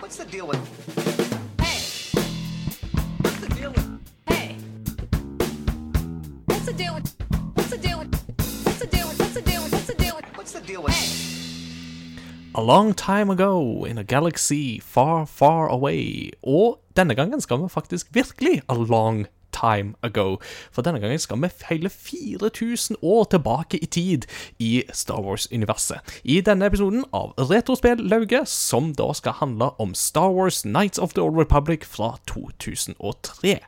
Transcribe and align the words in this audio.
What's 0.00 0.16
the 0.16 0.24
deal 0.24 0.46
with? 0.46 0.60
Hey! 1.60 1.80
What's 3.20 3.40
the 3.40 3.48
deal 3.48 3.70
with? 3.72 4.00
Hey. 4.26 4.56
What's 6.46 6.66
the 6.66 6.72
deal 6.72 6.94
with? 6.94 7.14
What's 7.54 7.70
the 7.70 7.78
deal 7.78 7.98
with? 7.98 8.14
What's 8.64 8.78
the 8.78 8.86
deal 8.86 9.08
with? 9.08 9.18
What's 9.18 9.34
the 9.34 9.42
deal 9.42 9.62
with? 9.64 9.72
What's 9.72 9.86
the 9.86 9.94
deal 9.94 10.16
with? 10.16 10.24
What's 10.36 10.52
the 10.52 10.60
deal 10.60 10.82
with? 10.82 10.94
A 12.54 12.62
long 12.62 12.94
time 12.94 13.28
ago 13.28 13.84
in 13.84 13.98
a 13.98 14.04
galaxy 14.04 14.78
far, 14.78 15.26
far 15.26 15.68
away. 15.68 16.30
Og 16.42 16.78
denne 16.96 17.14
gangen 17.14 17.40
skal 17.40 17.58
vi 17.62 17.68
faktisk 17.68 18.06
virkelig 18.14 18.62
a 18.68 18.74
long 18.74 19.26
time 19.52 19.94
ago. 20.02 20.36
For 20.72 20.82
denne 20.82 21.00
gangen 21.00 21.18
skal 21.18 21.42
vi 21.42 21.50
hele 21.68 21.90
4000 21.90 22.96
år 23.02 23.24
tilbake 23.24 23.78
i 23.82 23.86
tid 23.86 24.28
i 24.58 24.82
Star 24.92 25.20
Wars-universet. 25.22 25.98
I 26.24 26.40
denne 26.40 26.66
episoden 26.66 27.04
av 27.12 27.34
Retrospill-lauget, 27.38 28.48
som 28.48 28.94
da 28.94 29.12
skal 29.12 29.40
handle 29.42 29.70
om 29.80 29.94
Star 29.94 30.30
Wars 30.34 30.64
Nights 30.64 30.98
of 30.98 31.14
the 31.14 31.22
Old 31.22 31.38
Republic 31.38 31.84
fra 31.84 32.16
2003 32.26 33.58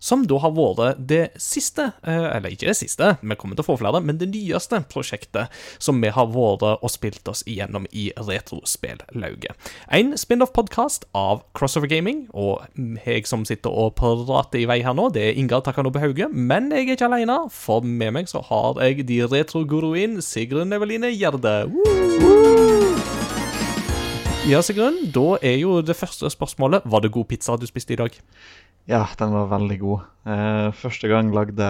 som 0.00 0.24
da 0.28 0.38
har 0.40 0.54
vært 0.56 1.00
det 1.06 1.22
siste, 1.40 1.90
eh, 2.02 2.26
eller 2.36 2.54
ikke 2.54 2.70
det 2.70 2.76
siste, 2.78 3.12
vi 3.20 3.36
kommer 3.36 3.56
til 3.56 3.64
å 3.64 3.68
få 3.68 3.78
flere, 3.82 4.00
men 4.02 4.18
det 4.18 4.30
nyeste 4.32 4.80
prosjektet 4.90 5.52
som 5.78 6.00
vi 6.00 6.08
har 6.08 6.30
vært 6.32 6.64
og 6.80 6.90
spilt 6.90 7.28
oss 7.28 7.44
igjennom 7.46 7.86
i 7.92 8.10
Retrospellauget. 8.16 9.54
En 9.92 10.14
spin-off-podkast 10.16 11.06
av 11.14 11.44
Crossover 11.54 11.90
Gaming, 11.90 12.26
og 12.32 12.64
jeg 13.04 13.28
som 13.28 13.44
sitter 13.44 13.70
og 13.70 13.94
prater 14.00 14.62
i 14.62 14.68
vei 14.70 14.80
her 14.82 14.96
nå, 14.96 15.10
det 15.14 15.26
er 15.28 15.38
Ingar 15.40 15.64
Takanobu 15.66 16.00
Hauge, 16.00 16.30
men 16.32 16.72
jeg 16.72 16.88
er 16.88 16.96
ikke 16.96 17.10
alene, 17.10 17.42
for 17.52 17.84
med 17.84 18.16
meg 18.16 18.32
så 18.32 18.42
har 18.48 18.80
jeg 18.80 19.06
de 19.06 19.20
retroguruene 19.28 20.24
Sigrun 20.24 20.72
Eveline 20.72 21.12
Gjerde. 21.12 21.68
Ja, 24.48 24.62
Sigrun, 24.64 24.96
da 25.12 25.36
er 25.44 25.58
jo 25.60 25.82
det 25.84 25.94
første 25.94 26.30
spørsmålet 26.32 26.82
Var 26.88 27.02
det 27.04 27.10
god 27.12 27.26
pizza 27.28 27.54
du 27.60 27.66
spiste 27.68 27.92
i 27.92 27.98
dag? 28.00 28.16
Ja, 28.90 29.04
den 29.18 29.32
var 29.36 29.50
veldig 29.52 29.78
god. 29.80 30.06
Eh, 30.26 30.68
første 30.74 31.08
gang 31.10 31.30
lagde 31.34 31.66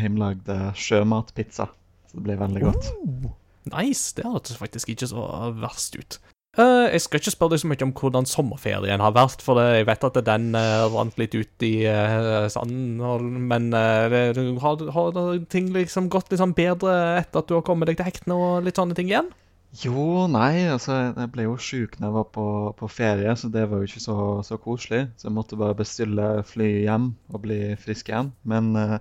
hjemmelagde 0.00 0.58
sjømatpizza. 0.78 1.68
Så 2.08 2.18
det 2.18 2.24
ble 2.24 2.38
veldig 2.40 2.62
godt. 2.64 2.92
Oh, 3.04 3.32
nice. 3.74 4.14
Det 4.16 4.24
hørtes 4.24 4.56
faktisk 4.60 4.94
ikke 4.94 5.10
så 5.12 5.26
verst 5.60 5.98
ut. 6.00 6.22
Eh, 6.52 6.86
jeg 6.92 7.00
skal 7.00 7.20
ikke 7.22 7.32
spørre 7.32 7.54
deg 7.54 7.60
så 7.62 7.68
mye 7.70 7.84
om 7.86 7.92
hvordan 7.96 8.26
sommerferien 8.28 9.00
har 9.00 9.14
vært, 9.16 9.40
for 9.40 9.56
jeg 9.56 9.86
vet 9.88 10.02
at 10.04 10.18
den 10.26 10.50
uh, 10.52 10.84
rant 10.92 11.16
litt 11.16 11.32
ut 11.32 11.64
i 11.64 11.70
uh, 11.88 12.44
sanden, 12.52 13.00
men 13.48 13.70
eh, 13.72 14.36
har, 14.60 14.82
har 14.92 15.20
ting 15.48 15.70
liksom 15.72 16.10
gått 16.12 16.34
sånn 16.36 16.52
bedre 16.52 17.22
etter 17.22 17.40
at 17.40 17.48
du 17.48 17.56
har 17.56 17.64
kommet 17.64 17.88
deg 17.88 17.96
til 17.96 18.10
hektene 18.10 18.36
og 18.36 18.68
litt 18.68 18.76
sånne 18.76 18.98
ting 18.98 19.08
igjen? 19.08 19.32
Jo, 19.80 20.26
nei, 20.28 20.66
altså 20.68 20.98
jeg 21.16 21.30
ble 21.32 21.46
jo 21.46 21.54
sjuk 21.56 21.94
når 21.96 22.08
jeg 22.08 22.16
var 22.18 22.26
på, 22.34 22.46
på 22.76 22.88
ferie, 22.92 23.32
så 23.40 23.48
det 23.52 23.64
var 23.70 23.80
jo 23.80 23.88
ikke 23.88 24.02
så, 24.04 24.16
så 24.44 24.58
koselig. 24.60 25.06
Så 25.16 25.30
jeg 25.30 25.36
måtte 25.38 25.56
bare 25.60 25.78
bestille 25.78 26.26
fly 26.44 26.68
hjem 26.84 27.14
og 27.32 27.44
bli 27.46 27.60
frisk 27.80 28.12
igjen. 28.12 28.34
Men 28.44 28.74
uh, 28.76 28.98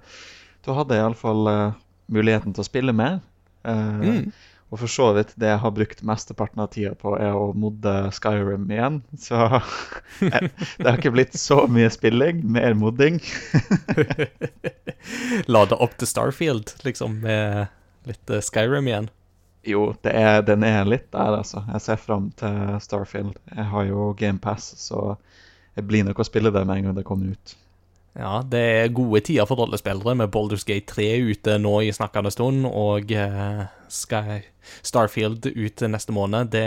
da 0.64 0.77
hadde 0.77 0.95
jeg 0.95 1.03
iallfall 1.03 1.52
uh, 1.52 1.75
muligheten 2.11 2.55
til 2.55 2.64
å 2.64 2.69
spille 2.69 2.95
mer. 2.95 3.19
Uh, 3.67 3.99
Mm. 4.02 4.31
Og 4.72 4.80
for 4.80 4.92
så 4.92 5.09
vidt 5.17 5.33
det 5.39 5.49
jeg 5.49 5.59
har 5.59 5.73
brukt 5.75 6.02
mesteparten 6.08 6.61
av 6.64 6.69
tida 6.72 6.94
på, 6.95 7.11
er 7.19 7.36
å 7.36 7.49
modde 7.59 7.92
Skyrim 8.16 8.69
igjen. 8.72 9.02
Så 9.19 9.36
eh, 10.30 10.47
det 10.47 10.86
har 10.88 10.95
ikke 10.95 11.11
blitt 11.11 11.36
så 11.36 11.66
mye 11.67 11.89
spilling, 11.92 12.39
mer 12.47 12.77
modding. 12.80 13.19
Lade 15.52 15.75
opp 15.75 15.97
til 15.99 16.08
Starfield, 16.08 16.72
liksom, 16.88 17.19
med 17.25 17.67
litt 18.08 18.31
eh, 18.31 18.44
Skyrim 18.47 18.88
igjen. 18.88 19.11
Jo, 19.67 19.92
det 20.02 20.14
er, 20.17 20.42
den 20.45 20.64
er 20.66 20.88
litt 20.90 21.12
der, 21.14 21.36
altså. 21.38 21.62
Jeg 21.70 21.86
ser 21.86 22.00
fram 22.02 22.31
til 22.40 22.78
Starfield. 22.81 23.36
Jeg 23.54 23.66
har 23.73 23.90
jo 23.90 24.12
GamePass, 24.17 24.72
så 24.81 25.16
jeg 25.78 25.86
blir 25.88 26.08
nok 26.08 26.22
å 26.22 26.26
spille 26.28 26.52
det 26.54 26.64
med 26.66 26.81
en 26.81 26.90
gang 26.90 26.98
det 26.98 27.06
kommer 27.08 27.36
ut. 27.36 27.58
Ja, 28.17 28.42
det 28.44 28.59
er 28.59 28.89
gode 28.92 29.22
tider 29.23 29.48
for 29.48 29.62
rollespillere 29.62 30.17
med 30.20 30.34
Baldur's 30.34 30.66
Gate 30.67 30.89
3 30.92 31.06
ute 31.30 31.54
nå 31.64 31.78
i 31.86 31.94
snakkende 31.95 32.32
stund, 32.33 32.66
og 32.67 33.14
eh, 33.16 33.61
Sky 33.88 34.42
Starfield 34.83 35.48
ut 35.48 35.83
neste 35.88 36.11
måned. 36.16 36.52
Det, 36.52 36.66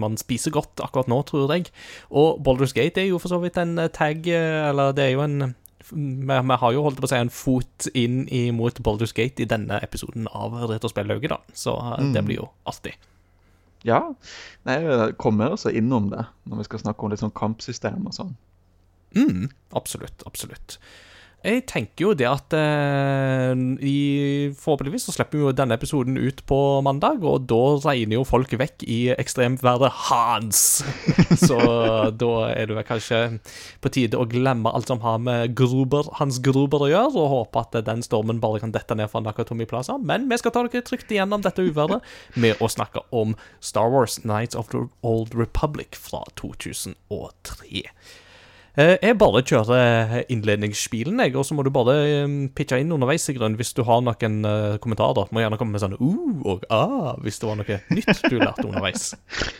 Man 0.00 0.16
spiser 0.16 0.54
godt 0.54 0.80
akkurat 0.80 1.10
nå, 1.12 1.20
tror 1.28 1.52
jeg. 1.52 1.68
Og 2.08 2.40
Baldur's 2.46 2.72
Gate 2.72 3.02
er 3.02 3.10
jo 3.10 3.20
for 3.20 3.34
så 3.34 3.42
vidt 3.42 3.60
en 3.60 3.76
tag, 3.92 4.24
eh, 4.24 4.62
eller 4.70 4.96
det 4.96 5.04
er 5.10 5.14
jo 5.18 5.26
en 5.26 5.52
vi, 5.90 6.36
vi 6.50 6.58
har 6.60 6.74
jo 6.74 6.84
holdt 6.86 7.00
på 7.00 7.08
å 7.08 7.10
si 7.10 7.18
en 7.18 7.32
fot 7.32 7.88
inn 7.96 8.24
imot 8.32 8.80
Baldur's 8.84 9.14
Gate 9.16 9.44
i 9.44 9.48
denne 9.50 9.80
episoden 9.84 10.28
av 10.32 10.56
Retrospellauget, 10.70 11.34
da. 11.34 11.56
Så 11.56 11.74
eh, 11.94 12.06
det 12.14 12.24
blir 12.26 12.42
jo 12.42 12.48
artig. 12.70 12.94
Ja, 13.84 14.00
nei, 14.64 14.78
jeg 14.80 15.16
kommer 15.20 15.52
også 15.52 15.72
innom 15.76 16.08
det 16.12 16.22
når 16.48 16.62
vi 16.62 16.68
skal 16.70 16.80
snakke 16.86 17.04
om 17.04 17.12
litt 17.12 17.20
sånn 17.20 17.34
kampsystem 17.36 18.06
og 18.08 18.16
sånn. 18.16 18.32
Mm, 19.14 19.50
absolutt, 19.76 20.24
absolutt. 20.26 20.78
Jeg 21.44 21.66
tenker 21.68 22.06
jo 22.06 22.12
det 22.16 22.24
at 22.24 22.54
eh, 22.56 23.52
i, 23.84 23.98
Forhåpentligvis 24.56 25.04
så 25.04 25.12
slipper 25.12 25.36
vi 25.36 25.44
jo 25.44 25.52
denne 25.52 25.76
episoden 25.76 26.16
ut 26.16 26.40
på 26.48 26.60
mandag, 26.86 27.20
og 27.20 27.44
da 27.50 27.60
regner 27.84 28.16
jo 28.16 28.24
folk 28.24 28.54
vekk 28.56 28.86
i 28.88 28.98
ekstremværet 29.12 29.92
Hans. 30.06 30.62
så 31.48 31.58
da 32.16 32.32
er 32.48 32.70
det 32.70 32.78
vel 32.78 32.88
kanskje 32.88 33.20
på 33.84 33.92
tide 33.92 34.16
å 34.16 34.24
glemme 34.30 34.72
alt 34.72 34.88
som 34.88 35.04
har 35.04 35.20
med 35.20 35.52
Gruber, 35.58 36.08
Hans 36.16 36.40
Gruber 36.44 36.86
å 36.86 36.90
gjøre, 36.94 37.12
og 37.12 37.32
håpe 37.34 37.66
at 37.66 37.78
den 37.90 38.00
stormen 38.06 38.40
bare 38.40 38.64
kan 38.64 38.72
dette 38.72 38.96
ned 38.96 39.12
fra 39.12 39.20
Nakatomi 39.24 39.68
Plaza. 39.68 39.98
Men 40.00 40.30
vi 40.32 40.40
skal 40.40 40.54
ta 40.54 40.64
dere 40.64 40.86
trygt 40.88 41.12
igjennom 41.12 41.44
dette 41.44 41.68
uværet 41.68 42.00
med 42.40 42.56
å 42.64 42.72
snakke 42.72 43.04
om 43.12 43.36
Star 43.60 43.92
Wars 43.92 44.22
Nights 44.24 44.56
of 44.56 44.72
the 44.72 44.86
Old 45.04 45.36
Republic 45.36 45.92
fra 45.92 46.24
2003. 46.40 47.84
Eh, 48.76 48.96
Jeg 49.02 49.18
bare 49.20 49.42
kjører 49.46 50.24
innledningsspilen, 50.32 51.20
jeg, 51.22 51.34
og 51.38 51.44
så 51.46 51.54
må 51.54 51.62
du 51.62 51.70
bare 51.74 51.94
eh, 52.24 52.32
pitche 52.56 52.80
inn 52.82 52.90
underveis, 52.94 53.22
Sigrun, 53.26 53.54
hvis 53.58 53.70
du 53.76 53.84
har 53.86 54.02
noen 54.02 54.40
eh, 54.48 54.76
kommentarer. 54.82 55.30
Må 55.30 55.44
gjerne 55.44 55.58
komme 55.60 55.76
med 55.76 55.84
sånn 55.84 55.94
uh 55.98 56.48
og 56.50 56.64
ah, 56.74 57.14
hvis 57.22 57.38
det 57.40 57.48
var 57.48 57.60
noe 57.60 57.78
nytt 57.94 58.24
du 58.30 58.38
lærte 58.40 58.66
underveis. 58.66 59.12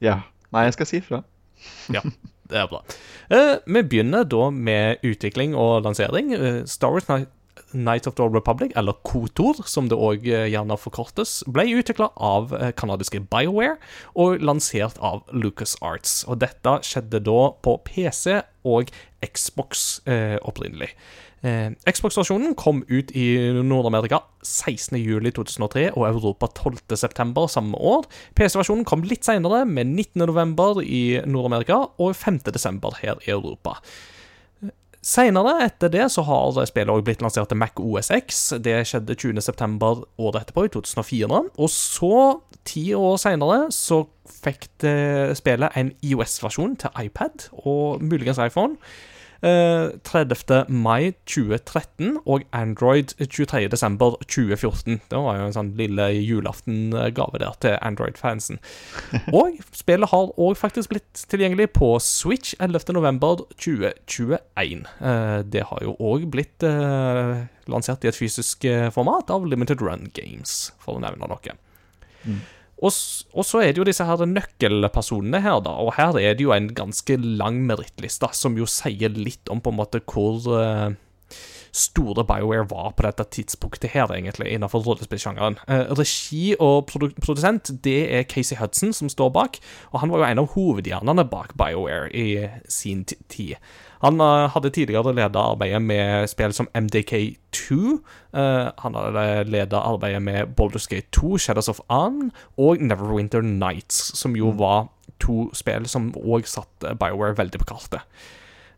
Ja. 0.00 0.22
Nei, 0.54 0.62
jeg 0.64 0.72
skal 0.78 0.88
si 0.88 1.00
fra. 1.04 1.18
Ja, 1.96 2.00
det 2.48 2.56
er 2.56 2.68
bra. 2.70 2.78
Eh, 3.32 3.58
vi 3.68 3.82
begynner 3.84 4.24
da 4.24 4.46
med 4.50 5.02
utvikling 5.04 5.52
og 5.58 5.82
lansering. 5.84 6.32
Eh, 6.36 6.62
Star 6.68 6.94
Wars 6.94 7.04
Night 7.72 8.06
of 8.06 8.16
the 8.16 8.24
Old 8.24 8.34
Republic, 8.34 8.72
eller 8.76 8.96
KOTOR, 9.06 9.62
som 9.68 9.88
det 9.90 9.98
òg 9.98 10.26
gjerne 10.26 10.78
forkortes, 10.80 11.40
ble 11.50 11.66
utvikla 11.80 12.10
av 12.16 12.54
eh, 12.56 12.70
kanadiske 12.76 13.22
BioWare 13.30 13.78
og 14.18 14.44
lansert 14.44 15.00
av 15.04 15.24
LucasArts. 15.32 16.24
Og 16.30 16.40
dette 16.44 16.78
skjedde 16.86 17.22
da 17.26 17.40
på 17.64 17.76
PC 17.86 18.40
og 18.68 18.92
Xbox 19.24 20.00
eh, 20.08 20.36
opprinnelig. 20.46 20.92
Eh, 21.40 21.72
Xbox-versjonen 21.88 22.52
kom 22.58 22.82
ut 22.90 23.12
i 23.16 23.26
Nord-Amerika 23.64 24.20
16.07.2003 24.44 25.86
og 25.94 26.04
Europa 26.10 26.50
12.9. 26.52 27.46
samme 27.48 27.80
år. 27.80 28.04
PC-versjonen 28.36 28.84
kom 28.88 29.04
litt 29.08 29.24
senere, 29.24 29.64
med 29.64 29.88
19.11. 29.94 30.84
i 30.84 31.04
Nord-Amerika 31.24 31.86
og 31.96 32.16
5.12. 32.16 33.00
her 33.00 33.20
i 33.24 33.32
Europa. 33.32 33.78
Senere 35.00 35.54
etter 35.64 35.88
det 35.88 36.06
så 36.12 36.22
har 36.28 36.58
spillet 36.68 36.92
også 36.92 37.04
blitt 37.06 37.22
lansert 37.24 37.48
til 37.48 37.56
Mac 37.56 37.78
OS 37.80 38.10
X. 38.12 38.40
Det 38.60 38.82
skjedde 38.88 39.16
20.9. 39.16 39.92
året 40.20 40.42
etterpå, 40.42 40.66
i 40.66 40.72
2004. 40.74 41.38
Og 41.56 41.70
så, 41.72 42.16
ti 42.68 42.90
år 42.92 43.16
senere, 43.22 43.62
så 43.72 44.02
fikk 44.44 44.68
det 44.84 45.38
spillet 45.40 45.78
en 45.80 45.94
IOS-versjon 46.04 46.76
til 46.82 47.00
iPad 47.06 47.48
og 47.64 48.04
muligens 48.04 48.42
iPhone. 48.44 48.76
Eh, 49.42 49.90
30. 50.04 50.68
mai 50.68 51.14
2013 51.26 52.18
og 52.26 52.42
Android 52.52 53.14
23. 53.16 53.68
desember 53.72 54.18
2014. 54.28 55.00
Det 55.10 55.16
var 55.16 55.38
jo 55.38 55.46
en 55.48 55.56
sånn 55.56 55.70
lille 55.78 56.10
julaftengave 56.18 57.40
der 57.40 57.56
til 57.64 57.78
Android-fansen. 57.80 58.60
Og 59.40 59.56
spillet 59.72 60.12
har 60.12 60.34
òg 60.36 60.58
faktisk 60.60 60.92
blitt 60.92 61.24
tilgjengelig 61.32 61.70
på 61.72 61.94
Switch 62.04 62.52
11. 62.60 62.92
november 62.92 63.46
2021. 63.56 64.84
Eh, 65.00 65.40
det 65.48 65.64
har 65.72 65.84
jo 65.88 65.96
òg 65.96 66.28
blitt 66.34 66.66
eh, 66.66 67.48
lansert 67.70 68.04
i 68.04 68.12
et 68.12 68.20
fysisk 68.20 68.68
eh, 68.68 68.90
format 68.92 69.32
av 69.32 69.48
Limited 69.48 69.80
Run 69.80 70.10
Games, 70.12 70.74
for 70.84 70.98
å 70.98 71.04
nevne 71.04 71.32
noe. 71.32 71.60
Og, 72.80 72.96
og 73.36 73.44
så 73.44 73.60
er 73.60 73.74
det 73.74 73.82
jo 73.82 73.86
disse 73.88 74.06
her 74.08 74.22
nøkkelpersonene 74.24 75.42
her, 75.44 75.58
da. 75.64 75.74
Og 75.84 75.92
her 75.98 76.16
er 76.16 76.36
det 76.36 76.46
jo 76.46 76.54
en 76.56 76.70
ganske 76.72 77.18
lang 77.20 77.60
merittliste, 77.68 78.30
som 78.36 78.56
jo 78.56 78.68
sier 78.68 79.12
litt 79.12 79.52
om 79.52 79.60
på 79.60 79.72
en 79.72 79.80
måte 79.82 80.00
hvor 80.00 80.40
eh, 80.56 80.96
store 81.72 82.24
BioWare 82.26 82.66
var 82.70 82.94
på 82.96 83.04
dette 83.06 83.26
tidspunktet 83.36 83.92
her, 83.94 84.10
egentlig, 84.14 84.50
innenfor 84.54 84.82
rollespillsjangeren. 84.86 85.58
Eh, 85.68 85.92
regi 85.98 86.54
og 86.58 86.86
produ 86.90 87.10
produsent, 87.20 87.70
det 87.84 88.00
er 88.14 88.26
Casey 88.30 88.58
Hudson 88.60 88.92
som 88.96 89.08
står 89.08 89.30
bak, 89.34 89.60
og 89.92 90.00
han 90.00 90.10
var 90.10 90.22
jo 90.22 90.30
en 90.30 90.42
av 90.42 90.50
hovedhjernene 90.54 91.26
bak 91.30 91.54
BioWare 91.58 92.10
i 92.14 92.48
sin 92.68 93.04
tid. 93.04 93.56
Han 94.00 94.20
eh, 94.20 94.48
hadde 94.54 94.70
tidligere 94.70 95.14
ledet 95.14 95.36
arbeidet 95.36 95.82
med 95.82 96.28
spill 96.32 96.52
som 96.56 96.68
MDK2. 96.74 97.76
eh, 98.32 98.70
han 98.78 98.96
hadde 98.96 99.44
ledet 99.50 99.76
arbeidet 99.76 100.22
med 100.22 100.56
Baldur's 100.56 100.88
Gate 100.88 101.08
2, 101.12 101.38
Shadows 101.38 101.68
of 101.68 101.80
Ann 101.88 102.32
og 102.56 102.80
Neverwinter 102.80 103.40
Nights, 103.40 104.18
som 104.18 104.36
jo 104.36 104.54
var 104.56 104.88
to 105.20 105.50
spill 105.54 105.86
som 105.88 106.12
òg 106.16 106.48
satte 106.48 106.96
BioWare 106.96 107.36
veldig 107.36 107.60
på 107.60 107.74
kartet. 107.74 108.00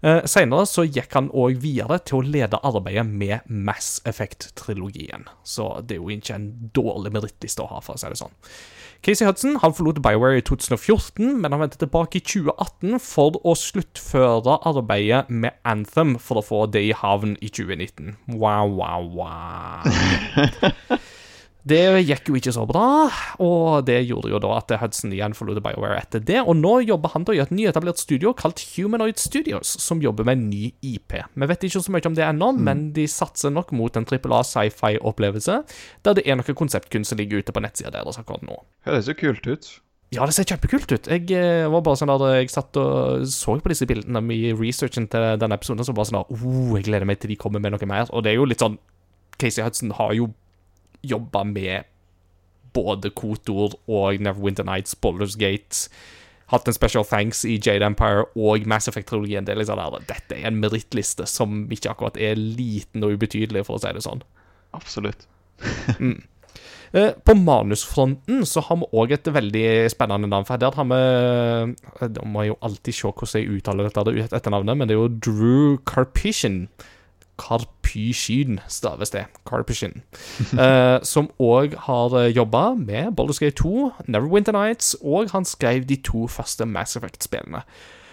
Uh, 0.02 0.24
Senere 0.26 0.66
så 0.66 0.82
gikk 0.82 1.14
han 1.14 1.30
òg 1.30 1.60
videre 1.62 2.00
til 2.02 2.18
å 2.18 2.26
lede 2.26 2.58
arbeidet 2.66 3.06
med 3.06 3.46
Mass 3.46 4.00
Effect-trilogien. 4.08 5.28
Så 5.46 5.68
det 5.86 5.96
er 5.96 6.02
jo 6.02 6.10
ikke 6.10 6.38
en 6.38 6.48
dårlig 6.74 7.12
merittliste 7.14 7.62
å 7.62 7.70
ha, 7.70 7.82
for 7.84 7.94
å 7.94 8.02
si 8.02 8.10
det 8.10 8.18
sånn. 8.18 8.34
Casey 9.02 9.26
Hudson 9.26 9.56
han 9.58 9.74
forlot 9.74 9.98
BioWare 10.02 10.38
i 10.38 10.44
2014, 10.46 11.40
men 11.42 11.50
han 11.50 11.62
vendte 11.62 11.78
tilbake 11.80 12.20
i 12.20 12.22
2018 12.22 13.00
for 13.02 13.38
å 13.42 13.54
sluttføre 13.58 14.60
arbeidet 14.68 15.24
med 15.30 15.58
Anthem 15.66 16.14
for 16.22 16.38
å 16.38 16.44
få 16.46 16.60
det 16.70 16.84
i 16.86 16.94
havn 16.94 17.34
i 17.42 17.50
2019. 17.50 18.14
Wow, 18.38 18.76
wow, 18.78 19.06
wow. 19.22 19.82
Det 21.62 21.78
gikk 22.02 22.26
jo 22.26 22.38
ikke 22.38 22.52
så 22.54 22.64
bra, 22.66 22.86
og 23.42 23.84
det 23.86 24.00
gjorde 24.08 24.32
jo 24.32 24.40
da 24.42 24.56
at 24.56 24.72
Hudson 24.80 25.12
igjen 25.14 25.36
forlot 25.38 25.60
BioWare 25.62 26.00
etter 26.00 26.24
det. 26.26 26.40
Og 26.42 26.56
nå 26.58 26.80
jobber 26.82 27.12
han 27.14 27.26
da 27.28 27.36
i 27.36 27.42
et 27.44 27.52
nyetablert 27.54 28.02
studio 28.02 28.32
kalt 28.34 28.64
Humanoid 28.72 29.20
Studios, 29.22 29.76
som 29.84 30.02
jobber 30.02 30.26
med 30.26 30.40
en 30.40 30.48
ny 30.50 30.72
IP. 30.82 31.14
Vi 31.14 31.50
vet 31.52 31.68
ikke 31.68 31.84
så 31.84 31.94
mye 31.94 32.10
om 32.10 32.18
det 32.18 32.26
ennå, 32.26 32.50
men 32.58 32.88
de 32.96 33.06
satser 33.10 33.54
nok 33.54 33.70
mot 33.78 33.94
en 33.96 34.08
trippel 34.08 34.34
A 34.34 34.42
sci-fi-opplevelse, 34.46 35.62
der 36.02 36.18
det 36.18 36.26
er 36.26 36.40
noe 36.40 36.58
konseptkunst 36.58 37.14
som 37.14 37.22
ligger 37.22 37.44
ute 37.44 37.54
på 37.54 37.62
nettsida 37.62 37.94
deres 37.94 38.18
akkurat 38.18 38.42
nå. 38.48 38.58
Høres 38.88 39.12
jo 39.12 39.18
kult 39.22 39.46
ut. 39.46 39.72
Ja, 40.12 40.26
det 40.28 40.34
ser 40.36 40.44
kjempekult 40.44 40.90
ut. 40.92 41.06
Jeg 41.08 41.30
eh, 41.32 41.70
var 41.72 41.86
bare 41.86 41.96
sånn 41.96 42.10
der, 42.10 42.42
jeg 42.42 42.50
satt 42.52 42.76
og 42.76 43.22
så 43.32 43.54
på 43.62 43.70
disse 43.72 43.86
bildene 43.88 44.20
i 44.34 44.50
researchen 44.52 45.06
til 45.08 45.30
denne 45.40 45.56
episoden, 45.56 45.86
så 45.86 45.94
bare 45.96 46.10
sånn 46.10 46.18
der, 46.18 46.34
oh, 46.36 46.74
jeg 46.76 46.90
gleder 46.90 47.08
meg 47.08 47.22
til 47.22 47.32
de 47.32 47.38
kommer 47.40 47.62
med 47.62 47.72
noe 47.72 47.88
mer. 47.88 48.10
Og 48.10 48.26
det 48.26 48.34
er 48.34 48.42
jo 48.42 48.48
litt 48.50 48.60
sånn 48.60 48.76
Casey 49.40 49.64
Hudson 49.64 49.94
har 49.96 50.12
jo 50.18 50.28
jobba 51.02 51.44
med 51.44 51.88
både 52.72 53.10
Kotor 53.10 53.76
og 53.88 54.20
Neverwinter 54.20 54.64
Nights, 54.64 54.94
Boulders 54.96 55.36
Gate. 55.36 55.88
Hatt 56.52 56.68
en 56.68 56.76
special 56.76 57.04
thanks 57.08 57.44
i 57.48 57.56
Jade 57.56 57.86
Empire 57.86 58.26
og 58.36 58.66
Mass 58.68 58.88
Effect-trilogien. 58.88 59.46
Det 59.46 59.56
liksom 59.56 59.80
Dette 60.08 60.36
er 60.36 60.50
en 60.50 60.60
merittliste 60.60 61.26
som 61.26 61.66
ikke 61.70 61.92
akkurat 61.92 62.18
er 62.20 62.36
liten 62.36 63.04
og 63.04 63.16
ubetydelig, 63.16 63.64
for 63.66 63.78
å 63.78 63.82
si 63.82 63.92
det 63.92 64.04
sånn. 64.04 64.24
Absolutt. 64.76 65.26
mm. 65.98 66.20
På 67.24 67.34
manusfronten 67.34 68.42
så 68.44 68.60
har 68.66 68.76
vi 68.82 68.88
òg 69.00 69.14
et 69.16 69.28
veldig 69.32 69.68
spennende 69.92 70.28
navn. 70.28 70.44
For 70.44 70.60
der 70.60 70.76
har 70.76 70.88
vi 70.90 70.98
eh, 71.00 72.08
Da 72.12 72.24
må 72.28 72.44
jeg 72.44 72.52
jo 72.52 72.58
alltid 72.68 72.98
se 72.98 73.08
hvordan 73.08 73.40
jeg 73.40 73.60
uttaler 73.60 73.88
dette 73.88 74.02
etternavnet, 74.02 74.34
etter 74.36 74.52
navnet, 74.52 74.76
men 74.76 74.90
det 74.90 74.96
er 74.96 75.00
jo 75.00 75.14
Drew 75.24 75.78
Carpishin. 75.88 76.66
Carpyshin 77.42 78.60
staves 78.68 79.10
det. 79.10 79.26
Karpyskyn. 79.48 80.02
Eh, 80.62 80.98
som 81.02 81.30
òg 81.40 81.74
har 81.86 82.14
jobba 82.30 82.74
med 82.78 83.16
Baldur's 83.18 83.40
Gate 83.42 83.56
2, 83.58 83.90
Neverwinter 84.06 84.52
Nights, 84.52 84.94
og 85.02 85.32
han 85.32 85.44
skrev 85.48 85.86
de 85.88 85.96
to 85.96 86.26
første 86.30 86.66
Mass 86.68 86.96
Effect-spillene. 86.96 87.64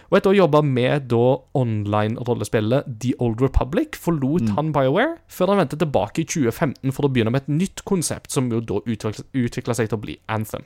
Og 0.10 0.18
etter 0.18 0.32
å 0.32 0.40
jobbe 0.40 0.62
med 0.66 1.06
da 1.12 1.26
online-rollespillet 1.58 2.88
The 3.04 3.14
Old 3.22 3.44
Republic, 3.44 3.98
forlot 4.02 4.56
han 4.56 4.72
BioWare 4.74 5.20
før 5.30 5.54
han 5.54 5.62
vendte 5.62 5.78
tilbake 5.78 6.24
i 6.24 6.26
2015 6.26 6.96
for 6.96 7.06
å 7.06 7.12
begynne 7.14 7.34
med 7.36 7.46
et 7.46 7.54
nytt 7.54 7.84
konsept, 7.86 8.32
som 8.34 8.50
jo 8.50 8.64
da 8.64 8.82
utvikla 8.90 9.78
seg 9.78 9.92
til 9.92 10.00
å 10.00 10.02
bli 10.08 10.18
Anthem. 10.32 10.66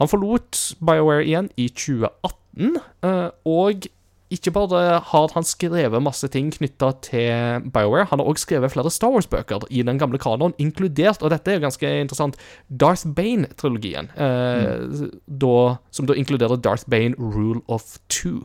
Han 0.00 0.10
forlot 0.10 0.62
BioWare 0.80 1.26
igjen 1.26 1.50
i 1.60 1.68
2018, 1.68 2.80
eh, 3.04 3.28
og 3.44 3.86
ikke 4.34 4.52
bare 4.54 4.82
har 5.10 5.32
han 5.34 5.46
skrevet 5.46 6.02
masse 6.02 6.28
ting 6.32 6.50
knytta 6.54 6.90
til 7.06 7.64
BioWare, 7.74 8.08
han 8.10 8.20
har 8.20 8.28
også 8.28 8.46
skrevet 8.48 8.72
flere 8.74 8.92
Star 8.92 9.14
Wars-bøker 9.14 9.66
i 9.70 9.82
den 9.86 10.00
gamle 10.00 10.20
kanoen, 10.20 10.54
inkludert, 10.58 11.22
og 11.22 11.32
dette 11.32 11.50
er 11.50 11.58
jo 11.58 11.64
ganske 11.66 11.90
interessant, 12.02 12.38
Darth 12.68 13.06
Bane-trilogien. 13.16 14.10
Eh, 14.16 14.84
mm. 15.30 15.80
som 15.90 16.06
da 16.10 16.16
inkluderer 16.18 16.60
Darth 16.60 16.88
Bane 16.90 17.14
Rule 17.18 17.62
of 17.68 17.98
Two. 18.08 18.44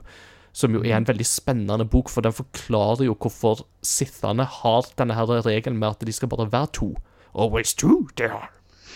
Som 0.53 0.73
jo 0.75 0.81
er 0.83 0.97
en 0.97 1.07
veldig 1.07 1.25
spennende 1.27 1.85
bok, 1.85 2.09
for 2.09 2.25
den 2.25 2.33
forklarer 2.33 3.05
jo 3.05 3.15
hvorfor 3.15 3.65
sithene 3.85 4.43
har 4.43 4.89
denne 4.97 5.15
her 5.15 5.29
regelen 5.45 5.77
med 5.79 5.93
at 5.93 6.07
de 6.07 6.13
skal 6.13 6.31
bare 6.31 6.51
være 6.51 6.73
to. 6.73 6.93
Always 7.35 7.73
two 7.73 8.07
they 8.17 8.25
are. 8.25 8.49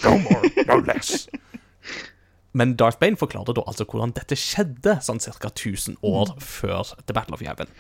No 0.04 0.18
more, 0.18 0.50
no 0.68 0.82
less. 0.82 1.30
Men 2.54 2.76
Darth 2.78 3.00
Bane 3.02 3.18
forklarer 3.18 3.56
da 3.58 3.64
altså 3.68 3.86
hvordan 3.90 4.14
dette 4.14 4.38
skjedde 4.38 5.00
sånn 5.02 5.22
ca. 5.24 5.50
1000 5.50 5.98
år 6.06 6.36
før 6.42 6.94
The 7.08 7.16
Battle 7.16 7.38
of 7.38 7.42
Yavin. 7.42 7.72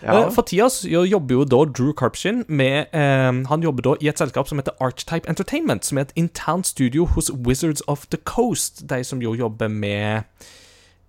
Ja. 0.00 0.30
For 0.32 0.46
tida 0.48 0.70
jobber 0.88 1.34
jo 1.34 1.44
da 1.44 1.64
Drew 1.68 1.92
Karpshin 1.92 2.44
med 2.48 2.88
eh, 2.96 3.42
Han 3.50 3.62
jobber 3.66 3.84
da 3.84 3.92
i 4.00 4.08
et 4.08 4.22
selskap 4.22 4.48
som 4.48 4.62
heter 4.62 4.78
Archetype 4.80 5.28
Entertainment, 5.28 5.84
som 5.84 5.98
er 5.98 6.08
et 6.08 6.16
internt 6.16 6.70
studio 6.70 7.04
hos 7.04 7.28
Wizards 7.30 7.82
of 7.86 8.06
the 8.14 8.16
Coast. 8.24 8.86
De 8.88 9.02
som 9.04 9.20
jo 9.20 9.34
jobber 9.36 9.68
med 9.68 10.22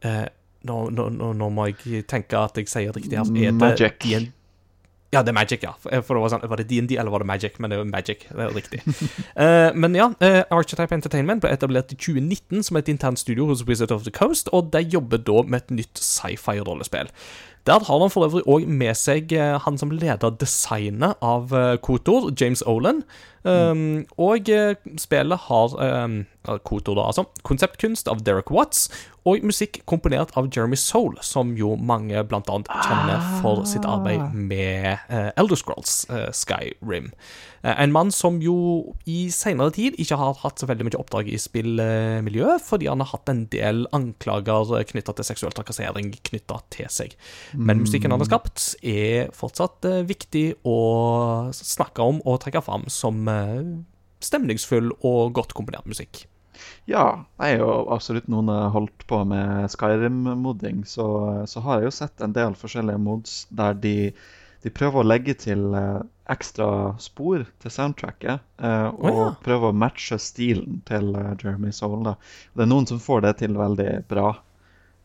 eh, 0.02 0.28
nå, 0.68 0.78
nå, 0.90 1.34
nå 1.34 1.50
må 1.50 1.70
jeg 1.72 2.06
tenke 2.10 2.38
at 2.38 2.58
jeg 2.60 2.70
sier 2.70 2.94
riktig 2.96 3.18
her. 3.18 3.26
Er 3.26 3.52
det 3.54 3.58
Magic. 3.62 4.32
Ja, 5.12 5.20
det 5.20 5.34
er 5.34 5.36
Magic, 5.36 5.64
ja. 5.66 5.74
For 5.76 6.16
det 6.16 6.22
var, 6.24 6.32
sånn, 6.32 6.44
var 6.48 6.62
det 6.62 6.70
DND 6.70 6.94
eller 6.96 7.12
var 7.12 7.24
det 7.24 7.28
Magic? 7.28 7.58
Men 7.60 7.74
det 7.74 7.80
er 7.82 7.88
Magic. 7.90 8.24
det 8.32 8.46
er 8.46 8.54
riktig. 8.56 8.80
uh, 9.36 9.70
men 9.84 9.98
ja, 9.98 10.08
uh, 10.08 10.42
Archetype 10.56 10.96
Entertainment 10.96 11.44
ble 11.44 11.52
etablert 11.52 11.92
i 11.92 11.98
2019 12.00 12.64
som 12.70 12.80
et 12.80 12.92
internt 12.92 13.20
studio 13.20 13.50
hos 13.50 13.66
Wizard 13.68 13.92
of 13.92 14.06
the 14.08 14.14
Coast, 14.16 14.48
og 14.56 14.72
de 14.72 14.86
jobber 14.88 15.20
da 15.20 15.44
med 15.44 15.66
et 15.66 15.76
nytt 15.82 16.00
sci-fi-rollespill. 16.00 17.12
Der 17.68 17.84
har 17.86 18.00
han 18.00 18.10
for 18.10 18.26
øvrig 18.26 18.42
òg 18.50 18.66
med 18.68 18.98
seg 18.98 19.34
eh, 19.38 19.60
han 19.62 19.78
som 19.78 19.92
leder 19.94 20.34
designet 20.42 21.20
av 21.22 21.54
uh, 21.54 21.76
Kotor, 21.78 22.32
James 22.34 22.64
Olan. 22.66 23.04
Um, 23.44 24.06
Og 24.22 24.50
eh, 24.50 24.76
spillet 25.02 25.38
har 25.48 25.76
um, 26.06 26.26
Kotor, 26.66 26.98
da, 26.98 27.06
altså. 27.10 27.26
Konseptkunst 27.46 28.10
av 28.10 28.22
Derek 28.26 28.50
Watts, 28.54 28.90
og 29.26 29.46
musikk 29.46 29.84
komponert 29.86 30.34
av 30.38 30.50
Jeremy 30.50 30.78
Soul, 30.78 31.18
som 31.22 31.54
jo 31.58 31.76
mange 31.78 32.22
blant 32.26 32.50
annet 32.50 32.70
kjenner 32.86 33.22
for 33.42 33.66
sitt 33.70 33.86
arbeid 33.86 34.34
med 34.34 34.98
uh, 35.10 35.30
Elder 35.38 35.58
Scrolls 35.58 36.06
uh, 36.10 36.30
Skyrim. 36.34 37.12
Eh, 37.64 37.84
en 37.84 37.94
mann 37.94 38.12
som 38.14 38.40
jo 38.42 38.56
i 39.10 39.30
senere 39.34 39.74
tid 39.76 39.98
ikke 40.02 40.18
har 40.20 40.40
hatt 40.42 40.62
så 40.62 40.70
veldig 40.70 40.88
mye 40.88 41.00
oppdrag 41.02 41.30
i 41.30 41.40
spillmiljøet, 41.42 42.64
fordi 42.66 42.90
han 42.90 43.04
har 43.04 43.12
hatt 43.14 43.32
en 43.32 43.46
del 43.54 43.86
anklager 43.96 44.74
knytta 44.92 45.16
til 45.18 45.28
seksuell 45.28 45.56
trakassering 45.56 46.14
knytta 46.32 46.62
til 46.74 46.90
seg. 46.94 47.16
Men 47.54 47.84
musikken 47.84 48.14
han 48.14 48.24
har 48.24 48.32
skapt, 48.32 48.74
er 48.82 49.32
fortsatt 49.38 49.88
eh, 49.90 50.02
viktig 50.10 50.46
å 50.68 50.80
snakke 51.56 52.06
om 52.06 52.22
og 52.26 52.42
trekke 52.44 52.64
fram 52.66 52.88
som 52.92 53.24
eh, 53.30 53.64
stemningsfull 54.22 54.94
og 55.00 55.34
godt 55.38 55.56
komponert 55.58 55.90
musikk. 55.90 56.26
Ja, 56.90 57.24
jeg 57.42 57.56
er 57.56 57.64
jo 57.64 57.70
absolutt 57.94 58.28
noen 58.30 58.50
har 58.52 58.74
holdt 58.74 59.06
på 59.10 59.22
med 59.26 59.70
Skyrim-modding, 59.74 60.84
så, 60.90 61.08
så 61.50 61.64
har 61.66 61.80
jeg 61.80 61.90
jo 61.90 61.96
sett 61.96 62.22
en 62.22 62.36
del 62.36 62.58
forskjellige 62.58 63.02
mods 63.02 63.36
der 63.54 63.78
de, 63.82 63.96
de 64.62 64.74
prøver 64.74 65.02
å 65.02 65.08
legge 65.08 65.38
til 65.42 65.72
eh, 65.78 66.02
ekstra 66.32 66.68
spor 67.02 67.44
til 67.62 67.74
soundtracket, 67.74 68.44
eh, 68.64 68.88
og 68.88 69.10
oh, 69.10 69.20
ja. 69.20 69.32
prøve 69.44 69.72
å 69.72 69.76
matche 69.76 70.18
stilen 70.22 70.80
til 70.88 71.12
uh, 71.16 71.34
Jeremy 71.42 71.74
Soul. 71.76 72.00
Da. 72.08 72.16
Det 72.56 72.66
er 72.66 72.72
noen 72.72 72.88
som 72.90 73.02
får 73.04 73.26
det 73.26 73.36
til 73.42 73.58
veldig 73.60 73.92
bra. 74.12 74.32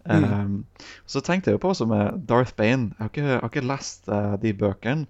Um, 0.06 0.64
så 1.06 1.18
tenkte 1.24 1.50
jeg 1.50 1.58
jo 1.58 1.64
på 1.64 1.72
også 1.72 1.88
med 1.90 2.20
Darth 2.28 2.54
Bane. 2.58 2.92
Jeg 2.94 3.02
har 3.02 3.10
ikke, 3.10 3.24
jeg 3.26 3.40
har 3.40 3.50
ikke 3.50 3.66
lest 3.66 4.10
uh, 4.12 4.36
de 4.42 4.52
bøkene, 4.54 5.06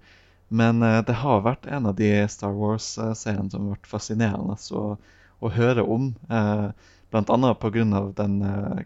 men 0.49 0.81
uh, 0.81 1.01
det 1.05 1.19
har 1.21 1.45
vært 1.45 1.67
en 1.69 1.89
av 1.91 1.97
de 1.99 2.11
Star 2.33 2.55
Wars-seriene 2.57 3.51
som 3.53 3.67
har 3.67 3.77
vært 3.77 3.91
fascinerende 3.91 4.57
å, 4.73 4.85
å 4.97 5.53
høre 5.53 5.85
om. 5.85 6.13
Uh, 6.31 6.71
annet 7.17 7.61
pga. 7.61 8.01
den 8.17 8.41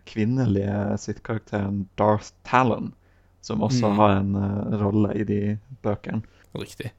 kvinnelige 0.06 0.98
sitt 1.02 1.24
karakteren 1.26 1.88
Darth 1.98 2.36
Talon, 2.46 2.92
som 3.42 3.64
også 3.66 3.90
Mm. 3.90 3.98
har 3.98 4.12
en 4.20 4.36
rolle 4.78 5.16
i 5.18 5.24
de 5.24 5.42
bøkene. 5.82 6.22
Riktig. 6.58 6.92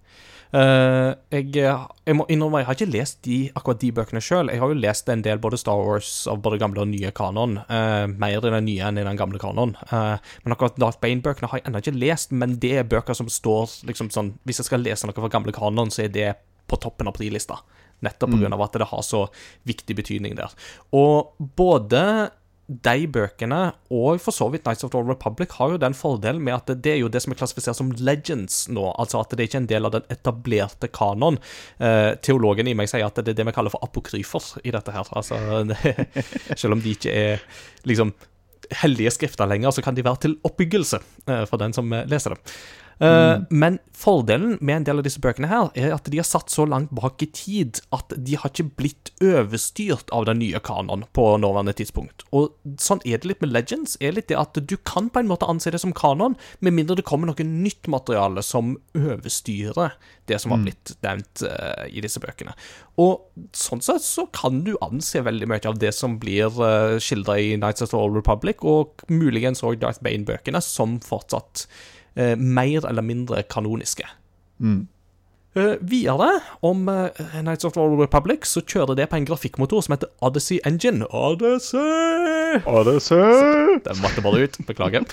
Uh, 0.52 1.16
jeg, 1.32 1.48
jeg 1.56 2.16
må 2.16 2.26
innrømme, 2.28 2.60
jeg 2.60 2.68
har 2.68 2.76
ikke 2.76 2.92
lest 2.92 3.22
de, 3.24 3.36
akkurat 3.56 3.80
de 3.80 3.88
bøkene 3.96 4.20
sjøl. 4.20 4.50
Jeg 4.52 4.60
har 4.60 4.72
jo 4.72 4.80
lest 4.80 5.08
en 5.08 5.24
del 5.24 5.40
både 5.40 5.58
Star 5.60 5.80
Wars 5.80 6.10
av 6.28 6.42
både 6.44 6.58
gamle 6.60 6.84
og 6.84 6.90
nye 6.90 7.12
kanon. 7.16 7.58
Uh, 7.70 8.04
mer 8.10 8.36
i 8.36 8.42
den 8.44 8.68
nye 8.68 8.88
enn 8.88 9.00
i 9.00 9.06
den 9.06 9.20
gamle 9.20 9.40
kanon. 9.40 9.74
Uh, 9.88 10.20
men 10.44 10.56
akkurat 10.56 10.76
Darth 10.80 11.00
Bane-bøkene 11.04 11.48
har 11.48 11.60
jeg 11.60 11.70
ennå 11.70 11.80
ikke 11.84 11.96
lest, 11.96 12.36
men 12.36 12.58
det 12.60 12.74
er 12.82 12.88
bøker 12.88 13.16
som 13.16 13.30
står 13.32 13.78
liksom 13.88 14.12
sånn 14.12 14.34
Hvis 14.48 14.60
jeg 14.60 14.68
skal 14.68 14.84
lese 14.84 15.08
noe 15.08 15.16
fra 15.16 15.32
gamle 15.32 15.56
kanon, 15.56 15.92
så 15.92 16.04
er 16.04 16.12
det 16.12 16.34
på 16.68 16.80
toppen 16.80 17.08
av 17.08 17.16
prilista. 17.16 17.62
Nettopp 18.04 18.34
pga. 18.34 18.52
av 18.52 18.62
at 18.64 18.76
det 18.80 18.90
har 18.90 19.02
så 19.06 19.26
viktig 19.68 19.96
betydning 19.96 20.36
der. 20.36 20.52
Og 20.96 21.32
både 21.56 22.32
de 22.70 23.06
bøkene, 23.10 23.60
og 23.92 24.20
for 24.22 24.34
så 24.34 24.46
vidt 24.52 24.64
Nights 24.64 24.84
of 24.86 24.92
the 24.92 25.00
Old 25.00 25.10
Republic, 25.10 25.50
har 25.58 25.74
jo 25.74 25.80
den 25.82 25.96
fordelen 25.98 26.42
med 26.44 26.54
at 26.54 26.70
det 26.84 26.94
er 26.94 27.00
jo 27.02 27.10
det 27.12 27.20
som 27.24 27.34
er 27.34 27.38
klassifisert 27.40 27.76
som 27.76 27.90
legends 27.98 28.64
nå. 28.72 28.86
Altså 29.02 29.20
at 29.20 29.34
det 29.34 29.42
er 29.42 29.50
ikke 29.50 29.62
en 29.64 29.70
del 29.70 29.88
av 29.88 29.96
den 29.96 30.06
etablerte 30.14 30.88
kanon. 30.94 31.40
Eh, 31.82 32.12
teologen 32.24 32.70
i 32.70 32.76
meg 32.78 32.90
sier 32.90 33.04
at 33.08 33.18
det 33.18 33.34
er 33.34 33.40
det 33.42 33.48
vi 33.50 33.56
kaller 33.56 33.74
for 33.74 33.84
apokryfer 33.84 34.62
i 34.62 34.74
dette 34.74 34.94
her. 34.94 35.10
Altså, 35.18 35.40
selv 36.60 36.78
om 36.78 36.84
de 36.84 36.94
ikke 36.94 37.12
er 37.12 37.42
liksom 37.88 38.14
hellige 38.82 39.10
skrifter 39.18 39.50
lenger, 39.50 39.74
så 39.74 39.84
kan 39.84 39.96
de 39.96 40.06
være 40.06 40.22
til 40.26 40.38
oppbyggelse 40.46 41.02
eh, 41.26 41.44
for 41.50 41.60
den 41.60 41.74
som 41.76 41.92
eh, 41.92 42.06
leser 42.08 42.36
dem. 42.36 42.54
Eh, 43.02 43.38
Men 43.50 43.78
fordelen 43.92 44.58
med 44.60 44.76
en 44.76 44.84
del 44.86 45.00
av 45.00 45.06
disse 45.06 45.20
bøkene 45.22 45.50
her, 45.50 45.70
er 45.78 45.94
at 45.94 46.08
de 46.10 46.18
har 46.20 46.26
satt 46.26 46.52
så 46.52 46.64
langt 46.68 46.92
bak 46.94 47.22
i 47.22 47.28
tid 47.34 47.80
at 47.94 48.14
de 48.14 48.36
har 48.38 48.50
ikke 48.50 48.68
blitt 48.78 49.12
overstyrt 49.22 50.10
av 50.14 50.26
den 50.28 50.40
nye 50.42 50.60
kanon 50.62 51.04
på 51.14 51.26
nåværende 51.42 51.74
tidspunkt. 51.78 52.24
Og 52.34 52.52
sånn 52.82 53.02
er 53.06 53.22
det 53.22 53.30
litt 53.30 53.44
med 53.44 53.52
Legends. 53.52 53.96
er 54.00 54.14
litt 54.14 54.28
det 54.30 54.38
at 54.38 54.58
Du 54.66 54.76
kan 54.76 55.10
på 55.10 55.20
en 55.20 55.30
måte 55.30 55.48
anse 55.48 55.70
det 55.70 55.80
som 55.82 55.92
kanon, 55.92 56.36
med 56.60 56.74
mindre 56.74 56.96
det 56.96 57.06
kommer 57.08 57.26
noe 57.26 57.46
nytt 57.46 57.88
materiale 57.90 58.42
som 58.42 58.76
overstyrer 58.94 59.92
det 60.26 60.38
som 60.38 60.54
har 60.54 60.62
blitt 60.62 60.94
nevnt 61.02 61.42
uh, 61.42 61.86
i 61.90 62.00
disse 62.02 62.20
bøkene. 62.22 62.54
Og 63.02 63.26
sånn 63.56 63.82
sett 63.82 64.04
så 64.06 64.26
kan 64.32 64.62
du 64.66 64.76
anse 64.84 65.22
veldig 65.24 65.48
mye 65.50 65.66
av 65.68 65.80
det 65.82 65.92
som 65.96 66.18
blir 66.22 66.52
uh, 66.62 66.98
skildra 67.02 67.38
i 67.40 67.56
Nights 67.58 67.82
of 67.82 67.90
the 67.90 67.98
Old 67.98 68.16
Republic, 68.16 68.62
og 68.62 69.02
muligens 69.10 69.64
òg 69.66 69.80
Darth 69.82 70.02
Bane-bøkene, 70.04 70.62
som 70.62 71.00
fortsatt 71.02 71.66
eh, 71.66 71.91
mer 72.36 72.84
eller 72.88 73.02
mindre 73.02 73.42
kanoniske. 73.48 74.04
Eh, 75.54 75.74
videre, 75.80 76.40
om 76.60 76.88
uh, 76.88 77.42
Nights 77.44 77.64
of 77.64 77.72
the 77.72 77.80
Old 77.80 78.00
Republic, 78.00 78.46
så 78.48 78.62
kjører 78.64 78.96
det 78.96 79.10
på 79.12 79.18
en 79.18 79.26
grafikkmotor 79.28 79.82
som 79.84 79.92
heter 79.92 80.08
Odyssey 80.24 80.62
Engine. 80.64 81.04
Odyssey! 81.12 82.62
Odyssey! 82.64 83.76
Den 83.84 84.00
måtte 84.00 84.24
bare 84.24 84.46
ut. 84.46 84.56
Beklager. 84.66 85.04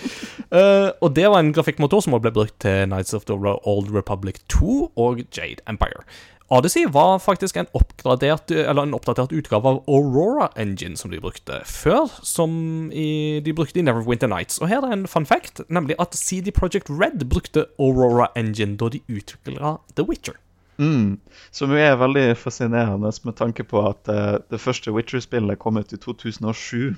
uh, 0.55 0.95
og 1.03 1.11
det 1.15 1.27
var 1.27 1.43
en 1.43 1.51
grafikkmotor 1.51 2.05
som 2.05 2.15
også 2.15 2.23
ble 2.23 2.31
brukt 2.37 2.55
til 2.63 2.87
Nights 2.87 3.13
of 3.13 3.27
the 3.27 3.35
Old 3.35 3.91
Republic 3.91 4.39
2 4.47 4.93
og 4.95 5.19
Jade 5.35 5.59
Empire. 5.67 6.07
Odyssey 6.49 6.85
var 6.89 7.19
faktisk 7.21 7.57
en, 7.61 7.67
oppgradert, 7.77 8.51
eller 8.51 8.81
en 8.81 8.93
oppdatert 8.97 9.31
utgave 9.31 9.69
av 9.69 9.83
Aurora 9.87 10.47
Engine 10.57 10.97
som 10.97 11.11
de 11.13 11.19
brukte 11.21 11.59
før, 11.69 12.09
som 12.25 12.89
i, 12.89 13.37
de 13.45 13.53
brukte 13.53 13.77
i 13.77 13.85
Neverwinter 13.85 14.31
Nights. 14.31 14.57
Og 14.57 14.71
her 14.71 14.81
er 14.81 14.95
en 14.95 15.05
fun 15.07 15.29
fact, 15.29 15.61
nemlig 15.69 15.97
at 16.01 16.17
CD 16.17 16.49
Projekt 16.55 16.89
Red 16.89 17.27
brukte 17.29 17.67
Aurora 17.77 18.31
Engine 18.39 18.79
da 18.81 18.89
de 18.89 19.03
utvikla 19.05 19.77
The 19.93 20.07
Witcher. 20.09 20.39
Mm. 20.79 21.19
Som 21.51 21.75
jo 21.75 21.77
er 21.77 21.99
veldig 21.99 22.37
fascinerende 22.39 23.11
med 23.27 23.35
tanke 23.37 23.65
på 23.67 23.83
at 23.85 24.09
uh, 24.09 24.39
det 24.49 24.61
første 24.63 24.93
Witcher-spillet 24.95 25.59
kom 25.59 25.77
ut 25.77 25.93
i 25.93 25.99
2007. 26.01 26.95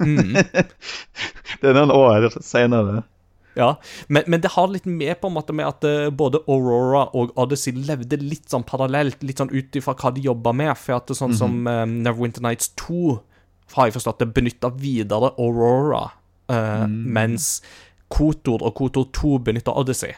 det 1.60 1.70
er 1.70 1.76
noen 1.76 1.94
år 1.94 2.32
senere. 2.42 3.04
Ja, 3.58 3.72
men, 4.06 4.22
men 4.30 4.42
det 4.44 4.52
har 4.54 4.68
litt 4.70 4.86
med 4.86 5.18
på 5.20 5.30
en 5.30 5.34
måte 5.34 5.54
med 5.56 5.66
at 5.66 5.86
eh, 5.86 6.10
både 6.14 6.40
Aurora 6.46 7.08
og 7.18 7.32
Odyssey 7.38 7.74
levde 7.74 8.20
litt 8.22 8.46
sånn 8.52 8.66
parallelt, 8.68 9.24
litt 9.26 9.42
sånn 9.42 9.50
ut 9.50 9.74
ifra 9.78 9.96
hva 9.98 10.12
de 10.14 10.22
jobba 10.28 10.52
med. 10.54 10.70
For 10.78 10.98
at 10.98 11.08
det 11.08 11.16
er 11.16 11.22
sånn 11.24 11.34
som 11.40 11.66
eh, 11.66 11.82
Neverwinter 11.90 12.44
Nights 12.46 12.70
2 12.78 13.18
har 13.74 13.88
jeg 13.88 13.98
forstått 13.98 14.22
det 14.22 14.30
benytta 14.36 14.70
videre 14.78 15.32
Aurora, 15.36 16.06
eh, 16.54 16.86
mens 16.86 17.58
Kotor 18.08 18.62
og 18.64 18.76
Kotor 18.78 19.10
2 19.12 19.34
benytta 19.50 19.74
Odyssey. 19.76 20.14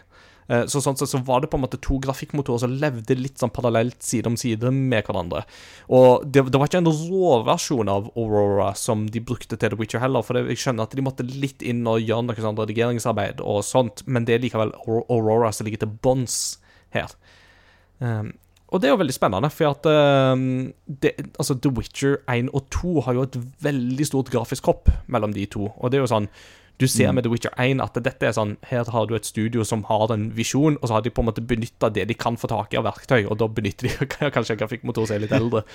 Eh, 0.51 0.67
Så 0.67 0.83
sånn 0.83 0.99
sett 0.99 1.13
så 1.13 1.21
var 1.25 1.43
det 1.43 1.51
på 1.53 1.59
en 1.59 1.65
måte 1.65 1.79
to 1.83 2.01
grafikkmotorer 2.03 2.65
som 2.65 2.75
levde 2.83 3.15
litt 3.19 3.39
sånn 3.39 3.53
parallelt 3.55 4.03
side 4.03 4.27
om 4.27 4.37
side 4.41 4.73
med 4.75 5.07
hverandre. 5.07 5.45
Og 5.89 6.27
det, 6.27 6.43
det 6.51 6.59
var 6.59 6.71
ikke 6.71 6.83
en 6.83 6.91
råversjon 6.91 7.93
av 7.93 8.11
Aurora 8.17 8.73
som 8.79 9.07
de 9.07 9.23
brukte 9.23 9.57
til 9.57 9.71
The 9.71 9.79
Witcher 9.79 10.03
heller, 10.03 10.27
for 10.27 10.37
det, 10.37 10.49
jeg 10.51 10.65
skjønner 10.65 10.89
at 10.89 10.97
de 10.99 11.07
måtte 11.07 11.27
litt 11.29 11.63
inn 11.63 11.87
og 11.87 12.03
gjøre 12.03 12.27
noe 12.27 12.47
sånn 12.47 12.59
redigeringsarbeid 12.59 13.45
og 13.45 13.63
sånt, 13.67 14.03
men 14.11 14.27
det 14.27 14.37
er 14.37 14.45
likevel 14.45 14.75
Aurora 14.89 15.53
som 15.55 15.69
ligger 15.69 15.85
til 15.85 15.99
bunns 16.03 16.41
her. 16.97 17.15
Um, 18.01 18.33
og 18.71 18.81
det 18.81 18.89
er 18.89 18.95
jo 18.95 19.01
veldig 19.01 19.15
spennende, 19.15 19.51
for 19.51 19.73
at 19.73 19.87
um, 20.35 20.71
det, 20.87 21.17
altså 21.43 21.57
The 21.59 21.73
Witcher 21.75 22.21
1 22.31 22.53
og 22.55 22.69
2 22.75 23.01
har 23.07 23.19
jo 23.19 23.27
et 23.27 23.39
veldig 23.67 24.07
stort 24.07 24.31
grafisk 24.31 24.71
hopp 24.71 24.91
mellom 25.11 25.35
de 25.35 25.47
to. 25.51 25.73
Og 25.75 25.91
det 25.91 25.99
er 25.99 26.05
jo 26.05 26.11
sånn 26.11 26.29
Du 26.81 26.87
ser 26.89 27.13
med 27.13 27.27
The 27.27 27.31
Witcher 27.33 27.53
1 27.61 27.83
at 27.85 27.99
dette 28.01 28.25
er 28.25 28.33
sånn 28.33 28.55
Her 28.65 28.89
har 28.89 29.09
du 29.09 29.13
et 29.17 29.29
studio 29.29 29.67
som 29.69 29.83
har 29.91 30.13
en 30.15 30.31
visjon, 30.37 30.79
og 30.81 30.87
så 30.89 30.97
har 30.97 31.05
de 31.05 31.13
på 31.13 31.21
en 31.21 31.29
måte 31.29 31.45
benytta 31.45 31.91
det 31.93 32.07
de 32.09 32.17
kan 32.17 32.39
få 32.41 32.49
tak 32.49 32.73
i 32.73 32.79
av 32.81 32.87
verktøy, 32.89 33.27
og 33.27 33.37
da 33.43 33.51
benytter 33.53 33.91
de 33.91 34.31
kanskje 34.37 34.57
en 34.57 34.63
grafikkmotor 34.63 35.11
som 35.11 35.19
er 35.19 35.27
litt 35.27 35.37
eldre. 35.37 35.67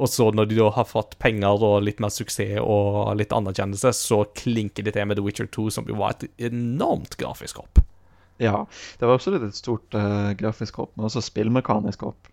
Og 0.00 0.08
så 0.08 0.30
når 0.32 0.48
de 0.50 0.58
da 0.58 0.70
har 0.74 0.88
fått 0.88 1.18
penger 1.22 1.62
og 1.66 1.84
litt 1.84 2.00
mer 2.02 2.10
suksess 2.14 2.58
og 2.62 3.12
litt 3.20 3.34
anerkjennelse, 3.36 3.92
så 3.94 4.24
klinker 4.38 4.86
de 4.86 4.94
til 4.96 5.06
med 5.06 5.20
The 5.20 5.24
Witcher 5.26 5.50
2, 5.52 5.68
som 5.76 5.88
jo 5.90 5.98
var 6.00 6.16
et 6.16 6.48
enormt 6.50 7.18
grafisk 7.20 7.60
hopp. 7.60 7.82
Ja, 8.40 8.64
det 8.98 9.06
var 9.06 9.18
absolutt 9.18 9.44
et 9.44 9.58
stort 9.58 9.92
uh, 9.94 10.32
grafisk 10.40 10.80
hopp, 10.80 10.94
men 10.96 11.10
også 11.10 11.22
spillmekanisk 11.26 12.06
hopp. 12.08 12.30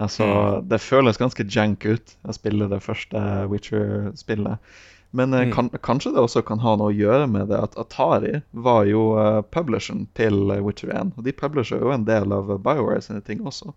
Altså, 0.00 0.64
Det 0.64 0.80
føles 0.80 1.20
ganske 1.20 1.44
jank 1.44 1.84
ut 1.84 2.14
å 2.24 2.32
spille 2.32 2.70
det 2.72 2.80
første 2.80 3.20
Witcher-spillet. 3.52 4.72
Men 5.10 5.34
mm. 5.34 5.52
kan, 5.54 5.70
kanskje 5.82 6.12
det 6.14 6.22
også 6.22 6.42
kan 6.46 6.62
ha 6.62 6.76
noe 6.78 6.92
å 6.92 6.94
gjøre 6.94 7.26
med 7.30 7.48
det 7.50 7.58
at 7.58 7.76
Atari 7.80 8.40
var 8.50 8.84
jo 8.86 9.10
uh, 9.18 9.40
publisheren 9.42 10.06
til 10.18 10.52
eh, 10.54 10.62
Witcher 10.62 10.92
1. 10.94 11.16
Og 11.18 11.26
de 11.26 11.34
publisher 11.34 11.82
jo 11.82 11.90
en 11.94 12.06
del 12.06 12.30
av 12.34 12.52
BioWare 12.62 13.02
sine 13.02 13.22
ting 13.26 13.42
også 13.42 13.74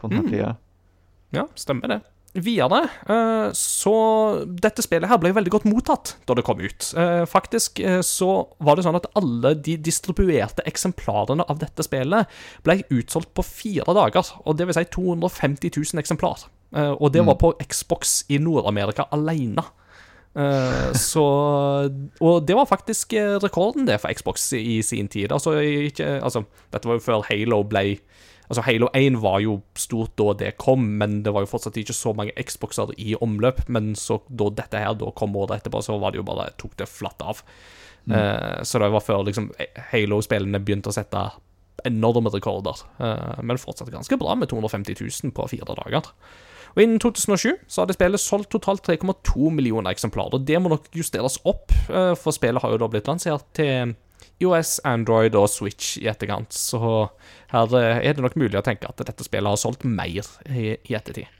på 0.00 0.12
denne 0.12 0.28
tida. 0.28 0.50
Ja, 1.34 1.48
stemmer 1.58 1.88
det. 1.90 2.02
Videre, 2.34 2.80
uh, 3.06 3.52
så 3.54 3.94
Dette 4.44 4.82
spillet 4.82 5.06
her 5.06 5.20
ble 5.22 5.30
veldig 5.36 5.52
godt 5.54 5.68
mottatt 5.70 6.16
da 6.26 6.34
det 6.34 6.42
kom 6.46 6.58
ut. 6.58 6.88
Uh, 6.98 7.22
faktisk 7.30 7.78
eh, 7.78 8.00
så 8.02 8.30
var 8.58 8.76
det 8.76 8.84
sånn 8.84 8.98
at 8.98 9.06
alle 9.14 9.54
de 9.54 9.76
distribuerte 9.78 10.64
eksemplarene 10.66 11.46
av 11.46 11.62
dette 11.62 11.86
spillet 11.86 12.26
ble 12.66 12.80
utsolgt 12.90 13.30
på 13.38 13.46
fire 13.46 13.94
dager. 13.96 14.34
Og 14.42 14.58
det 14.58 14.66
vil 14.66 14.76
si 14.76 14.84
250 14.98 15.78
000 15.78 16.02
eksemplar. 16.02 16.44
Eh, 16.74 16.92
og 16.92 17.12
det 17.14 17.22
var 17.22 17.38
på 17.38 17.52
Xbox 17.62 18.24
i 18.28 18.40
Nord-Amerika 18.42 19.06
alene. 19.14 19.62
Eh, 20.34 20.92
så 20.98 21.24
Og 22.20 22.46
det 22.46 22.56
var 22.58 22.66
faktisk 22.66 23.12
eh, 23.12 23.36
rekorden, 23.38 23.86
det, 23.86 24.00
for 24.02 24.12
Xbox 24.12 24.52
i 24.52 24.82
sin 24.82 25.08
tid. 25.08 25.32
Altså, 25.32 25.58
ikke, 25.60 26.18
altså 26.22 26.44
Dette 26.72 26.88
var 26.90 26.98
jo 26.98 27.06
før 27.06 27.26
Halo 27.28 27.62
ble 27.62 27.98
Altså 28.44 28.60
Halo 28.66 28.90
1 28.92 29.22
var 29.22 29.38
jo 29.40 29.54
stort 29.78 30.18
da 30.20 30.34
det 30.36 30.50
kom, 30.60 30.82
men 31.00 31.22
det 31.24 31.32
var 31.32 31.46
jo 31.46 31.48
fortsatt 31.48 31.78
ikke 31.80 31.94
så 31.96 32.12
mange 32.12 32.34
Xboxer 32.36 32.90
i 33.00 33.14
omløp. 33.16 33.62
Men 33.72 33.94
så 33.96 34.18
da 34.28 34.50
dette 34.52 34.82
her 34.82 34.92
da 35.00 35.08
kom 35.16 35.36
året 35.40 35.62
etterpå, 35.62 35.80
så 35.80 35.96
var 35.98 36.12
det 36.12 36.20
jo 36.20 36.26
bare 36.28 36.50
tok 36.60 36.76
det 36.76 36.90
flatt 36.90 37.24
av. 37.24 37.40
Eh, 38.04 38.60
så 38.62 38.82
det 38.82 38.90
var 38.92 39.00
før 39.00 39.24
liksom 39.24 39.48
Halo-spillene 39.94 40.60
begynte 40.60 40.92
å 40.92 40.96
sette 40.96 41.24
enorme 41.88 42.30
rekorder. 42.32 42.84
Uh, 43.00 43.40
men 43.42 43.60
fortsatt 43.60 43.92
ganske 43.92 44.18
bra 44.20 44.36
med 44.38 44.50
250 44.52 44.96
000 45.00 45.32
på 45.36 45.48
fire 45.50 45.76
dager. 45.80 46.12
Og 46.74 46.82
Innen 46.82 46.98
2007 47.02 47.52
så 47.70 47.82
hadde 47.84 47.94
spillet 47.94 48.22
solgt 48.22 48.50
totalt 48.54 48.86
3,2 48.88 49.50
millioner 49.54 49.94
eksemplarer. 49.94 50.40
og 50.40 50.46
Det 50.46 50.58
må 50.60 50.72
nok 50.72 50.88
justeres 50.94 51.38
opp, 51.44 51.70
eh, 51.88 52.14
for 52.18 52.34
spillet 52.34 52.62
har 52.62 52.74
jo 52.74 52.80
da 52.82 52.88
blitt 52.90 53.10
lansert 53.10 53.46
til 53.54 53.94
IOS, 54.42 54.80
Android 54.84 55.36
og 55.38 55.48
Switch 55.52 55.98
i 56.02 56.08
etterkant. 56.10 56.52
Så 56.52 57.08
her 57.52 57.78
eh, 57.78 58.02
er 58.02 58.16
det 58.16 58.24
nok 58.24 58.36
mulig 58.40 58.58
å 58.58 58.66
tenke 58.66 58.90
at 58.90 58.98
dette 59.06 59.26
spillet 59.26 59.54
har 59.54 59.60
solgt 59.60 59.86
mer 59.86 60.26
i, 60.50 60.74
ettertid. 60.74 61.30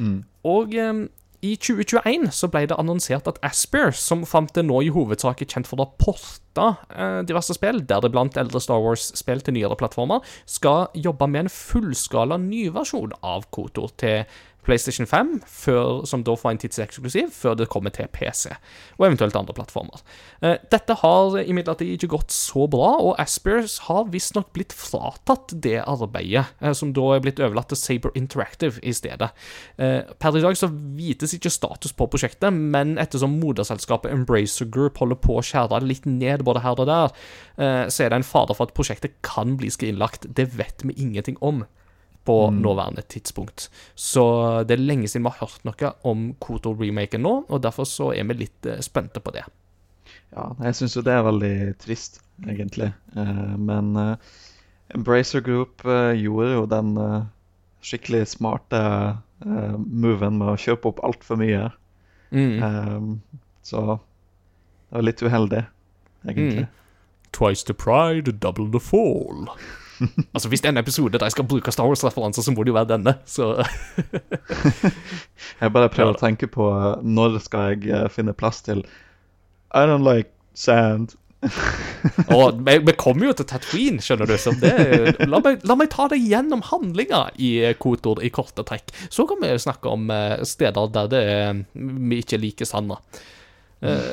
ettertid. 0.00 0.22
Og 0.50 0.74
eh, 0.74 1.06
i 1.40 1.54
2021 1.56 2.28
så 2.36 2.50
ble 2.52 2.66
det 2.68 2.76
annonsert 2.76 3.28
at 3.30 3.38
Asper, 3.46 3.94
som 3.96 4.26
fram 4.28 4.48
til 4.52 4.66
nå 4.68 4.82
i 4.84 4.90
hovedsak 4.92 5.40
er 5.40 5.48
kjent 5.48 5.68
for 5.68 5.80
å 5.80 5.86
ha 5.86 5.94
porta 5.96 6.66
eh, 6.92 7.20
diverse 7.24 7.56
spill, 7.56 7.80
deriblant 7.88 8.36
eldre 8.40 8.60
Star 8.60 8.82
Wars-spill 8.84 9.40
til 9.46 9.56
nyere 9.56 9.78
plattformer, 9.80 10.20
skal 10.44 10.90
jobbe 10.92 11.30
med 11.32 11.46
en 11.46 11.52
fullskala 11.54 12.36
nyversjon 12.44 13.16
av 13.24 13.48
Kotor 13.56 13.88
til 14.00 14.28
PlayStation 14.66 15.06
5, 15.08 15.40
før, 15.46 16.04
som 16.08 16.22
da 16.24 16.34
får 16.36 16.52
en 16.52 16.60
tidseksklusiv, 16.60 17.30
før 17.32 17.56
det 17.58 17.68
kommer 17.72 17.92
til 17.94 18.08
PC, 18.12 18.52
og 18.98 19.06
eventuelt 19.06 19.36
andre 19.38 19.56
plattformer. 19.56 20.02
Eh, 20.44 20.58
dette 20.72 20.96
har 21.00 21.38
imidlertid 21.40 21.94
ikke 21.94 22.10
gått 22.16 22.34
så 22.34 22.66
bra, 22.70 22.92
og 23.00 23.16
Aspers 23.22 23.78
har 23.86 24.10
visstnok 24.12 24.52
blitt 24.56 24.74
fratatt 24.76 25.54
det 25.64 25.78
arbeidet, 25.80 26.46
eh, 26.60 26.74
som 26.76 26.92
da 26.96 27.14
er 27.14 27.24
blitt 27.24 27.40
overlatt 27.40 27.72
til 27.72 27.80
Saber 27.80 28.14
Interactive 28.14 28.82
i 28.82 28.92
stedet. 28.96 29.30
Eh, 29.78 30.02
per 30.20 30.36
i 30.36 30.44
dag 30.44 30.56
så 30.56 30.68
vites 30.70 31.34
ikke 31.36 31.52
status 31.52 31.96
på 31.96 32.10
prosjektet, 32.12 32.52
men 32.52 32.98
ettersom 33.00 33.40
moderselskapet 33.40 34.12
Embracer 34.12 34.68
Group 34.68 35.00
holder 35.00 35.16
på 35.16 35.38
å 35.38 35.44
skjære 35.44 35.82
litt 35.86 36.06
ned 36.06 36.44
både 36.44 36.64
her 36.64 36.78
og 36.80 36.86
der, 36.86 37.12
så 37.60 38.04
er 38.04 38.08
det 38.08 38.16
en 38.16 38.24
fader 38.24 38.56
for 38.56 38.68
at 38.68 38.72
prosjektet 38.72 39.18
kan 39.26 39.56
bli 39.60 39.68
skrinlagt. 39.68 40.24
Det 40.32 40.46
vet 40.56 40.80
vi 40.84 40.94
ingenting 40.96 41.36
om 41.44 41.64
på 42.30 42.36
nåværende 42.54 43.02
tidspunkt. 43.10 43.66
Så 43.98 44.22
det 44.68 44.76
er 44.76 44.84
lenge 44.84 45.08
siden 45.10 45.26
vi 45.26 45.32
har 45.34 45.48
hørt 45.48 45.64
noe 45.66 45.90
om 46.06 46.28
Kotor-remaken 46.38 47.24
nå, 47.26 47.32
og 47.50 47.64
derfor 47.64 47.88
så 47.90 48.12
er 48.14 48.28
vi 48.30 48.44
litt 48.44 48.68
eh, 48.70 48.78
spente 48.86 49.22
på 49.24 49.34
det. 49.34 49.42
Ja, 50.30 50.52
jeg 50.62 50.78
syns 50.78 50.94
jo 50.94 51.02
det 51.02 51.16
er 51.16 51.26
veldig 51.26 51.56
trist, 51.82 52.20
egentlig. 52.46 52.92
Eh, 53.18 53.50
men 53.58 53.90
eh, 53.98 54.30
Embracer 54.94 55.42
Group 55.42 55.84
eh, 55.84 56.12
gjorde 56.22 56.52
jo 56.52 56.62
den 56.70 56.94
eh, 57.02 57.26
skikkelig 57.82 58.28
smarte 58.36 58.80
eh, 59.42 59.76
moven 59.78 60.38
med 60.38 60.54
å 60.54 60.58
kjøpe 60.60 60.92
opp 60.92 61.02
altfor 61.06 61.40
mye. 61.40 61.68
Mm. 62.30 63.18
Så 63.66 63.80
det 63.82 64.94
var 64.94 65.02
litt 65.02 65.22
uheldig, 65.26 65.64
egentlig. 66.22 66.68
Twice 67.34 67.66
the 67.66 67.74
pride, 67.74 68.38
double 68.38 68.70
the 68.70 68.78
fall. 68.78 69.48
altså 70.34 70.48
Hvis 70.48 70.62
det 70.62 70.70
er 70.70 70.74
en 70.74 70.82
episode 70.82 71.18
der 71.18 71.28
jeg 71.28 71.36
skal 71.36 71.48
bruke 71.50 71.72
Star 71.74 71.88
Wars-referanser, 71.88 72.44
så 72.46 72.54
må 72.54 72.64
det 72.64 72.72
jo 72.72 72.78
være 72.78 72.92
denne. 72.94 73.16
Så 73.28 73.52
Jeg 75.60 75.72
bare 75.72 75.92
prøver 75.92 76.12
Ja, 76.12 76.16
å 76.16 76.20
tenke 76.20 76.50
på 76.50 76.68
eh, 76.74 77.00
når 77.04 77.40
skal 77.44 77.72
jeg 77.74 77.90
eh, 77.90 78.06
finne 78.12 78.36
plass 78.36 78.62
til 78.66 78.84
I 79.74 79.86
don't 79.86 80.06
like 80.06 80.32
sand. 80.54 81.16
Og 82.28 82.58
vi, 82.66 82.76
vi 82.84 82.94
kommer 83.00 83.30
jo 83.30 83.36
til 83.38 83.48
Tatooine, 83.48 84.02
skjønner 84.04 84.28
du, 84.28 84.36
så 84.40 84.52
det, 84.60 84.72
la, 85.24 85.40
meg, 85.44 85.62
la 85.68 85.76
meg 85.78 85.92
ta 85.92 86.08
deg 86.12 86.24
gjennom 86.26 86.64
handlinga 86.68 87.26
i 87.40 87.52
Kotor 87.80 88.20
i 88.24 88.32
korte 88.34 88.64
trekk. 88.66 88.92
Så 89.08 89.28
kan 89.30 89.40
vi 89.42 89.52
snakke 89.62 89.92
om 89.92 90.10
eh, 90.14 90.40
steder 90.48 90.90
der 90.96 91.12
det 91.12 91.24
vi 91.74 92.20
ikke 92.24 92.40
liker 92.42 92.68
sanda. 92.68 93.00
Eh, 93.80 94.10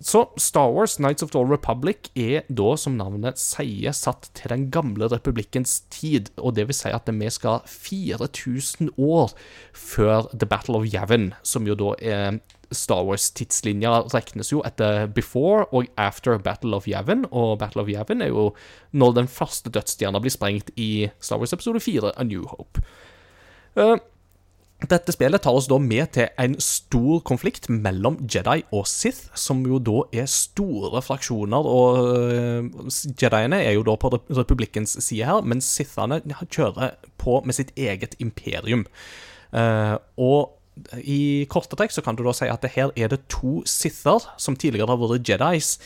så 0.00 0.28
Star 0.38 0.70
Wars 0.70 0.98
Nights 1.02 1.22
of 1.22 1.30
the 1.30 1.38
Old 1.40 1.50
Republic 1.50 2.10
er 2.14 2.44
da, 2.48 2.74
som 2.78 2.94
navnet 3.00 3.40
sier, 3.42 3.90
satt 3.96 4.28
til 4.38 4.52
den 4.52 4.68
gamle 4.70 5.08
republikkens 5.10 5.80
tid. 5.90 6.30
Og 6.38 6.54
det 6.54 6.68
vil 6.68 6.76
si 6.78 6.92
at 6.94 7.10
vi 7.10 7.30
skal 7.34 7.64
4000 7.66 8.92
år 8.94 9.34
før 9.74 10.30
The 10.30 10.46
Battle 10.46 10.78
of 10.78 10.86
Yavin, 10.86 11.32
som 11.42 11.66
jo 11.66 11.74
da 11.78 11.96
er 11.98 12.38
Star 12.70 13.02
Wars-tidslinja 13.08 13.94
regnes 14.12 14.52
jo 14.52 14.60
etter 14.66 15.08
before 15.10 15.64
og 15.72 15.88
after 15.96 16.38
Battle 16.38 16.76
of 16.76 16.86
Yavin, 16.86 17.24
og 17.32 17.58
Battle 17.58 17.82
of 17.82 17.90
Yavin 17.90 18.22
er 18.22 18.30
jo 18.30 18.52
når 18.92 19.16
den 19.16 19.28
første 19.28 19.72
dødsstjerna 19.72 20.20
blir 20.22 20.34
sprengt 20.34 20.70
i 20.76 21.08
Star 21.18 21.40
Wars 21.40 21.52
episode 21.56 21.80
4, 21.80 22.12
A 22.14 22.24
New 22.28 22.46
Hope. 22.46 22.84
Eh, 23.74 23.96
dette 24.86 25.10
spillet 25.10 25.42
tar 25.42 25.56
oss 25.58 25.66
da 25.66 25.74
med 25.82 26.12
til 26.14 26.28
en 26.38 26.52
stor 26.62 27.18
konflikt 27.26 27.66
mellom 27.66 28.20
Jedi 28.30 28.60
og 28.70 28.84
Sith, 28.86 29.26
som 29.34 29.64
jo 29.66 29.80
da 29.82 30.04
er 30.14 30.28
store 30.30 31.02
fraksjoner. 31.02 31.66
og 31.66 31.98
øh, 32.14 32.68
Jediene 33.18 33.58
er 33.64 33.74
jo 33.74 33.82
da 33.82 33.96
på 33.98 34.12
republikkens 34.30 34.94
side 35.02 35.26
her, 35.26 35.42
men 35.42 35.60
Sithene 35.60 36.20
kjører 36.46 36.94
på 37.18 37.40
med 37.44 37.58
sitt 37.58 37.74
eget 37.76 38.14
imperium. 38.22 38.86
Eh, 39.50 39.96
og 40.16 40.54
i 41.02 41.46
korte 41.50 41.74
trekk 41.74 41.90
så 41.90 42.04
kan 42.06 42.14
du 42.14 42.22
da 42.22 42.30
si 42.36 42.46
at 42.46 42.62
her 42.70 42.92
er 42.94 43.10
det 43.10 43.24
to 43.32 43.64
Sither 43.66 44.30
som 44.38 44.54
tidligere 44.54 44.94
har 44.94 45.00
vært 45.00 45.26
Jedis, 45.26 45.78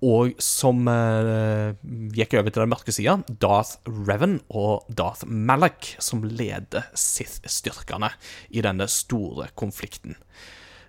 og 0.00 0.32
som 0.40 0.88
eh, 0.88 1.74
gikk 2.16 2.38
over 2.38 2.48
til 2.48 2.62
den 2.64 2.72
mørke 2.72 2.94
sida, 2.94 3.18
Darth 3.42 3.76
Revan 3.84 4.38
og 4.48 4.86
Darth 4.96 5.26
Malak, 5.28 5.94
som 6.00 6.24
leder 6.24 6.88
Sith-styrkene 6.96 8.12
i 8.50 8.64
denne 8.64 8.88
store 8.88 9.50
konflikten. 9.60 10.16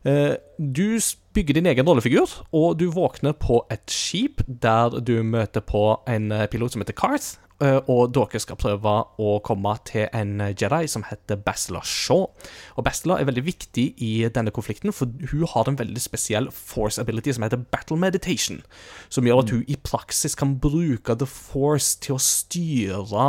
Eh, 0.08 0.38
Du 0.58 1.00
bygger 1.34 1.54
din 1.54 1.66
egen 1.66 1.88
rollefigur, 1.88 2.42
og 2.52 2.80
du 2.80 2.90
våkner 2.92 3.34
på 3.34 3.66
et 3.72 3.84
skip 3.92 4.42
der 4.48 5.00
du 5.00 5.24
møter 5.24 5.62
på 5.62 6.00
en 6.08 6.32
eh, 6.32 6.48
pilot 6.48 6.72
som 6.72 6.82
heter 6.82 6.96
Carth, 6.96 7.36
eh, 7.36 7.51
og 7.62 8.12
dere 8.16 8.42
skal 8.42 8.58
prøve 8.60 8.94
å 9.22 9.32
komme 9.46 9.74
til 9.88 10.08
en 10.18 10.42
eh, 10.42 10.54
Jedi 10.58 10.90
som 10.92 11.06
heter 11.08 11.40
Bastila 11.46 11.84
Shaw. 11.86 12.28
Og 12.76 12.86
Bastila 12.86 13.20
er 13.20 13.30
veldig 13.30 13.46
viktig 13.46 13.86
i 14.02 14.12
denne 14.34 14.54
konflikten, 14.56 14.94
for 14.96 15.12
hun 15.32 15.48
har 15.54 15.70
en 15.70 15.80
veldig 15.80 16.02
spesiell 16.02 16.52
force 16.56 17.02
ability 17.02 17.36
som 17.36 17.46
heter 17.46 17.62
Battle 17.72 18.00
Meditation, 18.02 18.62
som 19.10 19.28
gjør 19.28 19.44
at 19.44 19.54
hun 19.56 19.66
i 19.68 19.78
praksis 19.78 20.38
kan 20.38 20.58
bruke 20.62 21.18
The 21.18 21.30
Force 21.30 22.00
til 22.02 22.18
å 22.18 22.24
styre 22.24 23.28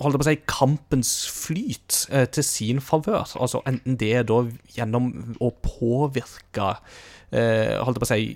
holdt 0.00 0.16
jeg 0.16 0.20
på 0.20 0.24
å 0.24 0.28
si, 0.30 0.36
kampens 0.48 1.10
flyt 1.28 1.96
eh, 2.08 2.26
til 2.32 2.46
sin 2.46 2.78
favør. 2.84 3.26
Altså 3.36 3.60
enten 3.68 3.98
det 4.00 4.14
er 4.16 4.28
da 4.28 4.42
gjennom 4.72 5.10
å 5.40 5.50
påvirke 5.64 6.70
eh, 7.30 7.76
holdt 7.80 7.98
jeg 7.98 8.04
på 8.04 8.08
å 8.08 8.10
si, 8.10 8.30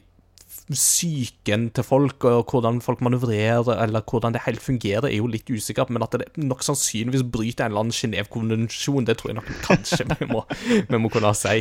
psyken 0.72 1.66
til 1.76 1.84
folk, 1.84 2.24
og 2.24 2.48
hvordan 2.48 2.80
folk 2.80 3.02
manøvrerer, 3.04 3.68
eller 3.82 4.04
hvordan 4.08 4.32
det 4.32 4.44
helt 4.46 4.62
fungerer, 4.64 5.10
er 5.10 5.18
jo 5.18 5.28
litt 5.28 5.50
usikkert, 5.52 5.90
men 5.92 6.02
at 6.02 6.16
det 6.16 6.30
nok 6.40 6.64
sannsynligvis 6.64 7.26
bryter 7.28 7.66
en 7.66 7.74
eller 7.74 7.84
annen 7.84 7.98
Genévekonvensjon, 7.98 9.04
det 9.04 9.18
tror 9.20 9.32
jeg 9.32 9.40
nok 9.42 9.52
kanskje 9.66 10.08
vi 10.22 10.30
må, 10.30 10.40
vi 10.88 11.00
må 11.00 11.12
kunne 11.12 11.34
si. 11.36 11.60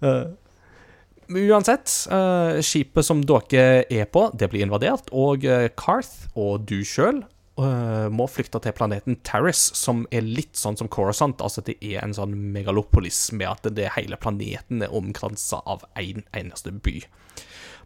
Uh, 0.00 0.32
Uansett, 1.24 1.88
uh, 2.12 2.60
skipet 2.64 3.04
som 3.04 3.22
dere 3.24 3.84
er 3.92 4.08
på, 4.08 4.26
det 4.32 4.48
blir 4.52 4.64
invadert, 4.64 5.12
og 5.12 5.44
uh, 5.44 5.68
Carth 5.76 6.30
og 6.34 6.64
du 6.68 6.80
sjøl 6.84 7.24
må 7.54 8.24
flykte 8.26 8.58
til 8.58 8.72
planeten 8.74 9.14
Terrace, 9.22 9.76
som 9.78 10.00
er 10.10 10.24
litt 10.26 10.58
sånn 10.58 10.74
som 10.74 10.88
Coruscant. 10.90 11.38
Altså 11.38 11.62
det 11.62 11.76
er 11.86 12.00
en 12.00 12.10
sånn 12.10 12.32
megalopolis 12.50 13.28
med 13.30 13.46
at 13.46 13.68
det 13.76 13.92
hele 13.94 14.18
planeten 14.18 14.82
er 14.82 14.90
omkransa 14.90 15.60
av 15.62 15.84
én 15.94 16.24
en 16.24 16.40
eneste 16.40 16.72
by. 16.74 16.96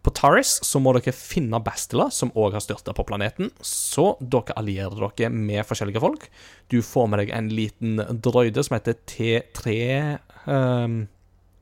På 0.02 0.12
Taris 0.14 0.59
så 0.64 0.81
må 0.81 0.93
dere 0.97 1.12
finne 1.17 1.59
Bastila, 1.64 2.09
som 2.14 2.31
òg 2.38 2.55
har 2.57 2.62
styrta 2.64 2.95
på 2.97 3.05
planeten. 3.09 3.50
Så 3.64 4.12
dere 4.21 4.55
allierer 4.57 4.95
dere 5.19 5.31
med 5.35 5.67
forskjellige 5.67 6.00
folk. 6.04 6.28
Du 6.71 6.80
får 6.82 7.08
med 7.11 7.25
deg 7.25 7.34
en 7.34 7.49
liten 7.52 7.99
drøyde 8.25 8.63
som 8.65 8.78
heter 8.78 8.99
T3 9.11 10.19
um, 10.47 11.06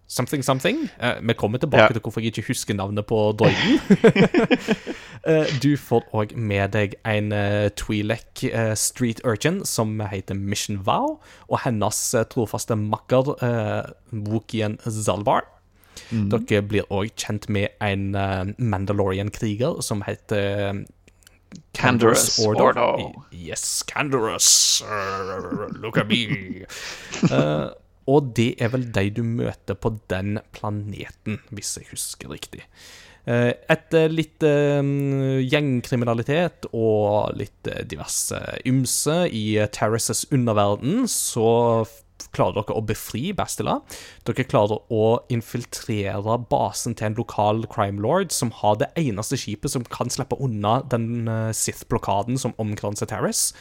Something 0.06 0.44
something. 0.46 0.84
Uh, 1.02 1.16
vi 1.18 1.34
kommer 1.34 1.58
tilbake 1.58 1.82
Ja. 1.82 1.88
til 1.96 2.00
hvorfor 2.00 2.20
jeg 2.22 2.30
ikke 2.30 2.46
husker 2.52 2.74
navnet 2.78 3.06
på 3.10 3.16
drøyden. 3.34 3.80
uh, 5.26 5.46
du 5.64 5.72
får 5.76 6.04
òg 6.14 6.36
med 6.38 6.76
deg 6.76 6.94
en 7.04 7.32
uh, 7.34 7.66
Twi'lek 7.74 8.44
eh, 8.52 8.74
street 8.78 9.20
urchin 9.26 9.64
som 9.66 9.98
heter 10.00 10.38
Mission 10.38 10.78
Vow, 10.86 11.18
og 11.50 11.58
hennes 11.64 12.14
eh, 12.14 12.22
trofaste 12.30 12.76
makker 12.78 13.32
uh, 13.42 13.90
Wookien 14.12 14.78
Zalbar. 16.10 16.44
Dere 16.48 16.66
blir 16.70 16.92
òg 16.94 17.14
kjent 17.18 17.48
med 17.52 17.74
en 17.84 18.14
eh, 18.14 18.52
Mandalorian-kriger 18.58 19.80
som 19.84 20.04
heter 20.06 20.84
Candorous 21.76 22.38
Ordo. 22.42 22.68
Ordo. 22.70 23.24
Yes, 23.32 23.82
Canderous. 23.86 24.82
Uh, 24.82 25.68
look 25.80 25.96
at 25.96 26.08
me. 26.08 26.66
uh, 27.30 27.72
og 28.12 28.32
det 28.36 28.54
er 28.62 28.70
vel 28.74 28.86
de 28.94 29.08
du 29.10 29.22
møter 29.26 29.74
på 29.74 29.96
den 30.10 30.38
planeten, 30.56 31.40
hvis 31.50 31.76
jeg 31.78 31.90
husker 31.90 32.30
riktig. 32.32 32.64
Eh, 33.26 33.50
Etter 33.72 34.12
litt 34.14 34.44
uh, 34.46 34.78
gjengkriminalitet 35.42 36.68
og 36.70 37.34
litt 37.34 37.66
eh, 37.66 37.82
diverse 37.82 38.38
ymse 38.70 39.16
i 39.34 39.58
Terraces 39.74 40.22
underverden, 40.30 41.08
så 41.10 41.48
klarer 42.36 42.60
dere 42.60 42.76
å 42.76 42.84
befri 42.86 43.30
Bastila. 43.36 43.78
Dere 44.28 44.46
klarer 44.48 44.82
å 44.92 45.04
infiltrere 45.32 46.38
basen 46.50 46.96
til 46.96 47.10
en 47.10 47.18
lokal 47.18 47.64
crime 47.72 48.02
lord 48.04 48.34
som 48.34 48.52
har 48.60 48.78
det 48.82 48.92
eneste 49.00 49.38
skipet 49.40 49.72
som 49.72 49.86
kan 49.88 50.12
slippe 50.12 50.38
unna 50.42 50.78
den 50.92 51.26
eh, 51.30 51.50
Sith-blokaden 51.56 52.40
som 52.40 52.56
omkranser 52.62 53.10
Terrace. 53.10 53.54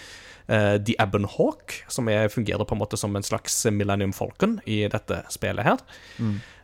Uh, 0.45 0.77
The 0.77 0.93
Ebon 1.01 1.23
Hawk, 1.25 1.73
som 1.89 2.05
er, 2.05 2.27
fungerer 2.29 2.67
på 2.69 2.75
en 2.75 2.81
måte 2.83 2.99
som 3.01 3.15
en 3.17 3.25
slags 3.25 3.63
Millennium 3.73 4.11
Falcon 4.13 4.59
i 4.69 4.83
dette 4.93 5.23
spillet 5.33 5.65
her. 5.65 5.81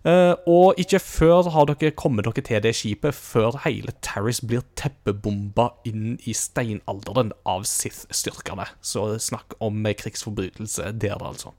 Eh, 0.02 0.34
og 0.50 0.80
ikke 0.82 1.00
før 1.02 1.50
har 1.54 1.67
dere 1.69 1.93
kommet 1.97 2.26
dere 2.26 2.41
til 2.45 2.62
det 2.63 2.74
skipet, 2.78 3.13
før 3.13 3.60
hele 3.65 3.93
Terrace 4.02 4.45
blir 4.45 4.63
teppebomba 4.78 5.71
inn 5.86 6.15
i 6.26 6.34
steinalderen 6.38 7.34
av 7.45 7.67
Sith-styrkene. 7.69 8.65
Så 8.82 9.15
snakk 9.21 9.58
om 9.62 9.86
krigsforbrytelse 9.86 10.93
der, 11.02 11.21
altså. 11.21 11.54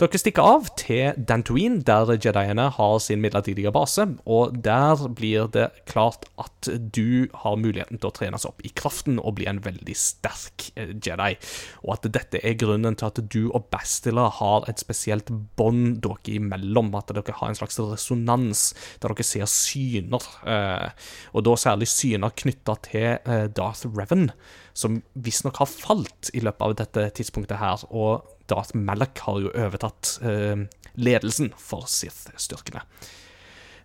Dere 0.00 0.18
stikker 0.20 0.46
av 0.46 0.68
til 0.78 1.16
Dantooine, 1.16 1.82
der 1.86 2.12
Jediene 2.14 2.68
har 2.76 2.98
sin 3.02 3.20
midlertidige 3.22 3.72
base. 3.74 4.06
Og 4.30 4.56
der 4.64 5.08
blir 5.16 5.48
det 5.52 5.70
klart 5.90 6.28
at 6.38 6.68
du 6.94 7.28
har 7.42 7.58
muligheten 7.58 7.98
til 7.98 8.10
å 8.10 8.14
trenes 8.14 8.46
opp 8.46 8.62
i 8.64 8.70
kraften 8.70 9.18
og 9.18 9.34
bli 9.40 9.48
en 9.50 9.62
veldig 9.64 9.96
sterk 9.98 10.70
eh, 10.76 10.94
Jedi. 10.94 11.34
Og 11.82 11.96
at 11.96 12.08
dette 12.14 12.42
er 12.46 12.58
grunnen 12.60 12.96
til 12.98 13.10
at 13.10 13.20
du 13.32 13.40
og 13.50 13.66
Bastila 13.72 14.28
har 14.40 14.68
et 14.70 14.82
spesielt 14.82 15.32
bånd 15.58 16.00
dere 16.04 16.36
imellom. 16.36 16.94
At 16.98 17.10
dere 17.14 17.36
har 17.40 17.50
en 17.50 17.58
slags 17.58 17.80
resonans 17.80 18.70
der 19.02 19.10
dere 19.10 19.26
ser 19.26 19.50
syner. 19.50 20.24
eh, 20.46 20.90
Og 21.34 21.44
da 21.46 21.56
særlig 21.58 21.90
syner 21.90 22.34
knytta 22.36 22.76
til 22.86 23.08
eh, 23.18 23.46
Darth 23.50 23.86
Revan, 23.90 24.30
som 24.74 25.00
visstnok 25.14 25.58
har 25.58 25.68
falt 25.70 26.30
i 26.34 26.40
løpet 26.44 26.62
av 26.62 26.76
dette 26.78 27.08
tidspunktet 27.18 27.58
her. 27.60 27.82
Og 27.90 28.22
Darth 28.50 28.76
Malak 28.76 29.22
har 29.26 29.40
jo 29.44 29.54
overtatt 29.54 30.16
eh, 30.26 30.66
ledelsen 31.00 31.52
for 31.58 31.88
Sith-styrkene. 31.90 32.84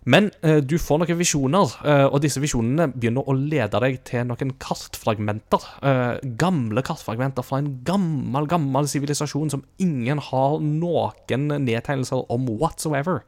Men 0.06 0.28
eh, 0.46 0.60
du 0.62 0.76
får 0.78 1.00
noen 1.02 1.18
visjoner, 1.18 1.72
eh, 1.82 2.04
og 2.06 2.20
disse 2.22 2.38
visjonene 2.42 2.86
begynner 2.94 3.26
å 3.26 3.34
lede 3.34 3.80
deg 3.82 3.98
til 4.06 4.28
noen 4.28 4.52
kartfragmenter. 4.62 5.66
eh, 5.82 6.28
gamle 6.38 6.84
kartfragmenter 6.86 7.46
fra 7.46 7.58
en 7.58 7.72
gammel, 7.86 8.46
gammel 8.46 8.86
sivilisasjon 8.90 9.50
som 9.56 9.64
ingen 9.82 10.22
har 10.28 10.60
noen 10.62 11.48
nedtegnelser 11.66 12.22
om 12.30 12.46
whatsoever. 12.54 13.24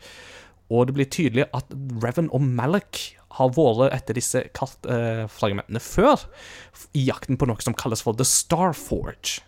Og 0.70 0.86
det 0.86 0.94
blir 0.94 1.10
tydelig 1.10 1.48
at 1.56 1.74
Revan 2.04 2.30
og 2.30 2.46
Malak 2.46 3.00
har 3.38 3.50
vært 3.56 3.96
etter 3.96 4.14
disse 4.18 4.44
kartfragmentene 4.54 5.82
før, 5.82 6.28
i 6.94 7.08
jakten 7.08 7.40
på 7.40 7.48
noe 7.48 7.64
som 7.64 7.74
kalles 7.74 8.04
for 8.04 8.14
The 8.14 8.26
Star 8.28 8.76
Forge. 8.76 9.42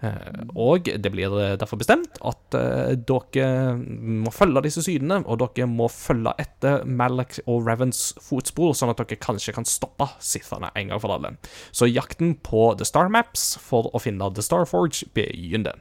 Eh, 0.00 0.44
Og 0.56 0.86
det 0.88 1.10
blir 1.12 1.34
eh, 1.36 1.56
derfor 1.60 1.76
bestemt 1.80 2.16
at 2.24 2.56
eh, 2.56 2.94
dere 2.96 3.74
må 3.76 4.32
følge 4.32 4.62
disse 4.64 4.84
sydene, 4.86 5.18
og 5.26 5.42
dere 5.42 5.66
må 5.68 5.90
følge 5.92 6.32
etter 6.40 6.86
Malak 6.88 7.36
og 7.44 7.66
Ravens 7.68 8.14
fotspor, 8.24 8.72
sånn 8.76 8.92
at 8.94 9.02
dere 9.02 9.20
kanskje 9.20 9.54
kan 9.56 9.68
stoppe 9.68 10.08
Sithene 10.24 10.70
en 10.74 10.94
gang 10.94 11.02
for 11.02 11.12
alle. 11.12 11.34
Så 11.76 11.88
jakten 11.90 12.32
på 12.40 12.70
The 12.80 12.88
Star 12.88 13.12
Maps 13.12 13.52
for 13.60 13.90
å 13.92 14.00
finne 14.00 14.30
The 14.32 14.44
Star 14.44 14.64
Forge 14.68 15.04
begynner. 15.16 15.76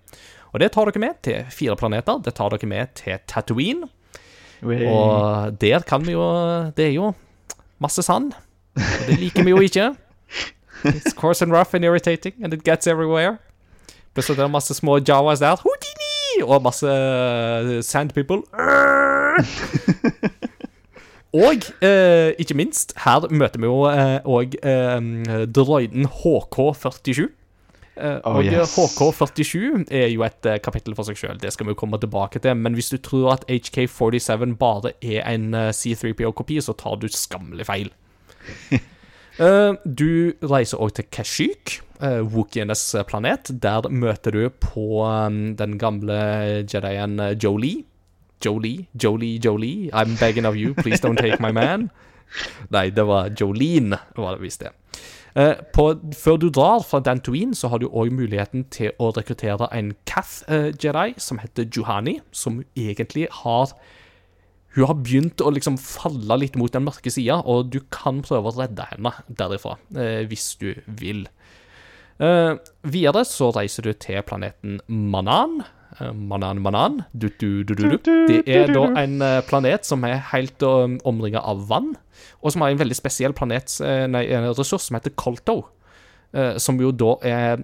Og 0.51 0.59
det 0.63 0.73
tar 0.75 0.89
dere 0.89 1.03
med 1.03 1.21
til 1.23 1.47
fire 1.53 1.77
planeter. 1.79 2.19
Det 2.25 2.35
tar 2.35 2.51
dere 2.51 2.67
med 2.67 2.93
til 2.99 3.19
Tatooine. 3.29 3.87
Oi. 4.65 4.81
Og 4.89 5.55
der 5.61 5.85
kan 5.87 6.03
vi 6.03 6.17
jo 6.17 6.23
Det 6.75 6.89
er 6.89 6.95
jo 6.97 7.13
masse 7.79 8.03
sand. 8.03 8.33
Og 8.75 9.05
det 9.07 9.19
liker 9.21 9.45
vi 9.47 9.53
jo 9.55 9.61
ikke. 9.63 9.93
It's 10.89 11.13
coarse 11.15 11.41
and 11.41 11.51
rough 11.53 11.73
and 11.75 11.85
irritating, 11.85 12.33
and 12.43 12.53
it 12.53 12.63
gets 12.63 12.87
everywhere. 12.87 13.37
Plutselig 14.13 14.39
er 14.39 14.45
det 14.47 14.51
masse 14.51 14.73
små 14.77 14.99
jawas 14.99 15.39
der. 15.43 15.59
Houdini! 15.63 16.43
Og 16.45 16.61
masse 16.63 16.87
eh, 16.89 17.81
sand 17.85 18.13
people. 18.15 18.41
Og 21.33 21.61
eh, 21.85 22.33
ikke 22.41 22.55
minst, 22.57 22.95
her 23.03 23.27
møter 23.29 23.61
vi 23.61 23.67
jo 23.69 23.83
òg 23.85 24.55
eh, 24.65 25.43
droiden 25.53 26.07
HK47. 26.09 27.27
Eh, 27.99 28.19
Oh, 28.23 28.37
og 28.39 28.45
yes. 28.47 28.77
HK47 28.79 29.83
er 29.91 30.07
jo 30.07 30.23
et 30.23 30.45
eh, 30.47 30.59
kapittel 30.63 30.95
for 30.95 31.03
seg 31.03 31.17
sjøl, 31.19 31.39
det 31.41 31.51
skal 31.51 31.67
vi 31.67 31.73
jo 31.73 31.79
komme 31.81 31.99
tilbake 31.99 32.39
til. 32.39 32.55
Men 32.55 32.73
hvis 32.77 32.87
du 32.93 32.97
tror 33.03 33.33
at 33.33 33.43
HK47 33.51 34.53
bare 34.59 34.93
er 35.03 35.25
en 35.27 35.49
eh, 35.53 35.73
C3PO-kopi, 35.75 36.61
så 36.63 36.71
tar 36.79 36.95
du 37.01 37.09
skammelig 37.11 37.67
feil. 37.69 37.91
Eh, 39.39 39.71
du 39.85 40.33
reiser 40.51 40.81
òg 40.83 40.89
til 40.97 41.05
Kashyyyk, 41.15 41.77
uh, 42.03 42.21
Wookienes 42.33 42.83
planet. 43.07 43.51
Der 43.61 43.89
møter 43.89 44.31
du 44.31 44.49
på 44.49 45.03
um, 45.05 45.55
den 45.59 45.77
gamle 45.79 46.19
jedien 46.65 47.19
eh, 47.19 47.35
Jolie. 47.37 47.85
Jolie, 48.43 48.87
Jolie, 48.95 49.39
Jolie. 49.43 49.89
I'm 49.91 50.15
begging 50.19 50.45
of 50.45 50.55
you, 50.55 50.73
please 50.73 51.01
don't 51.01 51.17
take 51.17 51.39
my 51.39 51.51
man. 51.51 51.89
Nei, 52.73 52.89
det 52.89 53.05
var 53.07 53.33
Jolene, 53.35 53.99
var 54.15 54.37
det 54.37 54.45
visst 54.45 54.63
det. 54.63 54.71
Eh, 55.37 55.55
på, 55.75 55.91
før 56.17 56.39
du 56.41 56.49
drar 56.49 56.83
fra 56.87 57.01
Dantooine, 57.05 57.55
så 57.55 57.69
har 57.69 57.81
du 57.81 57.87
òg 57.89 58.11
muligheten 58.15 58.65
til 58.73 58.93
å 59.01 59.11
rekruttere 59.15 59.69
en 59.75 59.93
Cath-jedi 60.09 61.13
som 61.21 61.41
heter 61.41 61.69
Juhani, 61.69 62.19
som 62.31 62.63
egentlig 62.77 63.29
har 63.43 63.75
Hun 64.75 64.85
har 64.85 64.99
begynt 65.01 65.41
å 65.41 65.49
liksom 65.49 65.79
falle 65.81 66.35
litt 66.37 66.53
mot 66.55 66.69
den 66.69 66.83
mørke 66.85 67.09
sida, 67.09 67.39
og 67.41 67.71
du 67.73 67.79
kan 67.89 68.19
prøve 68.21 68.51
å 68.51 68.59
redde 68.59 68.85
henne 68.85 69.11
derifra, 69.27 69.79
eh, 69.97 70.27
hvis 70.29 70.51
du 70.61 70.75
vil. 70.85 71.23
Eh, 72.19 72.53
videre 72.83 73.23
så 73.27 73.49
reiser 73.55 73.85
du 73.87 73.93
til 73.95 74.21
planeten 74.27 74.79
Manan. 74.87 75.61
Eh, 75.99 76.11
Manan 76.13 76.61
Manan. 76.61 77.01
Du, 77.13 77.29
du, 77.39 77.63
du. 77.63 77.75
Det 78.27 78.43
er 78.45 78.71
da 78.75 78.85
en 79.01 79.21
eh, 79.23 79.39
planet 79.47 79.87
som 79.87 80.03
er 80.07 80.19
helt 80.33 80.61
um, 80.63 80.97
omringa 81.07 81.39
av 81.39 81.65
vann, 81.71 81.93
og 82.43 82.51
som 82.51 82.65
har 82.65 82.73
en 82.75 82.81
veldig 82.81 82.97
spesiell 82.97 83.35
planet, 83.35 83.77
nei, 84.11 84.25
en 84.35 84.49
ressurs 84.51 84.89
som 84.89 84.99
heter 84.99 85.15
Kolto. 85.15 85.61
eh, 86.33 86.57
som 86.61 86.79
jo 86.81 86.91
da 86.91 87.15
er 87.25 87.63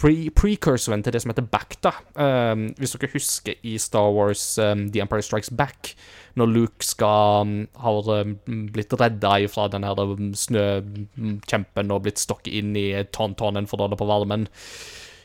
pre 0.00 0.30
precursoren 0.34 1.02
til 1.04 1.14
det 1.14 1.22
som 1.22 1.32
heter 1.32 1.46
Bacta. 1.50 1.92
Um, 2.14 2.66
hvis 2.78 2.94
dere 2.94 3.12
husker 3.12 3.58
i 3.66 3.76
Star 3.82 4.10
Wars 4.14 4.42
um, 4.62 4.88
The 4.92 5.02
Empire 5.04 5.24
Strikes 5.24 5.50
Back, 5.50 5.94
når 6.38 6.50
Luke 6.52 6.86
skal 6.86 7.44
um, 7.44 7.54
har 7.82 8.10
um, 8.24 8.34
blitt 8.74 8.94
redda 9.00 9.36
fra 9.52 9.68
den 9.72 9.86
her 9.86 10.02
snøkjempen 10.44 11.94
og 11.94 12.04
blitt 12.06 12.22
stokket 12.22 12.54
inn 12.60 12.74
i 12.78 12.90
tauntanen 13.14 13.68
for 13.70 13.80
å 13.80 13.88
holde 13.88 14.00
på 14.00 14.08
varmen. 14.08 14.48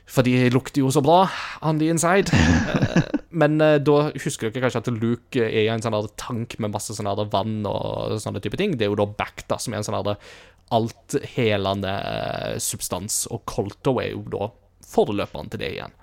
For 0.10 0.26
de 0.26 0.50
lukter 0.50 0.82
jo 0.82 0.90
så 0.90 1.04
bra 1.06 1.28
on 1.62 1.78
the 1.82 1.92
inside. 1.94 2.34
Men 3.42 3.60
uh, 3.62 3.78
da 3.78 4.10
husker 4.16 4.50
dere 4.50 4.66
kanskje 4.66 4.82
at 4.82 4.94
Luke 4.96 5.44
er 5.46 5.66
i 5.66 5.70
en 5.70 5.84
sånn 5.86 5.98
tank 6.18 6.58
med 6.58 6.74
masse 6.74 6.96
sånn 6.98 7.10
vann 7.30 7.60
og 7.70 8.18
sånne 8.22 8.42
type 8.42 8.58
ting. 8.58 8.74
Det 8.78 8.88
er 8.88 8.94
jo 8.94 8.98
da 9.00 9.10
Bacta, 9.10 9.60
som 9.62 9.76
er 9.76 9.84
en 9.84 9.90
sånn 9.90 10.16
althelende 10.74 11.92
eh, 11.92 12.58
substans, 12.62 13.26
og 13.34 13.46
Colto 13.50 13.98
er 14.02 14.14
jo 14.14 14.24
da 14.30 14.50
forløperen 14.90 15.50
til 15.52 15.64
det 15.64 15.72
igjen. 15.76 15.96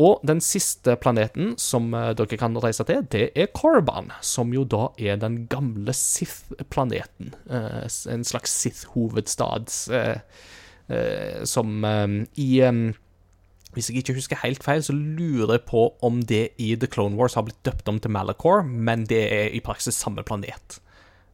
Og 0.00 0.22
den 0.24 0.38
siste 0.40 0.94
planeten 0.96 1.52
som 1.60 1.90
eh, 1.94 2.14
dere 2.16 2.38
kan 2.40 2.56
reise 2.62 2.86
til, 2.88 3.04
det 3.12 3.28
er 3.36 3.50
Korban, 3.56 4.08
som 4.24 4.54
jo 4.56 4.64
da 4.64 4.88
er 4.96 5.20
den 5.20 5.42
gamle 5.52 5.92
Sith-planeten. 5.96 7.34
Eh, 7.50 7.84
en 8.12 8.24
slags 8.24 8.56
Sith-hovedstad 8.62 9.68
som 11.44 11.82
i 12.38 12.48
Hvis 13.74 13.88
jeg 13.90 13.96
ikke 13.98 14.14
husker 14.14 14.38
helt 14.44 14.62
feil, 14.62 14.84
så 14.86 14.94
lurer 14.94 15.56
jeg 15.56 15.64
på 15.66 15.80
om 16.06 16.20
det 16.22 16.54
i 16.62 16.76
The 16.78 16.86
Clone 16.86 17.18
Wars 17.18 17.34
har 17.34 17.42
blitt 17.42 17.58
døpt 17.66 17.88
om 17.90 17.98
til 17.98 18.14
Malachor, 18.14 18.62
men 18.62 19.02
det 19.10 19.24
er 19.34 19.50
i 19.50 19.60
praksis 19.60 19.98
samme 19.98 20.22
planet. 20.22 20.78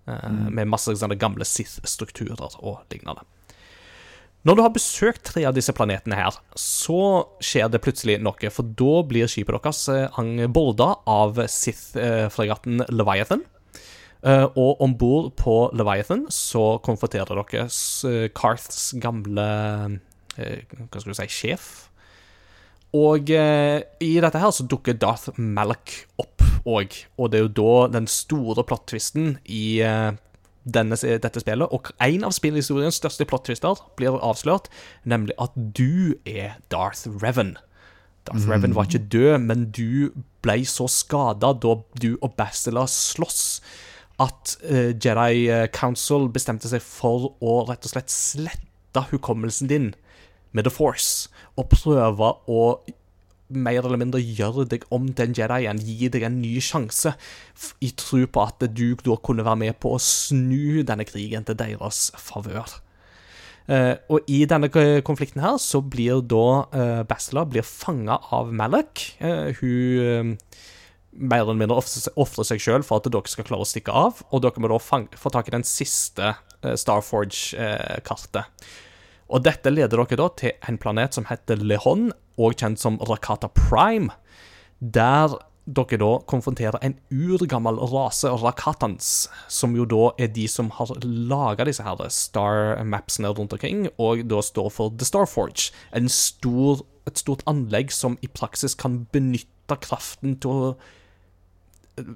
Eh, 0.09 0.31
Med 0.51 0.69
masse 0.71 0.95
sånne 0.99 1.19
gamle 1.21 1.45
Sith-strukturer 1.49 2.59
og 2.63 2.83
lignende. 2.93 3.25
Når 4.43 4.57
du 4.59 4.63
har 4.65 4.73
besøkt 4.75 5.23
tre 5.29 5.45
av 5.47 5.55
disse 5.55 5.71
planetene 5.71 6.17
her, 6.19 6.35
så 6.59 6.97
skjer 7.39 7.69
det 7.71 7.79
plutselig 7.85 8.17
noe, 8.19 8.49
for 8.51 8.67
da 8.67 8.97
blir 9.07 9.31
skipet 9.31 9.55
deres 9.63 9.85
eh, 9.93 10.47
borda 10.51 10.89
av 11.07 11.39
Sith-fregatten 11.47 12.83
Leviathan. 12.91 13.45
Eh, 14.23 14.47
og 14.59 14.83
om 14.83 14.97
bord 14.99 15.33
på 15.39 15.55
Leviathan 15.79 16.27
så 16.31 16.79
konfronterer 16.83 17.39
dere 17.39 17.65
s- 17.71 18.03
Carths 18.39 18.93
gamle 19.03 19.47
Hva 20.37 21.01
skal 21.03 21.11
du 21.13 21.19
si 21.19 21.27
sjef. 21.29 21.71
Og 22.97 23.31
i 23.33 24.11
dette 24.21 24.41
her 24.43 24.51
så 24.53 24.67
dukker 24.69 24.95
Darth 25.01 25.31
Malik 25.41 25.95
opp 26.21 26.32
òg, 26.69 26.95
og 27.19 27.33
det 27.33 27.39
er 27.39 27.47
jo 27.47 27.57
da 27.59 27.73
den 27.99 28.07
store 28.11 28.65
plot-twisten 28.67 29.37
i 29.51 29.81
eh, 29.85 30.13
denne, 30.63 30.97
dette 30.97 31.43
spillet, 31.43 31.73
og 31.75 31.91
en 32.03 32.27
av 32.29 32.35
spillhistoriens 32.37 33.01
største 33.01 33.27
plot-twister 33.29 33.83
blir 33.99 34.19
avslørt, 34.23 34.71
nemlig 35.05 35.37
at 35.43 35.55
du 35.57 36.15
er 36.29 36.59
Darth 36.73 37.09
Revan. 37.23 37.57
Darth 38.29 38.47
Revan 38.51 38.77
var 38.77 38.87
ikke 38.87 39.09
død, 39.11 39.39
men 39.43 39.67
du 39.75 40.13
ble 40.45 40.61
så 40.69 40.87
skada 40.91 41.53
da 41.59 41.75
du 42.03 42.13
og 42.21 42.37
Bastila 42.39 42.87
sloss, 42.91 43.63
at 44.23 44.57
eh, 44.63 44.93
Jedi 44.93 45.49
eh, 45.51 45.67
Council 45.75 46.29
bestemte 46.31 46.71
seg 46.71 46.83
for 46.85 47.33
å 47.43 47.63
rett 47.67 47.87
og 47.89 47.95
slett 47.95 48.13
slette 48.13 49.07
hukommelsen 49.11 49.71
din 49.71 49.93
med 50.53 50.69
The 50.69 50.73
Force, 50.75 51.31
og 51.57 51.73
prøve 51.73 52.35
å 52.47 52.61
mer 53.55 53.83
eller 53.83 54.01
mindre 54.01 54.21
gjøre 54.23 54.67
deg 54.71 54.87
om 54.95 55.11
til 55.13 55.29
en 55.29 55.37
Jedien, 55.37 55.83
gi 55.83 56.09
deg 56.13 56.27
en 56.29 56.41
ny 56.43 56.57
sjanse, 56.65 57.15
i 57.85 57.91
tro 57.99 58.25
på 58.27 58.47
at 58.47 58.65
du 58.73 58.95
da 59.01 59.19
kunne 59.23 59.45
være 59.47 59.61
med 59.67 59.79
på 59.83 59.95
å 59.97 60.01
snu 60.03 60.83
denne 60.87 61.07
krigen 61.09 61.45
til 61.49 61.59
deres 61.59 62.11
favør. 62.19 62.81
Uh, 63.71 63.95
og 64.11 64.27
i 64.27 64.41
denne 64.51 64.67
konflikten 65.07 65.43
her 65.45 65.55
så 65.63 65.79
blir 65.87 66.19
da 66.27 66.47
uh, 66.75 67.03
Bastila 67.07 67.45
blir 67.47 67.63
fanga 67.63 68.19
av 68.35 68.51
Malik. 68.51 69.05
Uh, 69.23 69.55
hun 69.61 70.03
eh, 70.03 70.59
mer 71.13 71.45
eller 71.45 71.59
mindre 71.61 71.79
ofrer 71.79 72.49
seg- 72.49 72.63
sjøl 72.65 72.83
for 72.87 72.99
at 72.99 73.07
dere 73.07 73.31
skal 73.31 73.47
klare 73.47 73.63
å 73.63 73.69
stikke 73.69 73.95
av, 73.95 74.25
og 74.33 74.43
dere 74.43 74.63
må 74.65 74.71
da 74.73 74.81
få 74.83 75.31
tak 75.31 75.51
i 75.51 75.55
den 75.55 75.67
siste 75.69 76.35
Starforge-kartet. 76.63 78.45
Og 79.33 79.45
dette 79.47 79.73
leder 79.73 79.97
dere 79.97 80.19
da 80.21 80.29
til 80.37 80.53
en 80.69 80.79
planet 80.81 81.17
som 81.17 81.27
heter 81.31 81.63
Lehon, 81.63 82.11
og 82.41 82.57
kjent 82.61 82.81
som 82.81 82.99
Rakata 83.09 83.49
Prime, 83.57 84.13
der 84.81 85.35
dere 85.67 85.99
da 86.01 86.11
konfronterer 86.27 86.81
en 86.83 86.97
urgammel 87.15 87.79
rase, 87.93 88.29
Rakatans, 88.29 89.29
som 89.49 89.77
jo 89.79 89.87
da 89.89 90.11
er 90.19 90.33
de 90.35 90.49
som 90.51 90.73
har 90.75 90.91
laga 91.05 91.67
disse 91.69 91.85
her 91.87 92.01
star-mapsene 92.11 93.31
rundt 93.31 93.55
omkring, 93.55 93.87
og 93.97 94.25
da 94.29 94.43
står 94.43 94.73
for 94.75 94.97
The 94.97 95.07
Starforge, 95.07 95.71
en 95.95 96.11
stor, 96.11 96.83
et 97.07 97.23
stort 97.23 97.45
anlegg 97.47 97.95
som 97.95 98.19
i 98.23 98.31
praksis 98.31 98.75
kan 98.79 99.05
benytte 99.15 99.79
kraften 99.81 100.37
til 100.43 100.51
å 100.51 100.75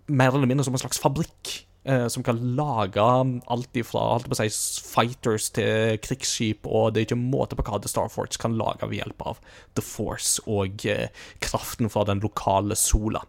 mer 0.09 0.33
eller 0.33 0.49
mindre 0.49 0.65
som 0.67 0.75
en 0.75 0.81
slags 0.81 1.01
fabrikk. 1.01 1.63
Eh, 1.87 2.09
som 2.09 2.25
kan 2.27 2.39
lage 2.59 3.03
alt 3.47 3.79
ifra 3.79 4.19
si, 4.35 4.49
fighters 4.83 5.53
til 5.55 6.01
krigsskip, 6.03 6.67
og 6.67 6.91
det 6.93 7.01
er 7.01 7.07
ikke 7.07 7.21
måte 7.21 7.55
på 7.55 7.63
hva 7.63 7.79
The 7.79 7.91
Starforge 7.93 8.41
kan 8.43 8.57
lage 8.59 8.89
ved 8.91 8.99
hjelp 8.99 9.23
av 9.23 9.39
The 9.79 9.85
Force 9.87 10.43
og 10.51 10.83
eh, 10.91 11.13
kraften 11.45 11.93
fra 11.93 12.03
den 12.09 12.25
lokale 12.25 12.75
sola. 12.75 13.23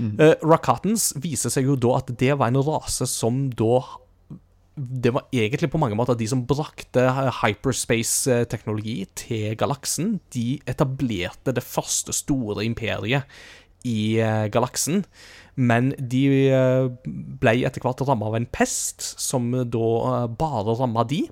Eh, 0.00 0.34
Rakatens 0.42 1.12
viser 1.22 1.52
seg 1.54 1.70
jo 1.70 1.78
da 1.78 2.00
at 2.00 2.10
det 2.18 2.34
var 2.40 2.50
en 2.50 2.62
rase 2.64 3.06
som 3.10 3.46
da 3.54 3.84
det 4.80 5.12
var 5.12 5.26
egentlig 5.34 5.68
på 5.70 5.78
mange 5.82 5.96
måter 5.98 6.16
de 6.16 6.26
som 6.30 6.46
brakte 6.48 7.02
hyperspace-teknologi 7.42 9.02
til 9.18 9.56
galaksen. 9.60 10.14
De 10.32 10.62
etablerte 10.70 11.52
det 11.52 11.66
første 11.66 12.14
store 12.16 12.64
imperiet 12.64 13.28
i 13.86 14.20
eh, 14.20 14.46
galaksen, 14.52 15.04
men 15.60 15.90
de 15.98 16.22
eh, 16.48 16.86
ble 17.40 17.52
etter 17.68 17.84
hvert 17.84 18.00
ramma 18.08 18.30
av 18.30 18.38
en 18.38 18.48
pest, 18.48 19.04
som 19.20 19.50
da 19.52 19.88
eh, 20.10 20.26
bare 20.40 20.76
ramma 20.78 21.04
de. 21.08 21.22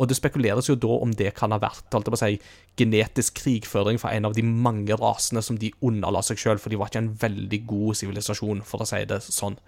Og 0.00 0.08
det 0.08 0.16
spekuleres 0.16 0.70
jo 0.70 0.78
da 0.80 0.96
om 1.04 1.12
det 1.12 1.34
kan 1.36 1.52
ha 1.52 1.60
vært 1.60 1.92
alt 1.92 2.08
det 2.08 2.14
på 2.14 2.18
å 2.18 2.22
si, 2.22 2.38
genetisk 2.80 3.36
krigføring 3.42 4.00
fra 4.00 4.14
en 4.16 4.30
av 4.30 4.36
de 4.36 4.44
mange 4.46 4.96
rasene 4.98 5.42
som 5.44 5.58
de 5.60 5.74
underla 5.84 6.24
seg 6.24 6.40
sjøl, 6.40 6.62
for 6.62 6.72
de 6.72 6.80
var 6.80 6.90
ikke 6.90 7.04
en 7.04 7.12
veldig 7.26 7.60
god 7.68 8.00
sivilisasjon, 8.00 8.64
for 8.66 8.84
å 8.84 8.88
si 8.88 9.04
det 9.10 9.20
sånn. 9.26 9.58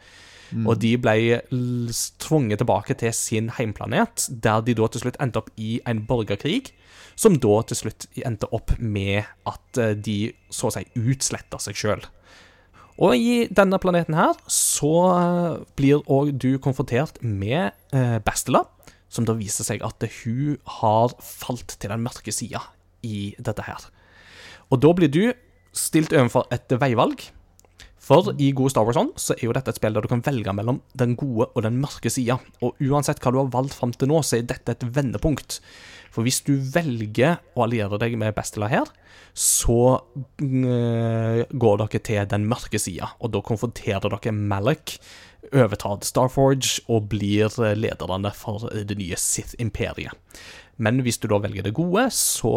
Og 0.63 0.77
de 0.79 0.93
ble 1.03 1.41
tvunget 2.23 2.61
tilbake 2.63 2.95
til 3.01 3.15
sin 3.17 3.51
heimplanet, 3.57 4.29
der 4.31 4.63
de 4.63 4.77
da 4.79 4.87
til 4.89 5.03
slutt 5.03 5.19
endte 5.23 5.43
opp 5.43 5.51
i 5.59 5.81
en 5.91 6.05
borgerkrig, 6.07 6.71
som 7.19 7.39
da 7.43 7.61
til 7.67 7.81
slutt 7.81 8.07
endte 8.29 8.49
opp 8.55 8.77
med 8.79 9.25
at 9.49 9.81
eh, 9.81 9.97
de 9.97 10.19
så 10.53 10.69
å 10.69 10.75
si 10.75 10.85
utsletta 11.01 11.59
seg 11.63 11.79
sjøl. 11.81 12.05
Og 12.97 13.17
i 13.17 13.45
denne 13.53 13.79
planeten 13.81 14.17
her 14.17 14.37
så 14.49 14.93
eh, 15.13 15.59
blir 15.77 16.05
òg 16.09 16.33
du 16.41 16.57
konfrontert 16.63 17.21
med 17.21 17.75
eh, 17.93 18.17
Bastila, 18.25 18.65
som 19.13 19.27
da 19.29 19.37
viser 19.37 19.69
seg 19.69 19.85
at 19.87 20.07
hun 20.23 20.57
har 20.81 21.13
falt 21.21 21.77
til 21.77 21.93
den 21.93 22.05
mørke 22.05 22.33
sida 22.33 22.63
i 23.05 23.35
dette 23.37 23.67
her. 23.67 23.85
Og 24.73 24.81
da 24.83 24.93
blir 24.97 25.13
du 25.13 25.23
stilt 25.77 26.15
overfor 26.17 26.49
et 26.55 26.73
veivalg. 26.81 27.21
For 28.07 28.31
i 28.39 28.53
gode 28.55 28.71
Star 28.71 28.87
Wars 28.87 28.99
Ånd 29.01 29.17
så 29.19 29.35
er 29.35 29.49
jo 29.49 29.55
dette 29.57 29.73
et 29.73 29.81
spill 29.81 29.97
der 29.97 30.05
du 30.05 30.11
kan 30.11 30.23
velge 30.23 30.53
mellom 30.55 30.79
den 30.99 31.17
gode 31.19 31.49
og 31.49 31.65
den 31.67 31.81
mørke 31.83 32.11
sida. 32.13 32.39
Og 32.63 32.79
uansett 32.79 33.19
hva 33.23 33.33
du 33.35 33.41
har 33.41 33.51
valgt 33.55 33.75
fram 33.75 33.95
til 33.97 34.13
nå, 34.13 34.21
så 34.23 34.39
er 34.39 34.47
dette 34.47 34.77
et 34.77 34.87
vendepunkt. 34.95 35.59
For 36.15 36.23
hvis 36.25 36.39
du 36.47 36.55
velger 36.55 37.41
å 37.59 37.65
alliere 37.67 37.99
deg 38.01 38.15
med 38.19 38.37
Bastila 38.37 38.71
her, 38.71 38.87
så 39.37 39.99
mm, 40.41 41.51
går 41.51 41.81
dere 41.83 42.03
til 42.07 42.29
den 42.31 42.47
mørke 42.49 42.81
sida, 42.81 43.11
og 43.21 43.35
da 43.35 43.43
konfronterer 43.45 44.07
dere 44.15 44.33
Malek, 44.33 44.97
overtar 45.53 46.01
Starforge 46.07 46.87
og 46.91 47.11
blir 47.13 47.53
lederne 47.79 48.33
for 48.35 48.71
det 48.71 48.97
nye 48.99 49.19
Sith-imperiet. 49.21 50.15
Men 50.83 51.01
hvis 51.05 51.19
du 51.23 51.29
da 51.31 51.39
velger 51.43 51.67
det 51.67 51.75
gode, 51.77 52.07
så 52.13 52.55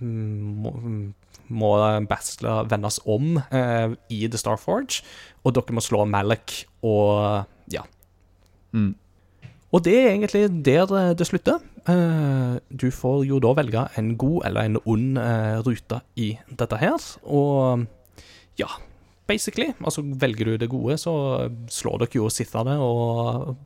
mm, 0.00 1.14
må, 1.48 1.72
Bastler 2.08 2.68
vendes 2.70 3.00
om 3.06 3.36
eh, 3.50 3.94
i 4.10 4.26
The 4.26 4.40
Star 4.40 4.58
Forge, 4.60 5.02
og 5.44 5.54
dere 5.56 5.76
må 5.76 5.84
slå 5.84 6.04
Malek 6.08 6.62
og 6.86 7.44
ja. 7.72 7.84
Mm. 8.72 8.94
Og 9.72 9.84
det 9.84 9.94
er 9.98 10.10
egentlig 10.14 10.64
der 10.64 11.14
det 11.18 11.26
slutter. 11.28 11.60
Eh, 11.88 12.58
Du 12.72 12.90
får 12.90 13.24
jo 13.28 13.40
da 13.40 13.52
velge 13.58 13.86
en 13.98 14.14
god 14.16 14.46
eller 14.48 14.68
en 14.68 14.78
ond 14.84 15.18
eh, 15.18 15.58
rute 15.64 16.00
i 16.16 16.36
dette 16.48 16.76
her, 16.80 16.96
og 17.24 17.86
ja 18.58 18.68
Basically. 19.28 19.74
Altså, 19.84 20.02
velger 20.02 20.48
du 20.48 20.56
det 20.56 20.70
gode, 20.72 20.96
så 20.96 21.12
slår 21.68 22.00
dere 22.00 22.16
jo 22.16 22.30
Sithane, 22.32 22.78
og 22.80 23.58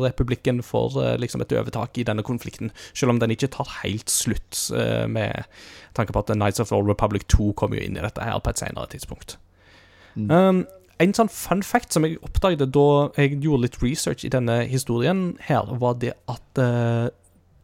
republikken 0.00 0.62
får 0.64 0.96
eh, 1.02 1.18
liksom 1.20 1.44
et 1.44 1.52
overtak 1.60 2.00
i 2.00 2.06
denne 2.08 2.24
konflikten. 2.24 2.72
Selv 2.94 3.12
om 3.12 3.20
den 3.20 3.34
ikke 3.34 3.50
tar 3.52 3.68
helt 3.82 4.08
slutt, 4.10 4.56
eh, 4.72 5.04
med 5.04 5.44
tanke 5.98 6.16
på 6.16 6.24
at 6.24 6.32
Nights 6.32 6.60
of 6.64 6.72
the 6.72 6.78
Old 6.78 6.88
Republic 6.88 7.28
2 7.28 7.52
kommer 7.52 7.76
jo 7.76 7.84
inn 7.84 8.00
i 8.00 8.04
dette 8.04 8.24
her 8.24 8.40
på 8.40 8.54
et 8.54 8.64
senere 8.64 8.88
tidspunkt. 8.88 9.36
Um, 10.16 10.64
en 11.00 11.14
sånn 11.16 11.30
fun 11.32 11.62
fact 11.64 11.94
som 11.94 12.04
jeg 12.04 12.18
oppdaget 12.26 12.72
da 12.74 12.88
jeg 13.16 13.38
gjorde 13.40 13.64
litt 13.64 13.78
research 13.84 14.24
i 14.26 14.32
denne 14.32 14.62
historien 14.68 15.34
her, 15.46 15.68
var 15.80 16.00
det 16.02 16.14
at 16.32 16.60
eh, 16.60 17.12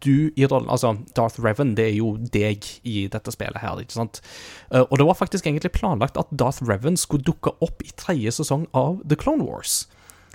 du 0.04 0.30
i 0.36 0.46
rollen 0.46 0.68
Altså, 0.72 0.94
Darth 1.16 1.40
Revan, 1.40 1.74
det 1.78 1.84
er 1.90 1.94
jo 1.98 2.16
deg 2.32 2.64
i 2.84 3.06
dette 3.12 3.32
spillet 3.32 3.60
her, 3.62 3.80
ikke 3.80 3.96
sant? 3.96 4.20
Eh, 4.70 4.82
og 4.84 4.98
det 4.98 5.06
var 5.08 5.18
faktisk 5.18 5.46
egentlig 5.46 5.72
planlagt 5.76 6.18
at 6.20 6.32
Darth 6.32 6.62
Revan 6.66 6.96
skulle 7.00 7.24
dukke 7.26 7.54
opp 7.64 7.82
i 7.84 7.92
tredje 7.96 8.34
sesong 8.40 8.66
av 8.76 9.00
The 9.08 9.16
Clone 9.16 9.46
Wars. 9.46 9.86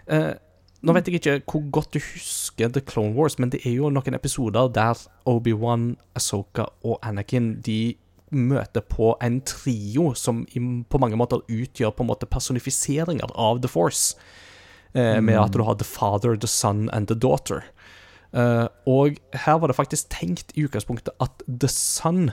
Eh, 0.08 0.34
nå 0.82 0.94
vet 0.98 1.08
jeg 1.08 1.20
ikke 1.22 1.40
hvor 1.46 1.66
godt 1.78 1.94
du 1.94 2.00
husker 2.02 2.72
The 2.74 2.82
Clone 2.82 3.14
Wars, 3.14 3.38
men 3.38 3.52
det 3.54 3.62
er 3.66 3.76
jo 3.78 3.92
noen 3.94 4.18
episoder 4.18 4.72
der 4.74 4.98
Obi-Wan, 5.30 5.96
Asoka 6.18 6.66
og 6.82 6.98
Anakin 7.06 7.60
de 7.62 7.96
møter 8.32 8.82
på 8.88 9.12
en 9.22 9.42
trio 9.46 10.14
som 10.16 10.46
på 10.48 11.00
mange 11.04 11.20
måter 11.20 11.44
utgjør 11.52 11.92
på 11.94 12.06
en 12.06 12.10
måte 12.14 12.30
personifiseringer 12.32 13.34
av 13.36 13.60
The 13.62 13.70
Force. 13.70 14.16
Eh, 14.94 15.20
Med 15.22 15.38
at 15.40 15.54
du 15.54 15.62
har 15.64 15.76
The 15.76 15.86
Father, 15.88 16.36
The 16.36 16.48
Son 16.48 16.90
and 16.90 17.08
The 17.08 17.16
Daughter. 17.16 17.64
Eh, 18.34 18.68
og 18.88 19.18
her 19.34 19.58
var 19.60 19.68
det 19.68 19.76
faktisk 19.76 20.08
tenkt 20.14 20.54
i 20.56 20.64
utgangspunktet 20.68 21.14
at 21.20 21.44
The 21.48 21.68
Sun 21.68 22.32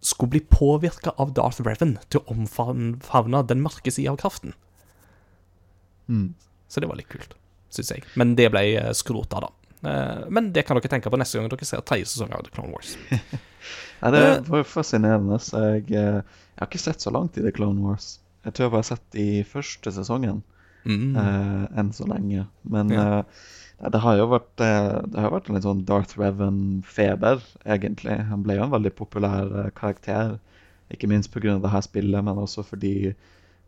skulle 0.00 0.30
bli 0.36 0.40
påvirka 0.46 1.12
av 1.20 1.34
Darth 1.36 1.60
Revan 1.66 1.96
til 2.08 2.20
å 2.22 2.30
omfavne 2.36 3.42
den 3.50 3.60
mørke 3.64 3.90
sida 3.92 4.12
av 4.14 4.20
kraften. 4.22 4.54
Mm. 6.08 6.34
Så 6.68 6.80
det 6.80 6.88
var 6.90 6.96
litt 6.98 7.10
kult, 7.10 7.34
syns 7.74 7.90
jeg. 7.94 8.04
Men 8.18 8.36
det 8.38 8.48
ble 8.54 8.62
uh, 8.80 8.92
skrota, 8.96 9.42
da. 9.44 9.50
Eh, 9.80 10.24
men 10.30 10.50
det 10.54 10.66
kan 10.68 10.76
dere 10.78 10.90
tenke 10.92 11.10
på 11.12 11.18
neste 11.20 11.38
gang 11.40 11.48
dere 11.50 11.66
ser 11.68 11.82
tredje 11.86 12.06
sesong 12.12 12.32
av 12.36 12.44
The 12.46 12.54
Clone 12.56 12.74
Wars. 12.74 12.96
Ja, 14.00 14.08
det 14.14 14.20
Eh. 14.24 14.38
var 14.48 14.62
fascinerende. 14.64 15.36
Jeg, 15.52 15.82
eh, 15.92 16.22
jeg 16.24 16.56
har 16.56 16.68
ikke 16.70 16.78
sett 16.80 17.02
så 17.04 17.10
langt 17.12 17.34
i 17.36 17.42
The 17.44 17.50
Clone 17.52 17.82
Wars. 17.84 18.14
Jeg 18.46 18.54
tror 18.56 18.64
jeg 18.64 18.72
bare 18.72 18.80
har 18.80 18.88
sett 18.88 19.18
i 19.20 19.42
første 19.44 19.92
sesongen 19.92 20.38
Mm. 20.88 21.10
uh, 21.12 21.66
enn 21.76 21.90
så 21.92 22.06
lenge. 22.08 22.46
Men 22.64 22.88
Ja. 22.88 23.02
eh, 23.18 23.22
nei, 23.22 23.24
det 23.88 24.00
har 24.04 24.18
jo 24.18 24.28
vært, 24.28 24.60
eh, 24.60 25.00
det 25.08 25.20
har 25.24 25.32
vært 25.32 25.48
en 25.48 25.56
litt 25.56 25.64
sånn 25.64 25.84
Darth 25.88 26.18
Revan-feber, 26.20 27.40
egentlig. 27.64 28.16
Han 28.28 28.44
ble 28.44 28.58
jo 28.58 28.66
en 28.66 28.74
veldig 28.74 28.92
populær 28.98 29.52
eh, 29.64 29.70
karakter. 29.76 30.38
Ikke 30.92 31.08
minst 31.08 31.32
pga. 31.32 31.56
her 31.70 31.80
spillet, 31.80 32.24
men 32.24 32.36
også 32.36 32.64
fordi 32.66 33.14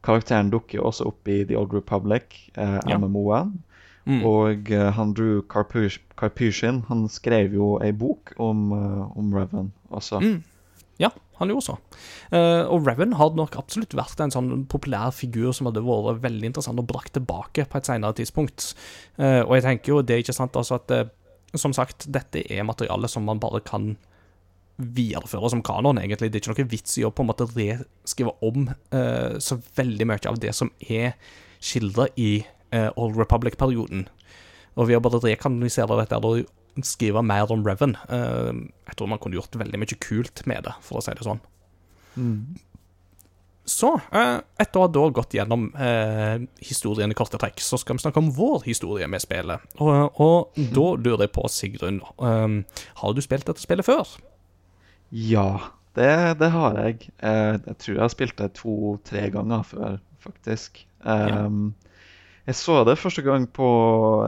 karakteren 0.05 0.51
dukker 0.51 0.81
jo 0.81 0.89
også 0.91 1.07
opp 1.07 1.29
i 1.29 1.45
The 1.45 1.57
Old 1.57 1.73
Republic, 1.73 2.51
eh, 2.57 2.81
Ja. 2.89 2.99
MMO-en. 2.99 3.63
Mm. 4.05 4.25
Og 4.27 4.71
eh, 4.71 4.91
han 4.91 5.15
Drew 5.15 5.43
Karpush, 5.43 6.01
Carpushin 6.19 6.83
han 6.89 7.09
skrev 7.09 7.55
jo 7.55 7.79
ei 7.81 7.93
bok 7.93 8.35
om, 8.37 8.73
om 9.17 9.33
Revan 9.33 9.73
også. 9.91 10.21
Mm. 10.21 10.43
Ja, 10.99 11.09
han 11.43 11.53
gjorde 11.53 11.67
så. 11.67 11.77
Eh, 12.35 12.63
og 12.73 12.87
Revan 12.87 13.17
hadde 13.19 13.41
nok 13.41 13.59
absolutt 13.61 13.97
vært 13.99 14.21
en 14.23 14.33
sånn 14.35 14.53
populær 14.71 15.13
figur 15.15 15.53
som 15.57 15.69
hadde 15.69 15.85
vært 15.87 16.23
veldig 16.25 16.53
interessant 16.53 16.81
og 16.81 16.89
brakt 16.91 17.15
tilbake 17.17 17.67
på 17.69 17.81
et 17.81 17.91
senere 17.91 18.17
tidspunkt. 18.19 18.73
Eh, 19.19 19.43
og 19.43 19.57
jeg 19.59 19.67
tenker 19.67 19.95
jo 19.95 20.01
det 20.07 20.17
er 20.17 20.25
ikke 20.25 20.37
sant 20.37 20.57
altså 20.59 20.81
at 20.81 20.95
eh, 20.95 21.11
Som 21.53 21.75
sagt, 21.77 22.07
dette 22.09 22.41
er 22.49 22.65
materiale 22.65 23.05
som 23.13 23.27
man 23.29 23.37
bare 23.37 23.59
kan 23.61 23.91
videreføre 24.79 25.51
som 25.53 25.61
kanon, 25.61 25.99
egentlig. 26.01 26.31
Det 26.33 26.39
er 26.39 26.43
ikke 26.47 26.55
noe 26.55 26.71
vits 26.71 26.97
i 26.97 27.05
å 27.05 27.11
på 27.13 27.21
en 27.21 27.29
måte 27.29 27.45
reskrive 27.45 28.33
om 28.41 28.71
uh, 28.95 29.37
så 29.37 29.59
veldig 29.77 30.07
mye 30.09 30.31
av 30.31 30.39
det 30.41 30.55
som 30.57 30.71
er 30.81 31.13
skildra 31.61 32.09
i 32.17 32.47
uh, 32.73 32.89
Old 32.97 33.21
Republic-perioden. 33.21 34.07
Og 34.81 34.89
ved 34.89 34.97
å 34.97 35.05
bare 35.05 35.21
rekanonisere 35.27 36.01
dette 36.01 36.23
og 36.25 36.47
skrive 36.81 37.21
mer 37.27 37.51
om 37.53 37.65
Revan 37.67 37.97
eh, 38.09 38.53
Jeg 38.89 38.97
tror 38.97 39.11
man 39.13 39.21
kunne 39.21 39.37
gjort 39.37 39.59
veldig 39.61 39.81
mye 39.83 39.99
kult 40.01 40.45
med 40.49 40.65
det, 40.69 40.73
for 40.85 41.01
å 41.01 41.05
si 41.05 41.15
det 41.17 41.27
sånn. 41.27 41.43
Mm. 42.17 42.55
Så, 43.69 43.93
eh, 44.11 44.41
etter 44.59 44.81
å 44.81 44.87
ha 44.87 44.91
da 44.91 45.05
gått 45.15 45.37
gjennom 45.37 45.69
eh, 45.79 46.43
historien 46.65 47.13
i 47.13 47.17
korte 47.19 47.39
trekk, 47.39 47.61
så 47.63 47.79
skal 47.79 47.99
vi 47.99 48.03
snakke 48.03 48.19
om 48.19 48.33
vår 48.35 48.65
historie 48.67 49.07
med 49.11 49.23
spillet. 49.23 49.63
Og, 49.79 50.19
og 50.23 50.65
da 50.75 50.87
lurer 50.99 51.27
jeg 51.27 51.35
på, 51.37 51.47
Sigrun, 51.53 52.01
eh, 52.03 52.83
har 53.03 53.15
du 53.15 53.23
spilt 53.23 53.47
dette 53.47 53.63
spillet 53.63 53.87
før? 53.87 54.17
Ja, 55.13 55.49
det, 55.99 56.39
det 56.41 56.51
har 56.55 56.81
jeg. 56.81 57.13
Eh, 57.23 57.55
jeg 57.61 57.79
tror 57.85 57.95
jeg 57.95 58.03
har 58.03 58.13
spilt 58.15 58.39
det 58.41 58.51
to-tre 58.59 59.29
ganger 59.35 59.63
før, 59.69 60.01
faktisk. 60.25 60.83
Um, 61.03 61.75
Jeg 62.43 62.59
så 62.59 62.81
det 62.83 62.97
første 62.99 63.23
gang 63.23 63.45
på 63.55 63.67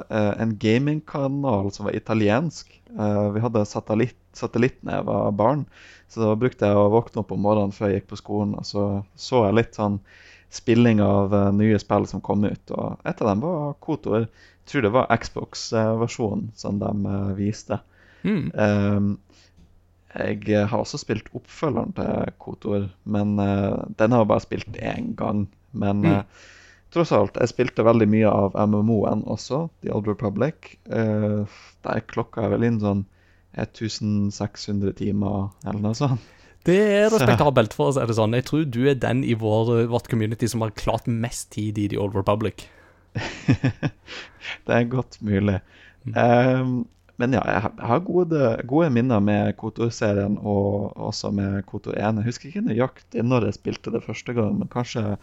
eh, 0.06 0.32
en 0.42 0.52
gamingkanal 0.62 1.72
som 1.74 1.88
var 1.88 1.96
italiensk. 1.98 2.70
Eh, 2.94 3.24
vi 3.34 3.42
hadde 3.42 3.64
satellitt, 3.66 4.18
satellitt 4.38 4.78
da 4.86 5.00
jeg 5.00 5.06
var 5.08 5.32
barn, 5.34 5.64
så 6.06 6.22
da 6.22 6.36
brukte 6.38 6.68
jeg 6.70 6.78
å 6.78 6.92
våkne 6.94 7.24
opp 7.24 7.34
om 7.34 7.42
morgenen 7.42 7.74
før 7.74 7.90
jeg 7.90 8.02
gikk 8.02 8.12
på 8.12 8.20
skolen, 8.22 8.54
og 8.60 8.68
så 8.68 8.84
så 9.18 9.42
jeg 9.48 9.58
litt 9.58 9.74
sånn 9.80 9.98
spilling 10.54 11.02
av 11.02 11.34
eh, 11.34 11.50
nye 11.58 11.80
spill 11.82 12.06
som 12.06 12.22
kom 12.22 12.46
ut, 12.46 12.70
og 12.70 13.02
et 13.02 13.18
av 13.18 13.32
dem 13.32 13.42
var 13.42 13.74
Kotor. 13.82 14.28
Jeg 14.28 14.70
tror 14.70 14.86
det 14.86 14.94
var 14.94 15.10
Xbox-versjonen 15.18 16.52
som 16.54 16.78
de 16.78 16.94
eh, 16.94 17.30
viste. 17.40 17.82
Mm. 18.24 19.18
Jeg 20.14 20.66
har 20.70 20.78
også 20.78 20.96
spilt 21.02 21.26
oppfølgeren 21.34 21.90
til 21.98 22.34
Kotor, 22.40 22.86
men 23.04 23.34
eh, 23.42 23.80
den 23.98 24.14
har 24.14 24.22
jeg 24.22 24.30
bare 24.30 24.46
spilt 24.46 24.78
én 24.78 25.16
gang. 25.18 25.48
Men 25.74 26.06
Mm. 26.06 26.22
Tross 26.94 27.12
alt, 27.14 27.38
jeg 27.40 27.50
spilte 27.50 27.86
veldig 27.86 28.06
mye 28.10 28.30
av 28.30 28.54
MMO-en 28.70 29.24
også, 29.30 29.66
The 29.84 29.92
Old 29.94 30.08
Republic. 30.10 30.76
Uh, 30.88 31.44
der 31.86 32.04
klokka 32.10 32.46
er 32.46 32.54
vel 32.54 32.66
inn 32.68 32.80
sånn 32.82 33.04
1600 33.58 34.96
timer, 34.98 35.50
eller 35.66 35.82
noe 35.82 35.98
sånt. 35.98 36.22
Det 36.64 36.78
er 36.80 37.10
respektabelt, 37.12 37.74
for 37.76 37.90
å 37.90 37.94
si 37.94 38.04
det 38.08 38.16
sånn. 38.16 38.34
Jeg 38.38 38.46
tror 38.48 38.64
du 38.72 38.80
er 38.88 38.96
den 38.96 39.20
i 39.26 39.34
vår, 39.36 39.84
vårt 39.92 40.08
community 40.08 40.48
som 40.48 40.64
har 40.64 40.72
klart 40.78 41.06
mest 41.10 41.50
tid 41.52 41.76
i 41.80 41.90
The 41.92 42.00
Old 42.00 42.16
Republic. 42.16 42.64
det 44.64 44.72
er 44.72 44.88
godt 44.88 45.18
mulig. 45.20 45.58
Ehm, 46.16 46.86
men 47.20 47.36
ja, 47.36 47.42
jeg 47.46 47.74
har 47.84 48.00
gode, 48.06 48.54
gode 48.70 48.88
minner 48.96 49.20
med 49.22 49.52
Kotor-serien 49.60 50.38
og 50.40 50.96
også 50.96 51.30
med 51.36 51.60
Kotor 51.68 51.98
1. 51.98 52.22
Jeg 52.22 52.28
husker 52.30 52.50
ikke 52.50 52.64
nøyaktig 52.70 53.26
når 53.28 53.50
jeg 53.50 53.58
spilte 53.60 53.92
det 53.94 54.02
første 54.06 54.34
gang, 54.34 54.56
men 54.58 54.72
kanskje 54.72 55.18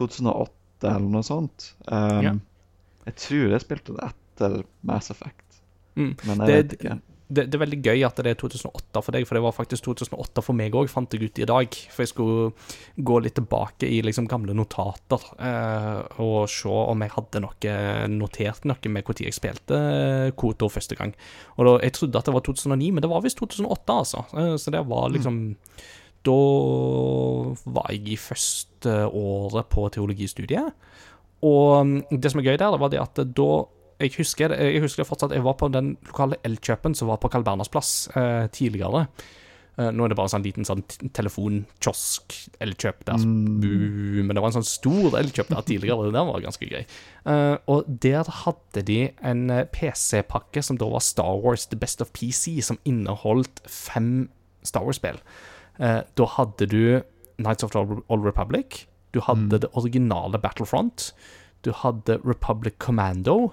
2008 0.00 0.59
eller 0.84 1.08
noe 1.10 1.22
sånt. 1.22 1.74
Um, 1.88 2.22
Ja. 2.24 2.32
Jeg 3.06 3.16
tror 3.16 3.50
jeg 3.50 3.60
spilte 3.60 3.94
det 3.96 4.10
etter 4.12 4.64
Mass 4.82 5.10
Effect, 5.10 5.60
Mm. 5.96 6.16
men 6.26 6.38
jeg 6.38 6.46
Det- 6.46 6.56
vet 6.70 6.78
ikke. 6.80 7.00
Det, 7.32 7.44
det 7.48 7.54
er 7.54 7.64
veldig 7.64 7.82
gøy 7.82 8.04
at 8.06 8.16
det 8.16 8.26
er 8.26 8.34
2008 8.34 9.02
for 9.04 9.12
deg, 9.12 9.24
for 9.24 9.34
det 9.36 9.42
var 9.44 9.52
faktisk 9.52 9.82
2008 9.84 10.42
for 10.42 10.52
meg 10.52 10.72
òg, 10.72 10.88
fant 10.90 11.08
jeg 11.12 11.22
ut 11.22 11.38
i 11.38 11.44
dag. 11.44 11.68
For 11.90 12.02
jeg 12.02 12.08
skulle 12.08 12.52
gå 12.98 13.22
litt 13.22 13.34
tilbake 13.36 13.86
i 13.86 14.02
liksom 14.02 14.26
gamle 14.26 14.52
notater 14.52 15.20
eh, 15.38 16.02
og 16.18 16.48
se 16.48 16.68
om 16.68 16.98
jeg 17.00 17.10
hadde 17.10 17.40
noe 17.40 18.08
notert 18.08 18.64
noe 18.64 18.88
med 18.90 19.04
når 19.04 19.22
jeg 19.22 19.32
spilte 19.38 20.34
Koto 20.36 20.66
første 20.68 20.96
gang. 20.98 21.14
Og 21.56 21.66
da, 21.66 21.78
Jeg 21.86 21.92
trodde 21.92 22.16
at 22.18 22.24
det 22.24 22.34
var 22.34 22.40
2009, 22.40 22.90
men 22.92 23.00
det 23.00 23.10
var 23.10 23.20
visst 23.22 23.38
2008, 23.38 23.86
altså. 23.86 24.24
Eh, 24.34 24.56
så 24.56 24.70
det 24.72 24.84
var 24.88 25.08
liksom 25.10 25.54
Da 26.26 26.36
var 27.70 27.90
jeg 27.94 28.08
i 28.14 28.16
første 28.20 28.94
året 29.08 29.68
på 29.72 29.86
teologistudiet. 29.94 30.72
Og 31.46 31.86
mm, 31.86 31.98
det 32.20 32.32
som 32.32 32.42
er 32.42 32.50
gøy 32.50 32.56
der, 32.60 32.70
det 32.74 32.80
var 32.82 32.92
det 32.92 33.00
at 33.02 33.20
da 33.36 33.50
jeg 34.00 34.14
husker, 34.16 34.54
jeg 34.56 34.80
husker 34.80 35.04
fortsatt 35.04 35.34
Jeg 35.36 35.44
var 35.44 35.58
på 35.60 35.68
den 35.68 35.90
lokale 36.08 36.38
Elkjøpen 36.48 36.94
som 36.96 37.10
var 37.10 37.18
på 37.20 37.28
Carl 37.32 37.44
Berners 37.44 37.68
plass 37.68 38.06
eh, 38.16 38.46
tidligere. 38.48 39.02
Eh, 39.76 39.90
nå 39.92 40.06
er 40.06 40.12
det 40.12 40.16
bare 40.16 40.30
en 40.30 40.32
sånn 40.32 40.46
liten 40.46 40.64
sånn 40.64 40.80
t- 40.88 41.10
telefonkiosk 41.16 42.36
Elkjøp 42.64 43.02
der. 43.08 43.20
Mm. 43.20 44.24
men 44.24 44.32
det 44.32 44.40
var 44.40 44.48
en 44.54 44.56
sånn 44.56 44.68
stor 44.70 45.18
Elkjøp 45.20 45.52
der 45.52 45.66
tidligere. 45.68 46.08
Det 46.16 46.24
var 46.30 46.44
ganske 46.46 46.70
gøy. 46.72 46.80
Eh, 47.28 47.56
og 47.68 47.92
der 48.04 48.32
hadde 48.40 48.84
de 48.88 48.98
en 49.20 49.44
eh, 49.52 49.66
PC-pakke 49.76 50.64
som 50.64 50.80
da 50.80 50.88
var 50.92 51.04
Star 51.04 51.36
Wars 51.44 51.68
The 51.68 51.76
Best 51.80 52.00
of 52.04 52.12
PC, 52.16 52.56
som 52.64 52.80
inneholdt 52.88 53.60
fem 53.68 54.30
Star 54.64 54.84
Wars-spill. 54.88 55.20
Eh, 55.78 56.02
da 56.16 56.24
hadde 56.26 56.66
du 56.66 57.02
Nights 57.38 57.64
of 57.64 57.70
the 57.72 57.78
Old 58.08 58.24
Republic. 58.24 58.86
Du 59.14 59.20
hadde 59.20 59.58
det 59.60 59.70
originale 59.74 60.38
Battlefront. 60.38 61.12
Du 61.64 61.72
hadde 61.72 62.18
Republic 62.24 62.74
Commando. 62.78 63.52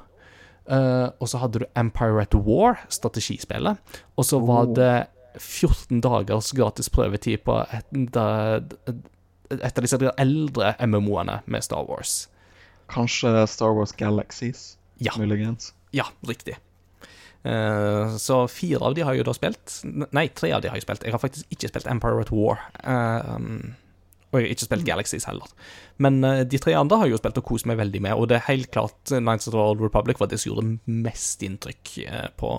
eh, 0.69 1.09
og 1.21 1.27
så 1.29 1.37
hadde 1.39 1.59
du 1.59 1.65
Empire 1.79 2.21
at 2.21 2.35
War, 2.35 2.75
strategispillet. 2.89 3.77
Og 4.17 4.25
så 4.25 4.39
var 4.45 4.65
Oh. 4.67 4.73
det 4.75 5.07
14 5.39 6.01
dagers 6.01 6.51
gratis 6.51 6.89
prøvetid 6.89 7.37
på 7.45 7.61
et, 7.71 7.85
et 9.51 9.77
av 9.77 9.81
disse 9.85 9.97
eldre 10.17 10.75
MMO-ene 10.81 11.39
med 11.45 11.63
Star 11.63 11.85
Wars. 11.87 12.27
Kanskje 12.89 13.47
Star 13.47 13.73
Wars 13.73 13.91
Galaxies, 13.93 14.77
Ja. 14.99 15.11
muligens. 15.17 15.73
Ja, 15.93 16.03
riktig. 16.27 16.57
Eh, 17.47 18.15
så 18.19 18.43
fire 18.51 18.83
av 18.83 18.95
de 18.95 19.03
har 19.05 19.15
jeg 19.15 19.23
jo 19.23 19.27
da 19.29 19.35
spilt. 19.37 19.81
Nei, 19.85 20.27
tre 20.35 20.51
av 20.55 20.63
de 20.63 20.71
har 20.71 20.79
jeg 20.79 20.87
spilt. 20.87 21.05
Jeg 21.07 21.15
har 21.15 21.21
faktisk 21.21 21.53
ikke 21.53 21.71
spilt 21.71 21.91
Empire 21.91 22.23
at 22.23 22.31
War. 22.33 22.63
Eh, 22.83 23.35
um, 23.35 23.75
og 24.27 24.41
jeg 24.41 24.49
har 24.49 24.55
ikke 24.57 24.67
spilt 24.67 24.87
Galaxies 24.87 25.27
heller. 25.29 25.53
Men 26.03 26.19
eh, 26.27 26.43
de 26.49 26.59
tre 26.61 26.73
andre 26.77 26.99
har 26.99 27.07
jeg 27.07 27.15
jo 27.15 27.21
spilt 27.21 27.39
og 27.39 27.47
kost 27.47 27.69
meg 27.69 27.79
veldig 27.79 28.01
med, 28.03 28.17
og 28.17 28.27
det 28.29 28.39
er 28.39 28.49
helt 28.49 28.71
klart 28.73 28.97
Nights 29.13 29.23
Knights 29.23 29.47
of 29.47 29.55
the 29.55 29.61
Old 29.63 29.83
Republic 29.83 30.19
var 30.19 30.31
det 30.31 30.41
som 30.41 30.51
gjorde 30.51 30.97
mest 31.05 31.45
inntrykk 31.47 31.93
på, 32.41 32.51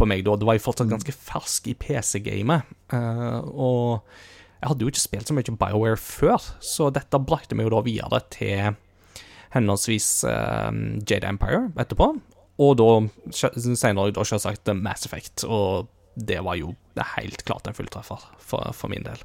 på 0.00 0.08
meg 0.08 0.24
da. 0.24 0.38
Det 0.40 0.48
var 0.48 0.56
jo 0.56 0.64
fortsatt 0.64 0.90
ganske 0.90 1.12
fersk 1.12 1.68
i 1.68 1.76
PC-gamet, 1.76 2.72
og 3.52 4.06
jeg 4.56 4.70
hadde 4.70 4.86
jo 4.86 4.90
ikke 4.94 5.04
spilt 5.04 5.28
så 5.28 5.36
mye 5.36 5.58
BioWare 5.60 6.00
før, 6.00 6.48
så 6.64 6.88
dette 6.94 7.20
brakte 7.28 7.58
meg 7.58 7.68
jo 7.68 7.74
da 7.76 7.82
videre 7.84 8.22
til 8.32 8.80
henholdsvis 9.52 10.08
uh, 10.28 10.72
Jade 11.04 11.28
Empire 11.28 11.66
etterpå, 11.76 12.14
og 12.62 12.78
da 12.80 12.90
senere 13.36 14.12
da 14.16 14.24
selvsagt 14.24 14.72
Mass 14.78 15.06
Effect, 15.08 15.44
og 15.44 15.90
det 16.16 16.40
var 16.44 16.56
jo 16.56 16.74
helt 17.16 17.44
klart 17.44 17.68
en 17.68 17.76
fulltreffer 17.76 18.22
for, 18.40 18.72
for 18.72 18.92
min 18.92 19.04
del. 19.04 19.20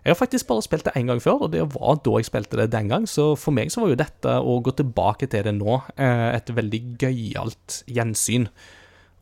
Jeg 0.00 0.14
har 0.14 0.16
faktisk 0.16 0.46
bare 0.48 0.64
spilt 0.64 0.86
det 0.86 0.94
én 0.96 1.10
gang 1.10 1.20
før, 1.20 1.44
og 1.44 1.52
det 1.52 1.64
var 1.74 1.98
da 2.00 2.12
jeg 2.16 2.28
spilte 2.30 2.56
det 2.56 2.70
den 2.72 2.88
gang, 2.88 3.08
så 3.10 3.34
for 3.36 3.52
meg 3.52 3.72
så 3.72 3.82
var 3.82 3.92
jo 3.92 3.98
dette 4.00 4.36
å 4.38 4.60
gå 4.64 4.72
tilbake 4.78 5.28
til 5.28 5.44
det 5.44 5.52
nå 5.58 5.80
eh, 6.00 6.28
et 6.38 6.52
veldig 6.56 6.80
gøyalt 7.02 7.82
gjensyn. 7.90 8.46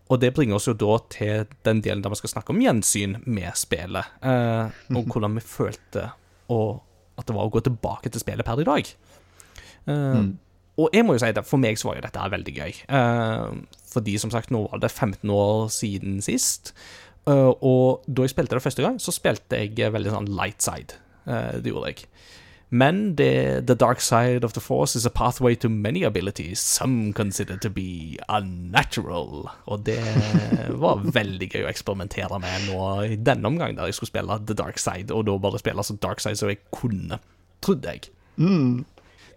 Og 0.08 0.20
det 0.22 0.30
bringer 0.36 0.56
oss 0.56 0.68
jo 0.68 0.76
da 0.78 1.00
til 1.12 1.48
den 1.66 1.82
delen 1.84 2.04
der 2.04 2.14
vi 2.14 2.20
skal 2.20 2.36
snakke 2.36 2.54
om 2.54 2.62
gjensyn 2.62 3.18
med 3.26 3.58
spillet, 3.58 4.20
eh, 4.22 4.78
og 4.94 5.08
hvordan 5.10 5.40
vi 5.40 5.44
følte 5.44 6.10
og 6.54 6.84
at 7.18 7.26
det 7.26 7.34
var 7.34 7.48
å 7.48 7.52
gå 7.52 7.60
tilbake 7.66 8.12
til 8.12 8.22
spillet 8.22 8.46
per 8.46 8.62
i 8.62 8.68
dag. 8.68 8.92
Eh, 9.90 10.20
Og 10.78 10.94
jeg 10.94 11.04
må 11.04 11.16
jo 11.16 11.22
si 11.22 11.30
at 11.32 11.46
for 11.46 11.60
meg 11.60 11.78
så 11.80 11.90
var 11.90 11.98
jo 11.98 12.06
dette 12.06 12.30
veldig 12.36 12.54
gøy. 12.54 12.80
Eh, 12.94 13.58
fordi 13.90 14.16
som 14.22 14.30
sagt, 14.30 14.52
nå 14.54 14.64
var 14.68 14.82
det 14.82 14.92
15 14.92 15.30
år 15.34 15.68
siden 15.74 16.20
sist. 16.22 16.72
Eh, 17.26 17.52
og 17.58 18.06
da 18.06 18.26
jeg 18.26 18.36
spilte 18.36 18.54
det 18.54 18.64
første 18.64 18.84
gang, 18.84 19.00
så 19.02 19.14
spilte 19.14 19.58
jeg 19.66 19.94
veldig 19.94 20.14
sånn 20.14 20.30
light 20.38 20.62
side. 20.62 21.00
Eh, 21.26 21.58
det 21.64 21.74
gjorde 21.74 21.92
jeg. 21.92 22.06
Men 22.70 23.14
det, 23.16 23.66
the 23.66 23.74
dark 23.74 24.00
side 24.04 24.44
of 24.44 24.52
the 24.52 24.60
force 24.60 24.94
is 24.94 25.06
a 25.06 25.10
pathway 25.10 25.54
to 25.54 25.70
many 25.70 26.04
abilities 26.04 26.60
some 26.60 27.14
consider 27.14 27.56
to 27.56 27.70
be 27.70 28.18
unnatural. 28.28 29.48
Og 29.66 29.86
det 29.86 30.02
var 30.76 31.00
veldig 31.18 31.48
gøy 31.48 31.64
å 31.64 31.70
eksperimentere 31.72 32.38
med 32.44 32.68
nå 32.68 32.82
i 33.08 33.16
denne 33.16 33.48
omgang, 33.48 33.74
der 33.76 33.88
jeg 33.88 33.96
skulle 33.96 34.12
spille 34.12 34.38
the 34.44 34.54
dark 34.54 34.78
side, 34.78 35.08
og 35.10 35.24
da 35.26 35.38
bare 35.40 35.58
spille 35.62 35.84
så 35.84 35.96
dark 35.96 36.20
side 36.20 36.36
som 36.36 36.52
jeg 36.52 36.60
kunne, 36.76 37.18
trodde 37.64 37.96
jeg. 37.96 38.12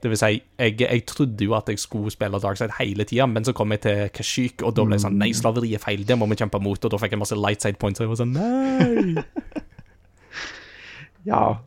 Det 0.02 0.10
vil 0.10 0.18
si, 0.18 0.40
jeg, 0.58 0.76
jeg 0.82 1.04
trodde 1.10 1.46
jo 1.46 1.54
at 1.54 1.68
jeg 1.70 1.80
skulle 1.82 2.12
spille 2.14 2.40
Darkside 2.42 2.74
hele 2.80 3.06
tida, 3.06 3.28
men 3.30 3.46
så 3.46 3.54
kom 3.54 3.74
jeg 3.76 3.84
til 3.86 4.00
Kashyyyk, 4.18 4.64
og 4.66 4.74
da 4.78 4.86
ble 4.88 4.98
jeg 4.98 5.06
sånn 5.06 5.20
Nei, 5.22 5.30
slaveri 5.38 5.76
er 5.78 5.84
feil, 5.84 6.06
det 6.08 6.18
må 6.18 6.26
vi 6.32 6.40
kjempe 6.42 6.62
mot. 6.64 6.80
Og 6.82 6.94
da 6.94 7.00
fikk 7.02 7.14
jeg 7.16 7.22
masse 7.22 7.38
lightside 7.38 7.78
points, 7.82 8.02
og 8.02 8.08
jeg 8.08 8.14
var 8.14 8.22
sånn 8.24 8.38
Nei! 8.38 9.16
Ja. 11.22 11.60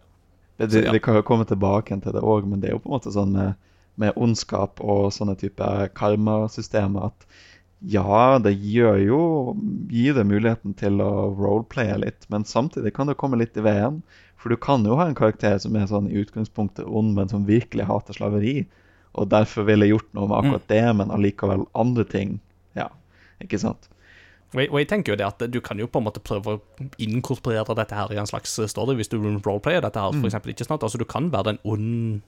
Det, 0.57 0.67
ja. 0.73 0.91
Vi 0.91 0.99
kan 0.99 1.15
jo 1.15 1.23
komme 1.27 1.45
tilbake 1.47 1.95
til 2.03 2.15
det 2.15 2.23
òg, 2.23 2.47
men 2.51 2.63
det 2.63 2.71
er 2.71 2.77
jo 2.77 2.81
på 2.83 2.91
en 2.91 2.97
måte 2.97 3.13
sånn 3.15 3.35
med, 3.35 3.59
med 4.01 4.19
ondskap 4.19 4.83
og 4.83 5.13
sånne 5.15 5.37
type 5.39 5.69
karmasystemer 5.99 7.11
at 7.11 7.27
ja, 7.91 8.39
det 8.41 8.55
gjør 8.65 8.99
jo 9.03 9.21
Gir 9.93 10.15
det 10.17 10.25
muligheten 10.25 10.73
til 10.79 11.03
å 11.05 11.29
roleplaye 11.37 11.99
litt, 12.01 12.25
men 12.33 12.47
samtidig 12.49 12.95
kan 12.97 13.11
det 13.11 13.19
komme 13.21 13.39
litt 13.41 13.59
i 13.61 13.65
veien. 13.67 14.01
For 14.45 14.53
du 14.53 14.59
kan 14.61 14.83
jo 14.85 14.99
ha 15.01 15.07
en 15.09 15.17
karakter 15.17 15.55
som 15.57 15.73
er 15.81 15.87
sånn 15.89 16.11
i 16.13 16.19
utgangspunktet 16.21 16.85
ond, 16.85 17.15
men 17.17 17.31
som 17.33 17.47
virkelig 17.49 17.87
hater 17.89 18.13
slaveri. 18.13 18.67
Og 19.17 19.31
derfor 19.33 19.65
ville 19.65 19.89
gjort 19.89 20.11
noe 20.13 20.29
med 20.29 20.37
akkurat 20.37 20.67
det, 20.69 20.83
men 20.99 21.13
allikevel 21.15 21.65
andre 21.73 22.05
ting. 22.05 22.35
Ja, 22.77 22.91
ikke 23.41 23.57
sant? 23.63 23.89
Og 24.53 24.61
jeg, 24.61 24.69
og 24.69 24.77
jeg 24.83 24.91
tenker 24.91 25.15
jo 25.15 25.19
det 25.19 25.27
at 25.27 25.47
du 25.49 25.57
kan 25.65 25.81
jo 25.81 25.89
på 25.89 26.03
en 26.03 26.05
måte 26.11 26.21
prøve 26.21 26.59
å 26.59 26.89
inkorporere 27.01 27.73
dette 27.79 27.97
her 27.97 28.13
i 28.13 28.21
en 28.21 28.29
slags 28.29 28.53
story, 28.69 28.99
hvis 28.99 29.09
du 29.09 29.17
roleplayer 29.17 29.81
dette 29.81 30.03
her, 30.03 30.13
for 30.13 30.29
eksempel, 30.29 30.53
ikke 30.53 30.69
sant? 30.69 30.85
Altså, 30.85 31.01
du 31.01 31.09
kan 31.09 31.33
være 31.33 31.55
den 31.55 31.65
ond 31.65 32.23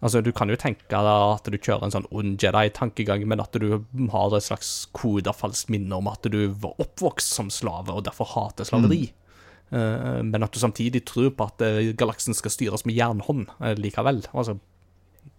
Altså, 0.00 0.22
Du 0.24 0.30
kan 0.32 0.48
jo 0.48 0.56
tenke 0.56 0.96
at 0.96 1.44
du 1.44 1.56
kjører 1.58 1.84
en 1.84 1.92
sånn 1.92 2.06
ond 2.08 2.40
Jedi-tankegang, 2.40 3.26
men 3.28 3.40
at 3.42 3.52
du 3.52 3.82
har 4.12 4.36
et 4.36 4.46
slags 4.46 4.86
koda 4.96 5.34
falskt 5.36 5.68
minne 5.68 5.92
om 5.92 6.08
at 6.08 6.24
du 6.32 6.38
var 6.62 6.78
oppvokst 6.80 7.34
som 7.36 7.50
slave 7.52 7.92
og 7.92 8.06
derfor 8.06 8.30
hater 8.32 8.64
slaveri. 8.64 9.10
Eh, 9.72 10.22
men 10.26 10.42
at 10.42 10.54
du 10.54 10.58
samtidig 10.58 11.04
tror 11.06 11.30
på 11.30 11.46
at 11.46 11.62
eh, 11.62 11.92
galaksen 11.94 12.34
skal 12.34 12.50
styres 12.50 12.86
med 12.86 12.96
jernhånd 12.98 13.46
eh, 13.60 13.76
likevel. 13.78 14.24
Altså, 14.34 14.58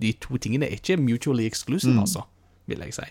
De 0.02 0.14
to 0.22 0.38
tingene 0.38 0.66
er 0.66 0.78
ikke 0.80 0.98
mutually 0.98 1.46
exclusive, 1.46 2.00
altså, 2.00 2.22
vil 2.66 2.80
jeg 2.86 2.94
si. 2.94 3.10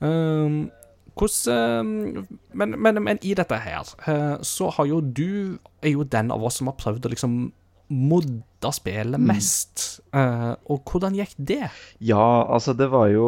Um, 0.00 0.70
hvordan 1.14 1.86
um, 1.86 2.26
men, 2.52 2.74
men, 2.82 3.02
men 3.02 3.18
i 3.22 3.34
dette 3.38 3.54
her, 3.54 3.86
så 4.42 4.70
har 4.70 4.86
jo 4.88 5.00
du 5.00 5.58
Er 5.82 5.92
jo 5.92 6.02
den 6.02 6.30
av 6.30 6.42
oss 6.42 6.56
som 6.58 6.66
har 6.66 6.74
prøvd 6.74 7.06
å 7.06 7.12
liksom 7.12 7.36
modde 7.92 8.72
spillet 8.72 9.20
mest. 9.20 10.00
Eh, 10.16 10.52
og 10.70 10.88
hvordan 10.88 11.16
gikk 11.18 11.34
det? 11.36 11.68
Ja, 12.00 12.46
altså 12.48 12.72
det 12.72 12.88
var 12.92 13.10
jo 13.12 13.26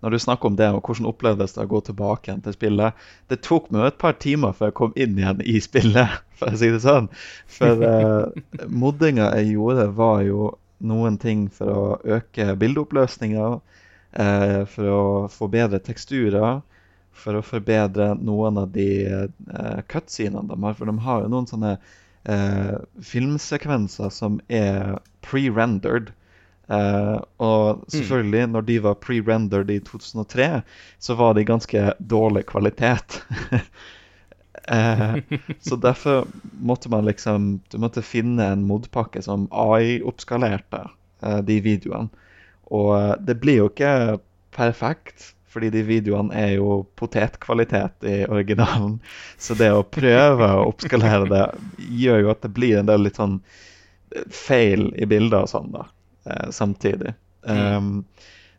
Når 0.00 0.14
du 0.14 0.18
snakker 0.22 0.48
om 0.48 0.56
det, 0.56 0.70
og 0.72 0.86
hvordan 0.86 1.08
opplevdes 1.10 1.54
det 1.56 1.64
å 1.64 1.70
gå 1.70 1.80
tilbake 1.84 2.30
igjen 2.30 2.40
til 2.44 2.54
spillet 2.56 3.02
Det 3.28 3.40
tok 3.44 3.68
meg 3.74 3.90
et 3.90 3.98
par 4.00 4.16
timer 4.22 4.54
før 4.56 4.70
jeg 4.70 4.78
kom 4.80 4.94
inn 4.96 5.18
igjen 5.18 5.42
i 5.44 5.60
spillet, 5.60 6.22
for 6.40 6.54
å 6.54 6.60
si 6.60 6.70
det 6.72 6.80
sånn. 6.84 7.10
For 7.58 7.84
eh, 7.90 8.64
moddinga 8.68 9.30
jeg 9.36 9.54
gjorde, 9.54 9.90
var 9.98 10.24
jo 10.24 10.54
noen 10.80 11.18
ting 11.20 11.46
for 11.52 11.72
å 11.72 11.84
øke 12.18 12.54
bildeoppløsninga, 12.60 13.48
eh, 14.16 14.60
for 14.72 14.92
å 14.94 15.02
få 15.32 15.50
bedre 15.52 15.80
teksturer, 15.84 16.62
for 17.20 17.36
å 17.36 17.44
forbedre 17.44 18.14
noen 18.16 18.60
av 18.62 18.70
de 18.72 18.90
eh, 19.04 19.80
cutscenene 19.90 20.48
de 20.48 20.56
har. 20.64 20.78
For 20.78 20.88
de 20.88 20.96
har 21.04 21.24
jo 21.24 21.32
noen 21.32 21.48
sånne 21.50 21.74
eh, 21.76 22.78
filmsekvenser 23.04 24.12
som 24.14 24.40
er 24.48 24.96
pre-rendered. 25.26 26.14
Eh, 26.70 27.16
og 27.42 27.84
selvfølgelig, 27.90 28.46
når 28.52 28.66
de 28.68 28.78
var 28.84 29.00
pre-rendered 29.02 29.72
i 29.74 29.80
2003, 29.82 30.48
så 31.02 31.16
var 31.18 31.34
de 31.34 31.46
ganske 31.48 31.84
dårlig 31.98 32.44
kvalitet. 32.46 33.20
uh, 34.70 35.18
så 35.66 35.76
derfor 35.76 36.28
måtte 36.60 36.90
man 36.92 37.04
liksom 37.08 37.60
Du 37.72 37.78
måtte 37.82 38.02
finne 38.06 38.52
en 38.52 38.66
modpakke 38.68 39.22
som 39.22 39.48
AI-oppskalerte 39.50 40.86
uh, 41.24 41.40
de 41.42 41.60
videoene. 41.64 42.10
Og 42.70 42.94
eh, 42.94 43.14
det 43.26 43.40
blir 43.42 43.64
jo 43.64 43.70
ikke 43.70 43.92
perfekt, 44.54 45.32
fordi 45.50 45.72
de 45.74 45.82
videoene 45.82 46.34
er 46.36 46.52
jo 46.60 46.84
potetkvalitet 46.98 48.06
i 48.06 48.16
originalen. 48.30 49.00
Så 49.38 49.56
det 49.58 49.72
å 49.74 49.82
prøve 49.82 50.52
å 50.54 50.68
oppskalere 50.70 51.26
det 51.30 51.44
gjør 51.98 52.24
jo 52.24 52.30
at 52.34 52.44
det 52.46 52.52
blir 52.54 52.78
en 52.78 52.90
del 52.90 53.08
litt 53.08 53.18
sånn 53.18 53.40
eh, 54.14 54.22
feil 54.30 54.92
i 54.94 55.08
bilder 55.10 55.48
og 55.48 55.50
sånn, 55.50 55.72
da, 55.74 55.88
eh, 56.30 56.50
samtidig. 56.54 57.14
Um, 57.42 58.04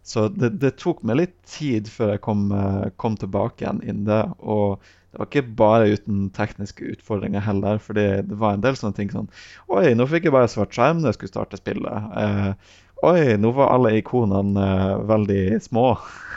så 0.03 0.27
det, 0.33 0.49
det 0.61 0.75
tok 0.81 1.03
meg 1.05 1.19
litt 1.19 1.35
tid 1.49 1.89
før 1.91 2.15
jeg 2.15 2.23
kom, 2.25 2.47
eh, 2.55 2.89
kom 3.01 3.17
tilbake 3.21 3.63
igjen 3.63 3.81
inn 3.85 4.03
det. 4.07 4.23
Og 4.39 4.81
det 5.11 5.19
var 5.19 5.27
ikke 5.29 5.55
bare 5.59 5.89
uten 5.91 6.29
tekniske 6.35 6.87
utfordringer 6.95 7.43
heller, 7.43 7.81
for 7.83 7.97
det, 7.99 8.23
var 8.39 8.55
en 8.55 8.63
del 8.63 8.77
sånne 8.79 8.95
ting 8.97 9.11
sånn 9.11 9.27
Oi, 9.67 9.91
nå 9.97 10.07
fikk 10.07 10.29
jeg 10.29 10.35
bare 10.35 10.49
svart 10.51 10.71
skjerm 10.75 11.01
når 11.01 11.11
jeg 11.11 11.19
skulle 11.19 11.33
starte 11.33 11.59
spillet. 11.59 12.15
Eh, 12.21 12.73
oi, 13.09 13.21
nå 13.41 13.51
var 13.57 13.75
alle 13.75 13.97
ikonene 13.99 14.65
eh, 14.65 14.95
veldig 15.11 15.43
små. 15.67 15.85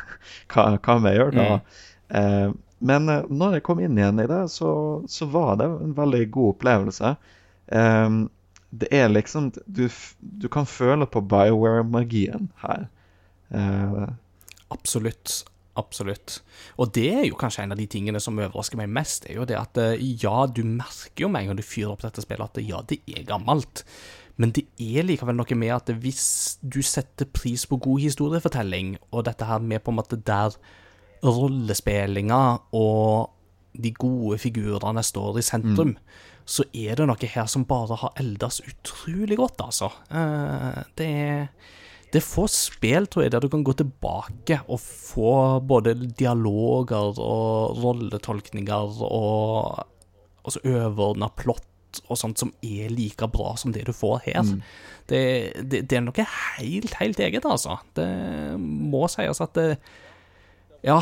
hva, 0.52 0.68
hva 0.76 0.98
må 0.98 1.12
jeg 1.12 1.22
gjøre 1.22 1.38
da? 1.38 1.58
Eh, 2.20 2.48
men 2.84 3.08
eh, 3.08 3.28
når 3.30 3.58
jeg 3.58 3.66
kom 3.70 3.80
inn 3.80 3.96
igjen 4.00 4.20
i 4.20 4.28
det, 4.28 4.42
så, 4.52 4.72
så 5.08 5.30
var 5.30 5.56
det 5.62 5.70
en 5.70 5.94
veldig 5.96 6.24
god 6.34 6.56
opplevelse. 6.56 7.14
Eh, 7.78 8.08
det 8.74 8.90
er 8.94 9.10
liksom 9.12 9.52
du, 9.66 9.86
du 10.20 10.46
kan 10.52 10.66
føle 10.66 11.06
på 11.06 11.22
Bioware-magien 11.30 12.50
her. 12.64 12.88
Eh, 13.54 14.06
Absolutt. 14.74 15.44
Absolutt. 15.74 16.38
Og 16.78 16.92
det 16.94 17.08
er 17.10 17.24
jo 17.26 17.38
kanskje 17.38 17.64
en 17.64 17.74
av 17.74 17.80
de 17.80 17.86
tingene 17.90 18.20
som 18.22 18.36
overrasker 18.38 18.78
meg 18.78 18.92
mest, 18.94 19.26
er 19.26 19.40
jo 19.40 19.46
det 19.48 19.56
at 19.58 19.78
eh, 19.82 20.02
ja, 20.22 20.44
du 20.46 20.62
merker 20.66 21.26
jo 21.26 21.30
med 21.30 21.42
en 21.42 21.50
gang 21.50 21.58
du 21.58 21.66
fyrer 21.66 21.94
opp 21.94 22.04
dette 22.04 22.22
spillet 22.22 22.46
at 22.46 22.62
ja, 22.62 22.78
det 22.86 23.00
er 23.10 23.26
gammelt. 23.26 23.82
Men 24.38 24.54
det 24.54 24.64
er 24.82 25.06
likevel 25.06 25.36
noe 25.38 25.58
med 25.58 25.74
at 25.74 25.90
hvis 26.02 26.26
du 26.62 26.80
setter 26.82 27.26
pris 27.26 27.66
på 27.70 27.78
god 27.82 28.02
historiefortelling, 28.06 28.96
og 29.10 29.26
dette 29.26 29.46
her 29.46 29.62
med 29.62 29.82
på 29.82 29.94
en 29.94 29.98
måte 29.98 30.18
der 30.18 30.54
rollespillinga 31.24 32.42
og 32.76 33.30
de 33.74 33.90
gode 33.98 34.38
figurene 34.38 35.02
står 35.02 35.40
i 35.40 35.46
sentrum, 35.46 35.96
så 36.44 36.64
er 36.76 36.98
det 36.98 37.06
noe 37.08 37.30
her 37.34 37.46
som 37.48 37.64
bare 37.68 37.96
har 38.02 38.12
eldes 38.20 38.60
utrolig 38.68 39.38
godt, 39.40 39.60
altså. 39.64 39.88
Eh, 40.10 40.82
Det 40.98 41.06
er 41.08 41.48
det 42.14 42.20
er 42.20 42.26
få 42.30 42.44
spill, 42.46 43.08
tror 43.10 43.24
jeg, 43.24 43.32
der 43.34 43.42
du 43.42 43.48
kan 43.50 43.64
gå 43.66 43.72
tilbake 43.74 44.60
og 44.70 44.78
få 44.78 45.58
både 45.66 45.96
dialoger 46.14 47.16
og 47.18 47.80
rolletolkninger 47.82 49.00
og 49.02 49.80
altså 50.44 50.60
overordna 50.62 51.26
plott 51.34 51.98
og 52.06 52.18
sånt 52.20 52.38
som 52.38 52.52
er 52.62 52.86
like 52.94 53.26
bra 53.34 53.56
som 53.58 53.72
det 53.74 53.82
du 53.88 53.92
får 53.92 54.20
her. 54.28 54.46
Det, 55.10 55.20
det, 55.66 55.82
det 55.90 55.98
er 55.98 56.06
noe 56.06 56.26
helt, 56.60 56.94
helt 57.00 57.18
eget, 57.18 57.44
altså. 57.50 57.80
Det 57.98 58.06
må 58.60 59.08
sies 59.10 59.40
at 59.42 59.58
det 59.58 59.68
Ja, 60.86 61.00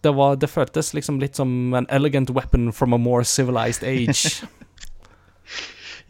det, 0.00 0.14
var, 0.16 0.36
det 0.40 0.48
føltes 0.48 0.94
liksom 0.96 1.20
litt 1.20 1.36
som 1.36 1.74
an 1.76 1.86
elegant 1.92 2.30
weapon 2.30 2.72
from 2.72 2.94
a 2.94 2.98
more 2.98 3.24
civilized 3.24 3.84
age. 3.84 4.40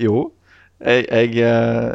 jo, 0.03 0.33
jeg, 0.81 1.07
jeg, 1.09 1.37
eh, 1.45 1.95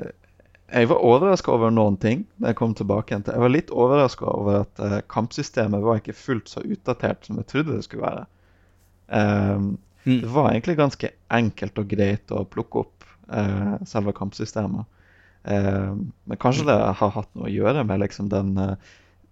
jeg 0.70 0.90
var 0.92 1.04
overraska 1.06 1.52
over 1.52 1.74
noen 1.74 1.98
ting 2.02 2.24
da 2.38 2.52
jeg 2.52 2.60
kom 2.60 2.74
tilbake 2.78 3.12
igjen 3.14 3.26
til. 3.26 3.36
Jeg 3.36 3.44
var 3.44 3.54
litt 3.54 3.72
overraska 3.74 4.26
over 4.32 4.62
at 4.64 4.82
eh, 4.86 5.00
kampsystemet 5.12 5.84
var 5.86 6.02
ikke 6.02 6.18
fullt 6.18 6.50
så 6.52 6.64
utdatert 6.64 7.26
som 7.28 7.40
jeg 7.42 7.50
trodde 7.50 7.76
det 7.76 7.86
skulle 7.88 8.08
være. 8.08 8.26
Ehm, 9.20 9.78
Mm. 10.06 10.22
Det 10.22 10.30
var 10.32 10.52
egentlig 10.52 10.78
ganske 10.80 11.10
enkelt 11.28 11.78
og 11.78 11.88
greit 11.92 12.32
å 12.32 12.46
plukke 12.48 12.80
opp 12.86 13.04
eh, 13.36 13.76
selve 13.86 14.14
kampsystemet. 14.16 14.86
Ehm, 15.44 16.12
men 16.24 16.38
kanskje 16.40 16.66
det 16.70 16.78
har 16.80 17.12
hatt 17.18 17.28
noe 17.36 17.46
å 17.50 17.52
gjøre 17.52 17.84
med 17.86 18.00
liksom 18.06 18.30
den 18.32 18.50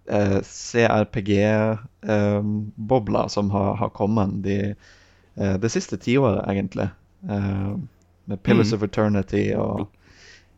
CRPG-bobla 0.08 1.88
som 3.28 3.50
har, 3.50 3.74
har 3.80 3.90
kommet 3.96 4.42
de, 4.44 4.74
det 5.34 5.70
siste 5.72 5.96
tiåret, 6.00 6.44
egentlig. 6.48 6.88
Med 8.28 8.42
Pillars 8.44 8.72
Mm. 8.72 8.76
of 8.78 8.82
Eternity 8.86 9.44
og 9.56 9.86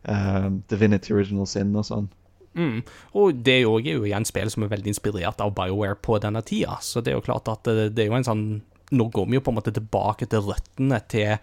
eh, 0.05 0.49
Divinity 0.69 1.13
Original 1.15 1.47
Sin 1.47 1.75
og 1.75 1.85
sånn. 1.87 2.09
Mm. 2.53 2.81
Og 3.15 3.37
det 3.47 3.53
er 3.53 3.61
jo, 3.63 3.77
igjen 3.79 4.25
spill 4.27 4.49
som 4.51 4.65
er 4.65 4.71
veldig 4.73 4.91
inspirert 4.91 5.39
av 5.39 5.53
BioWare 5.55 5.95
på 6.03 6.17
denne 6.19 6.41
tida, 6.43 6.77
så 6.83 6.99
det 6.99 7.13
er 7.13 7.19
jo 7.19 7.23
klart 7.29 7.47
at 7.47 7.63
det, 7.63 7.93
det 7.95 8.03
er 8.05 8.11
jo 8.11 8.19
en 8.19 8.27
sånn 8.27 8.45
Nå 8.91 9.05
går 9.07 9.29
vi 9.31 9.37
jo 9.37 9.41
på 9.45 9.53
en 9.53 9.55
måte 9.55 9.71
tilbake 9.71 10.25
til 10.27 10.41
røttene 10.43 10.97
til 11.07 11.37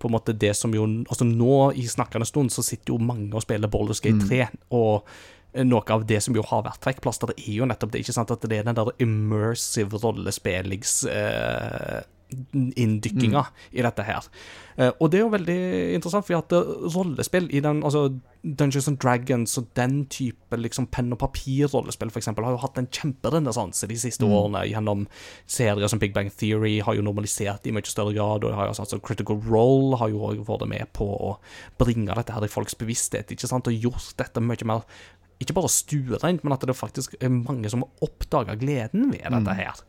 på 0.00 0.08
en 0.08 0.14
måte 0.14 0.32
det 0.32 0.54
som 0.56 0.72
jo 0.72 0.86
Altså 1.04 1.26
nå, 1.28 1.72
i 1.76 1.84
snakkende 1.84 2.24
stund, 2.24 2.48
så 2.54 2.64
sitter 2.64 2.94
jo 2.94 2.98
mange 2.98 3.28
og 3.36 3.44
spiller 3.44 3.68
Baldur's 3.68 4.00
Gate 4.00 4.24
3, 4.24 4.46
og 4.72 5.04
noe 5.68 5.84
av 5.92 6.06
det 6.08 6.22
som 6.24 6.34
jo 6.34 6.42
har 6.48 6.64
vært 6.64 6.80
trekkplaster, 6.82 7.30
det 7.30 7.44
er 7.44 7.58
jo 7.60 7.68
nettopp 7.68 7.92
det, 7.92 8.00
ikke 8.02 8.16
sant, 8.16 8.32
at 8.32 8.42
det 8.48 8.56
er 8.56 8.64
den 8.66 8.74
der 8.80 8.88
immersive 9.04 10.00
rollespillings 10.02 11.04
eh, 11.12 12.00
inndykkinga 12.54 13.42
i 13.72 13.82
dette 13.84 14.04
her. 14.06 14.28
Eh, 14.76 14.90
og 14.98 15.10
det 15.10 15.20
er 15.20 15.24
jo 15.24 15.32
veldig 15.32 15.58
interessant, 15.94 16.26
for 16.26 16.40
at 16.40 16.54
eh, 16.56 16.70
rollespill 16.94 17.46
i 17.54 17.62
den 17.64 17.82
altså 17.86 18.08
Dungeons 18.44 18.88
and 18.90 18.98
Dragons 19.00 19.56
og 19.60 19.68
den 19.78 20.02
type 20.12 20.58
liksom 20.58 20.88
penn 20.92 21.14
og 21.14 21.20
papir-rollespill 21.22 22.12
for 22.12 22.20
eksempel, 22.20 22.46
har 22.46 22.56
jo 22.56 22.62
hatt 22.64 22.80
en 22.80 22.90
kjemperenessanse 22.90 23.88
de 23.90 23.98
siste 24.00 24.26
årene 24.26 24.64
gjennom 24.68 25.06
serier 25.46 25.90
som 25.90 26.02
Big 26.02 26.14
Bang 26.16 26.30
Theory 26.32 26.76
har 26.84 26.98
jo 26.98 27.06
normalisert 27.06 27.66
i 27.66 27.74
mye 27.74 27.88
større 27.88 28.16
grad, 28.16 28.44
og 28.44 28.56
har 28.58 28.68
jo 28.70 28.76
altså, 28.76 29.00
Critical 29.04 29.40
Role 29.46 30.00
har 30.00 30.12
jo 30.12 30.24
også 30.28 30.48
vært 30.50 30.70
med 30.70 30.94
på 30.96 31.08
å 31.08 31.36
bringe 31.80 32.14
dette 32.18 32.34
her 32.34 32.44
i 32.44 32.50
folks 32.50 32.76
bevissthet, 32.78 33.32
ikke 33.32 33.50
sant, 33.50 33.70
og 33.70 33.86
gjort 33.88 34.14
dette 34.20 34.42
mye 34.42 34.68
mer 34.68 34.84
ikke 35.42 35.56
bare 35.56 35.70
stuereint, 35.72 36.44
men 36.44 36.54
at 36.54 36.64
det 36.66 36.76
faktisk 36.78 37.16
er 37.20 37.32
mange 37.32 37.70
som 37.70 37.82
har 37.84 38.06
oppdaga 38.06 38.54
gleden 38.58 39.10
ved 39.12 39.24
dette 39.24 39.56
her. 39.58 39.80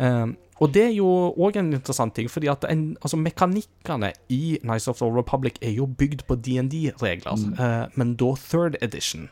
Um, 0.00 0.36
og 0.60 0.74
det 0.74 0.82
er 0.84 0.92
jo 0.92 1.08
òg 1.40 1.56
en 1.56 1.72
interessant 1.72 2.14
ting, 2.16 2.28
fordi 2.30 2.50
at 2.52 2.64
en, 2.68 2.96
altså 3.00 3.16
mekanikkene 3.16 4.12
i 4.28 4.58
Nice 4.68 4.90
of 4.90 5.00
the 5.00 5.08
Republic 5.08 5.56
er 5.62 5.72
jo 5.72 5.86
bygd 5.86 6.26
på 6.28 6.36
DND-regler, 6.36 7.46
eh, 7.64 7.86
men 7.96 8.12
da 8.20 8.34
third 8.36 8.76
edition. 8.84 9.30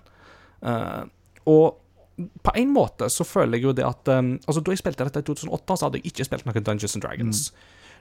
Eh, 0.65 1.05
og 1.45 1.77
på 2.43 2.55
en 2.57 2.73
måte 2.73 3.11
så 3.13 3.25
føler 3.25 3.59
jeg 3.59 3.69
jo 3.69 3.73
det 3.73 3.85
at 3.87 4.09
um, 4.11 4.33
Altså, 4.47 4.61
da 4.61 4.73
jeg 4.73 4.81
spilte 4.81 5.05
dette 5.05 5.21
i 5.21 5.23
2008, 5.23 5.77
så 5.77 5.87
hadde 5.87 6.01
jeg 6.01 6.11
ikke 6.11 6.25
spilt 6.27 6.49
noen 6.49 6.65
Dungeons 6.65 6.97
and 6.97 7.05
Dragons. 7.05 7.43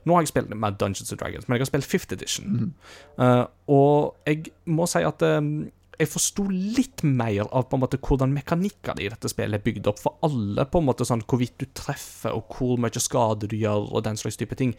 Nå 0.05 0.15
har 0.15 0.24
jeg 0.24 0.32
spilt 0.32 0.55
med 0.55 0.80
Dungeons 0.80 1.11
and 1.11 1.20
Dragons, 1.20 1.47
men 1.47 1.57
jeg 1.57 1.65
har 1.65 1.70
spilt 1.70 1.86
fifth 1.86 2.13
edition. 2.13 2.74
Eh, 3.20 3.43
og 3.68 4.15
jeg 4.26 4.45
må 4.65 4.88
si 4.88 5.03
at 5.03 5.22
um, 5.22 5.68
jeg 5.97 6.09
forsto 6.11 6.45
litt 6.51 7.01
mer 7.03 7.47
av 7.47 7.65
på 7.69 7.77
en 7.77 7.81
måte 7.81 7.97
hvordan 7.97 8.33
mekanikkene 8.35 9.01
i 9.01 9.09
dette 9.09 9.31
spillet 9.31 9.57
er 9.57 9.65
bygd 9.65 9.89
opp. 9.89 10.01
For 10.03 10.19
alle, 10.25 10.67
på 10.69 10.81
en 10.81 10.87
måte 10.89 11.07
sånn 11.07 11.23
hvorvidt 11.25 11.57
du 11.61 11.65
treffer, 11.77 12.35
og 12.37 12.53
hvor 12.53 12.77
mye 12.81 13.01
skade 13.01 13.49
du 13.49 13.57
gjør, 13.57 13.89
og 13.89 14.05
den 14.05 14.19
slags 14.19 14.37
type 14.37 14.57
ting, 14.59 14.75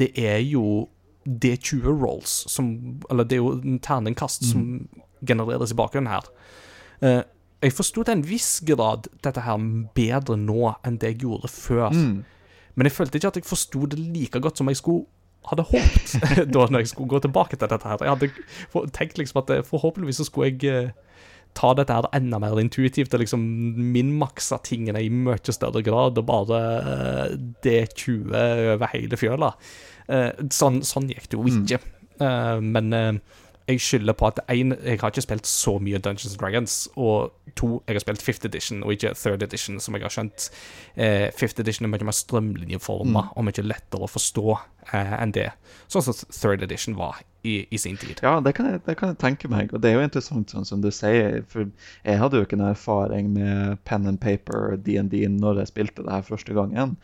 det 0.00 0.12
er 0.20 0.42
jo 0.44 0.88
D20 1.24 1.88
rolls, 1.88 2.44
som 2.48 3.00
Eller 3.10 3.24
det 3.24 3.36
er 3.36 3.42
jo 3.42 3.56
en 3.58 3.80
terningkast 3.84 4.46
som 4.48 4.88
genereres 5.26 5.72
i 5.72 5.76
bakgrunnen 5.76 6.12
her. 6.12 6.28
Uh, 7.02 7.22
jeg 7.62 7.74
forsto 7.74 8.04
til 8.04 8.14
en 8.14 8.26
viss 8.26 8.60
grad 8.62 9.08
dette 9.24 9.42
her 9.42 9.58
bedre 9.96 10.36
nå 10.38 10.74
enn 10.86 10.98
det 11.00 11.14
jeg 11.14 11.24
gjorde 11.24 11.50
før. 11.50 11.90
Men 12.78 12.86
jeg 12.86 12.94
følte 12.94 13.18
ikke 13.18 13.32
at 13.32 13.40
jeg 13.40 13.48
forsto 13.48 13.86
det 13.90 13.98
like 13.98 14.40
godt 14.40 14.60
som 14.60 14.68
jeg 14.70 14.78
skulle 14.78 15.08
hadde 15.48 15.66
håpet 15.70 16.14
da 16.54 16.64
når 16.68 16.82
jeg 16.82 16.92
skulle 16.92 17.12
gå 17.14 17.20
tilbake 17.24 17.56
til 17.56 17.70
dette 17.70 17.88
her. 17.88 18.02
Jeg 18.04 18.16
hadde 18.16 18.88
tenkt 18.96 19.20
liksom 19.20 19.42
at 19.42 19.52
eh, 19.54 19.66
forhåpentligvis 19.66 20.20
så 20.22 20.26
skulle 20.28 20.50
jeg 20.52 20.72
eh, 20.72 20.90
ta 21.58 21.72
dette 21.74 21.94
her 21.94 22.08
enda 22.16 22.40
mer 22.42 22.58
intuitivt 22.60 23.14
og 23.16 23.22
liksom 23.22 23.44
minmakse 23.94 24.58
tingene 24.66 25.00
i 25.02 25.10
mye 25.12 25.54
større 25.54 25.82
grad 25.86 26.20
og 26.20 26.28
bare 26.28 26.62
eh, 26.78 27.36
D20 27.64 28.34
over 28.74 28.92
hele 28.94 29.20
fjøla. 29.20 29.54
Sånn, 30.08 30.80
sånn 30.88 31.10
gikk 31.12 31.26
det 31.28 31.36
jo 31.36 31.48
ikke. 31.50 31.78
Mm. 32.18 32.70
men 32.72 33.18
jeg 33.68 33.80
skylder 33.84 34.16
på 34.16 34.26
at 34.30 34.40
en, 34.48 34.72
jeg 34.84 35.00
har 35.00 35.12
ikke 35.12 35.24
spilt 35.26 35.46
så 35.46 35.74
mye 35.82 36.00
Dungeons 36.00 36.32
and 36.32 36.40
Dragons, 36.40 36.76
og 36.96 37.32
to, 37.56 37.82
jeg 37.86 37.98
har 37.98 38.04
spilt 38.04 38.22
fifth 38.24 38.46
edition 38.46 38.82
og 38.82 38.94
ikke 38.94 39.12
third 39.18 39.42
edition, 39.42 39.80
som 39.80 39.94
jeg 39.94 40.06
har 40.06 40.14
skjønt. 40.14 40.48
Eh, 40.96 41.28
fifth 41.36 41.60
edition 41.60 41.84
er 41.84 41.92
mye 41.92 42.08
mer 42.08 42.16
strømlinjeforma 42.16 43.26
og 43.36 43.44
mye 43.44 43.64
lettere 43.66 44.06
å 44.06 44.10
forstå 44.10 44.46
eh, 44.54 45.14
enn 45.18 45.34
det, 45.36 45.50
sånn 45.92 46.06
som 46.06 46.16
third 46.16 46.64
edition 46.64 46.96
var 46.96 47.20
i, 47.44 47.60
i 47.70 47.80
sin 47.80 47.98
tid. 48.00 48.22
Ja, 48.24 48.38
det 48.44 48.54
kan, 48.56 48.70
jeg, 48.72 48.82
det 48.86 48.96
kan 48.98 49.12
jeg 49.12 49.20
tenke 49.20 49.50
meg. 49.52 49.74
Og 49.74 49.84
det 49.84 49.92
er 49.92 49.98
jo 49.98 50.06
interessant, 50.06 50.50
sånn 50.54 50.68
som 50.68 50.80
du 50.84 50.90
sier. 50.94 51.42
For 51.52 51.68
jeg 51.68 52.22
hadde 52.22 52.40
jo 52.40 52.48
ikke 52.48 52.58
noen 52.58 52.72
erfaring 52.72 53.30
med 53.36 53.78
pen 53.88 54.08
and 54.08 54.20
paper 54.22 54.78
DND 54.80 55.20
når 55.36 55.62
jeg 55.62 55.74
spilte 55.74 56.06
det 56.06 56.14
her 56.16 56.26
første 56.26 56.56
gangen. 56.56 56.96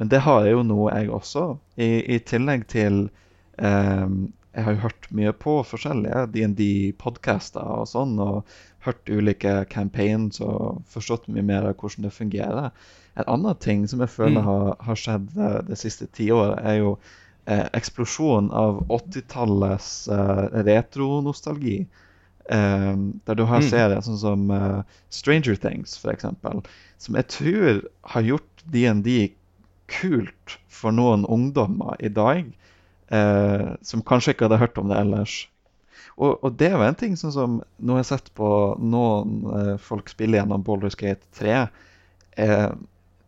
Men 0.00 0.10
det 0.12 0.24
har 0.24 0.44
jeg 0.44 0.56
jo 0.56 0.64
nå, 0.66 0.80
jeg 0.92 1.12
også. 1.12 1.44
I, 1.76 1.90
i 2.16 2.18
tillegg 2.24 2.66
til 2.72 3.06
ehm, 3.62 4.26
Jeg 4.56 4.64
har 4.64 4.72
jo 4.72 4.84
hørt 4.86 5.06
mye 5.12 5.32
på 5.36 5.58
forskjellige 5.68 6.22
DND-podcaster 6.32 7.60
og 7.80 7.88
sånn, 7.90 8.14
og 8.22 8.46
hørt 8.86 9.10
ulike 9.12 9.52
campaigns 9.68 10.40
og 10.40 10.78
forstått 10.88 11.28
mye 11.28 11.44
mer 11.44 11.66
av 11.68 11.76
hvordan 11.76 12.06
det 12.06 12.12
fungerer. 12.16 12.70
En 13.20 13.28
annen 13.34 13.58
ting 13.60 13.84
som 13.88 14.00
jeg 14.00 14.12
føler 14.14 14.40
Mm. 14.40 14.46
har, 14.48 14.76
har 14.80 14.96
skjedd 15.02 15.28
det, 15.34 15.52
det 15.68 15.78
siste 15.80 16.06
tiåret, 16.16 16.58
er 16.64 16.78
jo 16.80 16.98
eh, 17.46 17.66
eksplosjonen 17.78 18.50
av 18.50 18.80
80-tallets 18.88 20.08
eh, 20.08 20.62
retronostalgi. 20.66 21.86
Eh, 22.48 22.96
der 23.26 23.34
du 23.34 23.44
har 23.44 23.60
Mm. 23.60 23.68
serier 23.68 24.00
sånn 24.00 24.18
som 24.18 24.50
eh, 24.50 24.82
Stranger 25.10 25.56
Things, 25.56 25.98
eksempel, 26.04 26.62
som 26.98 27.14
jeg 27.14 27.28
tror 27.28 27.82
har 28.14 28.22
gjort 28.22 28.64
DND 28.72 29.34
kult 29.86 30.56
for 30.68 30.90
noen 30.92 31.24
ungdommer 31.28 31.96
i 32.00 32.08
dag, 32.08 32.46
eh, 33.08 33.68
som 33.82 34.04
kanskje 34.06 34.34
ikke 34.34 34.48
hadde 34.48 34.62
hørt 34.62 34.78
om 34.80 34.90
det 34.90 34.98
ellers. 34.98 35.36
Og, 36.16 36.38
og 36.40 36.56
det 36.56 36.72
var 36.72 36.88
en 36.88 36.98
ting 36.98 37.16
sånn 37.18 37.34
som 37.34 37.56
Nå 37.76 37.96
har 37.96 38.00
jeg 38.00 38.10
sett 38.14 38.28
på 38.38 38.48
noen 38.80 39.40
eh, 39.52 39.72
folk 39.82 40.08
spille 40.12 40.38
gjennom 40.38 40.64
Baldur's 40.64 40.96
Gate 40.98 41.26
3. 41.36 41.66
Eh, 42.40 42.70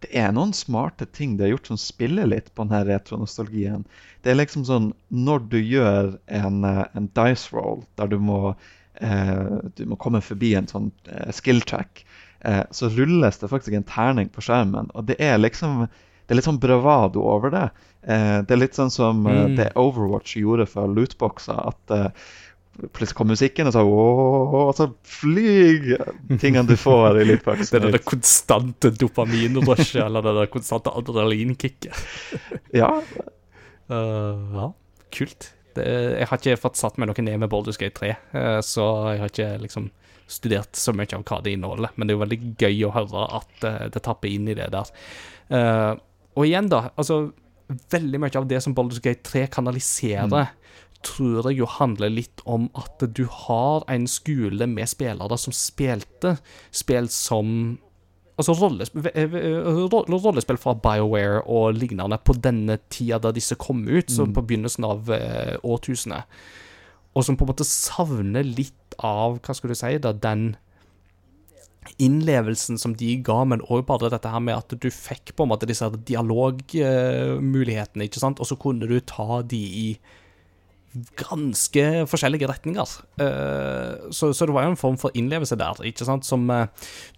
det 0.05 0.11
er 0.14 0.33
noen 0.33 0.55
smarte 0.55 1.09
ting 1.11 1.37
de 1.37 1.45
har 1.45 1.53
gjort 1.57 1.72
som 1.72 1.81
spiller 1.81 2.29
litt 2.31 2.53
på 2.55 2.64
denne 2.64 2.85
retronostalgien. 2.87 3.85
Det 4.22 4.33
er 4.33 4.39
liksom 4.39 4.64
sånn 4.68 4.93
Når 5.11 5.49
du 5.53 5.59
gjør 5.59 6.12
en, 6.41 6.64
eh, 6.64 6.85
en 6.95 7.11
dice 7.18 7.53
roll 7.55 7.83
der 8.01 8.12
du 8.12 8.18
må, 8.22 8.55
eh, 9.03 9.59
du 9.76 9.85
må 9.91 9.99
komme 10.01 10.22
forbi 10.24 10.55
en 10.55 10.70
sånn 10.70 10.93
eh, 11.11 11.33
skill 11.35 11.61
eh, 11.68 12.64
så 12.70 12.89
rulles 12.95 13.39
det 13.39 13.51
faktisk 13.51 13.76
en 13.76 13.91
terning 13.91 14.31
på 14.33 14.41
skjermen. 14.41 14.91
Og 14.95 15.11
det 15.11 15.18
er 15.20 15.39
liksom 15.39 15.89
det 16.29 16.35
er 16.35 16.39
litt 16.43 16.47
sånn 16.47 16.61
bravado 16.61 17.22
over 17.24 17.51
det. 17.55 17.64
Eh, 18.05 18.43
det 18.45 18.53
er 18.53 18.61
litt 18.61 18.76
sånn 18.76 18.93
som 18.93 19.24
eh, 19.26 19.47
Mm. 19.49 19.57
det 19.57 19.70
Overwatch 19.81 20.37
gjorde 20.37 20.66
for 20.68 20.93
lootboxer. 20.93 21.57
At 21.72 21.95
eh, 21.97 22.11
plutselig 22.93 23.16
kom 23.16 23.31
musikken, 23.33 23.66
og 23.70 23.74
så 23.74 23.83
og 23.89 24.74
så 24.76 24.87
flyg 25.09 25.89
tingene 26.39 26.68
du 26.68 26.76
får 26.79 27.18
i 27.22 27.24
Lootboxen. 27.31 27.81
Det 27.81 27.89
er 27.89 27.97
det 27.97 28.05
konstante 28.07 28.93
dopaminrushet, 28.95 30.05
eller 30.05 30.22
det 30.22 30.35
der 30.37 30.53
konstante 30.53 30.93
adrenalinkicket. 30.95 31.97
Ja, 32.85 32.93
Uh, 33.89 34.37
ja, 34.53 34.66
kult. 35.16 35.47
Det, 35.72 35.85
jeg 36.18 36.26
har 36.29 36.37
ikke 36.43 36.59
fått 36.61 36.76
satt 36.76 36.99
meg 37.01 37.09
noe 37.09 37.22
ned 37.24 37.39
med 37.41 37.49
Baldur's 37.49 37.79
Gate 37.81 37.97
3, 37.97 38.11
uh, 38.35 38.59
så 38.61 38.85
jeg 39.14 39.22
har 39.22 39.31
ikke 39.33 39.47
liksom 39.62 39.87
studert 40.29 40.76
så 40.76 40.93
mye 40.93 41.09
av 41.16 41.22
hva 41.24 41.39
det 41.41 41.55
inneholder. 41.57 41.95
Men 41.97 42.05
det 42.05 42.12
er 42.12 42.18
jo 42.18 42.24
veldig 42.26 42.39
gøy 42.61 42.83
å 42.85 42.91
høre 42.93 43.22
at 43.39 43.64
uh, 43.64 43.87
det 43.95 44.03
tapper 44.05 44.29
inn 44.29 44.51
i 44.53 44.57
det 44.59 44.66
der. 44.74 44.91
Eh, 45.49 45.95
og 46.39 46.47
igjen, 46.47 46.70
da. 46.70 46.84
altså 46.97 47.24
Veldig 47.93 48.16
mye 48.22 48.39
av 48.39 48.47
det 48.49 48.62
som 48.64 48.72
Baldur's 48.72 49.03
Gate 49.05 49.20
3 49.28 49.43
kanaliserer, 49.53 50.55
tror 51.05 51.51
jeg 51.51 51.59
jo 51.61 51.66
handler 51.68 52.09
litt 52.11 52.41
om 52.49 52.70
at 52.80 53.03
du 53.14 53.26
har 53.28 53.84
en 53.93 54.07
skole 54.09 54.64
med 54.66 54.89
spillere 54.89 55.36
som 55.39 55.53
spilte 55.55 56.39
spill 56.74 57.11
som 57.12 57.51
Altså 58.39 58.55
eh, 58.55 59.18
eh, 59.18 59.68
ro- 59.91 60.05
rollespill 60.09 60.57
fra 60.62 60.72
BioWare 60.78 61.41
og 61.51 61.74
lignende 61.74 62.16
på 62.22 62.36
denne 62.39 62.76
tida 62.89 63.18
da 63.18 63.32
disse 63.34 63.57
kom 63.59 63.80
ut, 63.91 64.09
så 64.14 64.28
på 64.30 64.45
begynnelsen 64.47 64.84
av 64.86 65.11
eh, 65.11 65.57
årtusenet. 65.66 66.22
Og 67.18 67.24
som 67.26 67.36
på 67.36 67.43
en 67.45 67.51
måte 67.51 67.66
savner 67.66 68.47
litt 68.47 68.95
av, 69.03 69.41
hva 69.43 69.55
skal 69.59 69.72
du 69.72 69.74
si, 69.74 69.91
da, 69.99 70.12
den 70.14 70.53
innlevelsen 72.03 72.79
som 72.81 72.95
de 72.99 73.16
ga, 73.24 73.45
men 73.49 73.62
òg 73.66 73.87
bare 73.89 74.11
dette 74.12 74.29
her 74.31 74.41
med 74.45 74.57
at 74.59 74.74
du 74.76 74.91
fikk 74.93 75.33
på 75.37 75.43
en 75.45 75.51
måte 75.53 75.68
disse 75.68 75.89
dialogmulighetene, 76.11 78.05
ikke 78.09 78.22
sant, 78.22 78.41
og 78.41 78.47
så 78.51 78.57
kunne 78.61 78.87
du 78.91 79.01
ta 79.01 79.43
de 79.47 79.62
i 79.89 79.99
ganske 81.18 81.83
forskjellige 82.09 82.49
retninger. 82.49 82.93
Eh, 83.20 84.09
så, 84.11 84.31
så 84.33 84.47
det 84.49 84.55
var 84.55 84.64
jo 84.64 84.72
en 84.72 84.81
form 84.81 84.97
for 85.01 85.14
innlevelse 85.18 85.59
der, 85.61 85.81
ikke 85.87 86.07
sant, 86.09 86.26
som 86.26 86.49
eh, 86.51 86.64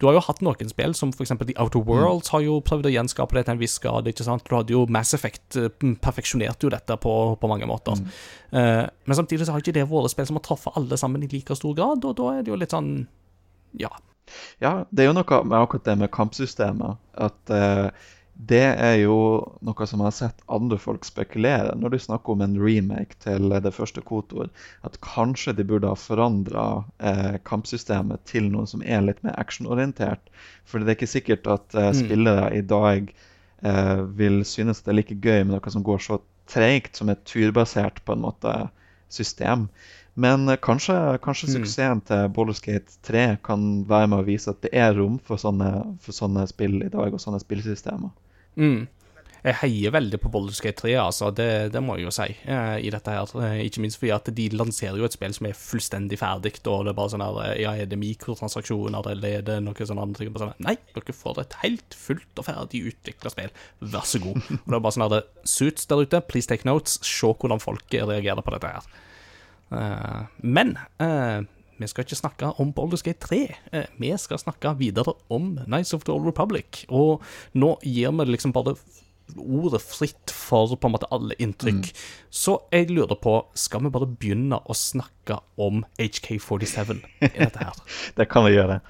Du 0.00 0.08
har 0.08 0.16
jo 0.16 0.24
hatt 0.26 0.42
noen 0.44 0.72
spill, 0.72 0.94
som 0.98 1.12
eksempel 1.14 1.48
The 1.48 1.56
Outer 1.62 1.84
Worlds 1.86 2.32
har 2.34 2.42
jo 2.44 2.58
prøvd 2.66 2.90
å 2.90 2.94
gjenskape 2.96 3.38
det 3.38 3.46
til 3.46 3.54
en 3.54 3.62
viss 3.62 3.78
grad, 3.82 4.10
ikke 4.10 4.26
sant. 4.26 4.44
Du 4.46 4.56
hadde 4.58 4.74
jo 4.74 4.84
Mass 4.90 5.14
Effect 5.16 5.58
eh, 5.60 5.70
perfeksjonerte 6.02 6.66
jo 6.66 6.74
dette 6.74 6.98
på, 7.00 7.16
på 7.40 7.50
mange 7.50 7.68
måter. 7.70 7.98
Mm. 8.50 8.90
men 9.06 9.14
samtidig 9.16 9.46
så 9.46 9.54
har 9.54 9.62
ikke 9.62 9.74
det 9.76 9.86
vært 9.86 10.10
spill 10.10 10.26
som 10.26 10.38
har 10.40 10.42
truffet 10.42 10.76
alle 10.78 10.96
sammen 10.98 11.22
i 11.22 11.28
like 11.30 11.54
stor 11.54 11.74
grad, 11.78 12.04
og 12.04 12.16
da 12.18 12.32
er 12.34 12.42
det 12.42 12.50
jo 12.50 12.58
litt 12.58 12.74
sånn 12.74 12.94
Ja. 13.78 13.92
Ja, 14.62 14.84
det 14.90 15.04
er 15.04 15.10
jo 15.10 15.18
noe 15.18 15.42
med 15.44 15.58
akkurat 15.60 15.86
det 15.88 15.98
med 16.00 16.12
kampsystemet. 16.14 17.00
At 17.20 17.54
eh, 17.54 17.88
det 18.48 18.62
er 18.80 18.94
jo 19.02 19.16
noe 19.66 19.86
som 19.88 20.00
jeg 20.00 20.06
har 20.06 20.14
sett 20.16 20.44
andre 20.48 20.78
folk 20.80 21.04
spekulere 21.04 21.74
når 21.76 21.92
de 21.92 21.98
snakker 22.00 22.32
om 22.32 22.44
en 22.44 22.56
remake 22.60 23.18
til 23.20 23.52
det 23.52 23.72
første 23.76 24.00
Kotor. 24.06 24.48
At 24.86 24.96
kanskje 25.04 25.52
de 25.58 25.66
burde 25.68 25.90
ha 25.90 25.98
forandra 25.98 26.64
eh, 27.04 27.36
kampsystemet 27.44 28.24
til 28.30 28.48
noe 28.52 28.68
som 28.70 28.84
er 28.86 29.04
litt 29.04 29.20
mer 29.26 29.36
actionorientert. 29.40 30.32
For 30.64 30.80
det 30.80 30.88
er 30.88 30.98
ikke 30.98 31.12
sikkert 31.16 31.50
at 31.52 31.76
eh, 31.76 31.92
spillere 31.98 32.48
i 32.56 32.64
dag 32.64 33.12
eh, 33.12 34.00
vil 34.16 34.40
synes 34.48 34.80
det 34.86 34.94
er 34.94 35.00
like 35.02 35.20
gøy 35.20 35.42
med 35.44 35.58
noe 35.58 35.76
som 35.76 35.84
går 35.84 36.00
så 36.06 36.22
treigt 36.50 36.96
som 36.96 37.12
et 37.12 37.26
turbasert 37.28 38.00
på 38.06 38.16
en 38.16 38.24
måte 38.24 38.54
system. 39.12 39.68
Men 40.20 40.48
eh, 40.52 40.58
kanskje, 40.60 40.96
kanskje 41.24 41.48
suksessen 41.56 42.02
til 42.08 42.28
Bollerskate 42.36 42.98
3 43.08 43.26
kan 43.46 43.66
være 43.88 44.10
med 44.12 44.20
å 44.22 44.26
vise 44.28 44.52
at 44.52 44.60
det 44.66 44.72
er 44.76 44.92
rom 44.98 45.18
for 45.24 45.40
sånne, 45.40 45.70
for 46.04 46.16
sånne 46.16 46.46
spill 46.50 46.80
i 46.84 46.90
dag, 46.92 47.12
og 47.14 47.22
sånne 47.22 47.40
spillsystemer. 47.40 48.10
Mm. 48.60 48.82
Jeg 49.40 49.56
heier 49.62 49.94
veldig 49.94 50.18
på 50.20 50.28
Bollerskate 50.34 50.82
3, 50.82 50.90
altså. 51.00 51.30
Det, 51.32 51.46
det 51.72 51.80
må 51.80 51.94
jeg 51.96 52.04
jo 52.04 52.12
si. 52.12 52.26
eh, 52.44 52.74
i 52.84 52.90
dette 52.92 53.14
her. 53.14 53.30
Eh, 53.40 53.62
Ikke 53.64 53.80
minst 53.80 53.96
fordi 53.96 54.10
at 54.12 54.28
de 54.36 54.48
lanserer 54.52 54.98
jo 55.00 55.06
et 55.08 55.16
spill 55.16 55.32
som 55.32 55.48
er 55.48 55.56
fullstendig 55.56 56.18
ferdig, 56.20 56.52
og 56.68 56.84
det 56.84 56.92
er 56.92 56.98
bare 56.98 57.12
sånn 57.14 57.24
her 57.24 57.38
eh, 57.46 57.54
Ja, 57.62 57.72
er 57.80 57.88
det 57.88 57.96
mikrotransaksjoner, 58.02 59.08
eller 59.14 59.38
er 59.38 59.46
det 59.46 59.56
noe 59.64 59.88
sånn 59.88 60.02
andre 60.02 60.26
ting? 60.26 60.34
Sånn, 60.36 60.52
Nei, 60.60 60.76
dere 60.92 61.16
får 61.16 61.40
et 61.46 61.56
helt 61.62 61.96
fullt 61.96 62.42
og 62.44 62.50
ferdig 62.50 62.82
utvikla 62.92 63.32
spill. 63.32 63.54
Vær 63.80 64.04
så 64.12 64.20
god. 64.20 64.42
Og 64.44 64.68
det 64.68 64.76
er 64.76 64.84
bare 64.84 64.96
sånn 64.98 65.08
her 65.08 65.24
Suits 65.56 65.88
der 65.88 66.04
ute, 66.04 66.20
please 66.28 66.50
take 66.50 66.68
notes. 66.68 67.00
Se 67.00 67.32
hvordan 67.32 67.64
folk 67.64 67.88
reagerer 67.96 68.44
på 68.44 68.52
dette 68.58 68.74
her. 68.76 68.92
Eh, 69.70 70.22
men 70.42 70.76
eh, 71.02 71.40
vi 71.80 71.88
skal 71.88 72.04
ikke 72.04 72.18
snakke 72.18 72.52
om 72.60 72.72
Baldur's 72.76 73.04
Gate 73.06 73.22
3. 73.24 73.42
Eh, 73.72 73.86
vi 74.00 74.10
skal 74.20 74.40
snakke 74.42 74.74
videre 74.78 75.14
om 75.32 75.54
Nights 75.66 75.94
of 75.96 76.04
the 76.04 76.12
Old 76.12 76.26
Republic. 76.28 76.84
Og 76.88 77.22
nå 77.54 77.76
gir 77.86 78.12
vi 78.18 78.28
liksom 78.28 78.52
bare 78.56 78.76
ordet 79.38 79.80
fritt 79.84 80.32
for 80.34 80.74
på 80.74 80.88
en 80.88 80.94
måte 80.96 81.08
alle 81.14 81.36
inntrykk. 81.38 81.92
Så 82.34 82.58
jeg 82.74 82.90
lurer 82.90 83.16
på, 83.22 83.36
skal 83.54 83.84
vi 83.86 83.92
bare 83.94 84.10
begynne 84.10 84.58
å 84.60 84.76
snakke 84.76 85.38
om 85.60 85.84
HK47 86.00 86.96
i 86.98 87.30
dette 87.38 87.62
her? 87.62 87.84
Det 88.18 88.28
kan 88.28 88.48
vi 88.48 88.56
gjøre. 88.56 88.80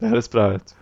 Det 0.00 0.10
høres 0.10 0.32
bra 0.32 0.54
ut. 0.56 0.74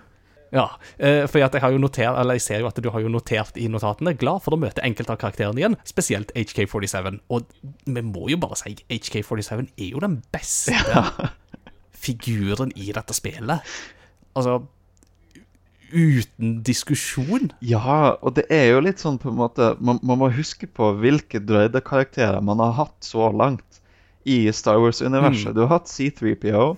Ja, 0.51 0.67
eh, 0.99 1.25
for 1.31 1.39
jeg 1.39 1.63
har 1.63 1.73
jo 1.73 1.79
notert, 1.79 2.17
eller 2.19 2.39
jeg 2.39 2.45
ser 2.45 2.63
jo 2.65 2.71
at 2.71 2.79
du 2.83 2.89
har 2.91 3.03
jo 3.05 3.13
notert 3.13 3.59
i 3.61 3.69
notatene, 3.71 4.17
glad 4.19 4.43
for 4.45 4.57
å 4.57 4.61
møte 4.61 4.83
enkelte 4.87 5.15
av 5.15 5.21
karakterene 5.23 5.63
igjen, 5.63 5.79
spesielt 5.87 6.33
HK47. 6.35 7.21
Og 7.31 7.47
vi 7.87 8.03
må 8.03 8.27
jo 8.33 8.41
bare 8.43 8.59
si, 8.59 8.75
HK47 8.91 9.63
er 9.63 9.89
jo 9.93 10.03
den 10.03 10.19
beste 10.35 10.75
figuren 12.05 12.75
i 12.75 12.91
dette 12.97 13.15
spillet. 13.15 13.73
Altså, 14.35 14.61
uten 15.91 16.61
diskusjon. 16.67 17.51
Ja, 17.67 18.17
og 18.23 18.35
det 18.39 18.47
er 18.53 18.73
jo 18.73 18.83
litt 18.85 19.03
sånn 19.03 19.19
på 19.19 19.31
en 19.33 19.41
måte 19.41 19.73
Man, 19.83 19.99
man 20.07 20.21
må 20.21 20.29
huske 20.31 20.69
på 20.71 20.93
hvilke 21.03 21.41
drøyde 21.43 21.83
karakterer 21.83 22.39
man 22.47 22.63
har 22.63 22.77
hatt 22.79 22.97
så 23.03 23.31
langt 23.35 23.81
i 24.29 24.45
Star 24.53 24.79
Wars-universet. 24.83 25.55
Du 25.57 25.65
har 25.65 25.79
hatt 25.79 25.91
C3PO, 25.91 26.75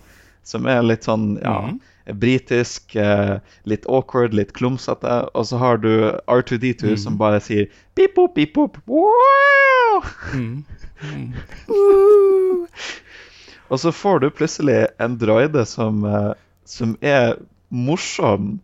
som 0.46 0.68
er 0.70 0.84
litt 0.84 1.08
sånn 1.08 1.34
ja, 1.42 1.72
britisk, 2.06 2.96
eh, 2.96 3.38
litt 3.64 3.86
awkward, 3.86 4.34
litt 4.34 4.52
klumsete. 4.58 5.28
Og 5.34 5.46
så 5.46 5.60
har 5.62 5.82
du 5.82 6.10
R2D2 6.26 6.96
som 7.00 7.18
bare 7.20 7.40
sier 7.42 7.70
pip 7.94 8.16
pop 8.16 8.34
pip 8.34 8.54
pop 8.54 8.78
wow! 8.90 10.02
Woo! 11.68 12.66
Og 13.72 13.80
så 13.80 13.92
får 13.92 14.20
du 14.20 14.28
plutselig 14.30 14.82
en 15.00 15.16
droide 15.16 15.64
som, 15.64 16.04
eh, 16.04 16.32
som 16.68 16.96
er 17.00 17.38
morsom, 17.72 18.58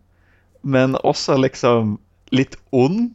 men 0.61 0.93
også 1.01 1.39
liksom 1.41 1.97
litt 2.35 2.59
ond. 2.71 3.09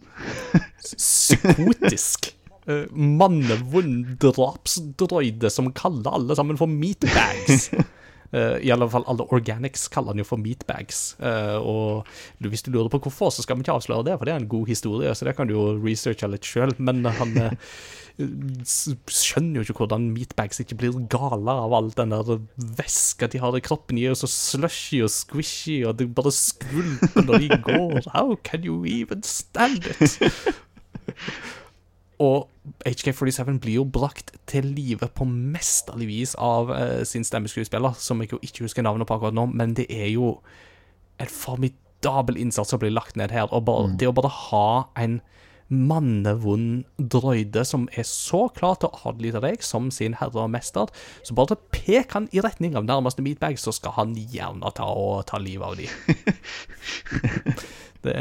Psykotisk. 0.83 2.31
Uh, 2.65 2.87
Mannevond 2.97 4.15
drapsdroide 4.23 5.51
som 5.53 5.67
kaller 5.77 6.15
alle 6.17 6.33
sammen 6.33 6.57
for 6.57 6.65
meatbags. 6.65 7.67
Uh, 8.35 8.59
I 8.59 8.73
alle 8.75 8.89
fall 8.91 9.07
alle 9.11 9.27
organics 9.35 9.87
kaller 9.93 10.15
han 10.15 10.23
jo 10.23 10.27
for 10.27 10.43
meatbags. 10.43 11.15
Uh, 11.23 11.59
og 11.63 12.49
hvis 12.51 12.65
du 12.67 12.73
lurer 12.75 12.91
på 12.91 12.99
hvorfor, 13.05 13.31
så 13.31 13.45
skal 13.45 13.59
vi 13.59 13.67
ikke 13.67 13.77
avsløre 13.77 14.07
det, 14.09 14.17
for 14.19 14.27
det 14.27 14.35
er 14.35 14.43
en 14.43 14.51
god 14.51 14.67
historie, 14.67 15.15
så 15.15 15.29
det 15.29 15.37
kan 15.39 15.47
du 15.47 15.55
jo 15.55 15.67
researche 15.85 16.31
litt 16.33 16.49
sjøl. 16.49 16.75
Men 16.83 17.05
han 17.07 17.37
uh, 17.39 17.55
skjønner 18.19 19.61
jo 19.61 19.67
ikke 19.67 19.79
hvordan 19.85 20.11
meatbags 20.15 20.63
ikke 20.63 20.79
blir 20.83 20.99
gale 21.13 21.57
av 21.65 21.75
all 21.79 21.91
den 21.95 22.15
der 22.15 22.37
væska 22.79 23.31
de 23.31 23.43
har 23.43 23.57
i 23.59 23.65
kroppen. 23.65 23.99
De 23.99 24.07
er 24.07 24.15
jo 24.15 24.23
så 24.25 24.31
slushy 24.31 25.05
og 25.07 25.13
squishy, 25.15 25.81
og 25.87 25.99
det 25.99 26.11
bare 26.15 26.35
skvulper 26.35 27.29
når 27.29 27.47
de 27.47 27.61
går. 27.71 28.01
How 28.15 28.35
can 28.43 28.67
you 28.67 28.83
even 28.87 29.23
stand 29.23 29.87
it? 29.95 30.19
Og 32.23 32.49
HK47 32.87 33.59
blir 33.61 33.79
jo 33.81 33.85
brakt 33.85 34.33
til 34.51 34.69
live 34.77 35.09
på 35.17 35.27
mesterlig 35.29 36.09
vis 36.09 36.35
av 36.41 36.71
eh, 36.75 37.03
sin 37.09 37.27
stemmeskuespiller, 37.27 37.97
som 37.99 38.23
jeg 38.23 38.33
jo 38.33 38.41
ikke 38.43 38.67
husker 38.67 38.87
navnet 38.87 39.09
på 39.09 39.17
akkurat 39.17 39.37
nå, 39.37 39.49
men 39.53 39.75
det 39.77 39.89
er 39.91 40.13
jo 40.13 40.37
en 41.23 41.31
formidabel 41.31 42.39
innsats 42.41 42.71
som 42.71 42.83
blir 42.83 42.95
lagt 42.95 43.19
ned 43.19 43.35
her. 43.35 43.51
Og 43.51 43.67
bare, 43.67 43.93
det 43.99 44.11
å 44.11 44.17
bare 44.17 44.33
ha 44.33 44.69
en 45.01 45.21
mannevond 45.73 46.85
drøyde 46.99 47.65
som 47.67 47.87
er 47.97 48.05
så 48.07 48.45
klar 48.55 48.77
til 48.79 48.91
å 48.91 49.11
adlyde 49.11 49.41
deg 49.43 49.63
som 49.65 49.89
sin 49.95 50.17
herre 50.21 50.45
og 50.45 50.53
mester, 50.53 50.91
så 51.25 51.37
bare 51.37 51.59
pek 51.75 52.13
han 52.15 52.29
i 52.37 52.43
retning 52.45 52.77
av 52.79 52.87
nærmeste 52.87 53.25
meatbag, 53.25 53.59
så 53.59 53.73
skal 53.75 53.97
han 53.97 54.15
gjerne 54.15 54.75
ta 54.77 54.87
og 54.93 55.25
ta 55.31 55.41
livet 55.43 55.67
av 55.67 55.75
dem. 55.81 55.89
Det 58.05 58.19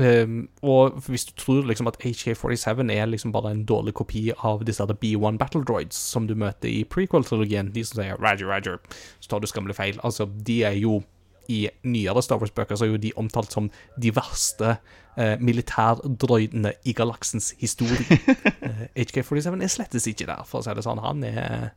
Ehm, 0.00 0.48
og 0.64 1.02
hvis 1.04 1.26
du 1.28 1.34
tror 1.36 1.66
liksom 1.68 1.86
at 1.90 1.98
HK47 2.00 2.90
er 2.92 3.10
liksom 3.10 3.32
bare 3.32 3.50
en 3.52 3.64
dårlig 3.68 3.92
kopi 3.98 4.30
av 4.38 4.64
disse 4.64 4.84
her 4.84 4.96
B1 4.96 5.36
Battle 5.40 5.64
Droids 5.68 5.96
som 5.96 6.26
du 6.28 6.34
møter 6.34 6.70
i 6.70 6.84
prequel-trilogien, 6.88 7.72
de 7.74 7.84
som 7.84 8.00
sier 8.00 8.16
Roger, 8.16 8.48
Roger, 8.48 8.80
så 9.20 9.34
tar 9.34 9.42
du 9.42 9.50
skammelig 9.50 9.76
feil. 9.76 10.00
Altså, 10.02 10.28
de 10.46 10.62
er 10.64 10.78
jo 10.80 11.02
i 11.50 11.66
nyere 11.84 12.22
Star 12.22 12.38
Wars-bøker 12.40 12.78
så 12.78 12.86
er 12.86 12.94
jo 12.94 13.02
de 13.02 13.12
omtalt 13.18 13.52
som 13.52 13.68
de 14.00 14.12
verste 14.14 14.76
eh, 15.18 15.34
militærdroidene 15.42 16.72
i 16.84 16.96
galaksens 16.96 17.52
historie. 17.60 18.20
Eh, 18.62 18.86
HK47 18.94 19.58
er 19.58 19.70
slettes 19.70 20.04
ikke 20.06 20.28
der, 20.28 20.44
for 20.46 20.60
å 20.60 20.64
si 20.64 20.72
det 20.76 20.84
sånn. 20.86 21.00
Han 21.02 21.24
er 21.26 21.72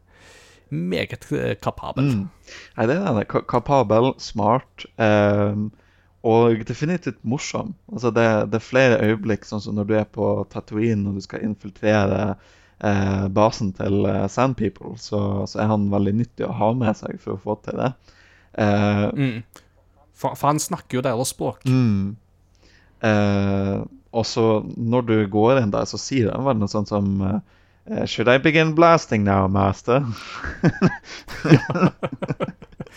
meget 0.70 1.26
kapabel. 1.26 1.58
kapabel. 1.62 2.10
Nei, 2.78 2.86
det 2.86 2.98
er 3.00 3.18
det. 3.18 3.26
Kapabel, 3.50 4.12
smart 4.22 4.86
ehm, 5.02 5.72
og 6.26 6.64
definitivt 6.66 7.20
morsom. 7.22 7.74
Altså 7.92 8.10
det, 8.16 8.26
det 8.50 8.58
er 8.58 8.64
flere 8.66 9.02
øyeblikk, 9.06 9.46
sånn 9.46 9.62
som 9.62 9.76
når 9.78 9.90
du 9.90 9.96
er 10.00 10.08
på 10.10 10.30
Tatooine 10.50 11.12
og 11.12 11.20
du 11.20 11.22
skal 11.26 11.44
infiltrere 11.46 12.22
eh, 12.82 13.28
basen 13.36 13.70
til 13.78 14.08
eh, 14.10 14.24
Sand 14.32 14.58
People, 14.58 14.96
så, 15.02 15.20
så 15.50 15.62
er 15.62 15.70
han 15.70 15.86
veldig 15.94 16.16
nyttig 16.24 16.48
å 16.48 16.56
ha 16.58 16.72
med 16.78 16.98
seg 16.98 17.20
for 17.22 17.36
å 17.36 17.44
få 17.44 17.60
til 17.68 17.82
det. 17.84 17.92
Eh, 18.58 19.06
Mm. 19.14 19.44
For, 20.16 20.32
for 20.40 20.48
han 20.48 20.62
snakker 20.64 20.96
jo 20.98 21.02
deres 21.04 21.34
språk. 21.36 21.66
Mm. 21.68 22.16
Eh, 23.04 23.78
og 24.16 24.24
så 24.26 24.46
når 24.80 25.02
du 25.10 25.16
går 25.28 25.60
inn 25.60 25.74
der, 25.74 25.84
så 25.92 26.00
sier 26.00 26.32
han 26.32 26.46
vel 26.48 26.62
noe 26.62 26.72
sånt 26.72 26.88
som 26.88 27.20
eh, 27.28 28.06
Should 28.08 28.32
I 28.32 28.40
begin 28.42 28.72
blasting 28.78 29.28
now, 29.28 29.50
master? 29.52 30.08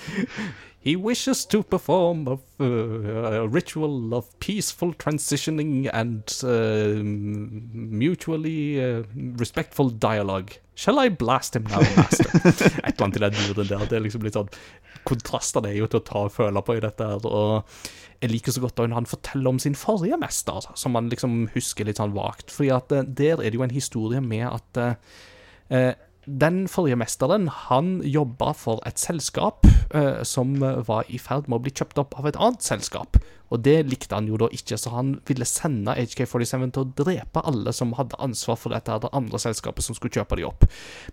He 0.88 0.96
wishes 0.96 1.44
to 1.44 1.62
perform 1.62 2.26
a, 2.26 2.38
uh, 2.58 3.42
a 3.42 3.46
ritual 3.46 4.14
of 4.14 4.24
peaceful 4.40 4.94
transitioning 4.94 5.90
and 5.92 6.22
uh, 6.42 7.02
mutually 7.04 8.82
uh, 8.82 9.02
respectful 9.36 9.90
dialogue. 9.90 10.54
Shall 10.76 10.98
I 10.98 11.10
blast 11.10 11.56
him 11.56 11.64
now, 11.64 11.80
master? 11.94 12.24
Et 12.86 12.94
eller 12.94 13.04
annet 13.04 13.16
i 13.16 13.20
den 13.20 13.36
duren 13.36 13.68
der. 13.68 13.84
Det 13.84 13.98
er 13.98 14.04
liksom 14.06 14.24
litt 14.24 14.38
sånn 14.38 14.48
Kontrastene 15.04 15.74
er 15.74 15.76
jo 15.76 15.90
til 15.92 16.00
å 16.00 16.06
ta 16.08 16.24
og 16.24 16.32
føle 16.32 16.64
på 16.64 16.78
i 16.78 16.82
dette 16.86 17.04
her. 17.04 17.28
Og 17.28 17.84
jeg 18.22 18.32
liker 18.32 18.56
så 18.56 18.64
godt 18.64 18.80
da 18.80 18.88
han 18.94 19.12
forteller 19.12 19.52
om 19.52 19.60
sin 19.60 19.76
forrige 19.76 20.16
mester, 20.24 20.72
som 20.72 20.96
man 20.96 21.12
liksom 21.12 21.50
husker 21.52 21.84
litt 21.84 22.00
sånn 22.00 22.16
vagt. 22.16 22.48
Fordi 22.54 22.72
at 22.78 22.96
eh, 22.96 23.04
der 23.04 23.42
er 23.42 23.52
det 23.52 23.60
jo 23.60 23.68
en 23.68 23.76
historie 23.76 24.24
med 24.24 24.46
at 24.48 24.80
eh, 24.80 25.18
eh, 25.68 25.92
den 26.28 26.66
forrige 26.68 26.98
mesteren 27.00 27.48
han 27.68 27.98
jobba 28.04 28.52
for 28.52 28.82
et 28.88 29.00
selskap 29.00 29.66
eh, 29.94 30.20
som 30.28 30.58
var 30.60 31.08
i 31.08 31.20
ferd 31.22 31.48
med 31.48 31.58
å 31.58 31.64
bli 31.64 31.72
kjøpt 31.72 32.00
opp 32.02 32.18
av 32.20 32.28
et 32.28 32.38
annet 32.38 32.64
selskap. 32.64 33.16
Og 33.54 33.62
det 33.64 33.76
likte 33.88 34.16
han 34.16 34.28
jo 34.28 34.38
da 34.40 34.48
ikke, 34.52 34.78
så 34.80 34.92
han 34.94 35.14
ville 35.28 35.46
sende 35.48 35.94
HK47 35.96 36.66
til 36.74 36.82
å 36.82 36.88
drepe 36.98 37.44
alle 37.48 37.72
som 37.76 37.94
hadde 37.98 38.18
ansvar 38.22 38.58
for 38.60 38.74
dette 38.74 38.98
det 39.02 39.12
andre 39.16 39.40
selskapet 39.40 39.84
som 39.84 39.96
skulle 39.96 40.14
kjøpe 40.14 40.38
de 40.40 40.46
opp. 40.48 40.66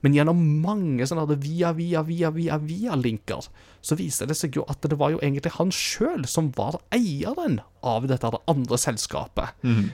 Men 0.04 0.16
gjennom 0.18 0.42
mange 0.64 1.08
sånne 1.08 1.38
via, 1.42 1.72
via, 1.78 2.04
via, 2.08 2.32
via, 2.36 2.60
via 2.62 2.98
linker, 3.00 3.48
så 3.86 3.98
viste 4.00 4.26
det 4.26 4.38
seg 4.40 4.58
jo 4.58 4.66
at 4.72 4.82
det 4.82 4.98
var 4.98 5.14
jo 5.14 5.22
egentlig 5.22 5.54
han 5.60 5.72
sjøl 5.74 6.26
som 6.30 6.50
var 6.58 6.80
eieren 6.96 7.60
av 7.86 8.08
dette 8.10 8.26
her 8.26 8.40
andre 8.50 8.78
selskapet. 8.82 9.52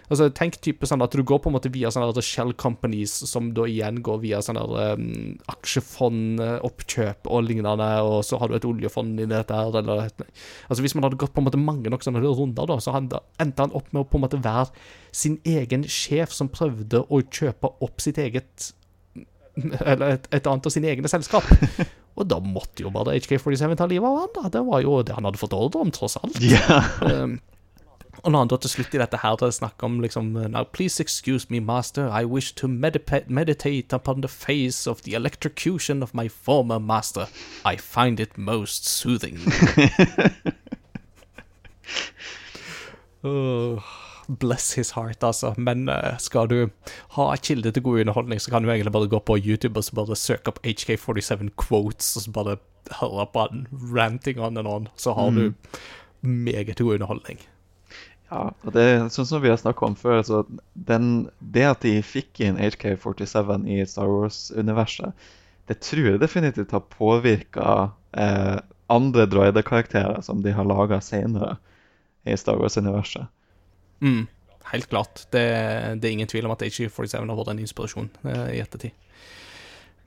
Altså, 0.07 0.29
tenk 0.31 0.55
type 0.63 0.87
sånn 0.87 1.03
at 1.03 1.11
du 1.11 1.25
går 1.27 1.41
på 1.43 1.51
en 1.51 1.57
måte 1.57 1.71
via 1.73 1.91
sånne 1.91 2.23
shell 2.23 2.53
companies, 2.55 3.11
som 3.27 3.49
da 3.57 3.65
igjen 3.67 3.99
går 4.05 4.21
via 4.23 4.39
sånne 4.45 4.63
um, 4.63 5.35
aksjefondoppkjøp 5.51 7.27
og 7.27 7.43
lignende, 7.49 7.89
og 8.07 8.21
så 8.23 8.39
har 8.39 8.47
du 8.47 8.55
et 8.55 8.67
oljefond 8.69 9.19
i 9.19 9.27
dette 9.27 9.57
her, 9.59 9.75
eller 9.81 10.07
Altså, 10.71 10.81
hvis 10.85 10.95
man 10.95 11.03
hadde 11.03 11.19
gått 11.19 11.33
på 11.35 11.41
en 11.41 11.47
måte 11.49 11.59
mange 11.59 11.91
nok 11.91 12.03
sånne 12.05 12.23
runder, 12.37 12.67
da, 12.69 12.77
så 12.81 12.93
han, 12.95 13.09
endte 13.41 13.65
han 13.65 13.73
opp 13.77 13.89
med 13.91 14.03
å 14.03 14.09
på 14.09 14.19
en 14.19 14.25
måte 14.25 14.41
være 14.43 14.69
sin 15.15 15.39
egen 15.47 15.85
sjef 15.89 16.33
som 16.35 16.51
prøvde 16.51 17.03
å 17.07 17.21
kjøpe 17.23 17.73
opp 17.83 18.03
sitt 18.03 18.21
eget 18.21 18.71
Eller 19.83 20.15
et, 20.15 20.29
et 20.31 20.45
annet 20.47 20.67
av 20.67 20.71
sine 20.71 20.87
egne 20.87 21.09
selskap. 21.11 21.47
Og 22.19 22.27
da 22.27 22.37
måtte 22.43 22.85
jo 22.85 22.91
bare 22.93 23.17
HK47 23.17 23.75
ta 23.79 23.87
livet 23.89 24.07
av 24.07 24.19
han, 24.21 24.31
da. 24.35 24.51
Det 24.51 24.61
var 24.67 24.83
jo 24.83 24.99
det 25.05 25.15
han 25.15 25.27
hadde 25.27 25.39
fått 25.41 25.55
ordre 25.55 25.83
om, 25.83 25.91
tross 25.95 26.17
alt. 26.19 26.39
Ja. 26.43 26.79
Um, 27.03 27.39
og 28.21 28.31
når 28.31 28.43
han 28.43 28.49
da 28.51 28.57
til 28.61 28.69
slutt 28.69 28.95
i 28.95 28.99
dette 29.01 29.19
her 29.23 29.37
det 29.39 29.53
snakker 29.55 29.87
om 29.87 30.01
liksom 30.03 30.33
Now 30.53 30.63
please 30.63 31.01
excuse 31.01 31.47
me, 31.49 31.59
master, 31.59 32.09
I 32.09 32.25
wish 32.25 32.53
to 32.55 32.67
meditate 32.67 33.93
upon 33.93 34.21
the 34.21 34.27
face 34.27 34.85
of 34.87 35.01
the 35.03 35.15
electrocution 35.15 36.03
of 36.03 36.13
my 36.13 36.27
former 36.27 36.79
master. 36.79 37.27
I 37.65 37.77
find 37.77 38.19
it 38.19 38.37
most 38.37 38.85
soothing. 38.85 39.39
Åh, 43.27 43.91
bless 44.39 44.73
his 44.77 44.91
heart, 44.91 45.23
altså. 45.23 45.53
Men 45.57 45.89
uh, 45.89 46.17
skal 46.19 46.49
du 46.49 46.57
ha 47.17 47.29
kilde 47.35 47.71
til 47.71 47.83
god 47.83 48.01
underholdning, 48.05 48.41
så 48.41 48.51
kan 48.51 48.63
du 48.63 48.71
egentlig 48.71 48.93
bare 48.93 49.11
gå 49.11 49.19
på 49.19 49.37
YouTube 49.37 49.79
og 49.79 49.87
så 49.87 49.95
bare 49.95 50.19
søke 50.19 50.53
opp 50.53 50.61
HK47 50.65 51.49
quotes, 51.59 52.15
og 52.17 52.25
så 52.25 52.35
bare 52.35 52.57
høre 52.99 53.27
på 53.33 53.47
han 53.47 53.65
ranting 53.93 54.41
on 54.41 54.57
and 54.57 54.67
on. 54.67 54.87
Så 54.95 55.13
har 55.13 55.31
du 55.31 55.53
meget 56.21 56.77
god 56.77 56.93
underholdning. 56.93 57.39
Ja, 58.31 58.49
og 58.63 58.73
det 58.73 58.83
er 58.87 59.09
sånn 59.11 59.27
som 59.27 59.41
vi 59.43 59.51
har 59.51 59.59
snakka 59.59 59.89
om 59.89 59.95
før, 59.99 60.21
så 60.23 60.45
den, 60.87 61.27
det 61.39 61.65
at 61.67 61.81
de 61.83 61.97
fikk 62.05 62.39
inn 62.45 62.59
HK47 62.61 63.67
i 63.67 63.81
Star 63.83 64.07
Wars-universet, 64.07 65.11
det 65.67 65.81
tror 65.83 66.13
jeg 66.13 66.21
definitivt 66.21 66.71
har 66.71 66.85
påvirka 66.93 67.91
eh, 68.17 68.55
andre 68.91 69.25
droidekarakterer 69.27 70.23
som 70.23 70.41
de 70.43 70.55
har 70.55 70.67
laga 70.67 71.01
senere 71.03 71.57
i 72.25 72.37
Star 72.37 72.59
Wars-universet. 72.59 73.27
Mm, 74.01 74.25
helt 74.71 74.89
klart. 74.89 75.25
Det, 75.33 75.45
det 76.01 76.07
er 76.07 76.15
ingen 76.15 76.29
tvil 76.29 76.47
om 76.47 76.55
at 76.55 76.63
HG47 76.65 77.17
har 77.17 77.37
vært 77.37 77.53
en 77.53 77.63
inspirasjon 77.63 78.09
eh, 78.25 78.47
i 78.57 78.61
ettertid. 78.63 78.93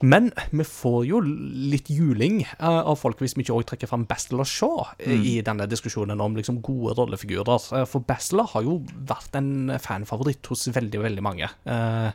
Men 0.03 0.27
vi 0.51 0.63
får 0.67 1.05
jo 1.07 1.21
litt 1.23 1.87
juling 1.93 2.41
eh, 2.43 2.65
av 2.65 2.97
folk 2.99 3.21
hvis 3.23 3.35
vi 3.37 3.45
ikke 3.45 3.55
også 3.55 3.69
trekker 3.71 3.89
fram 3.89 4.03
Bastila 4.09 4.43
Shaw 4.47 4.81
mm. 4.99 5.21
i 5.23 5.35
denne 5.45 5.67
diskusjonen 5.71 6.19
om 6.19 6.35
liksom 6.35 6.59
gode 6.65 6.97
rollefigurer. 6.97 7.69
Eh, 7.79 7.85
For 7.87 8.03
Bastila 8.03 8.43
har 8.51 8.65
jo 8.65 8.81
vært 9.07 9.37
en 9.39 9.71
fanfavoritt 9.79 10.49
hos 10.51 10.67
veldig, 10.75 10.99
veldig 11.05 11.23
mange. 11.23 11.47
Eh, 11.63 12.09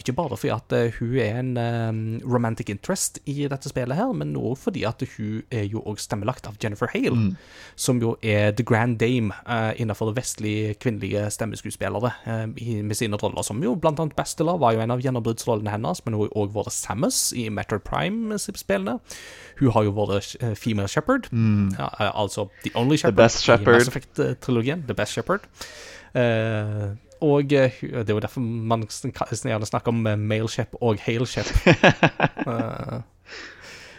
ikke 0.00 0.14
bare 0.16 0.38
fordi 0.40 0.54
at 0.54 0.76
eh, 0.78 0.96
hun 0.96 1.18
er 1.20 1.40
en 1.42 1.52
eh, 1.60 2.00
romantic 2.24 2.72
interest 2.72 3.20
i 3.28 3.42
dette 3.44 3.68
spillet 3.68 3.98
her, 3.98 4.14
men 4.16 4.32
også 4.38 4.70
fordi 4.70 4.86
at 4.88 5.04
hun 5.18 5.44
er 5.52 5.68
jo 5.68 5.84
også 5.84 6.08
stemmelagt 6.08 6.48
av 6.48 6.56
Jennifer 6.62 6.88
Hale, 6.94 7.34
som 7.76 8.00
jo 8.00 8.14
er 8.24 8.54
the 8.56 8.64
grand 8.64 8.96
dame 9.02 9.36
eh, 9.44 9.76
innenfor 9.82 10.14
vestlige 10.16 10.78
kvinnelige 10.80 11.28
stemmeskuespillere, 11.36 12.14
eh, 12.24 12.82
med 12.82 12.96
sine 12.96 13.20
roller, 13.20 13.44
som 13.44 13.60
jo 13.62 13.76
blant 13.76 14.00
annet 14.00 14.16
Bastila 14.16 14.56
var 14.56 14.74
jo 14.74 14.82
en 14.82 14.96
av 14.96 15.04
gjennombruddsrollene 15.04 15.76
hennes, 15.76 16.04
men 16.06 16.16
hun 16.16 16.24
har 16.24 16.36
også 16.40 16.56
vært 16.56 16.76
Samus 16.78 17.17
i 17.36 17.48
Metroid 17.52 17.84
Prime-spillene. 17.86 18.98
Hun 19.58 19.74
har 19.74 19.88
jo 19.88 19.92
vært 19.96 20.36
eh, 20.40 20.54
Female 20.58 20.88
Shepherd, 20.88 21.28
ja, 21.32 21.90
eh, 21.98 22.12
altså 22.14 22.48
The 22.64 22.72
Only 22.78 22.98
Shepherd 23.00 23.18
Best 23.18 23.48
i 23.48 23.56
Mass 23.66 23.90
Effect-trilogien, 23.90 24.86
The 24.86 24.96
Best 24.98 25.18
Shepherd. 25.18 25.48
Uh, 26.14 26.94
og 27.20 27.50
det 27.50 27.72
er 27.82 28.12
jo 28.14 28.20
derfor 28.22 28.40
man 28.40 28.86
gjerne 28.88 29.66
snakker 29.66 29.92
om 29.92 30.06
male 30.18 30.48
shep 30.48 30.76
og 30.80 30.98
hale 31.06 31.26
shep. 31.26 31.50
Eh, 32.48 33.00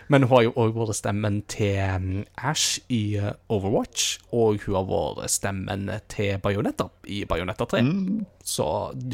men 0.10 0.26
hun 0.26 0.32
har 0.32 0.44
jo 0.48 0.54
òg 0.58 0.74
vært 0.74 0.98
stemmen 0.98 1.36
til 1.52 1.78
um, 1.86 2.24
Ash 2.50 2.80
i 2.90 3.20
uh, 3.22 3.32
Overwatch, 3.54 4.18
og 4.34 4.64
hun 4.64 4.78
har 4.80 4.88
vært 4.90 5.34
stemmen 5.36 5.86
til 6.10 6.40
Bajonetta 6.42 6.88
i 7.06 7.22
Bajonetta 7.30 7.68
3. 7.70 7.84
Så 8.50 8.66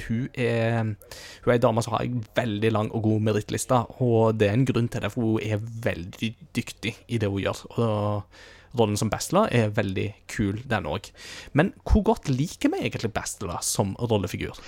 hun 0.07 0.29
er 0.31 0.95
Hun 0.95 1.51
er 1.51 1.55
ei 1.57 1.61
dame 1.61 1.83
som 1.83 1.97
har 1.97 2.05
en 2.05 2.23
veldig 2.37 2.71
lang 2.71 2.91
og 2.95 3.03
god 3.09 3.25
merittliste, 3.27 3.81
og 3.99 4.39
det 4.39 4.47
er 4.47 4.55
en 4.55 4.67
grunn 4.69 4.87
til 4.87 5.03
det, 5.03 5.11
for 5.11 5.35
hun 5.35 5.43
er 5.43 5.59
veldig 5.59 6.31
dyktig 6.55 6.95
i 7.07 7.19
det 7.19 7.31
hun 7.31 7.43
gjør. 7.43 7.65
Og 7.75 8.79
rollen 8.79 8.99
som 8.99 9.11
Bastila 9.11 9.45
er 9.51 9.73
veldig 9.75 10.07
kul, 10.31 10.61
den 10.69 10.87
òg. 10.87 11.09
Men 11.53 11.73
hvor 11.83 12.05
godt 12.07 12.31
liker 12.31 12.71
vi 12.71 12.85
egentlig 12.85 13.11
Bastila 13.15 13.59
som 13.63 13.95
rollefigur? 13.99 14.59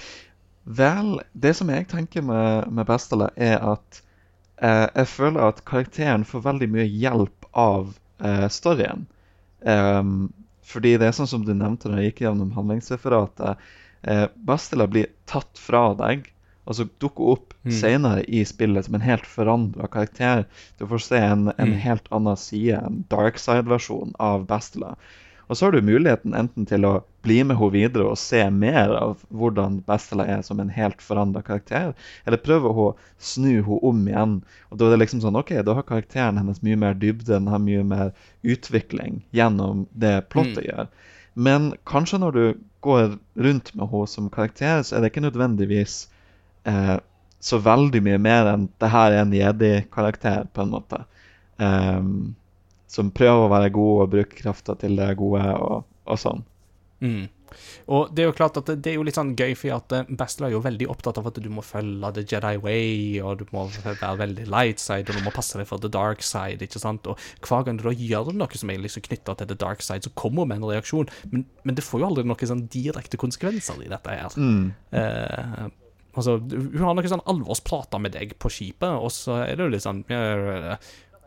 Vel, 0.67 1.21
det 1.32 1.55
som 1.55 1.71
jeg 1.71 1.88
tenker 1.88 2.25
med, 2.28 2.67
med 2.67 2.88
Bastila, 2.88 3.30
er 3.36 3.61
at 3.63 4.01
eh, 4.01 4.03
jeg 4.61 5.07
føler 5.11 5.43
at 5.51 5.63
karakteren 5.69 6.23
får 6.25 6.41
veldig 6.47 6.67
mye 6.73 6.87
hjelp 6.89 7.45
av 7.53 7.91
eh, 8.23 8.47
storyen. 8.49 9.05
Ehm, 9.65 10.29
fordi 10.67 10.95
det 10.99 11.07
er 11.07 11.15
sånn 11.15 11.29
som 11.29 11.45
du 11.45 11.53
nevnte 11.55 11.89
når 11.89 12.01
jeg 12.01 12.11
gikk 12.11 12.23
gjennom 12.25 12.51
handlingsreferatet. 12.57 13.61
Eh, 14.03 14.25
Bastila 14.35 14.87
blir 14.87 15.11
tatt 15.29 15.57
fra 15.61 15.93
deg, 15.99 16.31
og 16.67 16.75
så 16.75 16.87
dukker 16.99 17.29
opp 17.35 17.53
senere 17.71 18.23
i 18.27 18.41
spillet 18.45 18.85
som 18.85 18.95
en 18.97 19.05
helt 19.05 19.25
forandra 19.27 19.87
karakter. 19.87 20.45
Du 20.79 20.85
får 20.87 20.99
se 21.05 21.17
en, 21.23 21.47
en 21.57 21.69
Mm. 21.71 21.77
helt 21.85 22.07
annen 22.11 22.35
side, 22.37 22.75
en 22.81 23.05
dark 23.09 23.37
side-versjon 23.39 24.13
av 24.19 24.45
Bastila. 24.49 24.95
Og 25.47 25.57
så 25.57 25.65
har 25.65 25.71
du 25.75 25.81
muligheten 25.85 26.35
enten 26.35 26.67
til 26.67 26.85
å 26.87 26.93
bli 27.23 27.39
med 27.43 27.57
henne 27.59 27.73
videre 27.73 28.09
og 28.11 28.19
se 28.19 28.41
mer 28.51 28.91
av 28.97 29.23
hvordan 29.31 29.79
Bestela 29.87 30.25
er 30.27 30.43
som 30.43 30.59
en 30.59 30.71
helt 30.73 31.01
forandra 31.03 31.43
karakter, 31.45 31.93
eller 32.27 32.43
prøve 32.43 32.71
å 32.71 32.87
snu 33.17 33.61
henne 33.61 33.79
om 33.87 34.01
igjen. 34.07 34.37
Og 34.71 34.79
da 34.79 34.87
er 34.87 34.95
det 34.95 35.01
liksom 35.05 35.23
sånn, 35.23 35.39
ok, 35.39 35.55
da 35.63 35.77
har 35.77 35.87
karakteren 35.87 36.39
hennes 36.41 36.63
mye 36.65 36.79
mer 36.79 36.97
dybde, 36.99 37.29
den 37.31 37.51
har 37.51 37.63
mye 37.63 37.83
mer 37.87 38.11
utvikling 38.43 39.21
gjennom 39.35 39.85
det 39.95 40.17
plottet 40.33 40.67
gjør. 40.67 40.91
Men 41.37 41.71
kanskje 41.87 42.19
når 42.23 42.37
du 42.37 42.45
går 42.85 43.17
rundt 43.35 43.75
med 43.75 43.91
henne 43.91 44.09
som 44.09 44.31
karakter, 44.33 44.81
så 44.83 44.97
er 44.97 45.03
det 45.03 45.13
ikke 45.13 45.27
nødvendigvis 45.27 46.07
eh, 46.67 46.97
så 47.39 47.59
veldig 47.61 48.01
mye 48.03 48.17
mer 48.21 48.49
enn 48.51 48.67
det 48.81 48.89
her 48.91 49.13
er 49.13 49.23
en 49.23 49.35
jedi-karakter, 49.35 50.47
på 50.53 50.65
en 50.65 50.73
måte. 50.73 51.03
Ehm, 51.61 52.35
som 52.91 53.13
prøver 53.15 53.45
å 53.45 53.51
være 53.51 53.73
god 53.75 54.03
og 54.03 54.13
bruke 54.13 54.39
krafta 54.39 54.77
til 54.79 54.99
det 54.99 55.09
gode 55.19 55.43
og, 55.55 55.88
og 56.07 56.21
sånn. 56.21 56.45
Mm. 57.03 57.25
Og 57.93 58.11
det 58.11 58.23
er 58.23 58.27
jo 58.27 58.35
klart 58.35 58.57
at 58.59 58.69
det, 58.69 58.91
er 58.91 58.97
jo 58.97 59.05
litt 59.07 59.17
sånn 59.17 59.33
gøy, 59.38 59.53
for 59.57 59.77
at 59.77 59.93
eh, 59.95 60.09
er 60.45 60.53
jo 60.53 60.61
veldig 60.63 60.89
opptatt 60.91 61.19
av 61.21 61.29
at 61.29 61.39
du 61.41 61.47
må 61.53 61.63
følge 61.65 62.11
the 62.17 62.23
Jedi 62.27 62.53
way, 62.63 63.21
og 63.23 63.41
du 63.41 63.45
må 63.55 63.65
være 63.77 64.13
veldig 64.19 64.47
light 64.51 64.83
side, 64.83 65.07
og 65.07 65.19
du 65.19 65.25
må 65.25 65.33
passe 65.35 65.59
deg 65.59 65.69
for 65.69 65.81
the 65.83 65.91
dark 65.91 66.23
side, 66.25 66.59
ikke 66.63 66.81
sant? 66.83 67.07
Og 67.07 67.19
hver 67.47 67.65
gang 67.67 67.79
du 67.79 67.88
da 67.88 67.95
gjør 67.95 68.33
noe 68.35 68.59
som 68.59 68.71
er 68.73 68.83
liksom 68.83 69.05
knytta 69.07 69.38
til 69.39 69.51
the 69.51 69.59
dark 69.59 69.83
side, 69.85 70.05
så 70.05 70.13
kommer 70.19 70.47
med 70.49 70.61
en 70.61 70.69
reaksjon, 70.73 71.09
men, 71.31 71.47
men 71.63 71.79
det 71.79 71.85
får 71.88 72.03
jo 72.03 72.11
aldri 72.11 72.27
noen 72.27 72.53
sånn 72.53 72.67
direkte 72.73 73.19
konsekvenser 73.19 73.83
i 73.85 73.91
dette 73.91 74.21
her. 74.21 74.39
Mm. 74.39 74.71
Eh, 74.95 75.67
Altså, 76.17 76.39
hun 76.41 76.81
har 76.81 76.95
noen 76.97 77.11
sånn 77.11 77.25
alvorsprater 77.29 78.01
med 78.01 78.15
deg 78.15 78.31
på 78.41 78.49
skipet, 78.49 78.89
og 78.89 79.11
så 79.13 79.35
er 79.43 79.53
det 79.53 79.67
jo 79.67 79.73
litt 79.75 79.83
sånn 79.83 79.99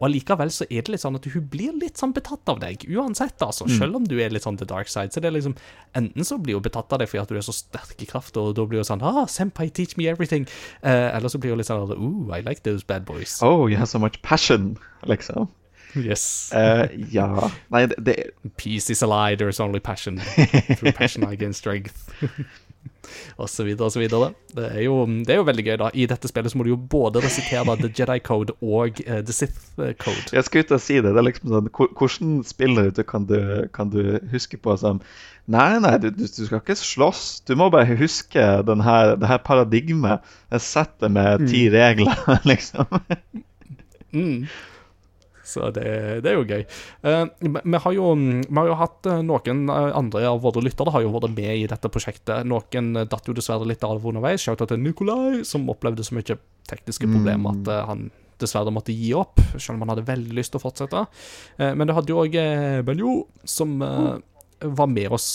Og 0.01 0.09
allikevel 0.09 0.51
så 0.53 0.64
er 0.72 0.80
det 0.82 0.94
litt 0.94 1.03
sånn 1.03 1.18
at 1.18 1.26
hun 1.28 1.46
blir 1.53 1.76
litt 1.76 2.01
sånn 2.01 2.14
betatt 2.16 2.48
av 2.48 2.61
deg, 2.62 2.86
uansett, 2.88 3.36
altså. 3.44 3.68
Selv 3.68 4.01
om 4.01 4.07
du 4.09 4.16
er 4.18 4.32
litt 4.32 4.46
sånn 4.46 4.57
the 4.57 4.68
dark 4.68 4.88
side. 4.88 5.12
Så 5.12 5.20
det 5.20 5.28
er 5.28 5.36
liksom 5.36 5.57
Enten 5.98 6.24
så 6.24 6.38
blir 6.40 6.57
hun 6.57 6.64
betatt 6.64 6.92
av 6.94 7.03
deg 7.03 7.11
fordi 7.11 7.22
at 7.22 7.32
du 7.32 7.36
er 7.36 7.44
så 7.44 7.53
sterk 7.53 8.01
i 8.01 8.09
kraft, 8.09 8.36
og 8.40 8.55
da 8.57 8.64
blir 8.64 8.80
hun 8.80 8.88
sånn 8.88 9.05
Ah, 9.05 9.26
senpai, 9.28 9.68
teach 9.68 9.96
me 10.01 10.09
everything. 10.09 10.46
Eh, 10.82 11.09
eller 11.12 11.28
så 11.28 11.40
blir 11.42 11.53
hun 11.53 11.61
litt 11.61 11.68
sånn 11.68 11.92
Ooh, 11.92 12.32
I 12.32 12.40
like 12.40 12.62
those 12.64 12.86
bad 12.86 13.05
boys. 13.05 13.40
Oh, 13.42 13.66
you 13.66 13.76
have 13.76 13.90
so 13.92 13.98
much 13.98 14.22
passion, 14.22 14.76
liksom. 15.05 15.51
Yes. 15.94 16.53
Uh, 16.55 16.86
ja 17.11 17.51
Nei, 17.74 17.86
det, 17.90 17.96
det 18.07 18.14
Peace 18.57 18.90
is 18.90 19.03
a 19.03 19.09
lie, 19.11 19.34
there 19.36 19.48
is 19.48 19.61
only 19.61 19.80
passion. 19.80 20.18
Through 20.78 20.92
passion 20.92 21.24
I 21.24 21.34
gain 21.36 21.53
strength. 21.53 22.09
og 23.40 23.48
så 23.50 23.64
videre 23.66 23.88
og 23.88 23.94
så 23.94 24.00
videre. 24.02 24.30
Det 24.54 24.66
er, 24.68 24.80
jo, 24.84 25.02
det 25.06 25.34
er 25.34 25.40
jo 25.40 25.46
veldig 25.48 25.64
gøy, 25.66 25.74
da. 25.82 25.90
I 25.94 26.06
dette 26.10 26.30
spillet 26.30 26.52
så 26.52 26.58
må 26.58 26.66
du 26.66 26.72
jo 26.72 26.78
både 26.80 27.22
resitere 27.24 27.76
The 27.80 27.90
Jedi 27.90 28.18
Code 28.26 28.56
og 28.60 29.02
uh, 29.06 29.18
The 29.26 29.36
Sith 29.36 29.80
eh, 29.80 29.92
Code. 30.00 30.30
Jeg 30.32 30.46
skulle 30.46 30.66
ut 30.66 30.76
og 30.76 30.84
si 30.84 31.00
det. 31.00 31.10
det 31.10 31.22
er 31.22 31.28
liksom 31.28 31.54
sånn, 31.54 31.70
Hvordan 31.74 32.38
spiller 32.46 32.90
du 32.94 33.02
kan, 33.06 33.26
du 33.28 33.68
kan 33.74 33.92
du 33.92 34.18
huske 34.32 34.60
på 34.60 34.76
som 34.80 35.02
Nei, 35.50 35.80
nei, 35.82 35.96
du, 35.98 36.12
du, 36.14 36.26
skal 36.30 36.60
ikke 36.60 36.76
slåss. 36.78 37.40
Du 37.48 37.56
må 37.58 37.66
bare 37.74 37.96
huske 37.98 38.42
den 38.68 38.84
her, 38.86 39.16
det 39.18 39.26
her 39.26 39.40
paradigmet. 39.42 40.26
Det 40.52 40.60
settet 40.62 41.10
med 41.10 41.48
ti 41.50 41.64
regler, 41.72 42.14
liksom. 42.50 42.86
Mm. 44.14 44.46
Så 45.51 45.68
det, 45.74 45.84
det 46.24 46.30
er 46.30 46.36
jo 46.38 46.44
gøy. 46.46 46.62
Eh, 47.03 47.24
vi- 47.42 47.80
har 47.84 47.92
jo, 47.96 48.07
vi 48.14 48.57
har 48.61 48.70
jo 48.70 48.78
hatt 48.78 49.07
eh, 49.11 49.20
noen 49.26 49.64
eh, 49.68 49.90
andre 49.98 50.24
av 50.30 50.40
våre 50.44 50.62
lyttere 50.62 50.92
har 50.94 51.03
jo 51.05 51.11
vært 51.16 51.34
med 51.34 51.53
i 51.59 51.66
dette 51.70 51.90
prosjektet. 51.92 52.46
Noen 52.46 52.92
datt 53.11 53.26
jo 53.28 53.34
dessverre 53.36 53.66
litt 53.68 53.82
av 53.86 54.01
underveis. 54.07 54.44
Shouta 54.46 54.66
til 54.70 54.80
Nikolai, 54.84 55.42
som 55.48 55.68
opplevde 55.72 56.07
så 56.07 56.14
mye 56.16 56.38
tekniske 56.70 57.09
problemer 57.11 57.51
at 57.57 57.68
eh, 57.74 57.86
han 57.90 58.11
dessverre 58.40 58.72
måtte 58.72 58.94
gi 58.96 59.11
opp, 59.12 59.36
selv 59.59 59.74
om 59.76 59.82
han 59.84 59.90
hadde 59.96 60.07
veldig 60.09 60.32
lyst 60.38 60.55
til 60.55 60.61
å 60.62 60.62
fortsette. 60.62 61.03
Men 61.76 61.86
du 61.86 61.92
hadde 61.92 62.09
jo 62.09 62.22
òg 62.22 62.38
Benjo, 62.88 63.26
som 63.44 63.74
eh, 63.84 64.14
var 64.64 64.88
med 64.88 65.12
oss 65.12 65.26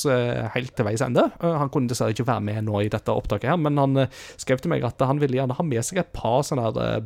helt 0.56 0.74
til 0.78 0.86
veis 0.88 1.02
ende. 1.06 1.28
Han 1.42 1.70
kunne 1.74 1.90
dessverre 1.92 2.14
ikke 2.16 2.26
være 2.26 2.42
med 2.48 2.64
nå 2.66 2.82
i 2.82 2.90
dette 2.90 3.14
opptaket, 3.14 3.52
her, 3.52 3.58
men 3.62 3.78
han 3.78 4.08
skrev 4.42 4.58
til 4.62 4.74
meg 4.74 4.84
at 4.90 5.02
han 5.06 5.22
ville 5.22 5.38
gjerne 5.38 5.54
ha 5.58 5.66
med 5.66 5.86
seg 5.86 6.02
et 6.02 6.12
par 6.18 6.42
sånne 6.46 6.66
her 6.66 7.06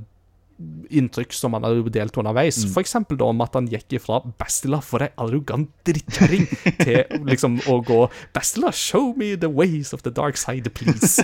inntrykk 0.89 1.33
som 1.35 1.55
han 1.55 1.63
hadde 1.63 1.91
delt 1.95 2.17
underveis. 2.19 2.61
Eksempel 2.79 3.19
da 3.19 3.29
om 3.31 3.43
at 3.43 3.55
han 3.55 3.69
gikk 3.71 3.95
ifra 3.99 4.19
Bastila 4.39 4.81
for 4.83 5.05
ei 5.05 5.11
arrogant 5.21 5.71
drittkjerring 5.87 6.47
til 6.81 7.23
liksom 7.29 7.59
å 7.71 7.79
gå 7.85 8.01
Bastila, 8.35 8.73
show 8.75 9.13
me 9.17 9.35
the 9.39 9.51
ways 9.51 9.93
of 9.95 10.03
the 10.03 10.11
dark 10.11 10.39
side, 10.39 10.71
please. 10.75 11.23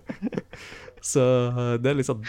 Så 1.10 1.20
eh, 1.20 1.76
det 1.80 1.92
er 1.92 2.00
liksom 2.00 2.24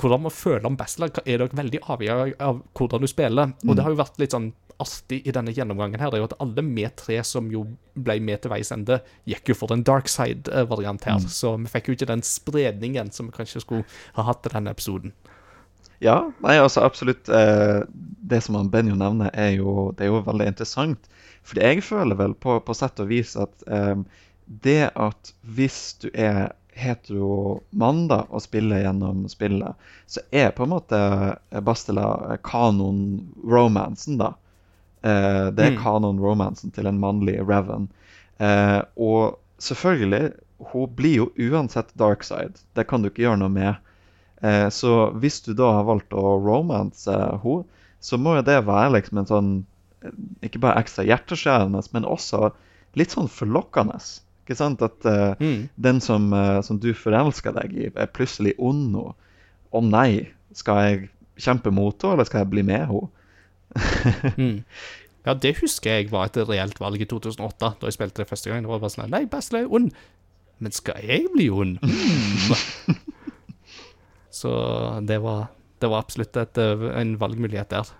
Hvordan 0.00 0.24
man 0.24 0.34
føler 0.34 0.66
om 0.66 0.76
Bastila, 0.76 1.06
er 1.24 1.38
nok 1.38 1.52
veldig 1.56 1.80
avhengig 1.94 2.34
av 2.42 2.58
hvordan 2.76 3.04
du 3.04 3.08
spiller. 3.08 3.52
Og 3.62 3.76
det 3.78 3.84
har 3.86 3.94
jo 3.94 4.00
vært 4.00 4.18
litt 4.20 4.34
sånn 4.34 4.48
artig 4.82 5.20
i 5.26 5.34
denne 5.34 5.54
gjennomgangen 5.54 6.02
her, 6.02 6.10
det 6.12 6.18
er 6.18 6.24
jo 6.24 6.30
at 6.30 6.38
alle 6.42 6.64
vi 6.66 6.86
tre 6.98 7.18
som 7.26 7.48
jo 7.52 7.64
ble 7.94 8.18
med 8.24 8.42
til 8.42 8.52
veis 8.52 8.72
ende, 8.74 9.00
gikk 9.28 9.52
jo 9.52 9.58
for 9.58 9.72
den 9.72 9.84
dark 9.86 10.10
side-variant 10.10 11.06
her. 11.08 11.20
Så 11.30 11.54
vi 11.62 11.70
fikk 11.72 11.90
jo 11.90 11.96
ikke 11.98 12.10
den 12.12 12.24
spredningen 12.26 13.12
som 13.14 13.30
vi 13.30 13.36
kanskje 13.36 13.64
skulle 13.64 13.86
ha 14.18 14.26
hatt 14.28 14.48
i 14.48 14.54
denne 14.54 14.74
episoden. 14.74 15.14
Ja, 16.02 16.32
nei, 16.42 16.56
altså 16.58 16.82
absolutt. 16.82 17.28
Eh, 17.30 17.84
det 18.32 18.40
som 18.42 18.58
han 18.58 18.70
Benjo 18.72 18.96
nevner, 18.98 19.30
er 19.38 19.54
jo, 19.54 19.92
det 19.94 20.08
er 20.08 20.10
jo 20.10 20.24
veldig 20.26 20.48
interessant. 20.50 21.06
Fordi 21.46 21.62
jeg 21.62 21.84
føler 21.86 22.18
vel 22.18 22.34
på, 22.34 22.58
på 22.66 22.74
sett 22.74 22.98
og 23.02 23.10
vis 23.12 23.36
at 23.38 23.62
eh, 23.70 24.02
det 24.66 24.90
at 24.98 25.32
hvis 25.54 25.78
du 26.02 26.08
er 26.10 26.50
hetero-mann 26.74 28.06
da, 28.10 28.22
og 28.32 28.42
spiller 28.42 28.82
gjennom 28.82 29.26
spillet, 29.30 29.78
så 30.08 30.22
er 30.32 30.54
på 30.56 30.64
en 30.64 30.72
måte 30.72 31.00
Bastila 31.64 32.38
kanon-romansen, 32.44 34.18
da. 34.22 34.32
Eh, 35.02 35.50
det 35.50 35.64
er 35.66 35.70
Mm. 35.72 35.78
kanon-romansen 35.82 36.72
til 36.72 36.86
en 36.86 37.00
mannlig 37.00 37.38
Revan. 37.48 37.88
Eh, 38.38 38.82
og 38.96 39.38
selvfølgelig, 39.58 40.32
hun 40.72 40.86
blir 40.94 41.16
jo 41.16 41.32
uansett 41.50 41.90
dark 41.98 42.22
side. 42.22 42.60
Det 42.74 42.86
kan 42.86 43.02
du 43.02 43.08
ikke 43.10 43.24
gjøre 43.26 43.38
noe 43.38 43.48
med. 43.50 43.76
Eh, 44.42 44.68
så 44.70 45.12
hvis 45.18 45.40
du 45.44 45.54
da 45.54 45.72
har 45.72 45.84
valgt 45.84 46.10
å 46.14 46.36
romance 46.42 47.06
henne, 47.10 47.64
så 48.00 48.18
må 48.18 48.36
jo 48.36 48.42
det 48.42 48.64
være 48.66 48.92
liksom 49.00 49.18
en 49.18 49.26
sånn 49.26 49.52
Ikke 50.42 50.58
bare 50.58 50.80
ekstra 50.82 51.04
hjerteskjærende, 51.06 51.78
men 51.92 52.02
også 52.04 52.48
litt 52.98 53.10
sånn 53.14 53.28
forlokkende. 53.30 54.00
Ikke 54.42 54.56
sant? 54.58 54.82
At 54.82 55.04
uh, 55.06 55.36
Mm. 55.38 55.68
den 55.78 56.00
som, 56.00 56.32
uh, 56.32 56.60
som 56.60 56.80
du 56.82 56.92
forelsker 56.92 57.52
deg 57.54 57.72
i, 57.72 57.86
er 57.94 58.06
plutselig 58.10 58.56
ond 58.58 58.90
nå. 58.90 59.14
Å 59.72 59.80
nei, 59.80 60.26
skal 60.52 60.74
jeg 60.82 61.10
kjempe 61.38 61.70
mot 61.70 61.94
henne, 62.02 62.14
eller 62.14 62.24
skal 62.26 62.40
jeg 62.42 62.50
bli 62.50 62.62
med 62.66 62.88
henne? 62.88 63.08
Mm. 64.38 64.64
Ja, 65.22 65.36
det 65.38 65.52
husker 65.60 66.00
jeg 66.00 66.10
var 66.10 66.26
et 66.26 66.36
reelt 66.48 66.80
valg 66.82 66.98
i 66.98 67.06
2008, 67.06 67.68
da 67.78 67.86
jeg 67.86 67.94
spilte 67.94 68.24
det 68.24 68.30
første 68.30 68.50
gang. 68.50 68.64
Det 68.64 68.70
var 68.72 68.80
bare 68.82 68.90
sånn 68.90 69.12
Nei, 69.12 69.22
Basle 69.30 69.62
er 69.62 69.70
ond. 69.70 69.92
Men 70.62 70.74
skal 70.74 70.98
jeg 71.06 71.28
bli 71.34 71.46
ond? 71.50 71.78
Mm. 71.82 72.96
Så 74.42 74.50
det 75.06 75.20
var, 75.22 75.46
det 75.78 75.90
var 75.92 76.02
absolutt 76.02 76.38
et, 76.40 76.58
en 76.58 77.16
valgmulighet 77.20 77.70
der. 77.70 77.92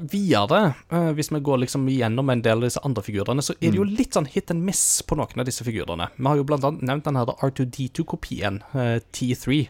Videre, 0.00 0.74
eh, 0.88 1.10
hvis 1.12 1.28
vi 1.28 1.42
går 1.44 1.58
liksom 1.60 1.84
gjennom 1.92 2.30
en 2.32 2.40
del 2.40 2.62
av 2.62 2.64
disse 2.64 2.80
andre 2.86 3.02
figurene, 3.04 3.42
så 3.44 3.52
er 3.58 3.74
det 3.74 3.80
jo 3.80 3.84
litt 3.84 4.16
sånn 4.16 4.28
hit 4.32 4.52
and 4.54 4.64
miss 4.64 5.02
på 5.04 5.18
noen 5.18 5.42
av 5.42 5.48
disse 5.48 5.66
figurene. 5.66 6.06
Vi 6.16 6.24
har 6.24 6.38
jo 6.40 6.46
blant 6.48 6.64
annet 6.64 6.86
nevnt 6.88 7.08
den 7.08 7.18
her 7.20 7.34
R2D2-kopien, 7.34 8.62
eh, 8.72 8.96
T3. 9.12 9.66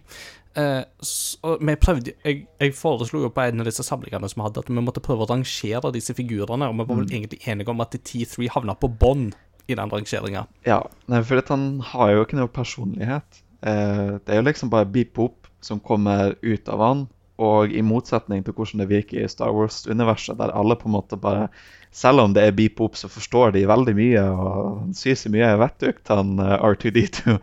Eh, 0.59 0.83
så 1.07 1.53
vi 1.61 1.75
prøvde, 1.79 2.15
jeg, 2.25 2.41
jeg 2.59 2.75
foreslo 2.75 3.23
jo 3.25 3.31
på 3.35 3.45
en 3.45 3.63
av 3.63 3.69
disse 3.69 3.85
samlingene 3.87 4.31
som 4.31 4.41
vi 4.41 4.49
hadde, 4.49 4.65
at 4.65 4.73
vi 4.73 4.83
måtte 4.83 5.05
prøve 5.05 5.27
å 5.27 5.31
rangere 5.31 5.93
disse 5.95 6.17
figurene, 6.17 6.71
og 6.71 6.75
vi 6.79 6.87
var 6.89 6.99
vel 6.99 7.07
egentlig 7.07 7.43
enige 7.51 7.71
om 7.71 7.85
at 7.85 7.95
T3 7.95 8.51
havna 8.57 8.75
på 8.79 8.91
bånn 8.91 9.31
i 9.71 9.77
den 9.79 9.93
rangeringa. 9.93 10.47
Ja, 10.67 10.83
nei, 11.11 11.23
for 11.27 11.43
han 11.53 11.71
har 11.93 12.15
jo 12.15 12.27
ikke 12.27 12.41
noe 12.41 12.51
personlighet. 12.51 13.43
Uh, 13.61 14.19
det 14.25 14.33
er 14.33 14.41
jo 14.41 14.49
liksom 14.49 14.73
bare 14.73 14.89
beep 14.89 15.13
boop 15.19 15.49
som 15.63 15.83
kommer 15.85 16.35
ut 16.43 16.71
av 16.73 16.83
han. 16.83 17.09
Og 17.41 17.73
i 17.73 17.81
motsetning 17.85 18.43
til 18.45 18.53
hvordan 18.57 18.83
det 18.83 18.91
virker 18.91 19.23
i 19.23 19.29
Star 19.31 19.53
Wars-universet, 19.57 20.37
der 20.41 20.53
alle 20.53 20.77
på 20.77 20.91
en 20.91 20.99
måte 20.99 21.21
bare 21.21 21.49
Selv 21.91 22.23
om 22.23 22.35
det 22.37 22.45
er 22.47 22.53
beep 22.55 22.77
boop, 22.79 22.95
så 22.95 23.09
forstår 23.11 23.51
de 23.57 23.65
veldig 23.67 23.97
mye, 23.99 24.21
og 24.31 24.67
han 24.85 24.93
syr 24.95 25.17
seg 25.19 25.33
mye 25.35 25.49
vettugt, 25.59 26.05
han 26.07 26.37
eh, 26.39 26.53
R2D2. 26.63 27.35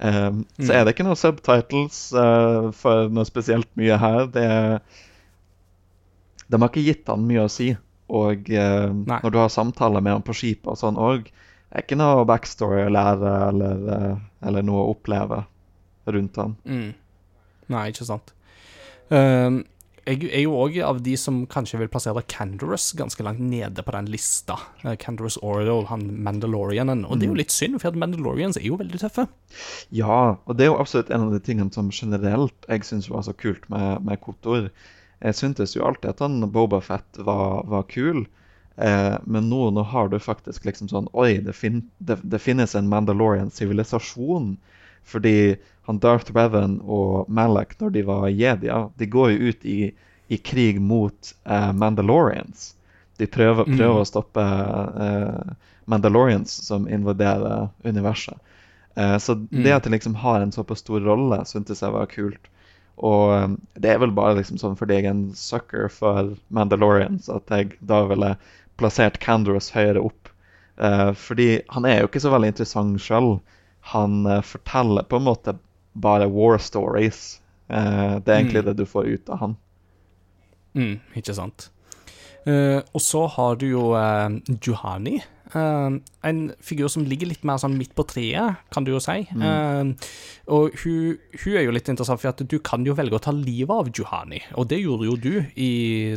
Um, 0.00 0.44
Så 0.56 0.72
er 0.72 0.84
det 0.84 0.94
ikke 0.94 1.04
noen 1.04 1.18
subtitles 1.20 2.00
uh, 2.16 2.70
for 2.72 3.10
noe 3.12 3.28
spesielt 3.28 3.68
mye 3.76 3.98
her. 4.00 4.26
Det 4.32 4.46
De 6.50 6.58
har 6.58 6.70
ikke 6.70 6.86
gitt 6.86 7.10
han 7.12 7.26
mye 7.28 7.44
å 7.44 7.52
si. 7.52 7.74
Og 8.10 8.48
uh, 8.50 8.88
når 8.90 9.30
du 9.30 9.38
har 9.38 9.52
samtaler 9.52 10.02
med 10.02 10.18
han 10.18 10.26
på 10.26 10.34
skipet 10.34 10.72
og 10.72 10.80
sånn 10.80 10.98
òg, 10.98 11.28
det 11.70 11.78
er 11.78 11.84
ikke 11.84 12.00
noe 12.00 12.24
backstory 12.26 12.80
å 12.82 12.90
lære 12.90 13.32
eller, 13.46 13.82
eh, 13.94 14.14
eller 14.48 14.64
noe 14.66 14.80
å 14.82 14.88
oppleve 14.90 15.36
rundt 16.10 16.40
han. 16.42 16.56
Mm. 16.66 16.88
Nei, 17.70 17.82
ikke 17.92 18.06
sant. 18.08 18.32
Ehm, 19.14 19.60
jeg 20.10 20.28
er 20.28 20.42
jo 20.42 20.56
òg 20.58 20.76
av 20.84 21.00
de 21.04 21.14
som 21.20 21.42
kanskje 21.50 21.78
vil 21.80 21.90
plassere 21.92 22.22
Canderous 22.30 22.90
ganske 22.98 23.24
langt 23.24 23.42
nede 23.42 23.84
på 23.86 23.94
den 23.94 24.10
lista. 24.10 24.56
Uh, 24.82 24.96
Canderous 25.00 25.38
Ordo, 25.46 25.80
han 25.90 26.06
Mandalorianen. 26.24 27.04
Og 27.06 27.20
det 27.20 27.28
er 27.28 27.34
jo 27.34 27.40
litt 27.40 27.54
synd, 27.54 27.78
for 27.82 27.96
Mandalorians 27.98 28.58
er 28.58 28.66
jo 28.66 28.78
veldig 28.80 29.02
tøffe. 29.02 29.28
Ja, 29.94 30.36
og 30.44 30.58
det 30.58 30.66
er 30.66 30.72
jo 30.72 30.80
absolutt 30.82 31.12
en 31.14 31.28
av 31.28 31.34
de 31.34 31.42
tingene 31.44 31.72
som 31.74 31.92
generelt 31.94 32.68
jeg 32.68 32.86
syns 32.88 33.10
var 33.12 33.24
så 33.26 33.36
kult 33.36 33.68
med, 33.72 34.02
med 34.06 34.20
Kotor. 34.24 34.70
Jeg 35.20 35.36
syntes 35.36 35.76
jo 35.76 35.86
alltid 35.86 36.14
at 36.14 36.22
han 36.24 36.42
Bobafett 36.52 37.22
var, 37.22 37.64
var 37.70 37.86
kul. 37.92 38.24
Eh, 38.80 39.16
men 39.24 39.50
nå, 39.52 39.66
nå 39.76 39.84
har 39.92 40.08
du 40.08 40.16
faktisk 40.22 40.64
liksom 40.64 40.88
sånn 40.88 41.10
Oi, 41.12 41.34
det, 41.44 41.52
fin 41.52 41.82
det, 41.98 42.16
det 42.22 42.40
finnes 42.40 42.74
en 42.74 42.88
Mandalorian-sivilisasjon. 42.90 44.54
Fordi 45.10 45.36
han 45.88 45.98
Darth 45.98 46.32
Revan 46.36 46.80
og 46.84 47.28
Malak, 47.30 47.74
når 47.80 47.90
de 47.94 48.02
var 48.06 48.28
jedier, 48.28 48.90
de 49.00 49.06
går 49.06 49.30
jo 49.32 49.48
ut 49.50 49.64
i, 49.64 49.78
i 50.28 50.36
krig 50.36 50.80
mot 50.80 51.32
uh, 51.48 51.72
Mandalorians. 51.72 52.74
De 53.18 53.26
prøver, 53.26 53.66
Mm. 53.66 53.80
å 53.98 54.04
stoppe 54.08 54.40
uh, 54.40 55.52
Mandalorians 55.90 56.52
som 56.66 56.86
invaderer 56.88 57.68
universet. 57.84 58.38
Uh, 58.96 59.16
så 59.18 59.34
det 59.34 59.64
Mm. 59.66 59.76
at 59.76 59.84
de 59.84 59.90
liksom 59.90 60.14
har 60.14 60.40
en 60.40 60.52
såpass 60.52 60.78
stor 60.84 61.00
rolle, 61.00 61.42
syntes 61.46 61.82
jeg 61.82 61.92
var 61.92 62.06
kult. 62.06 62.48
Og 62.98 63.32
um, 63.32 63.58
det 63.74 63.90
er 63.90 63.98
vel 63.98 64.12
bare 64.12 64.36
liksom 64.38 64.58
sånn 64.60 64.76
fordi 64.76 64.94
jeg 65.00 65.04
er 65.06 65.14
en 65.14 65.32
sucker 65.34 65.88
for 65.88 66.34
Mandalorians 66.50 67.28
at 67.32 67.48
jeg 67.50 67.78
da 67.80 68.02
ville 68.06 68.36
plassert 68.76 69.18
Candorous 69.20 69.70
høyere 69.74 70.00
opp. 70.04 70.28
Fordi 71.20 71.60
han 71.68 71.84
er 71.84 71.98
jo 72.00 72.06
ikke 72.08 72.20
så 72.24 72.30
veldig 72.32 72.48
interessant 72.54 73.00
sjøl. 73.04 73.34
Han 73.92 74.22
forteller 74.40 75.04
på 75.04 75.18
en 75.18 75.26
måte 75.26 75.52
bare 75.94 76.28
war 76.28 76.58
stories. 76.58 77.40
Uh, 77.70 78.18
det 78.18 78.28
er 78.28 78.38
egentlig 78.40 78.62
Mm. 78.62 78.66
det 78.66 78.76
du 78.76 78.86
får 78.86 79.06
ut 79.06 79.28
av 79.30 79.38
han. 79.38 79.56
Mm, 80.74 81.00
ikke 81.16 81.34
sant. 81.34 81.70
Uh, 82.46 82.80
og 82.94 83.00
så 83.00 83.26
har 83.26 83.56
du 83.56 83.66
jo 83.66 83.90
uh, 83.94 84.30
Juhani, 84.66 85.20
Eh, 85.54 85.90
en 86.30 86.40
figur 86.60 86.88
som 86.92 87.04
ligger 87.08 87.30
litt 87.30 87.44
mer 87.48 87.58
sånn 87.60 87.76
midt 87.78 87.94
på 87.96 88.04
treet, 88.08 88.60
kan 88.74 88.86
du 88.86 88.92
jo 88.92 89.00
si. 89.02 89.22
Eh, 89.30 90.10
og 90.50 90.76
hun, 90.82 91.18
hun 91.42 91.56
er 91.56 91.64
jo 91.64 91.74
litt 91.74 91.90
interessant, 91.92 92.20
for 92.22 92.32
at 92.32 92.42
du 92.42 92.56
kan 92.64 92.84
jo 92.86 92.94
velge 92.98 93.16
å 93.16 93.22
ta 93.22 93.32
livet 93.34 93.72
av 93.74 93.90
Juhani. 93.94 94.42
Og 94.60 94.68
det 94.70 94.80
gjorde 94.82 95.08
jo 95.08 95.16
du 95.20 95.32
i 95.54 95.70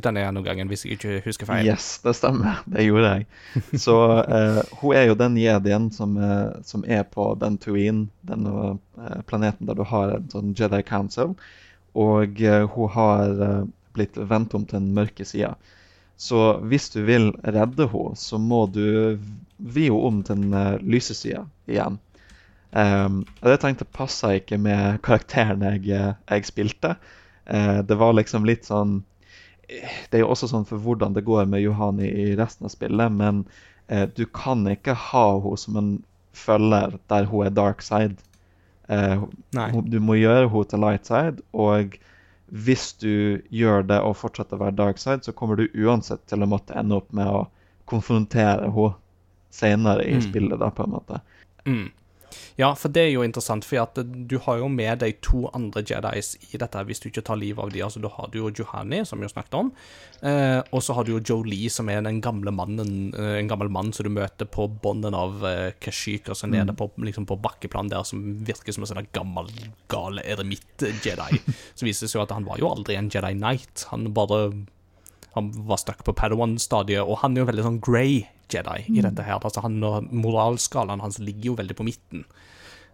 denne 0.04 0.26
gjennomgangen, 0.26 0.72
hvis 0.72 0.86
jeg 0.86 0.98
ikke 0.98 1.20
husker 1.28 1.50
feil. 1.50 1.68
Yes, 1.70 1.98
det 2.06 2.16
stemmer. 2.18 2.62
Det 2.74 2.86
gjorde 2.86 3.12
jeg. 3.14 3.28
Så 3.82 3.96
uh, 4.26 4.62
hun 4.82 4.96
er 4.98 5.08
jo 5.10 5.18
den 5.20 5.36
jedien 5.38 5.90
som, 5.94 6.16
eh, 6.18 6.56
som 6.66 6.84
er 6.88 7.04
på 7.10 7.28
Dantooine, 7.40 8.08
den 8.26 8.48
eh, 8.50 9.20
planeten 9.30 9.70
der 9.70 9.78
du 9.78 9.84
har 9.88 10.16
en 10.16 10.26
sånn 10.32 10.56
Jedi 10.58 10.82
Council. 10.88 11.36
Og 11.94 12.40
hun 12.74 12.90
har 12.96 13.36
blitt 13.94 14.18
vendt 14.18 14.56
om 14.58 14.64
til 14.66 14.80
den 14.80 14.96
mørke 14.98 15.26
sida. 15.28 15.54
Så 16.18 16.40
hvis 16.70 16.90
du 16.94 17.02
vil 17.08 17.32
redde 17.44 17.88
henne, 17.90 18.18
så 18.20 18.40
må 18.40 18.66
du 18.72 19.18
vri 19.58 19.88
henne 19.90 20.10
om 20.10 20.22
til 20.26 20.44
den 20.44 20.58
eh, 20.58 20.82
lyse 20.84 21.16
sida 21.18 21.46
igjen. 21.70 22.00
Um, 22.74 23.20
og 23.44 23.52
det 23.52 23.60
tenkte 23.62 23.86
passa 23.86 24.32
ikke 24.40 24.58
med 24.58 24.98
karakteren 25.06 25.62
jeg, 25.62 25.84
eh, 25.94 26.16
jeg 26.32 26.48
spilte. 26.50 26.96
Uh, 27.46 27.84
det 27.86 27.98
var 28.00 28.16
liksom 28.18 28.48
litt 28.50 28.66
sånn 28.66 29.04
Det 29.68 30.18
er 30.18 30.24
jo 30.24 30.32
også 30.34 30.48
sånn 30.50 30.66
for 30.66 30.82
hvordan 30.82 31.14
det 31.14 31.26
går 31.28 31.46
med 31.50 31.62
Johanni 31.62 32.08
i 32.08 32.26
resten 32.38 32.66
av 32.66 32.74
spillet, 32.74 33.14
men 33.14 33.44
uh, 33.92 34.08
du 34.10 34.26
kan 34.26 34.66
ikke 34.70 34.96
ha 34.98 35.28
henne 35.38 35.62
som 35.62 35.78
en 35.80 35.92
følger 36.34 36.98
der 37.14 37.30
hun 37.30 37.46
er 37.46 37.54
dark 37.54 37.86
side. 37.86 38.18
Uh, 38.90 39.30
du 39.86 40.00
må 40.02 40.18
gjøre 40.18 40.50
henne 40.50 40.70
til 40.70 40.84
light 40.84 41.10
side, 41.10 41.46
og 41.54 41.96
hvis 42.52 42.94
du 43.00 43.42
gjør 43.50 43.86
det 43.88 44.00
og 44.02 44.18
fortsetter 44.18 44.58
å 44.58 44.66
være 44.66 44.76
darkside, 44.78 45.24
så 45.24 45.32
kommer 45.32 45.56
du 45.56 45.68
uansett 45.74 46.26
til 46.28 46.44
å 46.44 46.50
måtte 46.50 46.76
ende 46.78 46.96
opp 47.00 47.12
med 47.14 47.28
å 47.28 47.48
konfrontere 47.90 48.70
henne 48.72 48.94
senere 49.54 50.04
i 50.06 50.16
Mm. 50.18 50.22
spillet, 50.22 50.60
da, 50.60 50.70
på 50.70 50.84
en 50.84 50.90
måte. 50.92 51.22
Mm. 51.66 51.92
Ja, 52.60 52.74
for 52.78 52.94
det 52.94 53.06
er 53.08 53.12
jo 53.14 53.24
interessant, 53.26 53.66
for 53.66 53.82
at 53.84 53.98
du 54.04 54.36
har 54.46 54.60
jo 54.62 54.70
med 54.72 55.02
deg 55.04 55.20
to 55.26 55.48
andre 55.54 55.84
Jedis 55.88 56.34
i 56.52 56.60
dette 56.62 56.84
hvis 56.88 57.02
du 57.04 57.10
ikke 57.10 57.24
tar 57.26 57.40
livet 57.42 57.64
av 57.64 57.72
de. 57.74 57.82
Altså, 57.86 58.02
Da 58.04 58.12
har 58.14 58.30
du 58.34 58.40
jo 58.40 58.52
Johani, 58.54 59.04
som 59.06 59.22
vi 59.22 59.28
har 59.28 59.34
snakket 59.34 59.58
om, 59.60 59.72
eh, 60.22 60.60
og 60.72 60.84
så 60.86 60.98
har 60.98 61.08
du 61.08 61.14
jo 61.16 61.22
Joe 61.24 61.48
Lee, 61.48 61.70
som 61.74 61.90
er 61.90 62.02
den 62.06 62.22
gamle 62.22 62.54
mannen, 62.54 63.14
eh, 63.18 63.40
en 63.40 63.50
gammel 63.52 63.70
mann 63.70 63.94
som 63.94 64.08
du 64.08 64.12
møter 64.14 64.46
på 64.50 64.68
bånden 64.84 65.18
av 65.18 65.44
eh, 65.46 65.72
Kashyyyk, 65.80 66.30
altså 66.34 66.50
nede 66.50 66.76
på, 66.78 66.90
liksom 66.98 67.26
på 67.30 67.40
bakkeplan 67.42 67.90
der, 67.90 68.04
som 68.04 68.22
virker 68.46 68.74
som 68.76 68.86
en 68.86 68.94
sånn 68.94 69.12
gammel, 69.14 69.50
gal 69.90 70.22
eremitt-Jedi. 70.24 71.42
Så 71.78 71.88
viser 71.88 72.06
det 72.06 72.14
seg 72.14 72.22
jo 72.22 72.28
at 72.28 72.36
han 72.36 72.46
var 72.46 72.62
jo 72.62 72.70
aldri 72.70 72.98
en 72.98 73.10
Jedi 73.10 73.34
Knight. 73.38 73.88
Han 73.92 74.12
bare 74.14 74.52
han 75.34 75.50
var 75.66 75.80
stuck 75.82 76.04
på 76.06 76.14
Padawan-stadiet, 76.14 77.02
og 77.02 77.24
han 77.24 77.34
er 77.34 77.42
jo 77.42 77.50
veldig 77.50 77.66
sånn 77.66 77.80
grey 77.82 78.20
Jedi 78.52 78.86
i 78.98 79.02
dette 79.04 79.24
her. 79.26 79.40
Altså 79.40 79.64
han 79.64 79.80
Moralskalaen 80.12 81.04
hans 81.04 81.20
ligger 81.20 81.52
jo 81.52 81.56
veldig 81.60 81.78
på 81.80 81.88
midten. 81.88 82.26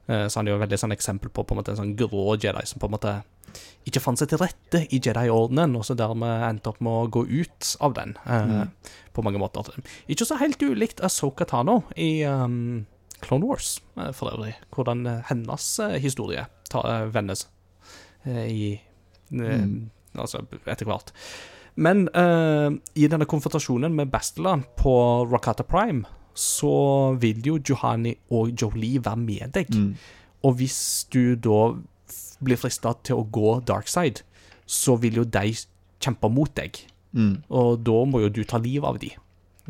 Eh, 0.09 0.27
Så 0.27 0.39
han 0.39 0.47
er 0.47 0.55
jo 0.55 0.61
veldig 0.63 0.79
sånn 0.81 0.95
eksempel 0.95 1.29
på, 1.29 1.43
på 1.43 1.53
en 1.53 1.61
måte 1.61 1.75
en 1.75 1.81
sånn 1.83 1.97
grå 1.97 2.35
Jedi 2.41 2.65
som 2.65 2.81
på 2.81 2.89
en 2.89 2.95
måte 2.97 3.19
ikke 3.89 4.01
fant 4.03 4.19
seg 4.19 4.29
til 4.29 4.41
rette 4.41 4.83
i 4.93 4.99
Jedi-ordenen, 5.01 5.73
og 5.77 5.85
så 5.87 5.95
dermed 5.97 6.43
endte 6.45 6.69
opp 6.69 6.81
med 6.85 6.93
å 6.93 7.09
gå 7.09 7.23
ut 7.25 7.69
av 7.81 7.95
den, 7.97 8.15
eh, 8.29 8.91
på 9.13 9.23
mange 9.25 9.41
måter. 9.41 9.65
Ikke 10.07 10.27
så 10.27 10.37
helt 10.37 10.61
ulikt 10.61 11.01
Asoka 11.01 11.47
Tano 11.49 11.79
i 11.97 12.23
um, 12.29 12.85
Clone 13.25 13.49
Wars, 13.49 13.79
uh, 13.97 14.11
for 14.13 14.29
øvrig. 14.29 14.53
Hvordan 14.75 15.23
hennes 15.31 15.69
uh, 15.81 15.97
historie 15.97 16.45
ta, 16.69 16.83
vendes 17.09 17.47
i 18.25 18.79
mm. 19.31 19.89
Altså, 20.19 20.43
etter 20.65 20.85
hvert. 20.89 21.11
Men 21.79 22.07
eh, 22.11 22.69
i 22.99 23.07
denne 23.11 23.27
konfrontasjonen 23.29 23.93
med 23.95 24.11
Bastila 24.11 24.57
på 24.79 24.93
Rakata 25.31 25.63
Prime, 25.67 26.03
så 26.35 27.15
vil 27.19 27.39
jo 27.45 27.57
Johanni 27.69 28.13
og 28.35 28.51
Jolie 28.59 29.01
være 29.03 29.19
med 29.23 29.55
deg. 29.55 29.71
Mm. 29.75 29.93
Og 30.47 30.59
hvis 30.59 30.79
du 31.11 31.35
da 31.39 31.61
blir 32.43 32.59
frista 32.59 32.93
til 33.03 33.19
å 33.19 33.25
gå 33.27 33.57
dark 33.67 33.89
side, 33.91 34.23
så 34.69 34.95
vil 35.01 35.19
jo 35.21 35.25
de 35.27 35.51
kjempe 35.99 36.29
mot 36.31 36.51
deg. 36.55 36.77
Mm. 37.15 37.41
Og 37.49 37.81
da 37.83 37.97
må 38.07 38.21
jo 38.23 38.29
du 38.31 38.43
ta 38.47 38.59
livet 38.61 38.87
av 38.87 38.99
de. 39.01 39.09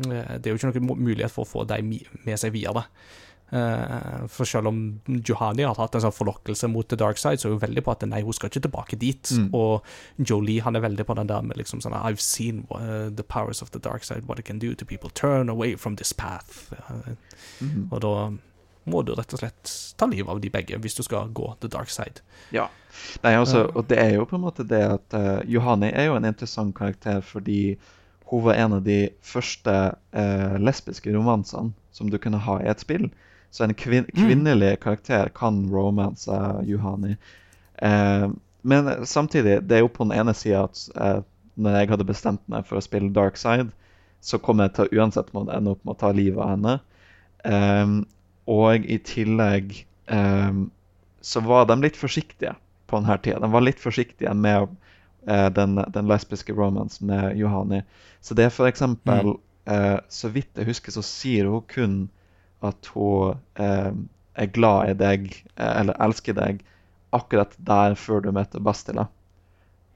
Eh, 0.04 0.36
Det 0.38 0.46
er 0.46 0.54
jo 0.54 0.60
ikke 0.60 0.70
noen 0.82 1.02
mulighet 1.02 1.32
for 1.34 1.46
å 1.46 1.50
få 1.50 1.66
dem 1.70 1.94
med 2.26 2.38
seg 2.38 2.52
videre. 2.54 2.84
Eh, 2.84 3.29
For 3.50 4.44
selv 4.46 4.68
om 4.70 4.80
Johanni 5.26 5.64
har 5.66 5.74
hatt 5.78 5.94
en 5.98 6.04
sånn 6.04 6.14
forlokkelse 6.14 6.68
mot 6.70 6.86
the 6.88 6.96
dark 7.00 7.18
side, 7.18 7.40
så 7.42 7.48
er 7.48 7.56
hun 7.56 7.62
veldig 7.64 7.82
på 7.86 7.92
at 7.96 8.04
nei, 8.06 8.20
hun 8.22 8.32
skal 8.36 8.50
ikke 8.52 8.62
tilbake 8.68 8.98
dit. 9.00 9.32
Mm. 9.34 9.48
Og 9.58 9.82
Jolie 10.30 10.62
han 10.62 10.76
er 10.78 10.84
veldig 10.84 11.06
på 11.08 11.16
den 11.18 11.30
der 11.30 11.42
med 11.42 11.58
liksom 11.58 11.82
sånn 11.82 11.96
I've 11.98 12.22
seen 12.22 12.62
uh, 12.70 13.08
the 13.10 13.24
powers 13.26 13.62
of 13.62 13.72
the 13.74 13.80
dark 13.82 14.04
side, 14.06 14.28
what 14.28 14.38
it 14.38 14.46
can 14.46 14.58
do 14.62 14.74
to 14.74 14.84
people. 14.86 15.10
Turn 15.10 15.48
away 15.50 15.74
from 15.76 15.96
this 15.96 16.12
path. 16.12 16.72
Eh, 16.72 17.14
Mhm. 17.60 17.88
Og 17.92 18.00
da 18.00 18.10
må 18.90 19.02
du 19.04 19.12
rett 19.14 19.32
og 19.34 19.40
slett 19.40 19.70
ta 19.98 20.06
livet 20.06 20.28
av 20.28 20.40
de 20.40 20.48
begge 20.50 20.78
hvis 20.80 20.94
du 20.96 21.02
skal 21.02 21.28
gå 21.28 21.54
the 21.60 21.68
dark 21.68 21.88
side. 21.92 22.20
Ja. 22.52 22.68
Nei, 23.22 23.34
altså, 23.36 23.66
Ja. 23.66 23.72
og 23.74 23.88
det 23.88 23.98
er 23.98 24.14
jo 24.14 24.24
på 24.24 24.36
en 24.36 24.42
måte 24.42 24.66
det 24.66 24.80
at 24.82 25.14
uh, 25.14 25.40
Johanni 25.46 25.90
er 25.92 26.06
jo 26.06 26.14
en 26.16 26.24
interessant 26.24 26.74
karakter 26.74 27.20
fordi 27.20 27.76
hun 28.30 28.42
var 28.44 28.54
en 28.54 28.72
av 28.74 28.84
de 28.84 29.10
første 29.22 29.94
uh, 30.14 30.56
lesbiske 30.58 31.12
romansene 31.12 31.72
som 31.92 32.08
du 32.10 32.18
kunne 32.18 32.38
ha 32.38 32.58
i 32.60 32.68
et 32.70 32.80
spill. 32.80 33.10
Så 33.50 33.64
en 33.64 33.74
kvin 33.74 34.06
kvinnelig 34.14 34.76
karakter 34.84 35.30
kan 35.34 35.64
romance 35.72 36.30
uh, 36.30 36.60
Johani. 36.66 37.16
Uh, 37.82 38.30
men 38.62 39.06
samtidig, 39.06 39.62
det 39.66 39.76
er 39.76 39.84
jo 39.84 39.90
på 39.90 40.06
den 40.06 40.14
ene 40.14 40.34
sida 40.36 40.66
at 40.68 40.82
uh, 40.94 41.22
når 41.60 41.76
jeg 41.76 41.90
hadde 41.90 42.08
bestemt 42.08 42.42
meg 42.52 42.66
for 42.68 42.78
å 42.78 42.84
spille 42.84 43.12
Dark 43.16 43.40
Side, 43.40 43.72
så 44.20 44.38
kom 44.38 44.60
jeg 44.62 44.74
til 44.76 44.86
å 44.86 45.00
uansett 45.00 45.32
måtte 45.34 45.56
ende 45.56 45.74
opp 45.74 45.82
med 45.84 45.96
å 45.96 46.00
ta 46.00 46.12
livet 46.14 46.40
av 46.44 46.54
henne. 46.54 46.76
Um, 47.44 47.94
og 48.50 48.84
i 48.84 48.98
tillegg 49.02 49.72
um, 50.12 50.68
så 51.24 51.42
var 51.44 51.66
de 51.68 51.78
litt 51.80 51.96
forsiktige 51.96 52.54
på 52.90 53.00
denne 53.00 53.16
tida. 53.24 53.40
De 53.40 53.50
var 53.52 53.64
litt 53.64 53.80
forsiktige 53.80 54.32
med 54.36 54.68
uh, 55.28 55.48
den, 55.56 55.80
den 55.94 56.10
lesbiske 56.10 56.54
romansen 56.56 57.08
med 57.10 57.38
Johani. 57.40 57.82
Så 58.20 58.36
det 58.36 58.48
er 58.48 58.54
for 58.54 58.70
eksempel, 58.70 59.38
Uh, 59.68 60.00
så 60.08 60.30
vidt 60.32 60.56
jeg 60.56 60.66
husker, 60.70 60.90
så 60.94 61.02
sier 61.04 61.46
hun 61.50 61.64
kun 61.70 61.96
at 62.62 62.90
hun 62.94 63.38
eh, 63.56 63.92
er 64.40 64.46
glad 64.54 64.90
i 64.90 64.94
deg, 65.00 65.30
eh, 65.56 65.72
eller 65.80 65.96
elsker 66.00 66.34
deg, 66.36 66.60
akkurat 67.12 67.54
der 67.58 67.94
før 67.98 68.22
du 68.22 68.30
møter 68.32 68.60
Bastila. 68.62 69.08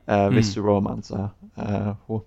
Eh, 0.08 0.28
hvis 0.34 0.50
Mm. 0.52 0.54
du 0.54 0.66
romanser 0.68 1.28
eh, 1.58 1.92
hun. 2.08 2.22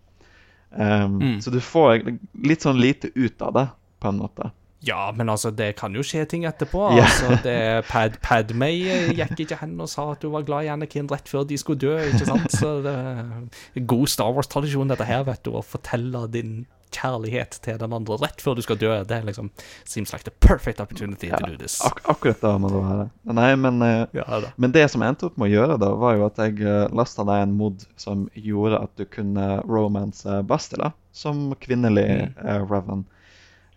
Um, 0.77 1.19
Mm. 1.21 1.41
Så 1.41 1.49
du 1.51 1.59
får 1.63 2.03
litt 2.43 2.61
sånn 2.65 2.79
lite 2.81 3.09
ut 3.15 3.41
av 3.41 3.53
det, 3.53 3.67
på 4.01 4.09
en 4.09 4.17
måte. 4.19 4.51
Ja, 4.85 5.11
men 5.15 5.27
altså, 5.29 5.49
det 5.55 5.75
kan 5.79 5.93
jo 5.95 6.01
skje 6.05 6.25
ting 6.29 6.43
etterpå. 6.45 6.91
Yeah. 6.93 7.07
Altså, 7.07 7.37
det 7.43 7.85
Pad 7.89 8.19
Padmay 8.21 8.83
gikk 9.17 9.39
ikke 9.45 9.57
hen 9.61 9.79
og 9.81 9.89
sa 9.89 10.11
at 10.11 10.21
du 10.21 10.29
var 10.29 10.43
glad 10.45 10.65
i 10.67 10.69
Anakin 10.69 11.07
rett 11.09 11.27
før 11.27 11.47
de 11.49 11.57
skulle 11.57 11.79
dø, 11.81 11.95
ikke 12.11 12.27
sant? 12.29 12.51
Så 12.53 12.75
det 12.85 12.93
er 12.93 13.85
god 13.89 14.07
Star 14.07 14.29
Wars-tradisjon, 14.35 14.87
dette 14.91 15.07
her, 15.07 15.23
vet 15.23 15.41
du, 15.47 15.51
å 15.57 15.63
fortelle 15.65 16.27
din 16.29 16.65
kjærlighet 16.91 17.59
til 17.61 17.77
den 17.81 17.93
andre 17.93 18.17
rett 18.21 18.41
før 18.41 18.55
du 18.55 18.61
skal 18.61 18.77
dø. 18.81 18.89
Det 19.03 19.11
er 19.17 19.25
liksom 19.27 19.49
seems 19.85 20.13
like 20.13 20.23
the 20.23 20.33
perfect 20.47 20.79
opportunity 20.79 21.29
to 21.29 21.39
do 21.45 21.57
this. 21.57 21.79
Ak 21.85 22.01
akkurat 22.09 22.39
da 22.41 22.53
må 22.57 22.69
det 22.71 22.81
være. 22.83 23.09
Nei, 23.37 23.49
men, 23.55 23.81
eh, 23.81 24.05
Ja 24.13 24.41
men 24.57 24.71
det 24.71 24.89
som 24.91 25.01
jeg 25.01 25.09
endte 25.15 25.25
opp 25.29 25.37
med 25.37 25.49
å 25.49 25.53
gjøre, 25.53 25.77
da, 25.79 25.91
var 25.95 26.15
jo 26.15 26.25
at 26.25 26.37
jeg 26.37 26.61
uh, 26.65 26.87
lasta 26.95 27.23
deg 27.27 27.43
en 27.47 27.53
mod 27.57 27.85
som 27.97 28.29
gjorde 28.33 28.81
at 28.83 28.95
du 28.97 29.05
kunne 29.05 29.61
romance 29.67 30.25
Bastila 30.47 30.91
som 31.11 31.53
kvinnelig 31.59 32.07
Mm. 32.07 32.45
uh, 32.45 32.65
Revan. 32.71 33.05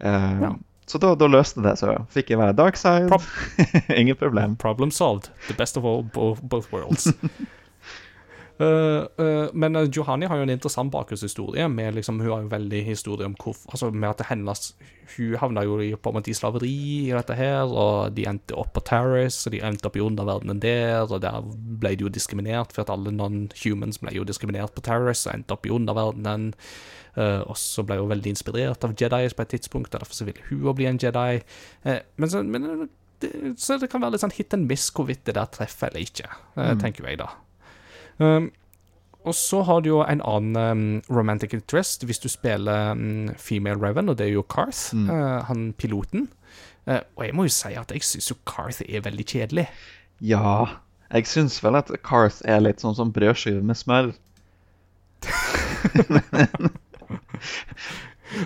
Uh, 0.03 0.43
Ja. 0.43 0.53
Så 0.91 0.99
da, 0.99 1.15
da 1.15 1.27
løste 1.31 1.63
det 1.63 1.77
seg. 1.79 2.01
Fikk 2.11 2.31
jeg 2.33 2.39
være 2.41 2.53
dark 2.59 2.75
side. 2.77 3.07
Prob- 3.07 3.23
Ingen 4.01 4.17
problem. 4.17 4.57
Problem 4.57 4.91
solved. 4.91 5.29
The 5.47 5.55
best 5.55 5.77
of 5.77 5.85
all, 5.85 6.03
both 6.03 6.73
worlds. 6.73 7.07
Uh, 8.61 9.07
uh, 9.17 9.49
men 9.57 9.77
uh, 9.77 9.87
Johanni 9.89 10.29
har 10.29 10.37
jo 10.37 10.45
en 10.45 10.53
interessant 10.53 10.93
bakgrunnshistorie. 10.93 11.65
Med 11.73 11.95
liksom, 11.97 12.21
hun 12.21 12.31
har 12.31 12.43
jo 12.45 12.53
veldig 12.53 12.83
historie 12.85 13.29
om 13.29 13.37
hvor, 13.41 13.57
altså 13.73 13.91
med 13.91 14.11
at 14.11 14.27
hennes 14.29 14.75
Hun 15.17 15.35
havna 15.41 15.65
jo 15.67 15.79
på 15.99 16.11
en 16.11 16.15
måte 16.15 16.31
i 16.31 16.35
slaveri 16.37 17.09
i 17.09 17.11
dette 17.11 17.35
her, 17.35 17.67
og 17.67 18.13
de 18.15 18.29
endte 18.31 18.55
opp 18.55 18.75
på 18.77 18.85
Terrace, 18.87 19.49
og 19.49 19.57
de 19.57 19.63
endte 19.67 19.89
opp 19.89 19.97
i 19.99 20.05
underverdenen 20.05 20.61
der, 20.63 21.03
og 21.03 21.25
der 21.25 21.41
ble 21.83 21.97
de 21.97 22.07
jo 22.07 22.13
diskriminert, 22.15 22.71
for 22.71 22.85
at 22.85 22.93
alle 22.95 23.11
non-humans 23.11 23.99
ble 23.99 24.15
jo 24.15 24.29
diskriminert 24.29 24.77
på 24.77 24.85
Terrace, 24.87 25.27
og 25.27 25.35
endte 25.35 25.57
opp 25.57 25.67
i 25.67 25.75
underverdenen. 25.75 26.53
Uh, 27.19 27.43
og 27.43 27.59
så 27.59 27.83
ble 27.83 27.99
hun 27.99 28.13
veldig 28.13 28.37
inspirert 28.37 28.87
av 28.87 28.95
Jedis 28.95 29.35
på 29.35 29.43
et 29.43 29.53
tidspunkt, 29.57 29.91
og 29.91 30.05
derfor 30.05 30.15
så 30.15 30.29
ville 30.29 30.47
hun 30.47 30.71
bli 30.79 30.87
en 30.87 31.01
Jedi. 31.03 31.43
Uh, 31.83 31.99
men 32.15 32.31
så, 32.31 32.47
men 32.47 32.87
det, 33.19 33.35
så 33.59 33.81
det 33.83 33.91
kan 33.91 34.05
være 34.05 34.15
litt 34.15 34.23
sånn 34.23 34.37
hit 34.37 34.55
and 34.55 34.71
miss 34.71 34.93
hvorvidt 34.95 35.27
det 35.27 35.35
der 35.35 35.51
treffer 35.51 35.91
eller 35.91 36.07
ikke, 36.07 36.31
uh, 36.55 36.77
tenker 36.79 37.11
jeg 37.11 37.19
da. 37.19 37.33
Um, 38.21 38.51
og 39.25 39.35
så 39.37 39.63
har 39.69 39.81
du 39.85 39.89
jo 39.91 40.01
en 40.05 40.21
annen 40.25 40.57
um, 40.57 41.03
romantic 41.17 41.53
interest 41.57 42.05
hvis 42.09 42.19
du 42.23 42.29
spiller 42.33 42.93
um, 42.93 43.29
female 43.37 43.81
Reven, 43.81 44.09
og 44.09 44.17
det 44.19 44.27
er 44.29 44.33
jo 44.37 44.43
Karth, 44.49 44.95
Mm. 44.97 45.11
uh, 45.11 45.41
han 45.49 45.73
piloten. 45.79 46.29
Uh, 46.87 46.99
og 47.17 47.25
jeg 47.27 47.35
må 47.35 47.43
jo 47.45 47.53
si 47.53 47.75
at 47.77 47.91
jeg 47.93 48.03
syns 48.05 48.31
jo 48.31 48.37
Karth 48.47 48.83
er 48.89 49.01
veldig 49.05 49.27
kjedelig. 49.27 49.67
Ja. 50.21 50.67
Jeg 51.13 51.27
syns 51.27 51.59
vel 51.65 51.75
at 51.77 51.91
Carth 52.07 52.41
er 52.45 52.61
litt 52.63 52.81
sånn 52.81 52.95
som 52.95 53.13
brødskive 53.13 53.63
med 53.67 53.75
smør. 53.77 54.13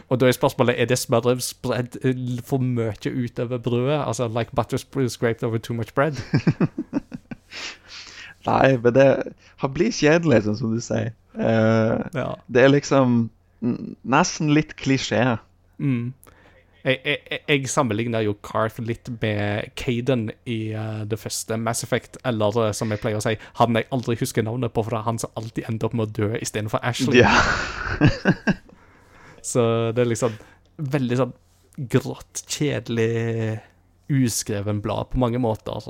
Og 0.09 0.17
da 0.21 0.27
er 0.27 0.33
spørsmålet 0.33 0.79
er 0.81 0.87
det 0.89 0.97
smøret 0.99 1.43
spredd 1.45 1.99
eh, 2.05 2.17
for 2.47 2.59
mye 2.65 2.95
utover 3.13 3.59
brødet. 3.61 4.01
Altså 4.07 4.29
like 4.33 4.55
butter 4.57 4.79
scraped 5.09 5.43
over 5.45 5.59
too 5.59 5.75
much 5.77 5.95
bread. 5.95 6.17
Nei, 8.47 8.77
men 8.83 8.93
det 8.97 9.07
han 9.63 9.73
blir 9.77 9.93
kjedelig, 9.95 10.43
sånn 10.45 10.59
som 10.59 10.75
du 10.75 10.81
sier. 10.85 11.13
Uh, 11.39 12.05
Ja. 12.15 12.35
det 12.53 12.63
er 12.67 12.69
liksom 12.75 13.31
nesten 14.05 14.51
litt 14.55 14.75
klisjé. 14.77 15.39
Mm. 15.81 16.13
Jeg, 16.85 16.99
jeg, 17.09 17.41
jeg- 17.49 17.69
sammenligner 17.73 18.21
jo 18.27 18.35
Carth 18.45 18.77
litt 18.85 19.09
med 19.23 19.71
Caden 19.81 20.27
i 20.45 20.75
uh, 20.77 21.05
det 21.09 21.17
første 21.19 21.57
Mass 21.57 21.81
Effect, 21.83 22.19
eller 22.29 22.59
eh, 22.67 22.73
som 22.77 22.91
jeg 22.93 23.01
pleier 23.01 23.17
å 23.17 23.25
si, 23.25 23.33
han 23.57 23.75
jeg 23.81 23.87
aldri 23.91 24.19
husker 24.21 24.45
navnet 24.45 24.75
på, 24.77 24.85
for 24.85 24.93
det 24.93 24.99
er 25.01 25.07
han 25.09 25.19
som 25.23 25.33
alltid 25.41 25.65
ender 25.71 25.89
opp 25.89 25.95
med 25.97 26.11
å 26.11 26.13
dø 26.19 26.29
istedenfor 26.45 26.85
Ashley. 26.85 27.23
Ja. 27.25 27.33
Så 29.45 29.65
det 29.97 30.05
er 30.05 30.11
liksom 30.13 30.37
veldig 30.93 31.17
sånn 31.21 31.33
grått, 31.91 32.45
kjedelig, 32.49 33.59
uskreven 34.13 34.83
blad 34.85 35.11
på 35.13 35.19
mange 35.23 35.39
måter. 35.41 35.87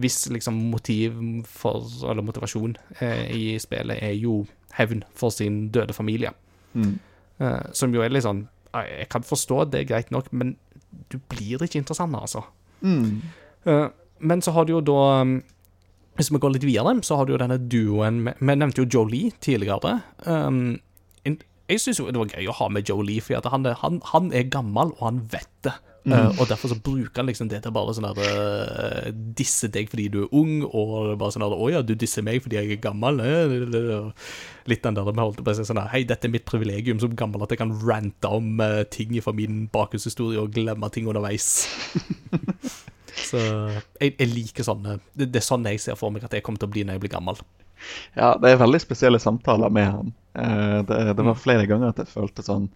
Hvis 0.00 0.26
liksom 0.32 0.58
motiv 0.72 1.16
for, 1.48 1.86
eller 2.04 2.22
motivasjon 2.26 2.76
eh, 3.00 3.22
i 3.32 3.44
spillet 3.62 4.02
er 4.02 4.12
jo 4.18 4.42
hevn 4.76 5.02
for 5.16 5.32
sin 5.34 5.68
døde 5.72 5.92
familie. 5.96 6.32
Mm. 6.74 6.98
Eh, 7.40 7.62
som 7.72 7.92
jo 7.94 8.00
er 8.04 8.12
litt 8.12 8.24
sånn 8.24 8.46
eh, 8.74 8.86
Jeg 9.02 9.08
kan 9.12 9.24
forstå 9.24 9.64
det, 9.72 9.80
er 9.82 9.88
greit 9.90 10.12
nok, 10.14 10.30
men 10.32 10.54
du 11.12 11.18
blir 11.32 11.60
ikke 11.64 11.80
interessant, 11.80 12.16
altså. 12.16 12.44
Mm. 12.84 13.20
Eh, 13.64 13.88
men 14.20 14.42
så 14.44 14.52
har 14.56 14.64
du 14.68 14.72
jo 14.76 14.80
da 14.84 15.24
Hvis 16.16 16.30
vi 16.32 16.38
går 16.38 16.52
litt 16.56 16.64
videre, 16.68 16.92
så 17.02 17.16
har 17.16 17.26
du 17.26 17.32
jo 17.34 17.40
denne 17.40 17.58
duoen 17.58 18.22
med- 18.24 18.40
Vi 18.40 18.54
nevnte 18.54 18.84
jo 18.84 18.88
Jolie 18.98 19.32
tidligere. 19.40 20.02
Um, 20.26 20.80
jeg 21.70 21.80
syns 21.80 22.00
jo 22.02 22.10
det 22.10 22.18
var 22.20 22.28
gøy 22.34 22.48
å 22.50 22.56
ha 22.58 22.66
med 22.68 22.84
Jolie, 22.88 23.22
for 23.24 23.40
han, 23.48 23.64
han, 23.64 24.00
han 24.10 24.26
er 24.36 24.42
gammel, 24.52 24.90
og 24.98 25.04
han 25.06 25.20
vet 25.32 25.48
det. 25.64 25.72
Eh, 26.02 26.40
og 26.40 26.48
derfor 26.50 26.66
så 26.72 26.74
bruker 26.82 27.20
han 27.20 27.28
liksom 27.30 27.46
det 27.46 27.60
til 27.62 27.70
bare 27.74 27.92
sånn 27.94 28.08
der 28.08 28.24
eh, 28.26 29.10
Disse 29.38 29.68
deg 29.70 29.86
fordi 29.92 30.08
du 30.10 30.16
er 30.24 30.32
ung, 30.34 30.64
og 30.66 31.12
bare 31.20 31.30
sånn 31.30 31.44
der 31.44 31.54
Å 31.54 31.68
ja, 31.70 31.82
du 31.86 31.92
disser 31.94 32.24
meg 32.26 32.42
fordi 32.42 32.58
jeg 32.58 32.72
er 32.74 32.80
gammel. 32.82 33.22
eh, 33.22 34.26
Litt 34.70 34.82
den 34.82 34.98
der 34.98 35.06
vi 35.06 35.14
holdt 35.22 35.44
på 35.46 35.54
sånn 35.60 35.82
Hei, 35.92 36.02
dette 36.08 36.26
er 36.26 36.34
mitt 36.34 36.48
privilegium 36.48 36.98
som 37.02 37.14
gammel 37.18 37.44
at 37.46 37.54
jeg 37.54 37.62
kan 37.62 37.74
rante 37.86 38.34
om 38.34 38.58
ting 38.90 39.14
fra 39.22 39.34
min 39.36 39.66
bakgrunnshistorie 39.70 40.42
og 40.42 40.52
glemme 40.54 40.90
ting 40.90 41.06
underveis. 41.10 41.68
Så 43.28 43.38
jeg, 43.38 44.14
jeg 44.16 44.30
liker 44.30 44.66
sånne 44.66 44.96
det, 45.14 45.28
det 45.30 45.38
er 45.38 45.46
sånn 45.46 45.66
jeg 45.70 45.82
ser 45.82 45.98
for 46.00 46.14
meg 46.14 46.24
at 46.26 46.34
jeg 46.34 46.42
kommer 46.46 46.62
til 46.62 46.70
å 46.70 46.74
bli 46.74 46.86
når 46.86 46.96
jeg 46.98 47.04
blir 47.04 47.14
gammel. 47.14 47.38
Ja, 48.18 48.32
det 48.42 48.52
er 48.52 48.62
veldig 48.62 48.80
spesielle 48.82 49.20
samtaler 49.22 49.70
med 49.74 49.90
han. 49.90 50.14
Det, 50.88 50.98
det 51.18 51.26
var 51.26 51.38
flere 51.38 51.66
ganger 51.70 51.92
at 51.92 52.02
jeg 52.02 52.10
følte 52.10 52.44
sånn 52.46 52.70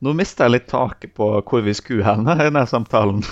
Nå 0.00 0.14
mista 0.16 0.46
jeg 0.46 0.54
litt 0.54 0.68
taket 0.70 1.12
på 1.16 1.26
hvor 1.44 1.64
vi 1.64 1.74
skulle 1.76 2.06
hen 2.06 2.24
i 2.24 2.36
denne 2.40 2.62
samtalen. 2.68 3.20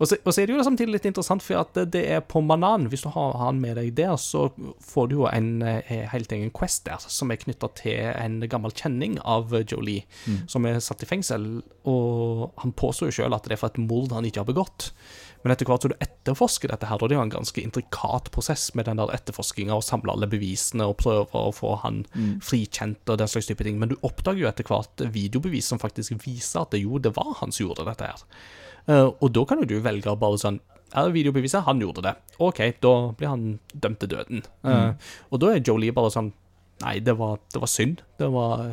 Og 0.00 0.08
så, 0.08 0.16
og 0.24 0.32
så 0.32 0.40
er 0.40 0.48
det 0.48 0.54
jo 0.54 0.62
samtidig 0.64 0.94
litt 0.94 1.06
interessant, 1.10 1.42
for 1.44 1.60
at 1.60 1.76
det 1.92 2.00
er 2.08 2.22
på 2.24 2.40
Manan. 2.40 2.86
Hvis 2.88 3.02
du 3.04 3.10
har 3.12 3.34
han 3.36 3.58
med 3.60 3.76
deg 3.76 3.90
der, 3.98 4.14
så 4.16 4.46
får 4.80 5.10
du 5.10 5.18
jo 5.18 5.26
en 5.28 5.60
eh, 5.60 5.90
helt 6.08 6.32
egen 6.32 6.48
quest 6.56 6.86
der, 6.86 7.02
som 7.04 7.28
er 7.28 7.36
knytta 7.42 7.68
til 7.76 8.08
en 8.14 8.38
gammel 8.48 8.72
kjenning 8.72 9.18
av 9.20 9.52
Jolie, 9.60 10.06
som 10.48 10.64
er 10.64 10.80
satt 10.80 11.04
i 11.04 11.10
fengsel. 11.10 11.44
Og 11.84 12.46
han 12.62 12.72
påstår 12.72 13.10
jo 13.10 13.18
sjøl 13.18 13.36
at 13.36 13.44
det 13.44 13.58
er 13.58 13.60
for 13.60 13.74
et 13.74 13.82
mord 13.84 14.16
han 14.16 14.24
ikke 14.24 14.40
har 14.40 14.48
begått. 14.48 14.88
Men 15.42 15.54
etter 15.54 15.68
hvert 15.68 15.84
som 15.84 15.92
du 15.92 15.96
etterforsker 16.04 16.68
dette 16.72 16.88
her, 16.90 17.00
og 17.00 17.08
det 17.08 17.16
er 17.16 17.20
jo 17.20 17.26
en 17.26 17.32
ganske 17.32 17.62
intrikat 17.62 18.30
prosess 18.34 18.70
med 18.76 18.88
den 18.90 19.00
der 19.00 19.12
etterforskinga 19.16 19.76
og 19.78 19.86
samle 19.86 20.12
alle 20.12 20.28
bevisene 20.30 20.88
og 20.90 20.98
prøve 21.00 21.28
å 21.32 21.52
få 21.56 21.74
han 21.84 22.02
frikjent 22.44 23.08
og 23.08 23.20
den 23.22 23.30
slags 23.30 23.48
type 23.48 23.64
ting, 23.64 23.78
men 23.80 23.92
du 23.92 23.96
oppdager 24.06 24.44
jo 24.44 24.50
etter 24.50 24.68
hvert 24.68 25.04
videobevis 25.14 25.70
som 25.72 25.80
faktisk 25.80 26.18
viser 26.26 26.64
at 26.64 26.74
det 26.74 26.82
jo, 26.84 27.00
det 27.00 27.14
var 27.16 27.38
han 27.40 27.54
som 27.54 27.66
gjorde 27.68 27.88
dette 27.88 28.10
her. 28.12 28.26
Eh, 28.90 29.08
og 29.08 29.32
da 29.36 29.46
kan 29.48 29.62
jo 29.62 29.68
du 29.68 29.80
velge 29.84 30.12
bare 30.16 30.40
sånn 30.40 30.60
Er 30.96 31.12
videobeviset? 31.14 31.62
Han 31.68 31.78
gjorde 31.78 32.02
det. 32.02 32.14
OK, 32.42 32.60
da 32.82 32.92
blir 33.14 33.28
han 33.30 33.42
dømt 33.72 34.00
til 34.02 34.10
døden. 34.10 34.40
Eh, 34.66 35.10
og 35.30 35.42
da 35.42 35.52
er 35.54 35.60
Jolie 35.62 35.94
bare 35.94 36.10
sånn 36.10 36.32
Nei, 36.80 36.96
det 37.04 37.12
var, 37.20 37.36
det 37.52 37.60
var 37.60 37.68
synd. 37.68 38.00
Det 38.16 38.30
var, 38.32 38.70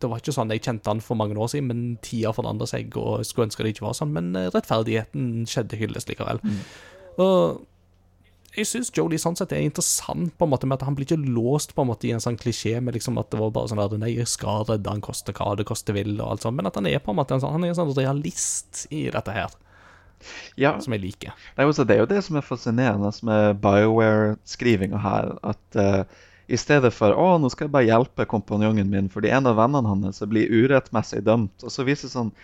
det 0.00 0.10
var 0.10 0.20
ikke 0.22 0.34
sånn 0.36 0.50
jeg 0.54 0.62
kjente 0.64 0.90
han 0.92 1.00
for 1.04 1.18
mange 1.20 1.36
år 1.36 1.50
siden, 1.52 1.68
men 1.70 1.82
tida 2.04 2.32
forandra 2.36 2.66
seg, 2.70 2.92
og 2.96 3.20
jeg 3.22 3.30
skulle 3.30 3.48
ønske 3.50 3.66
det 3.66 3.74
ikke 3.74 3.86
var 3.86 3.96
sånn. 3.98 4.14
Men 4.16 4.30
eh, 4.38 4.50
rettferdigheten 4.54 5.44
skjedde 5.50 5.78
hyllest 5.80 6.10
likevel. 6.12 6.40
Og 7.20 7.66
jeg 8.56 8.66
syns 8.66 8.88
Jolie 8.96 9.20
sånn 9.22 9.36
sett 9.38 9.52
er 9.54 9.62
interessant, 9.62 10.32
på 10.34 10.46
en 10.46 10.50
måte 10.50 10.66
med 10.66 10.80
at 10.80 10.86
han 10.88 10.96
blir 10.98 11.06
ikke 11.06 11.20
låst 11.22 11.74
på 11.76 11.84
en 11.84 11.90
måte 11.92 12.08
i 12.08 12.14
en 12.16 12.22
sånn 12.22 12.38
klisjé 12.40 12.80
med 12.82 12.96
liksom 12.96 13.20
at 13.22 13.28
det 13.30 13.38
var 13.38 13.52
bare 13.54 13.70
sånn 13.70 13.82
at 13.82 13.92
Nei, 14.00 14.10
jeg 14.16 14.26
skal 14.26 14.64
redde 14.66 14.90
han 14.90 15.02
koste 15.04 15.34
hva 15.36 15.52
det 15.58 15.68
koste 15.68 15.94
vil, 15.94 16.16
og 16.18 16.32
alt 16.32 16.46
sånt, 16.46 16.58
men 16.58 16.66
at 16.66 16.78
han 16.80 16.88
er 16.90 16.98
på 17.04 17.12
en 17.14 17.20
måte 17.20 17.36
en 17.36 17.44
sånn, 17.44 17.54
han 17.54 17.66
er 17.68 17.70
en 17.74 17.78
sånn 17.78 17.92
realist 17.94 18.88
i 18.90 19.04
dette 19.14 19.36
her, 19.36 19.54
Ja, 20.58 20.74
som 20.82 20.92
jeg 20.92 21.00
liker. 21.04 21.32
det 21.56 21.62
er, 21.64 21.84
det 21.86 21.94
er 21.94 22.02
jo 22.02 22.10
det 22.10 22.24
som 22.26 22.36
er 22.36 22.44
fascinerende 22.44 23.12
med 23.24 23.62
BioWare-skrivinga 23.62 24.98
her. 25.00 25.30
At 25.46 25.78
eh, 25.80 26.02
i 26.50 26.58
stedet 26.58 26.90
for 26.94 27.14
å, 27.14 27.28
nå 27.38 27.50
skal 27.52 27.68
jeg 27.68 27.74
bare 27.76 27.88
hjelpe 27.88 28.26
kompanjongen 28.30 28.90
min 28.90 29.10
fordi 29.12 29.30
en 29.34 29.46
av 29.46 29.58
vennene 29.60 29.92
hans 29.92 30.22
blir 30.30 30.50
urettmessig 30.50 31.22
dømt, 31.26 31.62
og 31.62 31.72
så 31.72 31.86
viser 31.86 32.08
det 32.08 32.16
sånn 32.16 32.34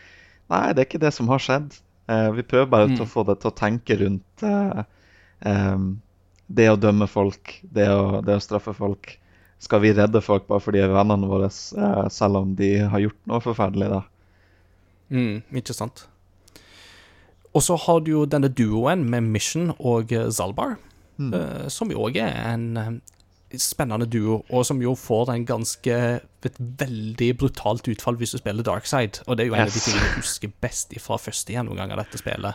Nei, 0.46 0.70
det 0.70 0.78
er 0.78 0.86
ikke 0.86 1.02
det 1.02 1.10
som 1.10 1.26
har 1.26 1.40
skjedd. 1.42 1.72
Eh, 2.06 2.28
vi 2.36 2.44
prøver 2.46 2.68
bare 2.70 2.86
mm. 2.92 3.00
å 3.02 3.06
få 3.10 3.24
det 3.26 3.34
til 3.42 3.50
å 3.50 3.56
tenke 3.58 3.96
rundt 3.98 4.44
eh, 4.46 4.84
em, 5.50 5.88
det 6.46 6.68
å 6.70 6.76
dømme 6.78 7.08
folk, 7.10 7.56
det 7.74 7.88
å, 7.90 8.20
det 8.22 8.36
å 8.38 8.44
straffe 8.44 8.70
folk. 8.78 9.16
Skal 9.58 9.82
vi 9.82 9.90
redde 9.96 10.22
folk 10.22 10.46
bare 10.46 10.62
fordi 10.62 10.84
de 10.84 10.86
er 10.86 10.94
vennene 10.94 11.26
våre, 11.26 11.48
eh, 11.50 12.04
selv 12.14 12.44
om 12.44 12.52
de 12.54 12.70
har 12.92 13.02
gjort 13.02 13.18
noe 13.26 13.42
forferdelig? 13.42 13.90
da? 13.90 14.04
Mm, 15.10 15.42
ikke 15.58 15.74
sant. 15.74 16.06
Og 17.56 17.64
så 17.64 17.76
har 17.86 18.02
du 18.04 18.12
jo 18.12 18.24
denne 18.28 18.52
duoen 18.52 19.02
med 19.08 19.26
Mission 19.32 19.72
og 19.78 20.14
eh, 20.14 20.28
Zalbar, 20.30 20.76
eh, 21.18 21.66
som 21.72 21.90
jo 21.90 22.06
òg 22.06 22.18
er 22.22 22.34
en 22.52 22.66
eh, 22.78 22.90
spennende 23.54 24.06
duo, 24.10 24.40
og 24.50 24.66
som 24.66 24.80
jo 24.82 24.94
får 24.98 25.30
en 25.32 25.46
ganske 25.46 25.96
et 26.46 26.58
veldig 26.58 27.30
brutalt 27.38 27.88
utfall 27.90 28.18
hvis 28.20 28.34
du 28.36 28.38
spiller 28.38 28.62
Darkside. 28.62 29.22
Og 29.26 29.36
det 29.36 29.44
er 29.44 29.48
jo 29.48 29.54
en 29.54 29.64
av 29.64 29.70
de 29.70 29.78
Yes. 29.78 29.84
tingene 29.84 30.04
jeg 30.04 30.20
husker 30.20 30.52
best 30.62 30.94
fra 31.02 31.16
første 31.18 31.52
gjennomgang 31.52 31.92
av 31.92 31.98
dette 32.04 32.18
spillet. 32.18 32.54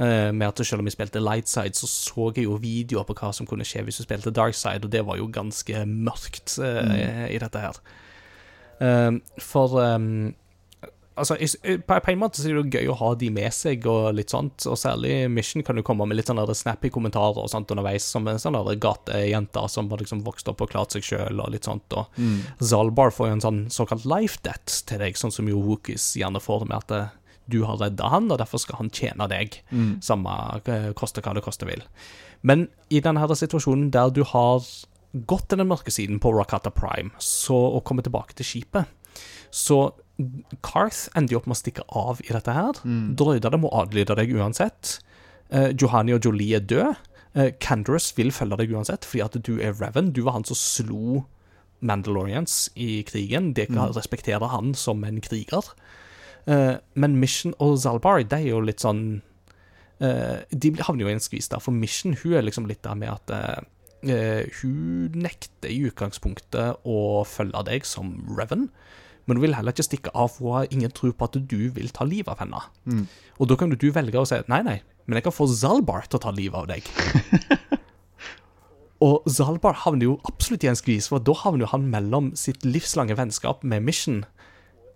Uh, 0.00 0.32
med 0.32 0.46
at 0.46 0.66
selv 0.66 0.80
om 0.80 0.86
jeg 0.86 0.92
spilte 0.96 1.20
Lightside, 1.20 1.74
så 1.76 1.86
så 1.86 2.32
jeg 2.34 2.44
jo 2.44 2.56
videoer 2.56 3.04
på 3.04 3.14
hva 3.14 3.32
som 3.36 3.46
kunne 3.46 3.66
skje 3.68 3.82
hvis 3.84 4.00
du 4.00 4.02
spilte 4.06 4.30
Darkside, 4.30 4.84
og 4.84 4.92
det 4.92 5.04
var 5.06 5.18
jo 5.18 5.28
ganske 5.28 5.84
mørkt 5.86 6.58
eh, 6.58 7.26
i 7.34 7.38
dette 7.38 7.60
her. 7.60 7.76
Uh, 8.80 9.20
for 9.38 9.76
eh, 9.82 10.32
Altså, 11.20 11.36
på 11.86 11.98
på 12.00 12.12
en 12.12 12.20
måte 12.20 12.40
så 12.40 12.48
er 12.48 12.56
det 12.56 12.62
jo 12.62 12.78
gøy 12.80 12.90
å 12.92 12.96
ha 13.00 13.10
de 13.20 13.28
med 13.34 13.52
seg, 13.54 13.84
og 13.90 14.14
litt 14.16 14.32
sånt, 14.32 14.64
og 14.66 14.78
særlig 14.80 15.28
Mission 15.32 15.64
kan 15.66 15.78
jo 15.78 15.84
komme 15.86 16.06
med 16.08 16.18
litt 16.18 16.30
sånne 16.30 16.46
der 16.48 16.56
snappy 16.56 16.90
kommentarer 16.92 17.42
og 17.42 17.50
sånt 17.52 17.70
underveis, 17.70 18.06
som 18.08 18.28
en 18.30 18.40
sånn 18.40 18.58
gatejente 18.80 19.64
som 19.68 19.90
har 19.92 20.02
liksom 20.02 20.24
vokst 20.26 20.48
opp 20.50 20.64
og 20.64 20.72
klart 20.72 20.96
seg 20.96 21.06
sjøl, 21.06 21.42
og 21.44 21.52
litt 21.54 21.68
sånt, 21.68 21.92
og 21.92 22.10
Zalbar 22.64 23.12
får 23.14 23.30
jo 23.30 23.36
en 23.38 23.46
sånn 23.46 23.62
såkalt 23.72 24.08
life 24.08 24.40
debt 24.46 24.80
til 24.88 25.02
deg, 25.02 25.18
sånn 25.20 25.34
som 25.34 25.48
jo 25.50 25.60
Wookies 25.60 26.12
gjerne 26.18 26.42
får 26.42 26.66
med 26.66 26.78
at 26.80 26.96
eh, 26.96 27.16
du 27.50 27.62
har 27.66 27.80
redda 27.80 28.08
han, 28.12 28.30
og 28.30 28.38
derfor 28.40 28.62
skal 28.62 28.78
han 28.80 28.92
tjene 28.94 29.26
deg, 29.30 29.60
samme 30.04 30.36
eh, 30.64 30.90
koste 30.96 31.22
hva 31.24 31.34
det 31.36 31.44
koste 31.44 31.68
vil. 31.68 31.82
Men 32.46 32.68
i 32.88 33.02
denne 33.04 33.20
her 33.20 33.34
situasjonen 33.36 33.90
der 33.92 34.12
du 34.14 34.22
har 34.24 34.64
gått 35.26 35.48
til 35.50 35.60
den 35.60 35.68
mørke 35.70 35.92
siden 35.92 36.20
på 36.22 36.32
Rakata 36.36 36.70
Prime, 36.70 37.10
så 37.18 37.58
og 37.74 37.84
kommet 37.84 38.06
tilbake 38.06 38.36
til 38.38 38.46
skipet, 38.46 38.86
så 39.50 39.90
Karth 40.66 41.08
ender 41.16 41.34
jo 41.34 41.40
opp 41.40 41.48
med 41.50 41.56
å 41.56 41.60
stikke 41.60 41.86
av 41.96 42.20
i 42.24 42.32
dette 42.34 42.54
her. 42.56 42.80
Droidene 43.18 43.60
må 43.62 43.70
adlyde 43.76 44.16
deg 44.18 44.34
uansett. 44.36 44.98
Eh, 45.50 45.70
Johanni 45.74 46.14
og 46.14 46.24
Jolie 46.24 46.58
er 46.60 46.66
død. 46.66 46.98
Eh, 47.34 47.52
Canderous 47.62 48.10
vil 48.16 48.32
følge 48.34 48.58
deg 48.60 48.72
uansett, 48.74 49.06
fordi 49.06 49.24
at 49.24 49.38
du 49.46 49.56
er 49.58 49.76
Revan. 49.78 50.12
Du 50.14 50.22
var 50.26 50.38
han 50.38 50.46
som 50.48 50.58
slo 50.58 51.24
Mandalorians 51.80 52.68
i 52.76 53.02
krigen. 53.08 53.52
De 53.56 53.66
mm. 53.68 53.80
respekterer 53.96 54.52
han 54.52 54.74
som 54.74 55.04
en 55.04 55.20
kriger. 55.24 55.72
Eh, 56.46 56.76
men 56.94 57.18
Mission 57.20 57.54
og 57.58 57.78
Zalbar, 57.78 58.22
de 58.22 58.38
er 58.38 58.48
jo 58.52 58.62
litt 58.64 58.80
sånn 58.80 59.20
eh, 60.00 60.40
De 60.50 60.72
havner 60.80 61.04
jo 61.04 61.10
i 61.10 61.16
en 61.18 61.22
skvis 61.22 61.50
der, 61.52 61.60
for 61.60 61.76
Mission 61.76 62.16
hun 62.22 62.38
er 62.38 62.46
liksom 62.46 62.68
litt 62.70 62.82
der 62.86 62.96
med 62.96 63.12
at 63.12 63.34
eh, 63.36 63.60
eh, 64.08 64.60
Hun 64.62 65.12
nekter 65.20 65.68
i 65.68 65.82
utgangspunktet 65.90 66.80
å 66.88 67.00
følge 67.28 67.64
deg 67.68 67.88
som 67.88 68.14
Revan, 68.38 68.70
men 69.26 69.36
hun 69.38 69.44
vil 69.44 69.54
heller 69.56 69.74
ikke 69.74 69.86
stikke 69.86 70.12
av, 70.14 70.30
for 70.36 70.46
hun 70.46 70.56
har 70.60 70.70
ingen 70.74 70.92
tro 70.96 71.10
på 71.12 71.26
at 71.28 71.36
du 71.50 71.68
vil 71.76 71.90
ta 71.94 72.06
livet 72.08 72.32
av 72.32 72.40
henne. 72.42 72.62
Og 73.38 73.50
da 73.50 73.56
kan 73.60 73.70
du 73.72 73.90
velge 73.94 74.20
å 74.20 74.26
si 74.28 74.38
nei, 74.50 74.62
nei, 74.66 74.78
men 75.06 75.18
jeg 75.18 75.26
kan 75.26 75.34
få 75.34 75.46
Zalbar 75.50 76.06
til 76.08 76.20
å 76.20 76.24
ta 76.24 76.32
livet 76.34 76.58
av 76.60 76.66
deg. 76.70 76.86
Og 79.06 79.24
Zalbar 79.32 79.78
havner 79.86 80.10
jo 80.10 80.18
absolutt 80.28 80.64
i 80.66 80.68
en 80.68 80.76
skvis, 80.76 81.08
for 81.08 81.22
da 81.24 81.32
havner 81.40 81.64
jo 81.64 81.70
han 81.72 81.86
mellom 81.92 82.32
sitt 82.36 82.66
livslange 82.68 83.16
vennskap 83.16 83.62
med 83.64 83.86
Mission 83.86 84.24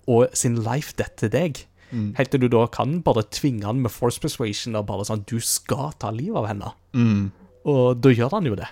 og 0.04 0.28
sin 0.36 0.58
life 0.60 0.92
debt 0.98 1.16
til 1.22 1.30
deg. 1.32 1.62
Helt 2.18 2.30
til 2.34 2.42
du 2.42 2.48
da 2.52 2.66
kan 2.68 2.98
bare 3.06 3.22
tvinge 3.32 3.64
han 3.64 3.80
med 3.80 3.92
force 3.94 4.20
persuasion 4.20 4.74
og 4.76 4.88
bare 4.88 5.04
sånn 5.06 5.22
Du 5.30 5.38
skal 5.40 5.92
ta 6.02 6.10
livet 6.12 6.36
av 6.42 6.48
henne. 6.50 6.72
Og 7.64 8.00
da 8.04 8.10
gjør 8.12 8.34
han 8.36 8.48
jo 8.50 8.56
det. 8.58 8.66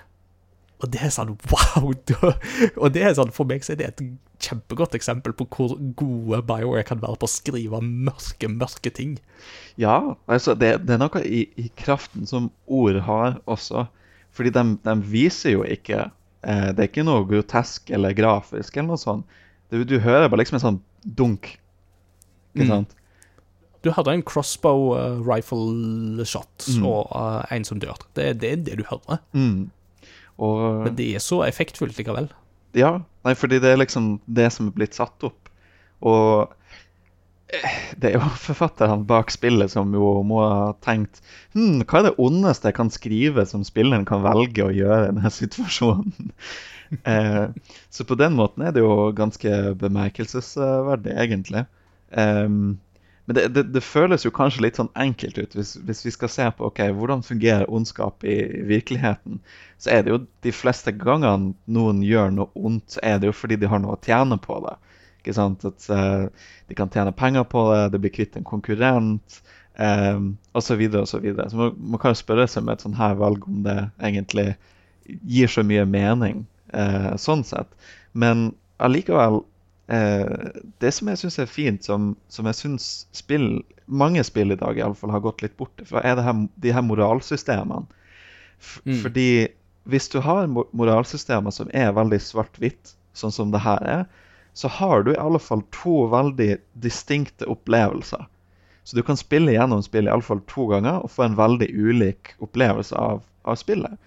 Og 0.82 0.90
det 0.90 1.00
er 1.06 1.12
sånn 1.14 1.36
wow! 1.48 1.92
Og 2.82 2.88
det 2.92 3.04
er 3.06 3.14
sånn, 3.16 3.30
for 3.32 3.46
meg 3.48 3.62
så 3.64 3.72
er 3.72 3.78
det 3.80 3.88
et 3.92 4.02
kjempegodt 4.42 4.94
eksempel 4.98 5.34
på 5.38 5.46
hvor 5.54 5.76
gode 5.98 6.40
BioWare 6.48 6.84
kan 6.88 7.00
være 7.02 7.18
på 7.22 7.28
å 7.28 7.30
skrive 7.32 7.80
mørke, 7.82 8.48
mørke 8.50 8.90
ting. 8.94 9.16
Ja, 9.80 10.14
altså 10.26 10.54
det, 10.58 10.72
det 10.86 10.96
er 10.96 11.02
noe 11.04 11.22
i, 11.24 11.44
i 11.56 11.68
kraften 11.78 12.26
som 12.28 12.50
ord 12.66 12.98
har 13.06 13.38
også. 13.46 13.86
Fordi 14.32 14.50
de, 14.54 14.64
de 14.84 14.94
viser 15.12 15.52
jo 15.58 15.62
ikke 15.68 16.06
eh, 16.08 16.68
Det 16.72 16.80
er 16.80 16.88
ikke 16.88 17.04
noe 17.04 17.26
grotesk 17.28 17.90
eller 17.92 18.14
grafisk 18.16 18.76
eller 18.78 18.94
noe 18.94 19.00
sånt. 19.02 19.38
Du, 19.72 19.82
du 19.88 19.98
hører 20.04 20.28
bare 20.32 20.40
liksom 20.42 20.58
en 20.60 20.66
sånn 20.66 20.80
dunk. 21.04 21.54
Ikke 22.54 22.66
Mm. 22.66 22.72
sant? 22.74 22.96
Du 23.82 23.88
hadde 23.90 24.12
en 24.14 24.22
crossbow 24.22 24.92
uh, 24.94 25.16
rifle 25.26 26.22
shot 26.28 26.66
Mm. 26.70 26.84
og 26.86 27.08
uh, 27.16 27.40
en 27.50 27.64
som 27.66 27.80
dør. 27.82 27.96
Det, 28.14 28.28
det 28.42 28.50
er 28.52 28.60
det 28.68 28.76
du 28.78 28.84
hører. 28.86 29.18
Mm. 29.34 29.70
Og 30.38 30.84
Men 30.84 30.94
det 30.98 31.08
er 31.16 31.24
så 31.24 31.40
effektfullt 31.46 31.96
likevel. 31.98 32.28
Ja, 32.76 32.96
nei, 33.26 33.34
fordi 33.38 33.60
det 33.62 33.72
er 33.72 33.80
liksom 33.80 34.16
det 34.26 34.48
som 34.54 34.68
er 34.70 34.76
blitt 34.76 34.96
satt 34.96 35.24
opp. 35.26 35.50
Og 36.02 36.52
eh, 37.52 37.80
det 38.00 38.10
er 38.10 38.18
jo 38.18 38.30
forfatteren 38.48 39.06
bak 39.08 39.32
spillet 39.34 39.72
som 39.74 39.92
jo 39.96 40.14
må 40.26 40.42
ha 40.42 40.70
tenkt 40.84 41.22
hm, 41.54 41.84
hva 41.84 42.00
er 42.00 42.08
det 42.08 42.16
ondeste 42.22 42.70
jeg 42.70 42.78
kan 42.80 42.92
skrive 42.92 43.46
som 43.48 43.66
spilleren 43.66 44.06
kan 44.08 44.24
velge 44.24 44.66
å 44.66 44.72
gjøre 44.74 45.02
i 45.04 45.10
denne 45.10 45.34
situasjonen? 45.40 46.32
eh, 47.12 47.44
så 47.92 48.08
på 48.08 48.18
den 48.20 48.38
måten 48.38 48.66
er 48.66 48.74
det 48.74 48.84
jo 48.84 49.12
ganske 49.16 49.76
bemerkelsesverdig, 49.80 51.14
egentlig. 51.26 51.66
Em, 52.12 52.80
men 53.24 53.36
det, 53.36 53.48
det, 53.54 53.62
det 53.74 53.82
føles 53.86 54.24
jo 54.26 54.32
kanskje 54.34 54.64
litt 54.64 54.78
sånn 54.80 54.90
enkelt 54.98 55.36
ut 55.38 55.52
hvis, 55.54 55.76
hvis 55.86 56.00
vi 56.08 56.12
skal 56.14 56.30
se 56.32 56.46
på 56.58 56.66
ok, 56.66 56.80
hvordan 56.96 57.22
fungerer 57.22 57.70
ondskap 57.70 58.24
i, 58.26 58.34
virkeligheten. 58.66 59.38
Så 59.78 59.92
er 59.94 60.02
det 60.02 60.10
jo 60.10 60.22
de 60.42 60.54
fleste 60.54 60.94
gangene 60.98 61.52
noen 61.70 62.02
gjør 62.06 62.34
noe 62.34 62.50
ondt, 62.58 62.96
så 62.96 63.04
er 63.06 63.20
det 63.22 63.30
jo 63.30 63.36
fordi 63.36 63.60
de 63.62 63.70
har 63.70 63.82
noe 63.82 63.94
å 63.94 64.02
tjene 64.02 64.38
på 64.42 64.58
det. 64.66 64.74
Ikke 65.22 65.36
sant? 65.38 65.62
At 65.68 65.86
uh, 65.94 66.26
de 66.66 66.78
kan 66.78 66.90
tjene 66.90 67.14
penger 67.14 67.46
på 67.46 67.68
det, 67.70 67.82
det 67.94 68.02
blir 68.02 68.14
kvitt 68.14 68.38
en 68.38 68.48
konkurrent, 68.48 69.38
um, 69.78 70.32
osv. 70.52 70.72
Så, 70.72 70.78
videre, 70.80 71.04
og 71.04 71.10
så, 71.12 71.22
så 71.22 71.60
man, 71.60 71.78
man 71.78 72.02
kan 72.02 72.16
jo 72.16 72.22
spørre 72.24 72.48
seg 72.50 72.66
med 72.66 72.74
et 72.74 72.86
sånt 72.88 72.98
her 72.98 73.14
valg 73.22 73.46
om 73.46 73.62
det 73.66 73.78
egentlig 74.02 74.50
gir 75.30 75.50
så 75.50 75.62
mye 75.66 75.86
mening, 75.86 76.42
uh, 76.74 77.14
sånn 77.22 77.46
sett. 77.46 77.70
Men 78.18 78.50
allikevel 78.82 79.40
eh, 79.40 79.48
Det 80.80 80.90
som 80.94 81.08
jeg 81.10 81.18
syns 81.20 81.38
er 81.42 81.50
fint, 81.50 81.84
som, 81.84 82.12
som 82.32 82.46
jeg 82.48 82.56
syns 82.56 82.86
spill, 83.12 83.60
mange 83.86 84.22
spill 84.24 84.54
i 84.54 84.56
dag 84.60 84.78
i 84.78 84.84
alle 84.84 84.96
fall 84.96 85.12
har 85.12 85.24
gått 85.24 85.42
litt 85.44 85.56
bort 85.60 85.82
fra, 85.88 86.00
er 86.00 86.16
det 86.16 86.24
her, 86.24 86.46
de 86.64 86.72
her 86.72 86.86
moralsystemene. 86.86 87.84
F 88.62 88.78
Mm. 88.86 88.96
Fordi 89.02 89.48
hvis 89.90 90.08
du 90.08 90.20
har 90.22 90.46
moralsystemer 90.48 91.50
som 91.50 91.70
er 91.74 91.92
veldig 91.92 92.20
svart-hvitt, 92.22 92.94
sånn 93.12 93.34
som 93.34 93.50
det 93.52 93.60
her 93.64 93.82
er, 93.82 94.04
så 94.54 94.68
har 94.68 95.02
du 95.02 95.12
i 95.12 95.20
alle 95.20 95.40
fall 95.42 95.64
to 95.74 96.06
veldig 96.12 96.56
distinkte 96.84 97.48
opplevelser. 97.50 98.26
Så 98.84 98.96
du 98.96 99.02
kan 99.02 99.16
spille 99.16 99.54
gjennom 99.54 99.82
spillet 99.82 100.24
fall 100.26 100.42
to 100.50 100.66
ganger 100.70 101.02
og 101.02 101.10
få 101.10 101.26
en 101.26 101.38
veldig 101.38 101.68
ulik 101.74 102.34
opplevelse 102.42 102.96
av, 102.98 103.22
av 103.44 103.58
spillet. 103.60 103.98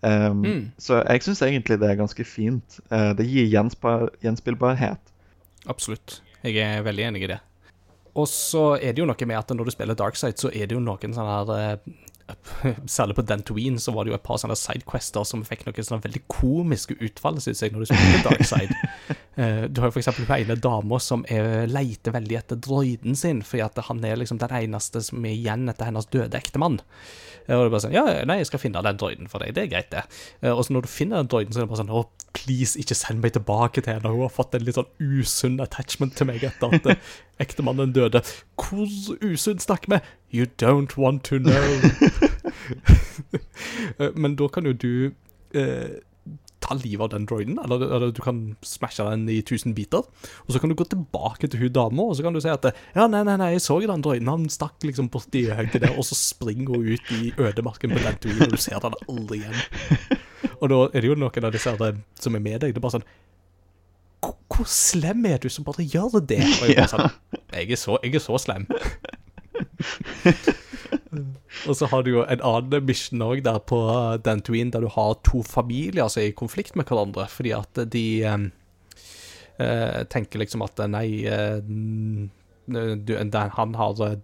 Um, 0.00 0.44
Mm. 0.44 0.70
Så 0.78 1.02
jeg 1.02 1.22
syns 1.22 1.42
egentlig 1.42 1.80
det 1.80 1.90
er 1.90 1.98
ganske 1.98 2.24
fint. 2.24 2.80
Uh, 2.92 3.12
det 3.18 3.26
gir 3.26 3.48
gjenspillbarhet. 3.50 5.00
Absolutt. 5.68 6.20
Jeg 6.42 6.58
er 6.62 6.84
veldig 6.86 7.06
enig 7.10 7.24
i 7.26 7.30
det. 7.34 7.38
Og 8.18 8.26
så 8.30 8.72
er 8.76 8.94
det 8.94 9.02
jo 9.02 9.08
noe 9.08 9.28
med 9.28 9.38
at 9.38 9.52
når 9.54 9.68
du 9.68 9.74
spiller 9.74 9.98
Darkside, 9.98 10.38
så 10.40 10.50
er 10.50 10.66
det 10.66 10.76
jo 10.76 10.82
noen 10.82 11.14
sånne 11.14 11.34
her 11.34 11.52
eh, 11.54 11.96
Særlig 12.96 13.16
på 13.16 13.24
Dantooine 13.24 13.80
så 13.80 13.92
var 13.94 14.04
det 14.04 14.12
jo 14.12 14.18
et 14.18 14.24
par 14.26 14.40
sånne 14.40 14.56
sidequester 14.58 15.24
som 15.28 15.44
fikk 15.46 15.64
noen 15.66 15.86
sånne 15.86 16.04
veldig 16.04 16.24
komiske 16.28 16.96
utfall, 17.04 17.40
synes 17.40 17.62
jeg, 17.62 17.72
når 17.72 17.84
du 17.84 17.90
spilte 17.92 18.24
Darkside. 18.26 18.76
Eh, 19.38 19.64
du 19.70 19.80
har 19.80 19.92
jo 19.92 20.00
eksempel 20.00 20.26
hun 20.26 20.34
ene 20.40 20.56
dama 20.58 20.98
som 20.98 21.22
er, 21.30 21.68
leiter 21.70 22.10
veldig 22.16 22.38
etter 22.40 22.58
droiden 22.58 23.14
sin, 23.18 23.44
fordi 23.46 23.62
at 23.62 23.78
han 23.86 24.02
er 24.04 24.18
liksom 24.18 24.40
den 24.42 24.50
eneste 24.58 25.02
som 25.06 25.22
er 25.24 25.36
igjen 25.36 25.68
etter 25.70 25.86
hennes 25.86 26.08
døde 26.10 26.34
ektemann. 26.40 26.80
Eh, 27.46 27.54
Og 27.54 27.66
er 27.68 27.70
bare 27.70 27.84
sånn 27.86 27.94
Ja, 27.94 28.02
nei, 28.26 28.40
jeg 28.40 28.48
skal 28.50 28.60
finne 28.64 28.82
den 28.82 28.98
droiden 28.98 29.30
for 29.30 29.38
deg. 29.44 29.54
Det 29.54 29.62
er 29.62 29.70
greit, 29.70 29.90
det. 29.94 30.02
Eh, 30.42 30.50
Og 30.50 30.64
så 30.66 30.74
når 30.74 30.82
du 30.88 30.90
finner 30.90 31.22
den 31.22 31.30
droiden, 31.30 31.52
så 31.54 31.60
er 31.62 31.68
det 31.68 31.70
bare 31.70 31.82
sånn 31.84 31.94
Å, 31.94 32.02
please, 32.34 32.74
ikke 32.82 32.94
send 32.98 33.22
meg 33.22 33.32
tilbake 33.38 33.80
til 33.82 33.94
henne. 33.94 34.10
Hun 34.10 34.26
har 34.26 34.34
fått 34.34 34.54
en 34.58 34.66
litt 34.66 34.76
sånn 34.76 34.90
usunn 34.98 35.60
attachment 35.62 36.16
til 36.18 36.26
meg 36.28 36.42
etter 36.44 36.74
at 36.74 36.90
ektemannen 37.40 37.94
døde. 37.94 38.20
Hvor 38.58 38.90
usunn 39.22 39.62
snakker 39.62 39.94
vi? 39.94 40.00
You 40.34 40.46
don't 40.60 40.96
want 40.98 41.22
to 41.30 41.38
know. 41.38 41.62
Men 44.14 44.36
da 44.36 44.48
kan 44.52 44.66
jo 44.68 44.74
du 44.76 44.92
eh, 45.56 45.98
ta 46.60 46.74
livet 46.74 47.04
av 47.06 47.10
den 47.12 47.26
droiden, 47.30 47.58
eller, 47.62 47.82
eller 47.96 48.10
du 48.14 48.18
kan 48.24 48.38
smashe 48.66 49.04
den 49.06 49.28
i 49.30 49.36
tusen 49.46 49.74
biter. 49.76 50.02
Og 50.46 50.50
så 50.54 50.58
kan 50.62 50.70
du 50.72 50.76
gå 50.78 50.86
tilbake 50.90 51.46
til 51.50 51.60
hun 51.62 51.72
dama, 51.76 52.02
og 52.10 52.16
så 52.18 52.24
kan 52.26 52.34
du 52.34 52.40
si 52.42 52.50
at 52.50 52.66
ja, 52.72 53.04
nei, 53.06 53.22
nei, 53.26 53.36
nei, 53.38 53.52
jeg 53.54 53.62
så 53.62 53.76
den 53.84 54.02
droiden, 54.04 54.30
han 54.32 54.48
stakk 54.50 54.82
liksom 54.86 55.10
borti 55.14 55.44
høyden 55.50 55.84
der, 55.84 55.94
og 55.94 56.04
så 56.08 56.18
springer 56.18 56.74
hun 56.74 56.88
ut 56.96 57.12
i 57.14 57.30
ødemarken 57.38 57.94
på 57.94 58.02
den 58.02 58.18
turen, 58.24 58.42
og 58.48 58.56
du 58.56 58.62
ser 58.64 58.82
den 58.82 58.98
aldri 59.08 59.38
igjen. 59.44 59.60
Og 60.58 60.66
da 60.72 60.78
er 60.90 60.98
det 61.04 61.08
jo 61.12 61.18
noen 61.18 61.46
av 61.46 61.54
disse 61.54 61.70
her, 61.78 62.00
som 62.18 62.34
er 62.34 62.42
med 62.42 62.58
deg, 62.64 62.74
det 62.74 62.80
er 62.82 62.86
bare 62.88 62.96
sånn 62.98 63.08
"Hvor- 64.26 64.66
slem 64.66 65.22
er 65.30 65.38
du 65.38 65.48
som 65.48 65.62
bare 65.64 65.84
gjør 65.86 66.18
det? 66.26 66.42
Og 66.42 66.66
jeg 66.68 66.76
bare 66.76 66.90
sånn 66.90 67.10
Jeg 67.54 67.70
er 67.70 67.76
så, 67.78 67.98
jeg 68.02 68.14
er 68.14 68.18
så 68.22 68.38
slem. 68.42 68.66
Og 71.10 71.76
så 71.76 71.88
har 71.88 72.04
du 72.04 72.10
jo 72.12 72.24
en 72.24 72.42
annen 72.44 72.84
mission 72.88 73.22
òg 73.24 73.42
der 73.46 73.60
på 73.64 73.78
Dantooine, 74.24 74.72
der 74.74 74.84
du 74.84 74.90
har 74.92 75.16
to 75.26 75.42
familier 75.46 76.10
som 76.12 76.22
er 76.22 76.32
i 76.32 76.36
konflikt 76.36 76.76
med 76.76 76.88
hverandre, 76.88 77.28
fordi 77.32 77.54
at 77.56 77.80
de 77.92 78.04
eh, 78.28 78.48
eh, 79.58 80.02
tenker 80.12 80.42
liksom 80.42 80.64
at 80.66 80.82
nei, 80.90 81.24
eh, 81.28 81.58
du, 81.64 83.14
den, 83.14 83.32
han 83.32 83.74
har 83.80 84.04
eh, 84.04 84.18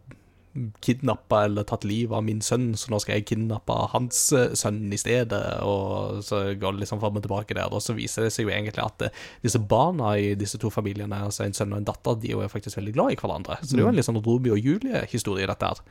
kidnappa 0.85 1.45
eller 1.45 1.67
tatt 1.67 1.85
livet 1.85 2.15
av 2.17 2.23
min 2.25 2.41
sønn, 2.45 2.69
så 2.79 2.93
nå 2.93 3.01
skal 3.03 3.19
jeg 3.19 3.27
kidnappe 3.33 3.75
hans 3.91 4.21
eh, 4.37 4.53
sønn 4.59 4.93
i 4.95 4.99
stedet. 5.01 5.41
Og 5.67 6.21
så 6.27 6.43
går 6.61 6.77
det 6.77 6.85
liksom 6.85 7.03
fram 7.03 7.19
og 7.19 7.25
tilbake 7.25 7.57
der. 7.59 7.75
Og 7.75 7.83
så 7.83 7.97
viser 7.97 8.27
det 8.27 8.33
seg 8.35 8.47
jo 8.47 8.55
egentlig 8.55 8.85
at 8.85 9.07
eh, 9.09 9.23
disse 9.43 9.59
barna 9.59 10.15
i 10.21 10.33
disse 10.39 10.61
to 10.63 10.71
familiene, 10.75 11.25
altså 11.27 11.47
en 11.47 11.57
sønn 11.57 11.75
og 11.75 11.83
en 11.83 11.89
datter, 11.91 12.21
de 12.23 12.31
er 12.31 12.39
jo 12.39 12.53
faktisk 12.53 12.79
veldig 12.79 12.95
glad 12.97 13.17
i 13.17 13.21
hverandre. 13.21 13.59
Så 13.63 13.75
det 13.75 13.83
er 13.83 13.87
jo 13.89 13.93
en 13.93 13.99
litt 13.99 14.09
sånn 14.09 14.23
Romeo 14.23 14.55
og 14.55 14.71
Julie-historie, 14.71 15.51
dette 15.51 15.73
her. 15.75 15.85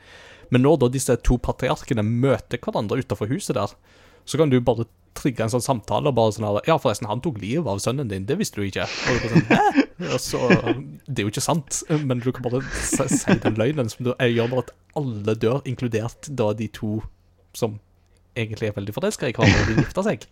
Men 0.54 0.64
når 0.64 0.80
da 0.80 0.92
disse 0.92 1.16
to 1.26 1.38
patriarkene 1.40 2.04
møter 2.04 2.60
hverandre 2.62 3.00
utenfor 3.04 3.30
huset 3.32 3.58
der, 3.60 3.76
så 4.24 4.40
kan 4.40 4.52
du 4.52 4.60
bare 4.64 4.88
trigge 5.14 5.44
en 5.44 5.52
sånn 5.52 5.62
samtale 5.62 6.10
og 6.10 6.16
bare 6.16 6.34
sånn 6.34 6.46
her 6.48 6.64
Ja, 6.66 6.78
forresten, 6.80 7.06
han 7.10 7.20
tok 7.22 7.36
livet 7.42 7.68
av 7.70 7.82
sønnen 7.84 8.08
din, 8.10 8.24
det 8.26 8.38
visste 8.40 8.60
du 8.60 8.66
ikke. 8.66 8.88
Og 8.88 9.20
du 9.20 9.26
bare 9.28 9.34
sånn, 9.34 9.50
Hæ? 9.52 9.83
Og 10.02 10.18
så, 10.18 10.40
det 11.06 11.22
er 11.22 11.26
jo 11.28 11.30
ikke 11.30 11.44
sant, 11.44 11.82
men 12.02 12.22
du 12.22 12.30
kan 12.34 12.44
bare 12.46 12.62
si, 12.82 13.04
si 13.12 13.36
den 13.44 13.58
løgnen 13.60 13.90
som 13.92 14.08
du, 14.08 14.12
jeg 14.18 14.34
gjør 14.34 14.50
bare 14.50 14.64
at 14.66 14.72
alle 14.98 15.34
dør, 15.38 15.60
inkludert 15.70 16.30
da 16.30 16.50
de 16.58 16.66
to 16.74 16.98
som 17.54 17.78
egentlig 18.34 18.68
er 18.68 18.76
veldig 18.76 18.94
forelska 18.96 19.30
i 19.30 19.34
hverandre, 19.36 19.60
og 19.62 19.70
de 19.70 19.84
gifter 19.84 20.06
seg. 20.08 20.26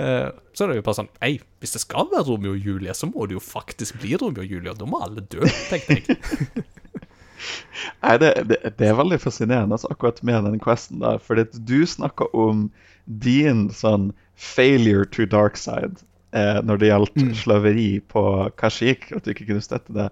Eh, 0.00 0.28
så 0.54 0.64
er 0.64 0.70
det 0.70 0.78
jo 0.78 0.84
bare 0.86 0.96
sånn 1.02 1.10
Ei, 1.20 1.34
hvis 1.60 1.74
det 1.74 1.82
skal 1.82 2.06
være 2.12 2.24
Romeo 2.30 2.54
og 2.54 2.68
Julie, 2.68 2.94
så 2.96 3.08
må 3.10 3.26
det 3.26 3.36
jo 3.36 3.42
faktisk 3.44 3.98
bli 4.00 4.14
Romeo 4.20 4.44
og 4.44 4.54
Julie, 4.54 4.70
og 4.72 4.78
da 4.80 4.88
må 4.88 5.02
alle 5.04 5.24
dø, 5.26 5.42
tenkte 5.68 5.98
jeg. 5.98 6.64
Nei, 8.04 8.14
det, 8.22 8.30
det, 8.46 8.60
det 8.78 8.88
er 8.88 8.98
veldig 8.98 9.18
fascinerende 9.18 9.74
altså, 9.74 9.90
akkurat 9.90 10.22
med 10.22 10.46
den 10.46 10.62
questen 10.62 11.02
der. 11.02 11.18
Fordi 11.18 11.48
du 11.58 11.82
snakker 11.88 12.30
om 12.38 12.68
din 13.04 13.66
sånn 13.74 14.12
failure 14.38 15.08
to 15.10 15.26
dark 15.26 15.58
side 15.58 16.04
eh, 16.34 16.60
når 16.64 16.80
det 16.82 16.88
gjaldt 16.92 17.22
slaveri 17.40 17.88
på 18.12 18.22
Kashik, 18.58 19.10
at 19.16 19.24
du 19.24 19.30
ikke 19.34 19.48
kunne 19.50 19.64
støtte 19.64 19.92
det. 19.96 20.08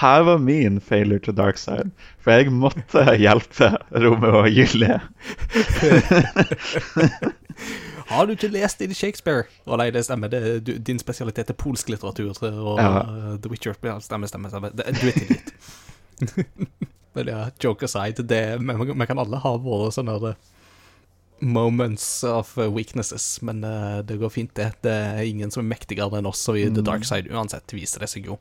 Her 0.00 0.22
var 0.24 0.38
min 0.40 0.78
failure 0.80 1.20
to 1.20 1.32
dark 1.36 1.58
side, 1.60 1.90
for 2.24 2.32
jeg 2.32 2.52
måtte 2.52 3.02
hjelpe 3.20 3.74
Romeo 3.92 4.38
og 4.40 4.48
Julie. 4.48 4.96
Har 8.12 8.26
du 8.26 8.32
ikke 8.32 8.48
lest 8.52 8.80
din 8.82 8.94
Shakespeare? 8.96 9.44
Å 9.68 9.76
nei, 9.80 9.90
det 9.94 10.04
stemmer. 10.06 10.28
Det, 10.32 10.40
du, 10.66 10.72
din 10.80 11.00
spesialitet 11.00 11.52
er 11.52 11.56
polsk 11.58 11.92
litteratur 11.92 12.32
og 12.32 12.80
Ja. 12.80 12.88
uh, 13.04 13.36
The 13.40 13.52
Witcher. 13.52 13.76
Ja, 13.84 13.98
stemmer, 14.04 14.28
stemmer. 14.28 14.48
stemmer. 14.52 14.72
Det, 14.76 14.84
du 14.96 15.06
er 15.08 15.16
tilgitt. 15.16 15.52
Men 17.16 17.28
ja, 17.28 17.42
joke 17.60 17.84
aside, 17.84 18.24
det, 18.24 18.42
vi, 18.60 18.74
vi 18.92 19.06
kan 19.06 19.20
alle 19.20 19.40
ha 19.44 19.52
våre 19.60 19.90
sånne 19.92 20.16
der, 20.22 20.36
moments 21.42 22.24
of 22.24 22.58
uh, 22.58 22.68
weaknesses, 22.70 23.42
men 23.42 23.64
uh, 23.64 23.98
det 24.06 24.16
går 24.20 24.30
fint, 24.30 24.54
det. 24.54 24.68
Det 24.86 24.92
er 24.92 25.22
ingen 25.26 25.50
som 25.50 25.64
er 25.64 25.72
mektigere 25.72 26.20
enn 26.20 26.28
oss 26.30 26.44
og 26.50 26.58
i 26.60 26.68
The 26.70 26.84
Dark 26.86 27.04
Side 27.08 27.32
uansett, 27.34 27.74
viser 27.74 28.04
det 28.04 28.08
seg 28.12 28.28
jo. 28.30 28.38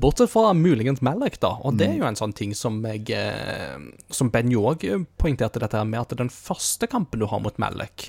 Bortsett 0.00 0.32
fra 0.32 0.54
muligens 0.56 1.02
Malek, 1.04 1.36
da, 1.42 1.52
og 1.60 1.76
det 1.76 1.90
er 1.90 1.98
jo 2.00 2.08
en 2.08 2.18
sånn 2.18 2.32
ting 2.36 2.54
som 2.56 2.78
jeg 2.86 3.10
eh, 3.12 3.76
Som 4.14 4.30
Ben 4.32 4.48
jo 4.52 4.64
òg 4.70 4.86
poengterte 5.20 5.60
dette 5.60 5.76
her 5.76 5.88
med, 5.88 6.00
at 6.00 6.16
den 6.16 6.32
første 6.32 6.88
kampen 6.90 7.20
du 7.20 7.28
har 7.28 7.42
mot 7.44 7.60
Malek, 7.60 8.08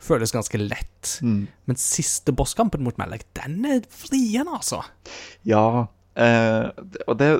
føles 0.00 0.34
ganske 0.36 0.60
lett. 0.60 1.16
Men 1.68 1.80
siste 1.80 2.34
bosskampen 2.36 2.84
mot 2.84 3.00
Malek, 3.00 3.24
den 3.36 3.64
er 3.64 3.80
vrien, 4.02 4.48
altså. 4.48 4.82
Ja, 5.48 5.88
eh, 6.20 6.68
og 7.06 7.16
det 7.20 7.30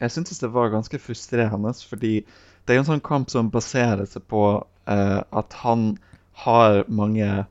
Jeg 0.00 0.16
syntes 0.16 0.40
det 0.40 0.52
var 0.54 0.72
ganske 0.72 1.00
frustrerende, 1.00 1.76
fordi 1.76 2.22
det 2.64 2.72
er 2.72 2.78
jo 2.78 2.84
en 2.86 2.92
sånn 2.94 3.04
kamp 3.04 3.28
som 3.32 3.50
baserer 3.52 4.06
seg 4.08 4.24
på 4.32 4.44
eh, 4.56 4.62
at 4.86 5.52
han 5.62 5.96
har 6.44 6.84
mange 6.88 7.44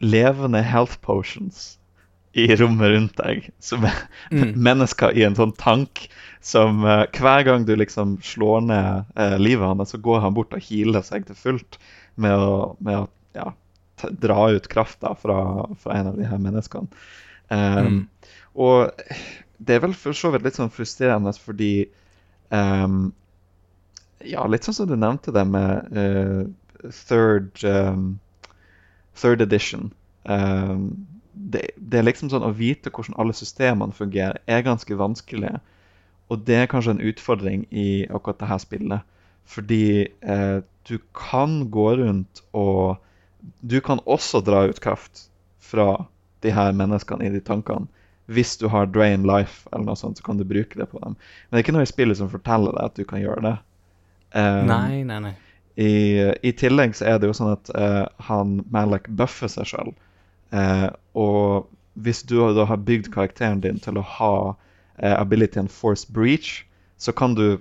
levende 0.00 0.62
health 0.62 0.98
potions. 1.04 1.78
i 2.34 2.46
rommet 2.56 2.88
rundt 2.94 3.18
deg, 3.20 3.50
som 3.60 3.84
er 3.84 3.96
Mm. 4.32 4.54
mennesker 4.68 5.12
i 5.12 5.22
en 5.26 5.34
sånn 5.36 5.52
tank 5.60 6.06
som 6.40 6.80
uh, 6.84 7.04
hver 7.12 7.42
gang 7.44 7.66
du 7.68 7.74
liksom 7.76 8.14
slår 8.24 8.62
ned 8.64 9.04
uh, 9.18 9.36
livet 9.36 9.66
hans, 9.68 9.90
så 9.92 9.98
går 10.00 10.20
han 10.24 10.32
bort 10.32 10.54
og 10.56 10.62
healer 10.64 11.02
seg 11.04 11.26
til 11.28 11.36
fullt 11.36 11.76
med 12.16 12.32
å, 12.32 12.76
med 12.80 13.02
å 13.02 13.08
ja, 13.36 13.50
dra 14.24 14.46
ut 14.56 14.68
krafta 14.72 15.12
fra, 15.20 15.36
fra 15.82 15.98
en 15.98 16.08
av 16.14 16.16
de 16.16 16.24
her 16.24 16.40
menneskene. 16.40 16.88
Um, 17.52 17.84
Mm. 17.84 18.08
Og 18.54 18.90
det 19.60 19.74
er 19.76 19.84
vel 19.84 19.92
for 19.94 20.16
så 20.16 20.30
vidt 20.32 20.44
litt 20.48 20.56
sånn 20.56 20.72
frustrerende 20.72 21.32
fordi 21.36 21.88
um, 22.48 23.12
Ja, 24.24 24.46
litt 24.48 24.64
sånn 24.64 24.74
som 24.76 24.88
du 24.88 24.96
nevnte 24.96 25.32
det 25.34 25.44
med 25.48 25.96
eh, 25.98 26.42
third 26.90 27.64
um, 27.64 28.18
Third 29.14 29.42
edition. 29.42 29.92
Um, 30.24 31.06
det, 31.32 31.70
det 31.76 31.98
er 31.98 32.06
liksom 32.06 32.30
sånn 32.32 32.44
Å 32.46 32.52
vite 32.56 32.92
hvordan 32.92 33.16
alle 33.20 33.34
systemene 33.36 33.96
fungerer, 33.96 34.40
er 34.46 34.64
ganske 34.64 34.96
vanskelig. 34.96 35.58
Og 36.32 36.44
det 36.48 36.62
er 36.62 36.70
kanskje 36.70 36.96
en 36.96 37.04
utfordring 37.10 37.66
i 37.70 38.04
akkurat 38.08 38.40
dette 38.40 38.60
spillet. 38.64 39.08
Fordi 39.52 40.06
eh, 40.06 40.58
du 40.88 40.94
kan 41.18 41.66
gå 41.70 41.88
rundt 41.98 42.44
og 42.56 43.02
Du 43.60 43.80
kan 43.82 43.98
også 44.06 44.38
dra 44.46 44.62
ut 44.70 44.78
kraft 44.80 45.24
fra 45.58 46.06
de 46.46 46.52
her 46.54 46.70
menneskene 46.78 47.26
i 47.26 47.32
de 47.34 47.40
tankene. 47.42 47.88
Hvis 48.30 48.54
du 48.56 48.68
har 48.70 48.86
drain 48.86 49.26
life, 49.26 49.66
eller 49.72 49.88
noe 49.88 49.98
sånt, 49.98 50.20
så 50.20 50.24
kan 50.24 50.38
du 50.38 50.44
bruke 50.46 50.78
det 50.78 50.86
på 50.92 51.00
dem. 51.02 51.16
Men 51.18 51.50
det 51.50 51.58
er 51.58 51.64
ikke 51.64 51.74
noe 51.74 51.82
i 51.82 51.90
spillet 51.90 52.20
som 52.20 52.30
forteller 52.30 52.76
deg 52.76 52.86
at 52.86 53.00
du 53.00 53.02
kan 53.08 53.18
gjøre 53.18 53.42
det. 53.48 53.54
Um, 54.30 54.70
Nei, 54.70 55.02
nei, 55.08 55.18
nei. 55.26 55.32
I, 55.76 55.92
I 56.42 56.52
tillegg 56.52 56.96
så 56.98 57.06
er 57.08 57.20
det 57.20 57.30
jo 57.30 57.36
sånn 57.36 57.54
at 57.54 57.70
eh, 57.76 58.04
han 58.28 58.58
Malak 58.74 59.08
buffer 59.08 59.48
seg 59.48 59.70
sjøl. 59.70 59.94
og 61.16 61.70
hvis 61.94 62.22
du 62.22 62.36
da 62.56 62.64
har 62.68 62.76
bygd 62.76 63.10
karakteren 63.12 63.60
din 63.60 63.80
til 63.80 63.98
å 64.00 64.04
ha 64.16 64.34
eh, 64.98 65.12
abilityen 65.12 65.68
force 65.68 66.08
breach, 66.08 66.64
så 66.96 67.12
kan 67.12 67.36
du 67.36 67.60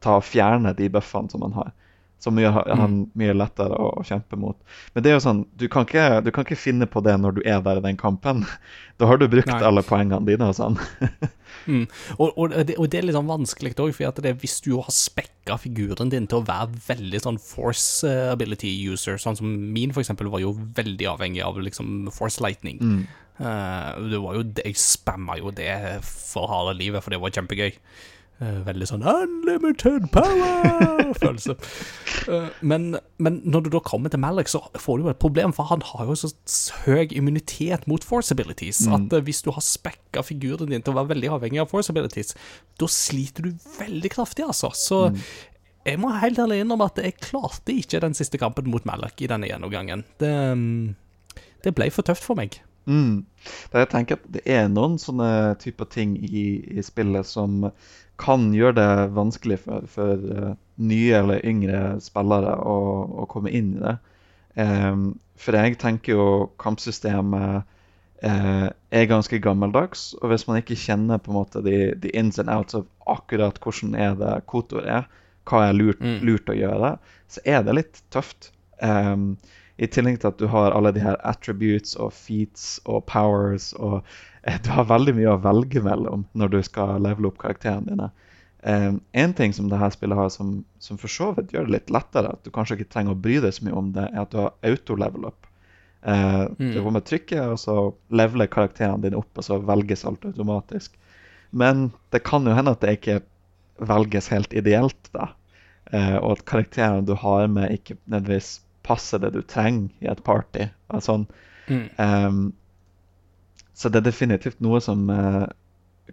ta 0.00 0.18
og 0.18 0.24
fjerne 0.24 0.72
de 0.76 0.88
buffene 0.92 1.30
som 1.32 1.44
han 1.44 1.56
har. 1.56 1.72
Som 2.20 2.36
gjør 2.36 2.58
han 2.76 2.96
mye 3.16 3.32
lettere 3.32 3.76
å, 3.80 3.94
å 4.00 4.04
kjempe 4.04 4.36
mot. 4.36 4.58
Men 4.94 5.04
det 5.04 5.12
er 5.12 5.16
jo 5.16 5.24
sånn, 5.24 5.44
du 5.56 5.66
kan, 5.72 5.86
ikke, 5.88 6.20
du 6.26 6.28
kan 6.34 6.44
ikke 6.44 6.58
finne 6.60 6.88
på 6.90 7.00
det 7.04 7.14
når 7.16 7.38
du 7.38 7.42
er 7.48 7.62
der 7.64 7.80
i 7.80 7.86
den 7.90 8.00
kampen. 8.00 8.44
Da 9.00 9.06
har 9.08 9.16
du 9.16 9.24
brukt 9.32 9.48
Nei. 9.48 9.62
alle 9.64 9.80
poengene 9.80 10.26
dine 10.28 10.50
og 10.52 10.58
sånn. 10.58 10.80
Mm. 11.68 11.82
Og, 12.14 12.30
og, 12.38 12.52
det, 12.64 12.76
og 12.80 12.86
det 12.88 13.00
er 13.00 13.04
litt 13.04 13.16
sånn 13.16 13.28
vanskelig 13.28 13.74
òg, 13.82 13.90
for 13.92 14.22
det 14.24 14.30
hvis 14.40 14.60
du 14.64 14.70
har 14.78 14.88
spekka 14.94 15.58
figuren 15.60 16.08
din 16.08 16.28
til 16.30 16.40
å 16.40 16.46
være 16.46 16.78
veldig 16.86 17.20
sånn 17.20 17.40
force 17.42 18.08
ability 18.32 18.70
user, 18.88 19.18
sånn 19.20 19.36
som 19.36 19.50
min 19.74 19.92
eksempel 19.92 20.30
var 20.32 20.40
jo 20.40 20.54
veldig 20.78 21.10
avhengig 21.10 21.42
av 21.44 21.58
liksom 21.60 22.08
force 22.16 22.40
lightning. 22.40 22.80
Eh, 23.40 23.90
det 24.12 24.20
var 24.20 24.36
jo, 24.36 24.44
jeg 24.60 24.76
spamma 24.80 25.38
jo 25.40 25.52
det 25.54 25.72
for 26.04 26.50
harde 26.50 26.76
livet, 26.80 27.04
for 27.04 27.12
det 27.12 27.20
var 27.22 27.32
kjempegøy. 27.34 27.72
Eh, 28.40 28.60
veldig 28.64 28.86
sånn 28.88 29.02
unlimited 29.04 30.08
power-følelse. 30.14 31.56
Eh, 32.30 32.48
men, 32.66 32.98
men 33.22 33.38
når 33.48 33.62
du 33.64 33.68
da 33.72 33.80
kommer 33.82 34.12
til 34.12 34.20
Malik, 34.20 34.50
så 34.50 34.58
får 34.76 34.98
du 34.98 35.06
jo 35.06 35.10
et 35.12 35.20
problem, 35.22 35.54
for 35.56 35.70
han 35.70 35.80
har 35.88 36.10
jo 36.10 36.16
så 36.18 36.28
høy 36.84 37.14
immunitet 37.16 37.86
mot 37.88 38.04
force 38.04 38.34
abilities 38.34 38.82
at 38.92 39.14
eh, 39.16 39.22
hvis 39.24 39.40
du 39.46 39.48
har 39.54 39.64
spekka 39.64 40.22
figuren 40.26 40.68
din 40.68 40.84
til 40.84 40.92
å 40.92 40.98
være 40.98 41.14
veldig 41.14 41.30
avhengig 41.38 41.62
av 41.62 41.70
force 41.72 41.94
abilities, 41.94 42.36
da 42.82 42.90
sliter 42.92 43.48
du 43.48 43.70
veldig 43.78 44.12
kraftig, 44.12 44.44
altså. 44.44 44.72
Så 44.76 45.00
jeg 45.88 46.02
må 46.02 46.12
helt 46.20 46.42
ærlig 46.44 46.60
innrømme 46.60 46.90
at 46.92 47.00
jeg 47.00 47.16
klarte 47.24 47.72
ikke 47.72 48.02
den 48.04 48.18
siste 48.18 48.40
kampen 48.42 48.68
mot 48.70 48.84
Malik 48.88 49.24
i 49.24 49.30
denne 49.32 49.48
gjennomgangen. 49.48 50.04
Det, 50.20 50.34
mm, 50.60 51.40
det 51.64 51.74
ble 51.78 51.88
for 51.94 52.06
tøft 52.06 52.26
for 52.26 52.38
meg. 52.38 52.60
Mm. 52.88 53.24
Da 53.72 53.82
jeg 53.82 53.90
tenker 53.92 54.18
at 54.18 54.28
Det 54.32 54.42
er 54.48 54.68
noen 54.72 54.96
sånne 55.00 55.56
typer 55.60 55.88
ting 55.92 56.16
i, 56.16 56.44
i 56.78 56.82
spillet 56.84 57.28
som 57.28 57.70
kan 58.20 58.50
gjøre 58.52 58.76
det 58.76 59.10
vanskelig 59.16 59.58
for, 59.62 59.86
for 59.88 60.24
eh, 60.36 60.54
nye 60.76 61.12
eller 61.16 61.44
yngre 61.46 61.98
spillere 62.04 62.52
å, 62.68 62.76
å 63.24 63.28
komme 63.30 63.52
inn 63.56 63.74
i 63.78 63.84
det. 63.84 63.94
Um, 64.60 65.04
for 65.40 65.56
jeg 65.56 65.78
tenker 65.80 66.12
jo 66.18 66.24
kampsystemet 66.60 67.62
uh, 68.24 68.68
er 68.92 69.06
ganske 69.08 69.40
gammeldags. 69.40 70.10
Og 70.20 70.32
hvis 70.32 70.44
man 70.48 70.60
ikke 70.60 70.76
kjenner 70.76 71.22
på 71.22 71.32
en 71.32 71.38
måte 71.38 71.62
de, 71.64 71.94
de 71.96 72.12
ins 72.12 72.40
and 72.42 72.52
outs 72.52 72.76
av 72.76 72.84
akkurat 73.08 73.56
hvordan 73.62 73.96
er 73.96 74.18
det 74.20 74.34
kotor 74.50 74.84
er, 74.84 75.08
hva 75.48 75.64
er 75.70 75.78
lurt, 75.78 76.02
Mm. 76.04 76.18
lurt 76.28 76.52
å 76.52 76.58
gjøre, 76.58 76.92
så 77.32 77.40
er 77.48 77.64
det 77.64 77.76
litt 77.78 78.02
tøft. 78.12 78.50
Em, 78.84 79.32
I 79.80 79.88
tillegg 79.88 80.18
til 80.20 80.28
at 80.28 80.40
du 80.40 80.46
har 80.52 80.74
alle 80.76 80.92
de 80.92 81.00
her 81.00 81.16
attributes 81.24 81.94
og 81.96 82.12
feats 82.12 82.74
og 82.84 83.06
powers 83.08 83.70
og 83.78 84.02
eh, 84.44 84.58
Du 84.64 84.72
har 84.76 84.90
veldig 84.90 85.14
mye 85.16 85.32
å 85.32 85.40
velge 85.40 85.80
mellom 85.84 86.26
når 86.36 86.52
du 86.52 86.58
skal 86.66 87.00
levele 87.00 87.30
opp 87.30 87.40
karakterene 87.40 87.88
dine. 87.88 88.10
Um, 88.60 88.98
en 89.16 89.32
ting 89.32 89.54
som 89.56 89.70
dette 89.72 89.88
spillet 89.94 90.18
har 90.18 90.28
som, 90.28 90.58
som 90.84 90.98
for 91.00 91.08
så 91.08 91.30
vidt 91.32 91.54
gjør 91.54 91.64
det 91.64 91.78
litt 91.78 91.92
lettere, 91.96 92.34
at 92.34 92.44
du 92.44 92.52
kanskje 92.52 92.76
ikke 92.76 92.90
trenger 92.92 93.16
å 93.16 93.22
bry 93.24 93.38
deg 93.40 93.54
så 93.56 93.64
mye 93.64 93.78
om 93.78 93.88
det, 93.96 94.04
er 94.10 94.20
at 94.20 94.34
du 94.34 94.42
har 94.42 94.52
auto-level 94.68 95.30
up. 95.30 95.48
Uh, 96.04 96.48
Mm. 96.58 96.74
Du 96.74 96.82
får 96.82 96.92
med 96.92 97.04
trykket, 97.08 97.40
og 97.40 97.58
så 97.60 97.76
leveler 98.12 98.48
karakterene 98.52 99.00
dine 99.04 99.16
opp, 99.20 99.32
og 99.36 99.44
så 99.44 99.58
velges 99.64 100.04
alt 100.08 100.24
automatisk. 100.28 100.96
Men 101.50 101.90
det 102.12 102.22
kan 102.24 102.44
jo 102.44 102.54
hende 102.56 102.76
at 102.76 102.84
det 102.84 102.98
ikke 102.98 103.20
velges 103.80 104.28
helt 104.32 104.52
ideelt, 104.52 105.08
da. 105.16 105.32
Uh, 105.92 106.16
og 106.20 106.36
at 106.36 106.44
karakterene 106.52 107.04
du 107.08 107.14
har 107.16 107.48
med, 107.48 107.72
ikke 107.72 107.96
nødvendigvis 108.04 108.60
passer 108.86 109.18
det 109.22 109.32
du 109.34 109.42
trenger 109.42 109.90
i 110.00 110.08
et 110.10 110.22
party. 110.24 110.68
sånn. 111.00 111.26
Mm. 111.70 111.84
um, 111.98 112.52
så 113.74 113.88
det 113.88 114.00
er 114.00 114.08
definitivt 114.10 114.60
noe 114.60 114.80
som 114.82 115.06
uh, 115.08 115.46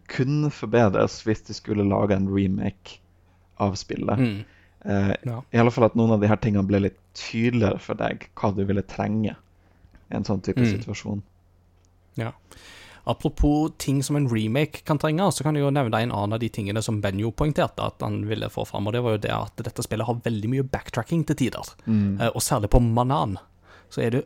kunne 0.07 0.51
forbedres 0.53 1.23
hvis 1.25 1.41
de 1.47 1.55
skulle 1.57 1.83
lage 1.87 2.13
en 2.15 2.29
remake 2.29 2.99
av 3.59 3.75
spillet. 3.75 4.19
Mm. 4.19 4.45
Uh, 4.85 5.15
Ja. 5.25 5.41
I 5.51 5.57
alle 5.59 5.71
fall 5.73 5.87
at 5.89 5.95
noen 5.97 6.13
av 6.15 6.21
de 6.21 6.29
her 6.29 6.37
tingene 6.39 6.67
ble 6.67 6.79
litt 6.85 6.99
tydeligere 7.17 7.79
for 7.81 7.97
deg, 7.99 8.29
hva 8.37 8.53
du 8.55 8.63
ville 8.69 8.83
trenge 8.87 9.33
i 9.35 10.15
en 10.15 10.23
sånn 10.23 10.43
type 10.45 10.61
Mm. 10.61 10.69
situasjon. 10.77 11.23
Ja. 12.15 12.31
Apropos 13.07 13.71
ting 13.79 14.01
som 14.03 14.17
en 14.19 14.27
remake 14.27 14.83
kan 14.87 14.99
trenge, 14.99 15.29
så 15.31 15.45
kan 15.45 15.55
jeg 15.55 15.63
jo 15.63 15.71
nevne 15.71 16.01
en 16.03 16.11
annen 16.11 16.35
av 16.35 16.41
de 16.43 16.49
tingene 16.51 16.81
som 16.83 16.99
Benjo 17.03 17.31
poengterte 17.31 17.85
at 17.85 18.03
han 18.03 18.25
ville 18.27 18.49
få 18.51 18.65
fram, 18.67 18.89
og 18.89 18.95
det 18.95 19.03
var 19.05 19.15
jo 19.15 19.21
det 19.23 19.31
at 19.33 19.63
dette 19.63 19.85
spillet 19.85 20.09
har 20.09 20.19
veldig 20.25 20.51
mye 20.51 20.65
backtracking 20.67 21.23
til 21.29 21.39
tider. 21.45 21.71
Eh, 21.87 22.27
Og 22.33 22.43
særlig 22.43 22.71
på 22.73 22.83
Manan 22.83 23.37
så 23.87 24.03
er 24.03 24.17
det 24.17 24.25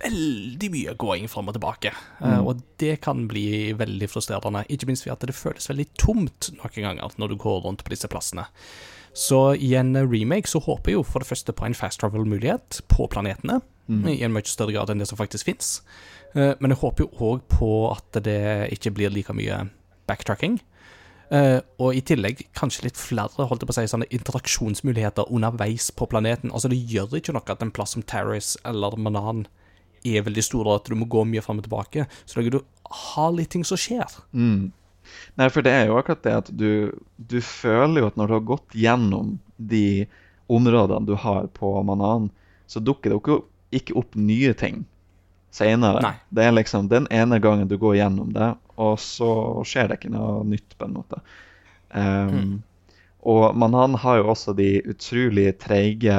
veldig 0.00 0.68
mye 0.72 0.94
gåing 0.96 1.28
fram 1.28 1.48
og 1.48 1.56
tilbake. 1.56 1.92
Mm. 2.20 2.46
Og 2.48 2.60
det 2.80 2.98
kan 3.04 3.26
bli 3.28 3.72
veldig 3.76 4.08
frustrerende, 4.12 4.64
ikke 4.72 4.88
minst 4.88 5.06
ved 5.06 5.14
at 5.16 5.28
det 5.28 5.36
føles 5.36 5.68
veldig 5.70 5.88
tomt 6.00 6.50
noen 6.56 6.82
ganger 6.88 7.16
når 7.20 7.32
du 7.32 7.36
går 7.40 7.64
rundt 7.64 7.84
på 7.84 7.92
disse 7.92 8.08
plassene. 8.08 8.46
Så 9.16 9.54
i 9.56 9.72
en 9.76 9.96
remake 9.96 10.48
så 10.48 10.60
håper 10.60 10.92
jeg 10.92 10.98
jo 10.98 11.06
for 11.08 11.24
det 11.24 11.30
første 11.30 11.54
på 11.56 11.64
en 11.64 11.76
fast 11.76 12.02
travel-mulighet 12.02 12.82
på 12.92 13.08
planetene, 13.12 13.62
i 13.86 14.22
en 14.26 14.32
mye 14.34 14.48
større 14.50 14.74
grad 14.74 14.90
enn 14.90 15.02
det 15.02 15.08
som 15.10 15.18
faktisk 15.18 15.46
fins. 15.46 15.80
Men 16.34 16.72
jeg 16.72 16.80
håper 16.80 17.06
jo 17.06 17.30
òg 17.32 17.44
på 17.48 17.68
at 17.92 18.18
det 18.26 18.68
ikke 18.74 18.90
blir 18.96 19.12
like 19.14 19.32
mye 19.32 19.62
backtracking. 20.08 20.58
Eh, 21.34 21.58
og 21.82 21.96
i 21.96 22.02
tillegg 22.06 22.44
kanskje 22.54 22.84
litt 22.86 22.98
flere 23.00 23.48
holdt 23.50 23.64
jeg 23.64 23.68
på 23.68 23.74
å 23.74 23.76
si, 23.80 23.86
sånne 23.90 24.08
interaksjonsmuligheter 24.14 25.32
underveis 25.34 25.88
på 25.90 26.06
planeten. 26.10 26.52
Altså 26.52 26.70
Det 26.70 26.78
gjør 26.78 27.16
ikke 27.18 27.34
noe 27.34 27.54
at 27.56 27.64
en 27.64 27.74
plass 27.74 27.96
som 27.96 28.04
Terrace 28.06 28.60
eller 28.68 28.94
Manan 29.00 29.46
er 30.06 30.22
veldig 30.22 30.44
stor, 30.44 30.68
og 30.68 30.80
at 30.80 30.90
du 30.90 30.94
må 30.98 31.08
gå 31.10 31.24
mye 31.26 31.42
fram 31.42 31.58
og 31.58 31.66
tilbake. 31.66 32.06
Så 32.26 32.38
lenge 32.38 32.54
du 32.54 32.60
har 33.10 33.34
litt 33.34 33.50
ting 33.54 33.66
som 33.66 33.80
skjer. 33.80 34.06
Mm. 34.30 34.70
Nei, 35.38 35.48
for 35.50 35.66
det 35.66 35.72
er 35.74 35.88
jo 35.88 35.98
akkurat 35.98 36.22
det 36.22 36.36
at 36.42 36.52
du, 36.54 36.94
du 37.18 37.40
føler 37.42 38.02
jo 38.02 38.10
at 38.10 38.16
når 38.18 38.30
du 38.30 38.36
har 38.36 38.46
gått 38.54 38.78
gjennom 38.78 39.36
de 39.56 40.06
områdene 40.52 41.08
du 41.08 41.16
har 41.18 41.50
på 41.54 41.74
Manan, 41.86 42.30
så 42.70 42.82
dukker 42.82 43.10
det 43.10 43.18
jo 43.18 43.22
ikke 43.22 43.38
opp 43.40 43.52
nye 43.70 44.52
ting 44.54 44.84
senere. 45.54 46.14
Det 46.28 46.44
er 46.44 46.54
liksom 46.54 46.88
den 46.92 47.06
ene 47.10 47.38
gangen 47.40 47.68
du 47.68 47.78
går 47.80 47.96
gjennom 47.96 48.32
det, 48.36 48.54
og 48.76 48.98
så 49.00 49.30
skjer 49.66 49.88
det 49.88 50.00
ikke 50.00 50.14
noe 50.14 50.44
nytt 50.44 50.76
på 50.76 50.88
en 50.88 50.96
måte. 50.98 51.20
Um, 51.90 52.58
Og 53.26 53.56
Manan 53.58 53.96
har 53.98 54.20
jo 54.20 54.28
også 54.30 54.54
de 54.54 54.78
utrolig 54.86 55.48
treige 55.58 56.16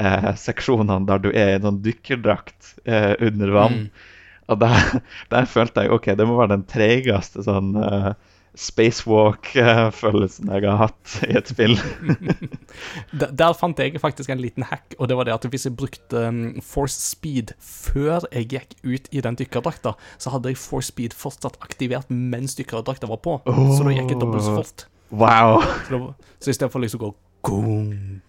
eh, 0.00 0.30
seksjonene 0.40 1.04
der 1.08 1.20
du 1.20 1.28
er 1.32 1.52
i 1.52 1.58
noen 1.58 1.66
sånn 1.66 1.82
dykkerdrakt 1.84 2.70
eh, 2.88 3.12
under 3.20 3.52
vann. 3.52 3.76
Mm. 3.82 4.14
Og 4.50 4.62
der, 4.62 4.86
der 5.34 5.50
følte 5.50 5.84
jeg 5.84 5.92
ok, 5.96 6.08
det 6.16 6.28
må 6.28 6.38
være 6.38 6.54
den 6.56 6.64
treigeste 6.70 7.44
sånn 7.44 7.74
uh, 7.76 8.14
spacewalk-følelsen 8.58 10.50
jeg 10.50 10.64
har 10.66 10.78
hatt 10.80 11.14
i 11.28 11.36
et 11.38 11.50
spill. 11.50 11.76
Der, 13.20 13.30
der 13.34 13.54
fant 13.58 13.78
jeg 13.78 13.98
faktisk 14.00 14.30
en 14.30 14.40
liten 14.40 14.64
hack, 14.66 14.94
og 14.98 15.08
det 15.10 15.16
var 15.18 15.26
det 15.26 15.34
at 15.34 15.44
hvis 15.50 15.66
jeg 15.66 15.76
brukte 15.76 16.22
um, 16.28 16.60
force 16.64 16.98
speed 17.02 17.52
før 17.60 18.24
jeg 18.32 18.48
gikk 18.52 18.74
ut 18.84 19.08
i 19.12 19.22
den 19.24 19.38
dykkerdrakta, 19.38 19.92
så 20.18 20.32
hadde 20.34 20.52
jeg 20.52 20.60
force 20.60 20.90
speed 20.92 21.14
fortsatt 21.16 21.58
aktivert 21.64 22.10
mens 22.10 22.54
dykkerdrakta 22.58 23.10
var 23.10 23.20
på. 23.24 23.40
Så 23.46 23.84
da 23.86 23.94
gikk 23.94 24.14
jeg 24.14 24.20
dobbelt 24.22 24.46
så 24.46 24.56
fort. 24.60 24.86
Wow! 25.10 25.60
Så, 25.62 25.90
det 25.90 26.00
var, 26.00 26.14
så 26.38 26.54
istedenfor 26.54 26.84
liksom 26.84 27.02
å 27.02 27.10
gå 27.10 27.12
gong, 27.50 28.20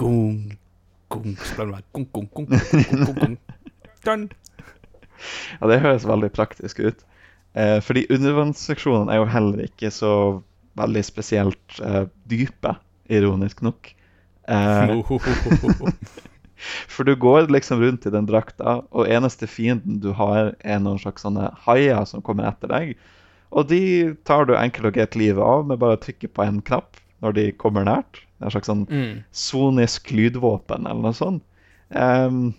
gong, 0.00 0.56
gong, 1.12 1.36
så 1.38 1.58
ble 1.58 1.66
det 1.66 1.76
bare 1.76 1.86
gong, 1.94 2.08
gong, 2.10 2.30
gong, 2.34 2.48
gong, 2.50 3.04
gong, 3.04 3.18
gong. 3.20 3.36
Done. 4.04 4.28
Ja, 5.60 5.68
det 5.70 5.80
høres 5.84 6.06
veldig 6.08 6.30
praktisk 6.34 6.82
ut. 6.82 7.04
Eh, 7.54 7.78
fordi 7.84 8.06
undervannsseksjonene 8.10 9.14
er 9.14 9.20
jo 9.22 9.28
heller 9.30 9.64
ikke 9.68 9.90
så 9.94 10.12
veldig 10.78 11.04
spesielt 11.06 11.76
eh, 11.84 12.04
dype, 12.30 12.74
ironisk 13.12 13.62
nok. 13.62 13.92
Eh, 14.48 14.94
for 16.94 17.06
du 17.06 17.14
går 17.20 17.50
liksom 17.52 17.82
rundt 17.82 18.06
i 18.06 18.12
den 18.14 18.26
drakta, 18.26 18.80
og 18.90 19.10
eneste 19.10 19.46
fienden 19.50 20.00
du 20.02 20.10
har, 20.18 20.54
er 20.64 20.82
noen 20.82 20.98
slags 21.02 21.22
sånne 21.26 21.52
haier 21.66 22.04
som 22.10 22.24
kommer 22.24 22.50
etter 22.50 22.72
deg. 22.72 22.94
Og 23.54 23.68
de 23.70 24.14
tar 24.26 24.48
du 24.48 24.56
enkelt 24.58 24.90
og 24.90 24.96
greit 24.96 25.14
livet 25.18 25.44
av 25.44 25.62
med 25.68 25.78
bare 25.82 25.94
å 25.98 26.02
trykke 26.02 26.30
på 26.34 26.42
en 26.42 26.58
knapp 26.66 26.98
når 27.22 27.36
de 27.38 27.44
kommer 27.60 27.86
nært. 27.86 28.24
En 28.42 28.50
slags 28.50 28.66
sånn 28.68 28.86
Mm. 28.90 29.22
sonisk 29.30 30.10
lydvåpen 30.10 30.88
eller 30.90 31.02
noe 31.06 31.14
sånt. 31.14 31.44
Ehm, 31.94 32.54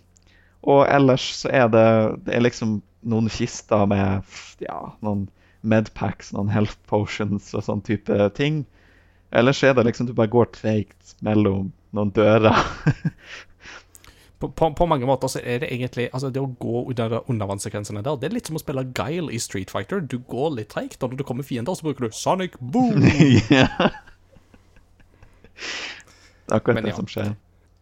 og 0.65 0.85
ellers 0.89 1.25
så 1.41 1.51
er 1.53 1.69
det, 1.73 1.87
det 2.25 2.35
er 2.35 2.45
liksom 2.45 2.79
noen 3.05 3.29
kister 3.29 3.85
med 3.89 4.25
ja, 4.63 4.79
noen 5.05 5.27
medpacks, 5.65 6.31
noen 6.33 6.49
health 6.53 6.77
potions 6.89 7.53
og 7.57 7.65
sånn 7.65 7.83
type 7.85 8.29
ting. 8.37 8.63
Ellers 9.35 9.63
er 9.65 9.75
det 9.77 9.85
liksom 9.87 10.09
du 10.09 10.13
bare 10.17 10.31
går 10.31 10.49
treigt 10.55 11.15
mellom 11.25 11.71
noen 11.95 12.13
dører. 12.15 12.55
På, 14.35 14.49
på, 14.51 14.67
på 14.75 14.85
mange 14.85 15.07
måter 15.07 15.29
så 15.31 15.39
er 15.39 15.61
det 15.63 15.69
egentlig 15.71 16.09
Altså, 16.09 16.27
det 16.29 16.41
å 16.43 16.49
gå 16.59 16.81
under 16.91 17.21
undervannssekvensene 17.31 18.01
der, 18.03 18.17
det 18.19 18.27
er 18.27 18.33
litt 18.35 18.49
som 18.49 18.57
å 18.59 18.61
spille 18.61 18.83
Guile 18.91 19.31
i 19.31 19.39
Street 19.39 19.71
Fighter. 19.71 20.01
Du 20.03 20.17
går 20.19 20.57
litt 20.57 20.73
treigt, 20.73 20.99
og 20.99 21.13
når 21.13 21.21
det 21.21 21.27
kommer 21.29 21.47
fiender, 21.47 21.71
så 21.71 21.87
bruker 21.87 22.09
du 22.09 22.11
Sonic 22.11 22.57
Boom. 22.59 22.99
Det 26.45 26.51
er 26.51 26.59
akkurat 26.59 26.75
Men 26.75 26.83
det 26.85 26.91
ja. 26.91 26.97
som 26.99 27.07
skjer. 27.09 27.31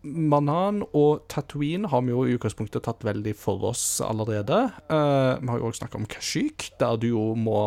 Manan 0.03 0.81
og 0.91 1.23
Tatooine 1.31 1.88
har 1.91 2.03
vi 2.03 2.11
jo 2.11 2.25
i 2.27 2.35
utgangspunktet 2.35 2.84
tatt 2.85 3.05
veldig 3.07 3.35
for 3.39 3.63
oss 3.69 4.01
allerede. 4.03 4.65
Uh, 4.91 5.39
vi 5.39 5.51
har 5.51 5.61
jo 5.61 5.69
også 5.69 5.84
snakket 5.84 6.01
om 6.01 6.09
Kashyyyk, 6.11 6.67
der 6.81 6.99
du 6.99 7.07
jo 7.13 7.30
må 7.39 7.61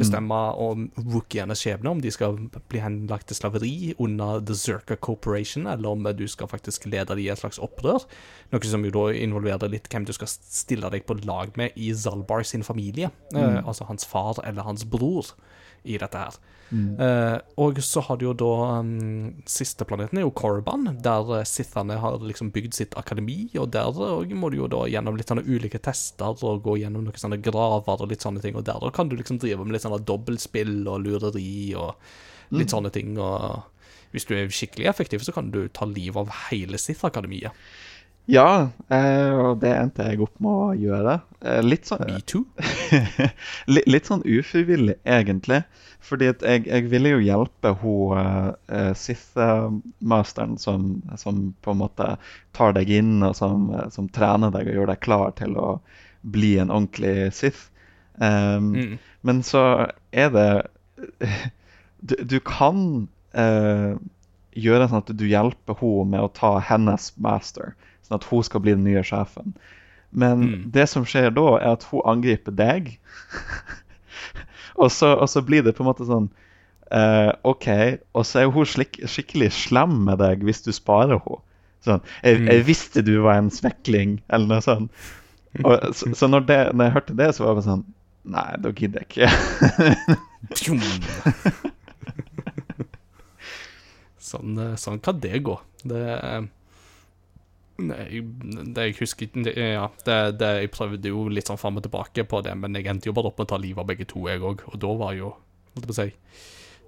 bestemme 0.00 0.36
om 0.60 0.86
wookienes 0.96 1.60
skjebne, 1.60 1.90
om 1.90 2.00
de 2.02 2.12
skal 2.14 2.38
bli 2.70 2.80
henlagt 2.82 3.28
til 3.30 3.38
slaveri 3.38 3.74
under 4.00 4.40
The 4.46 4.56
Zerka 4.56 4.96
Corporation, 4.96 5.66
eller 5.70 5.92
om 5.92 6.06
du 6.16 6.26
skal 6.30 6.48
faktisk 6.50 6.86
lede 6.86 7.10
dem 7.12 7.22
i 7.24 7.28
et 7.32 7.42
slags 7.42 7.60
opprør. 7.62 8.06
Noe 8.54 8.70
som 8.70 8.86
jo 8.86 8.94
da 8.94 9.06
involverer 9.16 9.72
litt 9.72 9.90
hvem 9.92 10.06
du 10.08 10.14
skal 10.16 10.30
stille 10.30 10.90
deg 10.92 11.06
på 11.08 11.18
lag 11.24 11.52
med 11.60 11.76
i 11.76 11.92
Zalbar 11.92 12.46
sin 12.46 12.64
familie. 12.66 13.10
Eh, 13.34 13.60
altså 13.60 13.88
hans 13.90 14.06
far 14.08 14.40
eller 14.46 14.66
hans 14.66 14.86
bror 14.88 15.34
i 15.84 15.98
dette 16.00 16.24
her. 16.24 16.40
Eh, 17.02 17.38
og 17.58 17.80
så 17.82 18.02
har 18.06 18.18
du 18.18 18.28
jo 18.28 18.32
da 18.38 18.50
um, 18.78 19.40
Siste 19.48 19.82
planeten 19.88 20.20
er 20.20 20.22
jo 20.22 20.30
Korban, 20.38 20.84
der 21.02 21.32
Sithene 21.42 21.48
Sithane 21.50 21.96
har 21.98 22.20
liksom 22.22 22.52
bygd 22.54 22.76
sitt 22.76 22.94
akademi. 23.00 23.48
Og 23.58 23.72
der 23.74 23.90
og 23.90 24.30
må 24.38 24.52
du 24.52 24.60
jo 24.60 24.70
da 24.70 24.84
gjennom 24.90 25.18
litt 25.18 25.32
sånne 25.32 25.46
ulike 25.48 25.82
tester 25.82 26.46
og 26.46 26.62
gå 26.66 26.78
gjennom 26.82 27.06
noen 27.06 27.20
sånne 27.20 27.40
graver 27.42 28.04
og 28.04 28.10
litt 28.12 28.26
sånne 28.26 28.42
ting. 28.44 28.58
Og 28.58 28.66
der 28.68 28.78
og 28.78 28.94
kan 28.94 29.10
du 29.10 29.18
liksom 29.18 29.40
drive 29.42 29.64
med 29.64 29.74
litt 29.76 29.86
sånne 29.86 30.02
dobbeltspill 30.06 30.84
og 30.86 31.02
lureri 31.06 31.74
og 31.78 31.96
litt 32.54 32.72
sånne 32.72 32.94
ting. 32.94 33.16
Og 33.18 34.14
hvis 34.14 34.26
du 34.26 34.36
er 34.36 34.50
skikkelig 34.54 34.90
effektiv, 34.90 35.26
så 35.26 35.34
kan 35.34 35.50
du 35.54 35.64
ta 35.68 35.86
livet 35.90 36.22
av 36.22 36.34
hele 36.50 36.78
Sith-akademiet. 36.78 37.54
Ja, 38.30 38.70
eh, 38.88 39.32
og 39.34 39.60
det 39.62 39.72
endte 39.74 40.06
jeg 40.06 40.20
opp 40.22 40.36
med 40.42 40.50
å 40.50 40.74
gjøre. 40.78 41.16
Eh, 41.40 41.60
litt 41.64 41.88
sånn 41.88 42.02
Me 42.06 42.20
too. 42.28 42.44
litt, 43.74 44.06
sånn 44.06 44.22
ufrivillig, 44.28 44.98
egentlig. 45.08 45.62
Fordi 46.04 46.30
jeg, 46.30 46.66
jeg 46.68 46.86
ville 46.92 47.14
jo 47.14 47.22
hjelpe 47.24 47.72
hun 47.82 48.20
uh, 48.70 48.92
Sith-masteren 48.96 50.56
som, 50.60 51.00
som 51.20 51.42
på 51.60 51.74
en 51.74 51.80
måte 51.82 52.06
tar 52.56 52.76
deg 52.76 52.92
inn, 53.00 53.18
og 53.26 53.34
som, 53.36 53.68
eh, 53.74 53.88
som 53.94 54.08
trener 54.12 54.54
deg 54.54 54.70
og 54.70 54.78
gjør 54.78 54.92
deg 54.94 55.02
klar 55.04 55.34
til 55.40 55.58
å 55.60 55.74
bli 56.22 56.54
en 56.62 56.72
ordentlig 56.72 57.32
Sith. 57.36 57.68
Um, 58.20 58.74
Mm. 58.76 58.98
Men 59.24 59.42
så 59.42 59.90
er 60.12 60.30
det 60.32 60.50
Du, 62.00 62.14
du 62.24 62.38
kan 62.40 63.08
uh, 63.36 63.96
gjøre 64.56 64.88
sånn 64.88 65.02
at 65.02 65.12
du 65.16 65.24
hjelper 65.28 65.76
henne 65.80 66.10
med 66.14 66.24
å 66.24 66.32
ta 66.32 66.58
hennes 66.64 67.10
master, 67.20 67.74
sånn 68.10 68.18
at 68.18 68.26
hun 68.26 68.42
skal 68.46 68.60
bli 68.64 68.74
den 68.74 68.84
nye 68.84 69.04
sjefen. 69.06 69.54
Men 70.10 70.40
Mm. 70.42 70.62
det 70.74 70.88
som 70.90 71.04
skjer 71.06 71.30
da, 71.30 71.46
er 71.60 71.76
at 71.78 71.84
hun 71.92 72.02
angriper 72.10 72.50
deg. 72.58 72.96
og, 74.82 74.90
så, 74.90 75.14
og 75.14 75.28
så 75.30 75.42
blir 75.46 75.62
det 75.62 75.76
på 75.78 75.84
en 75.84 75.90
måte 75.92 76.06
sånn 76.08 76.26
uh, 76.90 77.30
OK, 77.46 77.68
og 78.18 78.26
så 78.26 78.42
er 78.42 78.50
hun 78.50 78.66
slik, 78.66 78.98
skikkelig 79.06 79.52
slem 79.54 80.00
med 80.08 80.18
deg 80.18 80.42
hvis 80.42 80.64
du 80.66 80.72
sparer 80.74 81.20
henne. 81.22 81.40
Sånn, 81.86 82.02
jeg, 82.26 82.42
jeg 82.44 82.66
visste 82.66 83.00
du 83.06 83.14
var 83.24 83.38
en 83.40 83.48
svekling, 83.54 84.18
eller 84.28 84.50
noe 84.50 84.60
sånt. 84.66 84.90
Og, 85.62 85.78
så 85.96 86.10
så 86.18 86.28
når, 86.28 86.42
det, 86.50 86.58
når 86.74 86.90
jeg 86.90 86.96
hørte 86.98 87.16
det, 87.22 87.30
så 87.38 87.46
var 87.46 87.62
jeg 87.62 87.68
sånn 87.70 87.86
Nei, 88.30 88.50
da 88.60 88.68
gidder 88.76 89.00
jeg 89.00 89.08
ikke. 89.08 89.28
Sånn, 94.20 94.52
eh, 94.60 94.74
sånn 94.78 95.00
kan 95.02 95.18
det 95.22 95.40
gå. 95.46 95.54
Det 95.88 96.02
Nei, 97.80 98.20
det 98.74 98.86
jeg 98.88 98.96
husker 99.00 99.30
Ja, 99.56 99.88
det, 100.06 100.18
det, 100.40 100.50
jeg 100.64 100.72
prøvde 100.74 101.12
jo 101.12 101.26
litt 101.32 101.50
sånn 101.50 101.60
fram 101.60 101.80
og 101.80 101.86
tilbake 101.86 102.26
på 102.28 102.42
det, 102.46 102.54
men 102.58 102.76
jeg 102.78 102.88
endte 102.90 103.10
jo 103.10 103.16
bare 103.16 103.30
opp 103.30 103.40
med 103.40 103.48
å 103.48 103.52
ta 103.54 103.60
livet 103.62 103.82
av 103.82 103.90
begge 103.90 104.08
to, 104.10 104.24
jeg 104.28 104.42
òg. 104.44 104.64
Og 104.70 104.80
da 104.82 104.96
var 105.04 105.14
jo 105.18 105.34
Holdt 105.70 105.84
jeg 105.84 105.90
på 105.90 105.94
å 105.94 105.98
si 106.00 106.08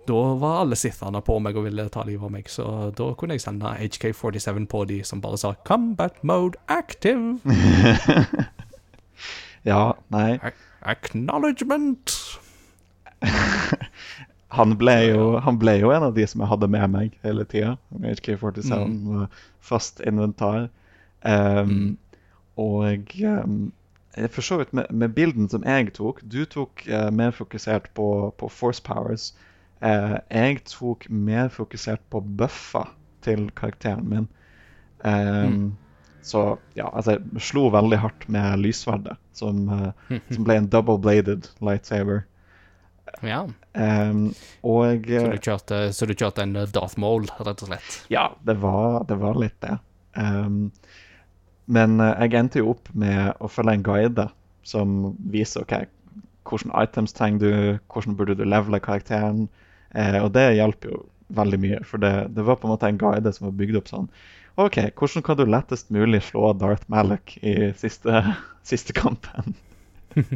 Da 0.08 0.20
var 0.42 0.56
alle 0.64 0.76
sittende 0.78 1.20
på 1.22 1.36
meg 1.38 1.58
og 1.58 1.68
ville 1.68 1.86
ta 1.94 2.02
livet 2.06 2.26
av 2.26 2.32
meg, 2.34 2.50
så 2.50 2.64
da 2.98 3.12
kunne 3.18 3.38
jeg 3.38 3.44
sende 3.44 3.70
HK47 3.78 4.66
på 4.70 4.84
de 4.90 4.98
som 5.06 5.22
bare 5.22 5.38
sa 5.38 5.54
'Combat 5.64 6.18
mode 6.26 6.58
active'. 6.66 7.38
Ja, 9.62 9.94
nei. 10.10 10.40
Acknowledgement. 10.82 12.10
Han 14.52 14.74
ble, 14.76 14.94
jo, 15.08 15.38
han 15.40 15.56
ble 15.56 15.78
jo 15.80 15.88
en 15.94 16.04
av 16.04 16.12
de 16.12 16.26
som 16.28 16.42
jeg 16.42 16.50
hadde 16.50 16.68
med 16.68 16.90
meg 16.92 17.14
hele 17.24 17.46
tida. 17.48 17.78
HK47 17.96 18.68
mm. 18.68 19.22
fast 19.64 20.02
inventar. 20.04 20.66
Um, 21.24 21.98
Og 22.56 23.14
um, 23.24 23.72
for 24.28 24.44
så 24.44 24.58
vidt 24.60 24.72
med, 24.76 24.90
med 24.90 25.14
bilden 25.16 25.48
som 25.48 25.62
jeg 25.64 25.94
tok 25.96 26.20
Du 26.28 26.44
tok 26.44 26.82
uh, 26.90 27.08
mer 27.14 27.30
fokusert 27.32 27.86
på, 27.96 28.34
på 28.38 28.48
force 28.52 28.82
powers. 28.84 29.30
Uh, 29.80 30.18
jeg 30.30 30.60
tok 30.68 31.06
mer 31.08 31.48
fokusert 31.48 32.02
på 32.10 32.20
buffa 32.20 32.84
til 33.24 33.48
karakteren 33.56 34.08
min. 34.10 34.28
Um, 35.04 35.76
Så 36.22 36.58
ja, 36.78 36.86
altså 36.92 37.16
jeg 37.16 37.40
slo 37.42 37.64
veldig 37.74 37.98
hardt 37.98 38.28
med 38.30 38.60
lyssverdet, 38.62 39.16
som, 39.34 39.64
uh, 39.68 39.90
som 40.34 40.44
ble 40.46 40.60
en 40.60 40.68
double-bladed 40.70 41.48
lightsaber. 41.64 42.22
Ja. 43.26 43.46
Um, 43.74 44.28
og 44.62 45.08
Så 45.08 45.32
du 45.32 45.40
kjørte, 45.42 45.80
så 45.92 46.06
du 46.06 46.14
kjørte 46.14 46.44
en 46.44 46.54
Darth 46.54 47.00
Maul, 47.00 47.26
rett 47.40 47.64
og 47.64 47.72
slett? 47.72 47.96
Ja, 48.12 48.28
det 48.46 48.54
var, 48.62 49.02
det 49.08 49.18
var 49.18 49.40
litt 49.40 49.58
det. 49.64 49.78
Um, 50.14 50.70
men 51.72 51.98
eh, 52.00 52.14
jeg 52.26 52.38
endte 52.40 52.62
jo 52.62 52.74
opp 52.74 52.90
med 52.92 53.32
å 53.40 53.50
følge 53.50 53.78
en 53.78 53.86
guide 53.86 54.28
som 54.68 55.16
viser 55.32 55.64
ok, 55.64 55.88
hvilke 56.48 56.84
items 56.84 57.16
trenger 57.16 57.40
du, 57.42 57.80
hvordan 57.92 58.18
burde 58.18 58.36
du 58.38 58.44
levele 58.46 58.82
karakteren. 58.82 59.48
Eh, 59.96 60.18
og 60.22 60.32
det 60.36 60.52
hjalp 60.58 60.86
jo 60.88 61.02
veldig 61.32 61.60
mye, 61.62 61.80
for 61.88 62.02
det, 62.02 62.12
det 62.36 62.44
var 62.46 62.60
på 62.60 62.68
en 62.68 62.74
måte 62.74 62.88
en 62.90 63.00
guide 63.00 63.32
som 63.34 63.48
var 63.48 63.58
bygd 63.58 63.80
opp 63.80 63.90
sånn. 63.90 64.08
OK, 64.60 64.78
hvordan 64.98 65.24
kan 65.24 65.38
du 65.38 65.46
lettest 65.48 65.92
mulig 65.94 66.20
slå 66.26 66.52
Darth 66.60 66.84
Malak 66.92 67.38
i 67.40 67.72
siste, 67.80 68.24
siste 68.72 68.96
kampen? 68.96 69.54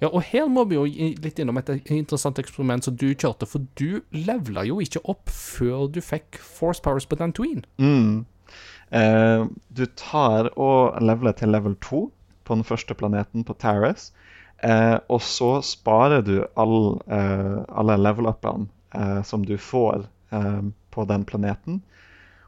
Ja, 0.00 0.08
og 0.08 0.22
her 0.30 0.46
må 0.48 0.62
vi 0.64 0.78
jo 0.78 0.86
litt 1.20 1.40
innom 1.42 1.58
et 1.60 1.68
interessant 1.92 2.38
eksperiment 2.40 2.86
som 2.86 2.94
du 2.96 3.10
kjørte, 3.10 3.44
for 3.44 3.66
du 3.76 4.00
levela 4.16 4.62
jo 4.64 4.78
ikke 4.80 5.02
opp 5.12 5.28
før 5.28 5.90
du 5.92 6.00
fikk 6.00 6.38
Force 6.40 6.80
Powers 6.80 7.04
på 7.04 7.18
Dantooine. 7.20 7.66
Mm. 7.76 8.22
Eh, 8.90 9.44
du 9.68 9.84
tar 9.98 10.50
og 10.58 10.98
leveler 11.02 11.36
til 11.38 11.52
level 11.54 11.76
2 11.84 12.04
på 12.44 12.56
den 12.58 12.66
første 12.66 12.96
planeten 12.98 13.46
på 13.46 13.54
Terrace. 13.62 14.10
Eh, 14.60 14.96
og 15.08 15.22
så 15.24 15.60
sparer 15.64 16.24
du 16.24 16.34
all, 16.60 16.98
eh, 17.08 17.60
alle 17.68 17.96
level-upene 17.96 18.68
eh, 18.94 19.20
som 19.24 19.46
du 19.46 19.56
får 19.58 20.06
på 20.94 21.04
den 21.10 21.24
planeten. 21.26 21.80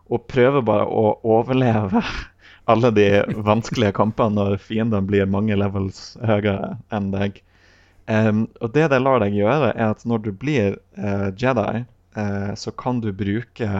Og 0.06 0.28
prøver 0.30 0.62
bare 0.62 0.84
å 0.86 1.16
overleve 1.26 1.98
alle 2.70 2.92
de 2.94 3.06
vanskelige 3.42 3.96
kampene 3.96 4.36
når 4.36 4.60
fiendene 4.62 5.02
blir 5.08 5.26
mange 5.26 5.56
levels 5.58 6.12
høyere 6.22 6.76
enn 6.94 7.08
deg. 7.10 7.40
Um, 8.06 8.44
og 8.62 8.70
det 8.76 8.84
det 8.92 9.00
lar 9.02 9.18
deg 9.22 9.34
gjøre, 9.34 9.72
er 9.74 9.96
at 9.96 10.06
når 10.06 10.22
du 10.22 10.30
blir 10.30 10.78
Jedi, 11.38 11.82
så 12.54 12.74
kan 12.78 13.02
du 13.02 13.10
bruke 13.10 13.72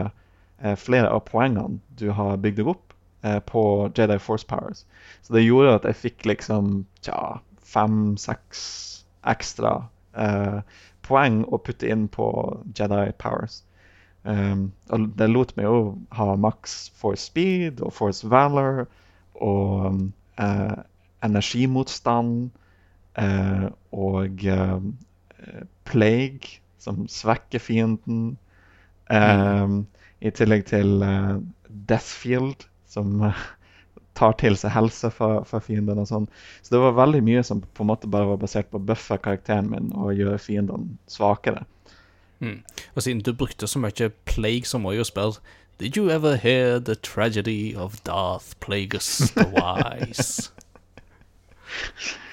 flere 0.79 1.09
av 1.11 1.25
poengene 1.27 1.81
du 1.99 2.09
har 2.15 2.39
bygd 2.41 2.61
deg 2.61 2.71
opp 2.71 2.93
eh, 3.23 3.39
på 3.39 3.63
Jedi 3.97 4.19
Force 4.19 4.47
Powers. 4.47 4.85
Så 5.21 5.35
det 5.35 5.45
gjorde 5.45 5.75
at 5.79 5.89
jeg 5.89 6.01
fikk 6.05 6.29
liksom 6.29 6.85
tja, 7.03 7.39
fem-seks 7.73 8.63
ekstra 9.27 9.75
eh, 10.19 10.59
poeng 11.03 11.43
å 11.51 11.59
putte 11.59 11.89
inn 11.91 12.07
på 12.11 12.27
Jedi 12.77 13.05
Powers. 13.19 13.61
Um, 14.23 14.69
og 14.87 15.09
det 15.19 15.27
lot 15.27 15.51
meg 15.57 15.65
jo 15.67 15.79
ha 16.15 16.35
maks 16.39 16.87
Force 16.95 17.25
Speed 17.27 17.81
og 17.83 17.91
Force 17.91 18.23
Valor 18.31 18.85
og 19.43 19.87
um, 19.89 20.03
eh, 20.39 20.77
energimotstand 21.27 22.51
eh, 23.19 23.65
og 23.91 24.45
eh, 24.47 24.85
plague, 25.83 26.61
som 26.79 27.03
svekker 27.11 27.59
fienden. 27.59 28.37
Eh, 29.11 29.75
I 30.23 30.31
tillegg 30.31 30.65
til 30.71 31.03
uh, 31.03 31.41
Deathfield, 31.89 32.65
som 32.87 33.19
uh, 33.21 33.43
tar 34.17 34.37
til 34.39 34.55
seg 34.59 34.71
helse 34.75 35.09
fra, 35.11 35.41
fra 35.47 35.59
fiendene 35.63 36.05
og 36.05 36.09
sånn. 36.09 36.29
Så 36.63 36.75
det 36.75 36.81
var 36.83 36.97
veldig 37.01 37.23
mye 37.25 37.43
som 37.45 37.63
på 37.63 37.83
en 37.83 37.91
måte 37.91 38.09
bare 38.11 38.29
var 38.31 38.41
basert 38.41 38.71
på 38.71 38.79
å 38.79 38.87
buffe 38.87 39.19
karakteren 39.19 39.71
min 39.73 39.91
og 39.97 40.15
gjøre 40.15 40.39
fiendene 40.41 40.95
svakere. 41.11 41.65
Og 42.95 43.03
siden 43.03 43.21
du 43.23 43.33
brukte 43.33 43.67
så 43.67 43.79
mye 43.79 44.09
plague, 44.25 44.65
så 44.65 44.77
må 44.77 44.91
jeg 44.91 45.03
jo 45.03 45.09
spørre 45.11 45.39
Did 45.79 45.97
you 45.97 46.09
ever 46.11 46.35
hear 46.35 46.79
the 46.79 46.95
tragedy 46.95 47.75
of 47.75 48.03
Darth 48.03 48.53
Plagueis 48.59 49.31
the 49.33 49.47
Wise? 49.47 50.51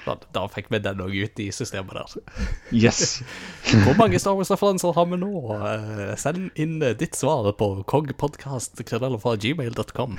Da, 0.05 0.15
da 0.33 0.47
fikk 0.49 0.69
vi 0.73 0.79
den 0.81 1.01
òg 1.03 1.13
ut 1.13 1.39
i 1.43 1.51
systemet 1.53 1.93
der. 1.93 2.05
Yes! 2.73 3.21
Hvor 3.85 3.93
mange 3.99 4.17
Star 4.19 4.33
Wars-referanser 4.37 4.93
har 4.97 5.05
vi 5.11 5.17
nå? 5.21 5.31
Eh, 5.59 6.15
Send 6.17 6.49
inn 6.59 6.81
eh, 6.81 6.95
ditt 6.97 7.15
svar 7.19 7.51
på 7.59 7.67
kogpodkast.gmail.com. 7.91 10.17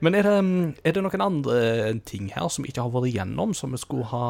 Men 0.00 0.14
er 0.18 0.26
det, 0.26 0.34
er 0.84 0.92
det 0.96 1.02
noen 1.04 1.22
andre 1.24 1.58
ting 2.08 2.28
her 2.34 2.48
som 2.52 2.66
ikke 2.68 2.82
har 2.84 2.92
vært 2.94 3.10
igjennom, 3.12 3.54
som 3.56 3.74
vi 3.76 3.80
skulle 3.80 4.08
ha 4.10 4.26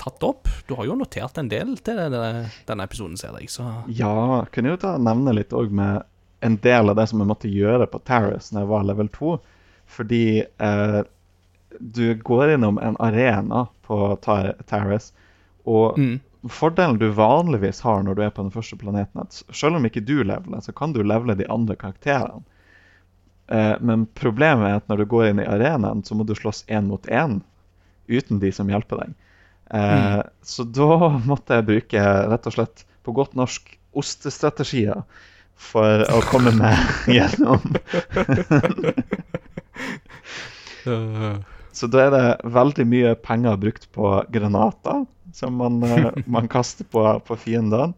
tatt 0.00 0.22
opp? 0.26 0.48
Du 0.68 0.74
har 0.78 0.88
jo 0.88 0.96
notert 0.98 1.38
en 1.40 1.50
del 1.52 1.74
til 1.84 1.98
denne, 2.00 2.22
denne 2.68 2.86
episoden, 2.86 3.18
ser 3.20 3.36
jeg. 3.40 3.50
Så 3.52 3.66
Ja, 3.98 4.44
kunne 4.54 4.72
jo 4.74 4.80
ta 4.82 4.96
nevne 5.00 5.34
litt 5.36 5.54
òg 5.56 5.74
med 5.74 6.06
en 6.46 6.56
del 6.62 6.92
av 6.92 6.98
det 6.98 7.06
som 7.10 7.22
vi 7.22 7.28
måtte 7.28 7.50
gjøre 7.50 7.86
på 7.90 8.02
Terrace 8.06 8.54
når 8.54 8.64
jeg 8.64 8.72
var 8.72 8.88
level 8.92 9.08
2. 9.14 9.36
Fordi 9.96 10.24
eh, 10.42 11.00
du 11.80 12.14
går 12.14 12.54
innom 12.54 12.78
en 12.78 12.96
arena 13.00 13.66
på 13.86 14.16
Tar- 14.22 14.54
Terrace, 14.66 15.12
og 15.66 15.98
Mm. 15.98 16.20
fordelen 16.48 16.98
du 16.98 17.08
vanligvis 17.10 17.80
har 17.82 18.02
når 18.02 18.14
du 18.14 18.22
er 18.22 18.30
på 18.30 18.42
den 18.42 18.50
første 18.54 18.76
planeten, 18.78 19.20
at 19.20 19.42
selv 19.54 19.76
om 19.76 19.84
ikke 19.84 20.04
du 20.06 20.22
leveler, 20.24 20.60
så 20.62 20.72
kan 20.74 20.92
du 20.92 21.02
levele 21.02 21.34
de 21.36 21.46
andre 21.50 21.74
karakterene. 21.76 22.42
Eh, 23.48 23.76
men 23.80 24.06
problemet 24.14 24.66
er 24.68 24.76
at 24.76 24.88
når 24.88 24.96
du 24.96 25.04
går 25.06 25.26
inn 25.30 25.38
i 25.40 25.46
arenaen, 25.46 26.02
så 26.04 26.14
må 26.14 26.24
du 26.26 26.34
slåss 26.34 26.64
én 26.68 26.86
mot 26.86 27.06
én 27.06 27.40
uten 28.08 28.38
de 28.38 28.52
som 28.52 28.68
hjelper 28.68 28.96
deg. 29.04 29.14
Eh, 29.74 30.22
Så 30.42 30.64
da 30.78 31.18
måtte 31.26 31.54
jeg 31.58 31.66
bruke 31.66 32.02
rett 32.30 32.46
og 32.46 32.52
slett 32.52 32.84
på 33.04 33.12
godt 33.14 33.34
norsk 33.34 33.78
ostestrategier 33.94 35.02
for 35.56 36.02
å 36.12 36.20
komme 36.30 36.52
meg 36.54 36.76
gjennom. 37.16 37.62
eh, 41.76 41.80
Så 41.80 41.86
da 41.92 42.06
er 42.06 42.10
det 42.14 42.52
veldig 42.56 42.86
mye 42.88 43.14
penger 43.20 43.56
brukt 43.60 43.86
på 43.92 44.24
granater 44.32 45.04
som 45.36 45.56
man, 45.60 45.82
eh, 45.82 46.10
man 46.26 46.48
kaster 46.48 46.84
på, 46.88 47.04
på 47.28 47.36
fiendene. 47.36 47.92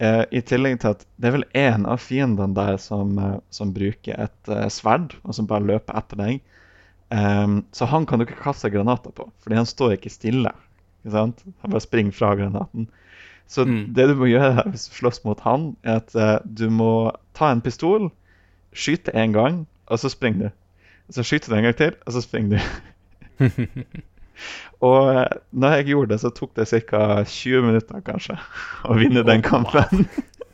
Eh, 0.00 0.24
I 0.32 0.40
tillegg 0.40 0.78
til 0.80 0.94
at 0.94 1.06
det 1.20 1.28
er 1.28 1.34
vel 1.38 1.44
én 1.54 1.86
av 1.86 2.00
fiendene 2.00 2.54
der 2.56 2.76
som, 2.80 3.18
eh, 3.18 3.38
som 3.50 3.72
bruker 3.76 4.16
et 4.26 4.48
eh, 4.48 4.68
sverd, 4.72 5.14
og 5.24 5.34
som 5.36 5.46
bare 5.46 5.66
løper 5.68 5.98
etter 6.00 6.16
deg. 6.16 6.40
Ehm, 7.10 7.64
så 7.72 7.86
han 7.90 8.06
kan 8.06 8.18
du 8.18 8.24
ikke 8.24 8.38
kaste 8.42 8.70
granater 8.70 9.10
på, 9.12 9.26
fordi 9.42 9.56
han 9.58 9.66
står 9.66 9.96
ikke 9.98 10.12
stille. 10.14 10.52
Ikke 11.02 11.12
sant? 11.16 11.44
Han 11.62 11.72
bare 11.74 11.84
springer 11.84 12.12
fra 12.16 12.34
granaten. 12.38 12.88
Så 13.50 13.64
Mm. 13.66 13.92
det 13.94 14.06
du 14.08 14.14
må 14.14 14.28
gjøre 14.30 14.62
hvis 14.70 14.88
du 14.88 14.94
slåss 14.94 15.24
mot 15.24 15.40
han, 15.42 15.76
er 15.82 15.96
at 15.96 16.14
eh, 16.14 16.38
du 16.46 16.70
må 16.70 17.10
ta 17.34 17.50
en 17.50 17.60
pistol, 17.60 18.10
skyte 18.72 19.10
én 19.12 19.32
gang, 19.34 19.66
og 19.90 19.98
så 19.98 20.08
springer 20.08 20.38
du. 20.48 20.50
Så 21.10 21.24
skyter 21.26 21.50
du 21.50 21.56
en 21.58 21.64
gang 21.66 21.76
til, 21.76 21.96
og 22.06 22.12
så 22.14 22.22
springer 22.22 22.56
du. 22.56 22.62
Og 24.86 25.10
eh, 25.12 25.26
når 25.52 25.74
jeg 25.76 25.90
gjorde 25.90 26.14
det, 26.14 26.20
så 26.22 26.30
tok 26.32 26.54
det 26.56 26.68
ca. 26.88 27.22
20 27.28 27.66
minutter 27.66 28.04
kanskje 28.04 28.38
å 28.88 28.96
vinne 28.96 29.24
den 29.26 29.44
kampen. 29.44 30.06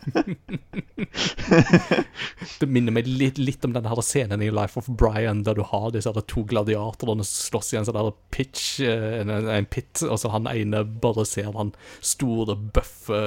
Det 2.60 2.66
minner 2.68 2.92
meg 2.94 3.06
litt, 3.08 3.38
litt 3.40 3.64
om 3.66 3.72
denne 3.74 3.90
her 3.90 4.00
scenen 4.04 4.42
i 4.44 4.50
Life 4.54 4.78
of 4.78 4.86
Brian, 4.98 5.42
der 5.46 5.54
du 5.58 5.64
har 5.66 5.90
disse 5.94 6.12
her 6.12 6.24
to 6.30 6.40
gladiatorene 6.48 7.24
som 7.26 7.36
slåss 7.50 7.72
i 7.74 7.78
en 7.80 7.88
sånn 7.88 8.12
pitch, 8.34 8.64
eh, 8.84 9.20
en, 9.22 9.30
en 9.32 9.68
pit, 9.70 9.94
og 10.06 10.16
så 10.20 10.26
han 10.34 10.44
ene 10.50 10.78
bare 11.02 11.24
ser 11.28 11.50
han 11.56 11.70
store, 12.00 12.54
bøffe, 12.76 13.20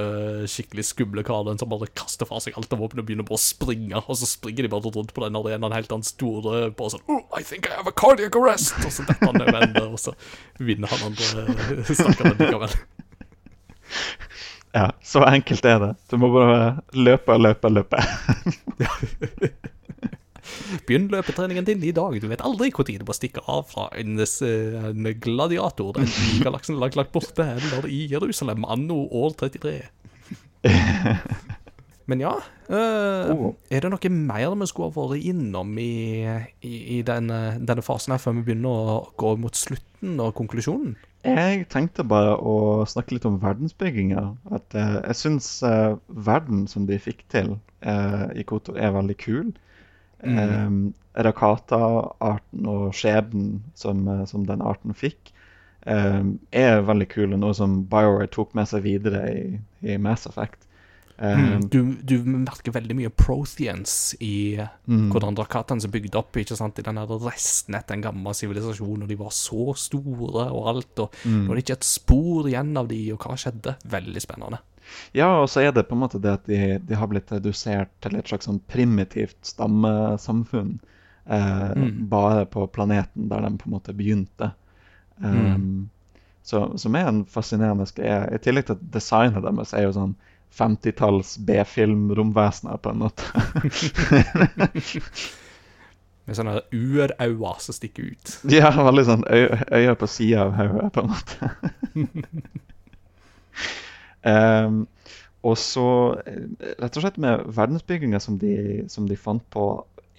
skikkelig 0.50 0.86
skumle 0.92 1.24
karen 1.28 1.60
som 1.62 1.72
bare 1.72 1.92
kaster 2.00 2.26
fra 2.30 2.40
seg 2.44 2.58
alt 2.60 2.74
av 2.76 2.80
våpen 2.84 3.00
og 3.02 3.08
begynner 3.10 3.28
bare 3.28 3.40
å 3.40 3.44
springe, 3.44 3.98
og 4.06 4.16
så 4.20 4.26
springer 4.30 4.62
de 4.66 4.74
bare 4.74 4.94
rundt 4.96 5.14
på 5.16 5.24
den 5.26 5.40
arenaen 5.40 5.76
helt 5.76 5.94
han 5.94 6.08
store, 6.08 6.54
bare 6.78 6.92
sånn 6.96 7.06
oh, 7.12 7.24
I 7.36 7.38
think 7.44 7.64
I 7.70 7.72
have 7.78 7.90
a 7.90 7.96
cardiac 7.96 8.34
arrest! 8.40 8.74
Og 8.86 8.92
så 8.94 9.02
detter 9.08 9.28
han 9.32 9.42
ende, 9.44 9.86
og 9.90 10.00
så 10.02 10.12
vinner 10.60 10.88
han 10.92 11.02
andre 11.12 11.40
stakkaren 11.90 12.40
likevel. 12.40 12.74
Ja, 14.76 14.92
Så 15.02 15.24
enkelt 15.26 15.66
er 15.66 15.80
det. 15.82 15.90
Du 16.12 16.18
må 16.22 16.30
bare 16.34 16.80
løpe 16.94 17.34
og 17.34 17.42
løpe 17.42 17.70
og 17.70 17.74
løpe. 17.80 17.98
Begynn 20.88 21.10
løpetreningen 21.12 21.66
din 21.66 21.84
i 21.86 21.94
dag. 21.96 22.16
Du 22.22 22.28
vet 22.30 22.42
aldri 22.46 22.70
når 22.74 23.02
du 23.02 23.06
må 23.08 23.16
stikke 23.18 23.42
av 23.50 23.66
fra 23.70 23.90
en, 23.98 24.20
eh, 24.20 24.90
en 24.90 25.10
gladiator 25.22 25.94
den 25.98 26.06
i 26.06 26.40
galaksen 26.44 26.80
langt, 26.80 26.96
langt 26.98 27.12
borte 27.14 27.46
eller 27.58 27.88
i 27.90 28.08
Jerusalem 28.10 28.66
anno 28.66 29.08
år 29.12 29.36
33. 29.38 29.82
Men 32.10 32.20
ja, 32.22 32.38
Oh. 32.70 33.56
er 33.70 33.82
det 33.82 33.90
noe 33.90 34.10
mer 34.14 34.54
vi 34.54 34.66
skulle 34.70 34.92
ha 34.92 34.94
vært 34.94 35.26
innom 35.26 35.72
i, 35.82 36.22
i, 36.62 36.74
i 36.98 37.02
denne, 37.02 37.58
denne 37.66 37.82
fasen 37.86 38.14
her 38.14 38.22
før 38.22 38.36
vi 38.38 38.44
begynner 38.50 38.70
å 38.70 38.98
gå 39.18 39.36
mot 39.42 39.58
slutten 39.58 40.20
og 40.22 40.36
konklusjonen? 40.38 40.96
Jeg 41.28 41.66
tenkte 41.68 42.06
bare 42.08 42.38
å 42.38 42.86
snakke 42.88 43.18
litt 43.18 43.26
om 43.28 43.40
verdensbygginga. 43.42 44.24
At 44.56 44.76
eh, 44.78 44.96
jeg 45.10 45.20
syns 45.20 45.50
eh, 45.68 45.98
verden 46.08 46.64
som 46.72 46.86
de 46.88 47.00
fikk 47.02 47.26
til 47.32 47.58
eh, 47.82 48.26
i 48.40 48.46
Kotor, 48.48 48.80
er 48.80 48.96
veldig 48.96 49.18
kul. 49.20 49.50
Mm. 50.24 50.40
Eh, 50.40 50.70
Rakata-arten 51.20 52.70
og 52.72 52.96
skjebnen 52.96 53.60
som, 53.76 54.06
eh, 54.08 54.24
som 54.32 54.48
den 54.48 54.64
arten 54.64 54.96
fikk, 54.96 55.34
eh, 55.84 56.24
er 56.56 56.88
veldig 56.88 57.10
kul, 57.12 57.34
og 57.34 57.44
noe 57.44 57.58
som 57.58 57.82
BioWare 57.92 58.32
tok 58.32 58.56
med 58.56 58.72
seg 58.72 58.88
videre 58.88 59.26
i, 59.34 59.46
i 59.84 60.00
Mass 60.00 60.28
Effect. 60.30 60.69
Eh, 61.22 61.36
Mm. 61.40 61.68
Du, 61.70 61.80
du 62.02 62.24
merker 62.24 62.72
veldig 62.72 62.96
mye 62.96 63.10
Protheans 63.10 64.16
i 64.24 64.56
Mm. 64.88 65.10
hvordan 65.12 65.36
Drakatene 65.36 65.84
er 65.84 65.92
bygd 65.92 66.16
opp 66.16 66.32
ikke 66.40 66.56
sant? 66.56 66.80
i 66.80 66.82
den 66.82 66.96
resten 66.98 67.76
etter 67.76 67.94
en 67.98 68.02
gammel 68.06 68.34
sivilisasjon, 68.34 69.04
og 69.04 69.08
de 69.10 69.16
var 69.20 69.30
så 69.36 69.76
store 69.76 70.46
og 70.52 70.68
alt, 70.72 71.00
og 71.00 71.12
Mm. 71.26 71.46
nå 71.48 71.52
er 71.52 71.56
det 71.56 71.66
ikke 71.66 71.78
et 71.78 71.84
spor 71.84 72.48
igjen 72.48 72.78
av 72.78 72.88
de, 72.88 73.12
og 73.12 73.20
hva 73.20 73.36
skjedde? 73.36 73.76
Veldig 73.86 74.22
spennende. 74.22 74.60
Ja, 75.14 75.42
og 75.42 75.50
så 75.50 75.62
er 75.68 75.72
det 75.72 75.88
på 75.90 75.94
en 75.94 76.00
måte 76.02 76.20
det 76.22 76.32
at 76.32 76.46
de, 76.48 76.80
de 76.80 76.96
har 76.96 77.08
blitt 77.08 77.30
redusert 77.30 77.90
til 78.02 78.16
et 78.16 78.26
slags 78.28 78.48
sånn 78.48 78.62
primitivt 78.68 79.36
stammesamfunn. 79.44 80.80
Eh, 81.30 81.74
Mm. 81.76 82.08
Bare 82.10 82.46
på 82.46 82.66
planeten 82.72 83.28
der 83.30 83.42
de 83.42 83.58
på 83.58 83.68
en 83.68 83.74
måte 83.74 83.94
begynte. 83.94 84.54
Um, 85.22 85.36
Mm. 85.36 85.90
så, 86.44 86.78
som 86.80 86.96
er 86.96 87.08
en 87.08 87.26
fascinerende 87.26 87.86
greie. 87.94 88.34
I 88.34 88.38
tillegg 88.38 88.66
til 88.66 88.76
at 88.76 88.90
designet 88.92 89.44
deres 89.44 89.74
er 89.74 89.84
jo 89.84 89.92
sånn 89.92 90.16
50-talls 90.56 91.38
B-film-romvesener, 91.38 92.78
på 92.78 92.90
en 92.90 93.04
måte. 93.04 93.24
Med 96.30 96.38
sånne 96.38 96.60
urauer 96.76 97.62
som 97.64 97.74
stikker 97.74 98.12
ut. 98.12 98.36
Ja, 98.54 98.70
veldig 98.76 99.06
sånn 99.08 99.26
øy 99.26 99.48
øyne 99.74 99.96
på 99.98 100.10
sida 100.10 100.46
av 100.46 100.58
hodet, 100.60 100.90
på 100.94 101.02
en 101.02 101.12
måte. 101.14 101.50
um, 104.26 104.82
og 105.50 105.56
så 105.58 105.88
rett 106.20 107.00
og 107.00 107.02
slett 107.02 107.18
med 107.24 107.48
verdensbygginga 107.56 108.20
som, 108.22 108.38
som 108.92 109.08
de 109.10 109.18
fant 109.18 109.46
på, 109.56 109.70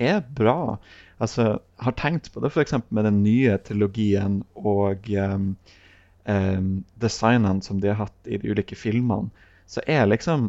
er 0.00 0.22
bra. 0.34 0.78
Altså, 1.20 1.60
har 1.84 1.94
tenkt 2.00 2.32
på 2.32 2.40
det 2.42 2.50
f.eks. 2.54 2.74
med 2.88 3.04
den 3.04 3.22
nye 3.22 3.58
trilogien 3.62 4.40
og 4.56 5.10
um, 5.12 5.52
um, 6.24 6.72
designene 7.02 7.62
som 7.62 7.80
de 7.82 7.92
har 7.92 8.00
hatt 8.06 8.30
i 8.30 8.40
de 8.40 8.50
ulike 8.50 8.78
filmene, 8.78 9.28
så 9.70 9.82
er 9.86 10.08
liksom 10.10 10.48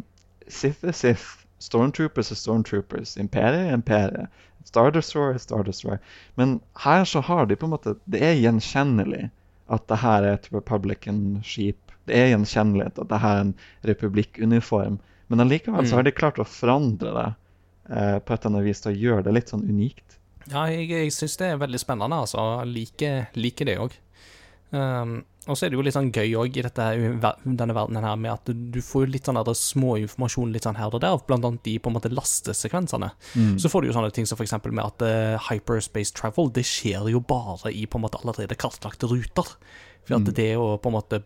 Sith 0.51 0.81
er 0.89 0.95
Sith, 0.97 1.27
Stormtroopers 1.61 2.31
er 2.33 2.39
Stormtroopers, 2.39 3.13
Imperiet 3.21 3.67
er 3.69 3.75
Imperiet, 3.77 4.31
Star 4.65 4.89
Destroyer 4.93 5.35
er 5.37 5.41
Star 5.43 5.63
Destroyer. 5.67 6.01
Men 6.37 6.55
her 6.83 7.05
så 7.09 7.21
har 7.25 7.45
de 7.49 7.55
på 7.57 7.65
en 7.69 7.73
måte 7.75 7.95
Det 8.09 8.21
er 8.25 8.35
gjenkjennelig 8.41 9.29
at 9.71 9.85
det 9.87 9.97
her 10.01 10.25
er 10.27 10.33
et 10.39 10.49
Republican-skip. 10.51 11.77
Det 12.09 12.17
er 12.17 12.31
gjenkjennelig 12.33 12.89
at 12.89 12.99
det 13.09 13.19
her 13.23 13.37
er 13.37 13.43
en 13.45 13.53
republikkuniform. 13.87 14.97
Men 15.31 15.39
allikevel 15.45 15.85
så 15.87 15.93
Mm. 15.93 15.97
har 15.97 16.03
de 16.03 16.11
klart 16.11 16.39
å 16.39 16.45
forandre 16.45 17.13
det 17.15 17.27
eh, 17.95 18.19
på 18.19 18.33
et 18.33 18.45
eller 18.45 18.49
annet 18.57 18.65
vis 18.67 18.81
til 18.81 18.91
å 18.91 18.99
gjøre 18.99 19.23
det 19.23 19.33
litt 19.33 19.49
sånn 19.53 19.63
unikt. 19.69 20.17
Ja, 20.51 20.65
jeg, 20.67 20.89
jeg 20.89 21.11
syns 21.13 21.37
det 21.37 21.47
er 21.53 21.57
veldig 21.61 21.79
spennende, 21.79 22.15
altså. 22.25 22.37
Jeg 22.65 22.73
liker, 22.75 23.27
liker 23.35 23.65
det 23.65 23.77
òg. 23.79 23.91
Um, 24.71 25.23
og 25.49 25.57
så 25.57 25.65
er 25.65 25.71
det 25.71 25.77
jo 25.79 25.83
litt 25.85 25.95
sånn 25.95 26.11
gøy 26.13 26.35
òg 26.37 26.57
i 26.59 26.63
dette, 26.67 26.83
denne 27.41 27.73
verdenen 27.73 28.05
her 28.05 28.17
med 28.21 28.29
at 28.35 28.49
du, 28.51 28.77
får 28.85 29.07
litt 29.09 29.25
sånn 29.25 29.39
småinformasjon 29.39 29.71
små 29.71 29.95
informasjon 30.03 30.51
litt 30.53 30.67
sånn 30.67 30.77
her 30.77 30.93
og 30.93 31.01
der, 31.01 31.17
blant 31.25 31.47
annet 31.47 31.69
i 31.71 31.79
på 31.81 31.89
en 31.89 31.95
måte 31.97 32.11
lastesekvensene. 32.13 33.09
Så 33.57 33.71
får 33.73 33.81
du 33.81 33.89
jo 33.89 33.95
sånne 33.95 34.11
ting 34.13 34.29
som 34.29 34.37
eksempel 34.45 34.75
med 34.77 34.85
at 34.85 35.01
uh, 35.01 35.49
hyperspace 35.49 36.13
travel, 36.13 36.51
det 36.53 36.65
skjer 36.69 37.09
jo 37.09 37.23
bare 37.25 37.73
i 37.73 37.87
på 37.89 37.97
en 37.97 38.05
måte 38.05 38.21
allerede 38.21 38.59
kartlagte 38.61 39.09
ruter. 39.09 39.49
For 40.05 40.19
at 40.19 40.29
det 40.37 40.51
å 40.61 40.75
på 40.77 40.93
en 40.93 40.97
måte 40.99 41.23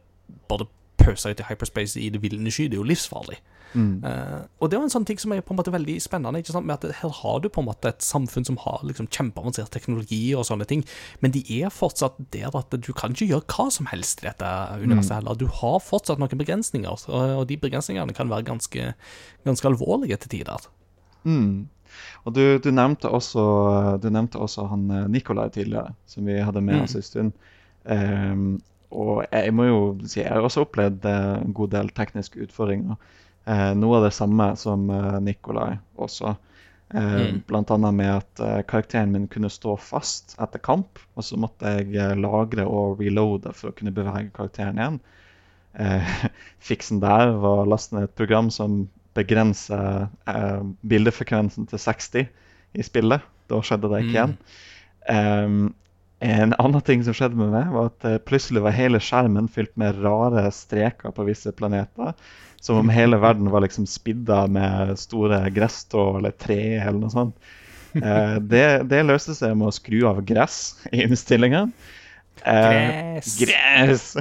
bare 0.48 0.70
pøse 0.96 1.30
ut 1.30 1.44
i 1.44 1.50
hyperspace 1.50 2.00
i 2.00 2.08
det 2.14 2.24
ville 2.24 2.40
sky, 2.56 2.70
det 2.72 2.80
er 2.80 2.84
jo 2.86 2.88
livsfarlig. 2.88 3.42
Eh, 3.76 4.41
og 4.61 4.69
det 4.72 4.77
er 4.77 4.84
en 4.85 4.93
sånn 4.93 5.06
ting 5.07 5.19
som 5.19 5.34
er 5.35 5.41
på 5.45 5.53
en 5.53 5.60
måte 5.60 5.73
veldig 5.73 5.97
spennende. 6.02 6.39
ikke 6.39 6.53
sant? 6.56 6.65
Med 6.65 6.80
at 6.84 6.95
Her 7.02 7.10
har 7.10 7.39
du 7.43 7.49
på 7.49 7.61
en 7.61 7.68
måte 7.68 7.89
et 7.91 8.02
samfunn 8.06 8.45
som 8.47 8.57
har 8.64 8.80
liksom 8.88 9.07
kjempeavansert 9.07 9.72
teknologi 9.76 10.34
og 10.35 10.45
sånne 10.47 10.65
ting, 10.69 10.84
men 11.22 11.31
de 11.35 11.43
er 11.61 11.69
fortsatt 11.73 12.15
der 12.31 12.56
at 12.56 12.72
du 12.72 12.91
kan 12.93 13.11
ikke 13.11 13.27
gjøre 13.34 13.45
hva 13.52 13.68
som 13.72 13.85
helst 13.91 14.23
i 14.23 14.27
dette 14.30 14.52
universet 14.81 15.18
heller. 15.19 15.35
Du 15.35 15.47
har 15.47 15.80
fortsatt 15.84 16.19
noen 16.22 16.38
begrensninger, 16.39 16.89
og, 17.10 17.38
og 17.41 17.47
de 17.47 17.57
begrensningene 17.57 18.14
kan 18.15 18.30
være 18.31 18.47
ganske, 18.47 18.93
ganske 19.45 19.68
alvorlige 19.68 20.18
til 20.23 20.39
tider. 20.39 20.69
Mm. 21.23 21.68
Og 22.26 22.34
du, 22.35 22.57
du, 22.60 22.72
nevnte 22.72 23.10
også, 23.10 23.43
du 24.03 24.10
nevnte 24.11 24.39
også 24.41 24.65
han 24.72 24.89
eh, 24.91 25.07
Nikolai 25.07 25.49
tidligere, 25.53 25.93
som 26.10 26.26
vi 26.27 26.39
hadde 26.43 26.61
med 26.61 26.76
Mm. 26.76 26.84
oss 26.84 26.95
en 26.95 27.02
stund. 27.02 27.31
Um, 27.85 28.61
og 28.91 29.26
jeg 29.31 29.53
må 29.53 29.65
jo 29.68 29.80
si, 30.07 30.22
jeg 30.22 30.31
har 30.31 30.41
også 30.45 30.64
opplevd 30.65 31.06
eh, 31.06 31.41
en 31.43 31.53
god 31.53 31.72
del 31.73 31.89
tekniske 31.95 32.39
utfordringer. 32.47 32.95
Eh, 33.46 33.72
noe 33.78 34.00
av 34.00 34.08
det 34.08 34.14
samme 34.18 34.52
som 34.58 34.90
eh, 34.90 35.20
Nikolai 35.22 35.76
også. 36.02 36.36
Eh, 36.94 37.14
Mm. 37.16 37.42
Blant 37.50 37.72
annet 37.74 37.94
med 37.98 38.12
at 38.14 38.40
eh, 38.40 38.62
karakteren 38.70 39.12
min 39.12 39.28
kunne 39.28 39.50
stå 39.50 39.74
fast 39.82 40.36
etter 40.40 40.62
kamp, 40.64 41.00
og 41.18 41.26
så 41.26 41.38
måtte 41.42 41.72
jeg 41.80 41.96
eh, 41.98 42.14
lagre 42.16 42.66
og 42.70 43.02
reloade 43.02 43.52
for 43.58 43.72
å 43.72 43.76
kunne 43.76 43.94
bevege 43.96 44.30
karakteren 44.36 44.78
igjen. 44.80 45.00
Eh, 45.74 46.14
fiksen 46.70 47.02
der 47.04 47.34
var 47.42 47.64
å 47.64 47.70
laste 47.70 47.98
ned 47.98 48.08
et 48.10 48.16
program 48.16 48.52
som 48.54 48.86
begrenser 49.18 50.08
eh, 50.30 50.62
bildefrekvensen 50.88 51.68
til 51.72 51.82
60 51.82 52.30
i 52.76 52.86
spillet. 52.86 53.26
Da 53.50 53.60
skjedde 53.66 53.90
det 53.92 54.04
ikke 54.04 54.16
igjen. 54.16 54.38
Ehm, 55.12 55.60
en 56.26 56.56
annen 56.58 56.82
ting 56.82 57.04
som 57.06 57.14
skjedde 57.16 57.38
med 57.40 57.52
meg, 57.54 57.70
var 57.76 57.92
at 57.92 58.08
eh, 58.08 58.18
plutselig 58.24 58.64
var 58.66 58.76
hele 58.76 59.02
skjermen 59.04 59.50
fylt 59.52 59.76
med 59.80 60.00
rare 60.04 60.48
streker 60.56 61.14
på 61.16 61.28
visse 61.28 61.52
planeter. 61.56 62.16
Som 62.66 62.80
om 62.82 62.90
hele 62.90 63.20
verden 63.22 63.52
var 63.54 63.62
liksom 63.62 63.86
spidda 63.86 64.48
med 64.50 64.96
store 64.98 65.44
gresstrå 65.54 66.16
eller 66.18 66.34
tre 66.34 66.80
eller 66.80 66.98
noe 66.98 67.14
sånt. 67.14 67.52
Eh, 67.96 68.38
det, 68.42 68.66
det 68.90 69.04
løste 69.06 69.36
seg 69.38 69.54
med 69.60 69.70
å 69.70 69.76
skru 69.76 70.00
av 70.10 70.24
gress 70.26 70.58
i 70.92 71.04
innstillingen. 71.06 71.72
Eh, 72.42 73.22
Gress. 73.40 74.16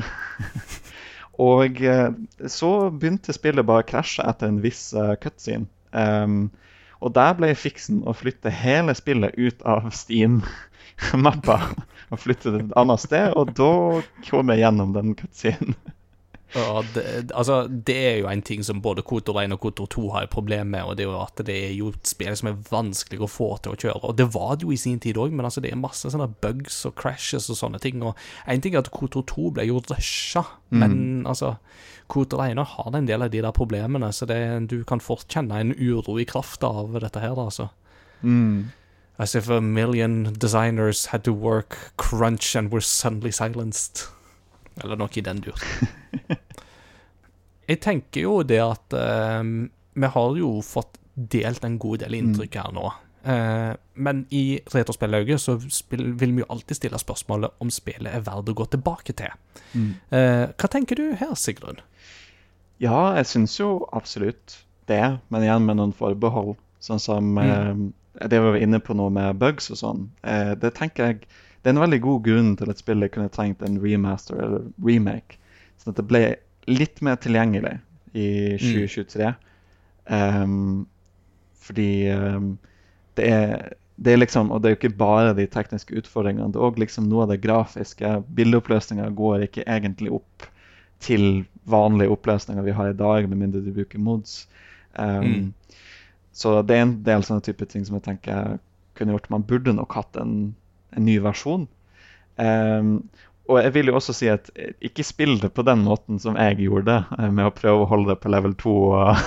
Og 1.42 1.80
eh, 1.82 2.10
så 2.46 2.70
begynte 2.90 3.34
spillet 3.34 3.66
bare 3.66 3.82
å 3.82 3.88
krasje 3.88 4.26
etter 4.28 4.52
en 4.52 4.60
viss 4.62 4.92
uh, 4.94 5.16
cutscene. 5.18 5.66
Um, 5.90 6.52
og 7.04 7.12
der 7.14 7.34
ble 7.38 7.50
fiksen 7.58 8.04
å 8.06 8.14
flytte 8.16 8.52
hele 8.54 8.94
spillet 8.96 9.34
ut 9.34 9.60
av 9.68 9.90
Steam-mappa 9.94 11.58
og 12.12 12.22
flytte 12.22 12.54
det 12.54 12.62
et 12.64 12.78
annet 12.80 13.02
sted, 13.02 13.34
og 13.34 13.52
da 13.58 13.74
kom 14.28 14.52
jeg 14.52 14.62
gjennom 14.62 14.94
den 14.94 15.12
cutscenen. 15.18 15.76
Det, 16.54 17.32
altså, 17.34 17.56
det 17.66 17.96
er 17.96 18.16
jo 18.20 18.28
en 18.30 18.42
ting 18.46 18.62
som 18.66 18.82
både 18.82 19.02
Kotor 19.02 19.40
1 19.42 19.56
og 19.56 19.60
Kotor 19.60 19.88
2 19.90 20.04
har 20.14 20.26
et 20.26 20.30
problem 20.30 20.70
med, 20.74 20.84
og 20.86 20.96
det 20.96 21.04
er 21.04 21.10
jo 21.10 21.16
at 21.18 21.42
det 21.46 21.56
er 21.56 21.72
jo 21.74 21.90
spill 22.06 22.36
som 22.38 22.50
er 22.50 22.60
vanskelig 22.70 23.22
å 23.24 23.30
få 23.30 23.48
til 23.64 23.74
å 23.74 23.78
kjøre. 23.80 24.02
Og 24.10 24.18
det 24.18 24.28
var 24.34 24.54
det 24.56 24.68
jo 24.68 24.74
i 24.74 24.78
sin 24.80 25.00
tid 25.02 25.18
òg, 25.18 25.34
men 25.34 25.48
altså, 25.48 25.62
det 25.64 25.72
er 25.72 25.80
masse 25.80 26.10
sånne 26.10 26.30
bugs 26.44 26.84
og 26.86 26.94
crashes 27.00 27.50
og 27.50 27.58
sånne 27.58 27.82
ting. 27.82 28.04
Og 28.06 28.14
en 28.46 28.62
ting 28.62 28.76
er 28.76 28.84
at 28.84 28.92
Kotor 28.94 29.26
2 29.30 29.50
ble 29.58 29.66
jo 29.70 29.82
rusha, 29.90 30.44
men 30.74 31.26
altså 31.30 31.56
Kotor 32.10 32.44
1 32.44 32.62
har 32.76 32.96
en 32.96 33.06
del 33.08 33.24
av 33.24 33.32
de 33.32 33.42
der 33.42 33.54
problemene, 33.56 34.12
så 34.12 34.26
det, 34.28 34.38
du 34.70 34.82
kan 34.86 35.02
fort 35.02 35.26
kjenne 35.30 35.58
en 35.58 35.74
uro 35.74 36.18
i 36.20 36.28
kraft 36.28 36.64
av 36.66 36.94
dette 37.00 37.22
her, 37.22 37.34
altså. 37.34 37.70
altså. 37.70 37.70
As 39.16 39.34
if 39.34 39.48
a 39.48 39.60
million 39.60 40.32
designers 40.38 41.06
had 41.06 41.22
to 41.24 41.32
work 41.32 41.92
crunch 41.96 42.56
and 42.56 42.72
were 42.72 42.80
suddenly 42.80 43.30
silenced. 43.30 44.08
Eller 44.82 44.98
noe 44.98 45.12
i 45.14 45.22
den 45.24 45.40
dur. 45.44 45.60
Jeg 47.64 47.80
tenker 47.80 48.26
jo 48.26 48.42
det 48.44 48.60
at 48.60 48.94
eh, 48.98 49.40
vi 49.94 50.10
har 50.16 50.36
jo 50.36 50.58
fått 50.66 50.98
delt 51.14 51.64
en 51.64 51.78
god 51.80 52.02
del 52.02 52.16
inntrykk 52.18 52.58
her 52.60 52.74
nå. 52.74 52.90
Eh, 53.24 53.70
men 53.94 54.24
i 54.36 54.58
retrospillauget 54.74 55.40
så 55.40 55.54
spill, 55.72 56.10
vil 56.20 56.34
vi 56.36 56.42
jo 56.42 56.50
alltid 56.52 56.76
stille 56.76 57.00
spørsmålet 57.00 57.54
om 57.64 57.70
spillet 57.72 58.12
er 58.12 58.26
verdt 58.26 58.50
å 58.52 58.56
gå 58.58 58.66
tilbake 58.74 59.14
til. 59.16 59.32
Eh, 59.74 60.44
hva 60.50 60.70
tenker 60.70 61.00
du 61.00 61.14
her, 61.20 61.32
Sigrun? 61.38 61.80
Ja, 62.82 63.14
jeg 63.16 63.30
syns 63.30 63.56
jo 63.60 63.86
absolutt 63.96 64.58
det, 64.90 65.18
men 65.32 65.46
igjen 65.46 65.64
med 65.64 65.78
noen 65.80 65.94
forbehold. 65.96 66.58
Sånn 66.84 67.00
som 67.00 67.38
eh, 67.40 67.72
det 68.28 68.42
vi 68.42 68.50
var 68.50 68.60
inne 68.60 68.82
på 68.84 68.96
nå 68.98 69.08
med 69.14 69.38
bugs 69.40 69.70
og 69.72 69.80
sånn. 69.80 70.04
Eh, 70.26 70.52
det 70.60 70.74
tenker 70.76 71.08
jeg 71.08 71.22
Det 71.64 71.70
er 71.70 71.76
en 71.78 71.84
veldig 71.84 72.00
god 72.04 72.24
grunn 72.26 72.50
til 72.60 72.70
at 72.70 72.80
spillet 72.80 73.12
kunne 73.14 73.32
trengt 73.32 73.62
en 73.64 73.80
remaster 73.80 74.36
eller 74.36 74.66
remake. 74.84 75.38
Sånn 75.80 75.94
at 75.94 76.00
det 76.00 76.08
ble 76.10 76.22
litt 76.68 77.00
mer 77.04 77.16
tilgjengelig 77.20 77.78
i 78.12 78.26
2023. 78.60 79.30
Ehm, 80.12 80.84
fordi 81.64 81.88
um, 82.12 82.52
det 83.16 83.30
er 83.32 83.72
det 83.94 84.10
er 84.10 84.18
liksom, 84.18 84.48
og 84.50 84.58
det 84.60 84.68
er 84.68 84.72
jo 84.72 84.78
ikke 84.80 84.98
bare 84.98 85.34
de 85.38 85.44
tekniske 85.46 85.94
utfordringene. 86.00 86.50
Det 86.50 86.58
er 86.58 86.66
òg 86.66 86.80
liksom 86.82 87.06
noe 87.06 87.24
av 87.24 87.30
det 87.30 87.38
grafiske. 87.44 88.08
Bildeoppløsninga 88.34 89.06
går 89.14 89.44
ikke 89.46 89.62
egentlig 89.70 90.10
opp 90.16 90.48
til 91.04 91.44
vanlige 91.70 92.10
oppløsninger 92.10 92.66
vi 92.66 92.74
har 92.74 92.90
i 92.90 92.96
dag, 92.98 93.28
med 93.30 93.38
mindre 93.38 93.62
du 93.62 93.70
bruker 93.76 94.02
mods. 94.02 94.48
Um, 94.98 95.22
Mm. 95.24 95.52
Så 96.34 96.62
det 96.66 96.74
er 96.74 96.82
en 96.82 96.96
del 97.06 97.22
sånne 97.22 97.44
type 97.46 97.66
ting 97.70 97.84
som 97.86 97.94
jeg 97.94 98.02
tenker 98.08 98.56
kunne 98.98 99.14
gjort. 99.14 99.30
Man 99.30 99.46
burde 99.46 99.72
nok 99.72 99.94
hatt 99.94 100.16
en 100.18 100.54
ny 101.00 101.18
versjon. 101.24 101.68
Um, 102.36 102.96
og 103.44 103.60
jeg 103.60 103.74
vil 103.74 103.90
jo 103.90 103.96
også 103.98 104.14
si 104.16 104.28
at 104.32 104.48
ikke 104.80 105.04
spill 105.04 105.36
det 105.42 105.50
på 105.52 105.62
den 105.68 105.82
måten 105.84 106.16
som 106.22 106.38
jeg 106.40 106.62
gjorde 106.64 107.02
eh, 107.18 107.28
med 107.28 107.44
å 107.44 107.52
prøve 107.52 107.84
å 107.84 107.90
holde 107.90 108.14
det 108.14 108.22
på 108.22 108.30
level 108.32 108.54
2 108.56 108.72
og 108.96 109.20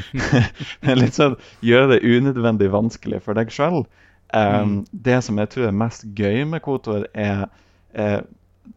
Litt 1.02 1.18
sånn 1.18 1.34
gjøre 1.66 1.96
det 1.96 2.04
unødvendig 2.06 2.70
vanskelig 2.70 3.24
for 3.24 3.34
deg 3.34 3.50
sjøl. 3.50 3.82
Um, 4.30 4.84
Det 4.92 5.18
som 5.26 5.38
jeg 5.42 5.50
tror 5.50 5.66
er 5.66 5.76
mest 5.82 6.06
gøy 6.14 6.44
med 6.46 6.62
Kotor, 6.62 7.08
er 7.10 7.48
eh, 7.98 8.20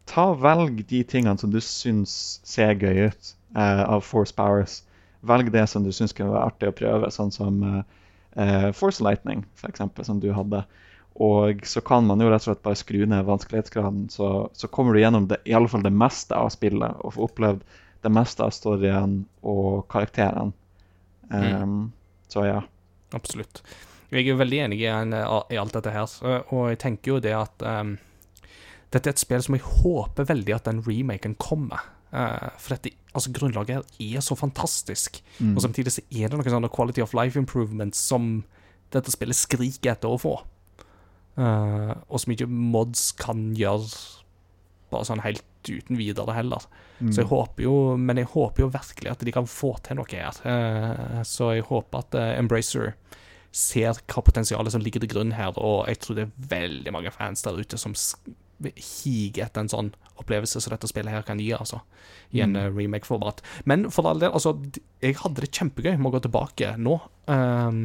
ta 0.10 0.26
velg 0.34 0.82
de 0.90 1.04
tingene 1.08 1.38
som 1.40 1.54
du 1.54 1.60
syns 1.64 2.40
ser 2.48 2.74
gøy 2.82 3.08
ut 3.08 3.32
eh, 3.56 3.84
av 3.84 4.04
Force 4.06 4.36
Powers. 4.36 4.82
Velg 5.28 5.52
det 5.54 5.66
som 5.70 5.86
du 5.86 5.92
syns 5.96 6.16
kunne 6.16 6.34
være 6.34 6.50
artig 6.52 6.72
å 6.72 6.76
prøve, 6.76 7.12
sånn 7.14 7.34
som 7.34 7.62
eh, 7.64 7.80
eh, 8.42 8.70
Force 8.78 9.04
Lightning, 9.04 9.46
f.eks., 9.58 9.86
som 10.08 10.22
du 10.24 10.30
hadde. 10.36 10.64
Og 11.18 11.65
så 11.65 11.81
kan 11.81 12.06
man 12.06 12.22
jo 12.22 12.30
rett 12.30 12.44
og 12.44 12.52
slett 12.52 12.64
bare 12.65 12.77
skru 12.77 12.99
ned 13.10 13.26
vanskelighetsgraden, 13.26 14.06
så, 14.14 14.49
så 14.53 14.69
kommer 14.69 14.94
du 14.94 15.02
gjennom 15.02 15.26
det, 15.31 15.39
i 15.49 15.56
alle 15.57 15.69
fall 15.72 15.81
det 15.85 15.94
meste 15.95 16.38
av 16.38 16.52
spillet 16.53 16.99
og 17.02 17.15
får 17.15 17.30
opplevd 17.31 17.64
det 18.06 18.11
meste 18.14 18.45
av 18.45 18.53
storyen 18.53 19.19
og 19.41 19.88
karakterene. 19.89 20.53
Um, 21.34 21.94
Så 22.30 22.45
ja. 22.45 22.60
Absolutt. 23.18 23.64
Jeg 24.14 24.30
er 24.30 24.38
veldig 24.39 24.60
enig 24.68 24.81
i, 24.84 24.88
i 24.88 25.57
alt 25.60 25.73
dette 25.76 25.91
her, 25.91 26.11
og 26.53 26.69
jeg 26.69 26.80
tenker 26.84 27.15
jo 27.15 27.23
det 27.23 27.34
at 27.35 27.65
um, 27.65 27.95
dette 28.94 29.10
er 29.10 29.15
et 29.15 29.23
spill 29.23 29.41
som 29.44 29.57
jeg 29.57 29.65
håper 29.65 30.27
veldig 30.30 30.53
at 30.56 30.69
den 30.69 30.84
remaken 30.85 31.34
kommer. 31.41 31.81
Uh, 32.14 32.53
for 32.61 32.76
dette, 32.76 32.94
altså 33.11 33.34
grunnlaget 33.35 33.80
her 33.81 34.19
er 34.19 34.23
så 34.23 34.38
fantastisk, 34.39 35.18
og 35.41 35.60
samtidig 35.65 35.95
så 35.98 36.06
er 36.07 36.30
det 36.30 36.38
noen 36.38 36.53
sånne 36.53 36.72
quality 36.72 37.03
of 37.03 37.18
life 37.18 37.39
improvements 37.39 37.99
som 37.99 38.45
dette 38.94 39.11
spillet 39.11 39.35
skriker 39.35 39.98
etter 39.98 40.14
å 40.14 40.22
få. 40.22 40.38
Eh, 41.38 41.94
og 42.08 42.22
som 42.22 42.34
ikke 42.34 42.50
mods 42.50 43.12
kan 43.20 43.52
gjøre 43.58 43.88
bare 44.92 45.08
sånn 45.08 45.22
helt 45.26 45.44
uten 45.68 46.00
videre 46.00 46.34
heller. 46.36 46.64
Så 47.12 47.22
jeg 47.22 47.30
håper 47.30 47.66
jo, 47.66 47.74
men 48.00 48.18
jeg 48.18 48.30
håper 48.32 48.64
jo 48.64 48.72
virkelig 48.74 49.12
at 49.12 49.26
de 49.28 49.34
kan 49.36 49.50
få 49.50 49.76
til 49.86 50.00
noe 50.00 50.08
her. 50.10 50.38
Uh, 50.48 51.20
så 51.28 51.52
jeg 51.54 51.68
håper 51.68 52.06
at 52.06 52.18
uh, 52.18 52.30
Embracer 52.40 52.96
ser 53.54 54.00
hva 54.08 54.24
potensialet 54.26 54.74
som 54.74 54.82
ligger 54.82 55.04
til 55.04 55.12
grunn 55.12 55.36
her, 55.38 55.54
og 55.60 55.86
jeg 55.92 56.00
tror 56.02 56.18
det 56.18 56.26
er 56.26 56.48
veldig 56.56 56.94
mange 56.96 57.14
fans 57.14 57.46
der 57.46 57.60
ute 57.60 57.80
som 57.80 57.94
higer 58.64 59.46
etter 59.46 59.64
en 59.64 59.72
sånn 59.72 59.92
opplevelse 60.18 60.62
som 60.64 60.74
dette 60.74 60.90
spillet 60.90 61.14
her 61.14 61.26
kan 61.28 61.42
gi, 61.42 61.52
altså. 61.56 61.82
I 62.34 62.42
en 62.46 62.56
mm. 62.58 62.78
remake-format. 62.78 63.44
Men 63.70 63.88
for 63.94 64.10
all 64.10 64.22
del, 64.24 64.34
altså, 64.34 64.56
jeg 65.04 65.20
hadde 65.22 65.44
det 65.44 65.54
kjempegøy 65.54 65.96
med 65.98 66.10
å 66.10 66.16
gå 66.18 66.24
tilbake 66.26 66.74
nå. 66.82 66.98
Um, 67.30 67.84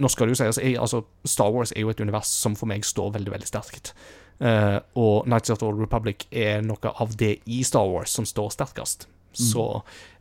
nå 0.00 0.10
skal 0.10 0.28
det 0.28 0.36
jo 0.36 0.40
sies, 0.40 0.62
altså, 0.80 1.04
Star 1.28 1.52
Wars 1.52 1.74
er 1.76 1.84
jo 1.84 1.92
et 1.92 2.00
univers 2.00 2.32
som 2.32 2.56
for 2.56 2.70
meg 2.70 2.86
står 2.88 3.14
veldig, 3.18 3.34
veldig 3.36 3.50
sterkt. 3.50 3.92
Uh, 4.40 4.80
og 4.96 5.28
Nights 5.28 5.52
of 5.52 5.60
the 5.60 5.68
Old 5.68 5.82
Republic 5.82 6.24
er 6.32 6.64
noe 6.64 6.94
av 6.96 7.16
det 7.20 7.36
i 7.44 7.60
Star 7.66 7.88
Wars 7.90 8.16
som 8.16 8.28
står 8.28 8.54
sterkest. 8.56 9.10
Så 9.36 9.64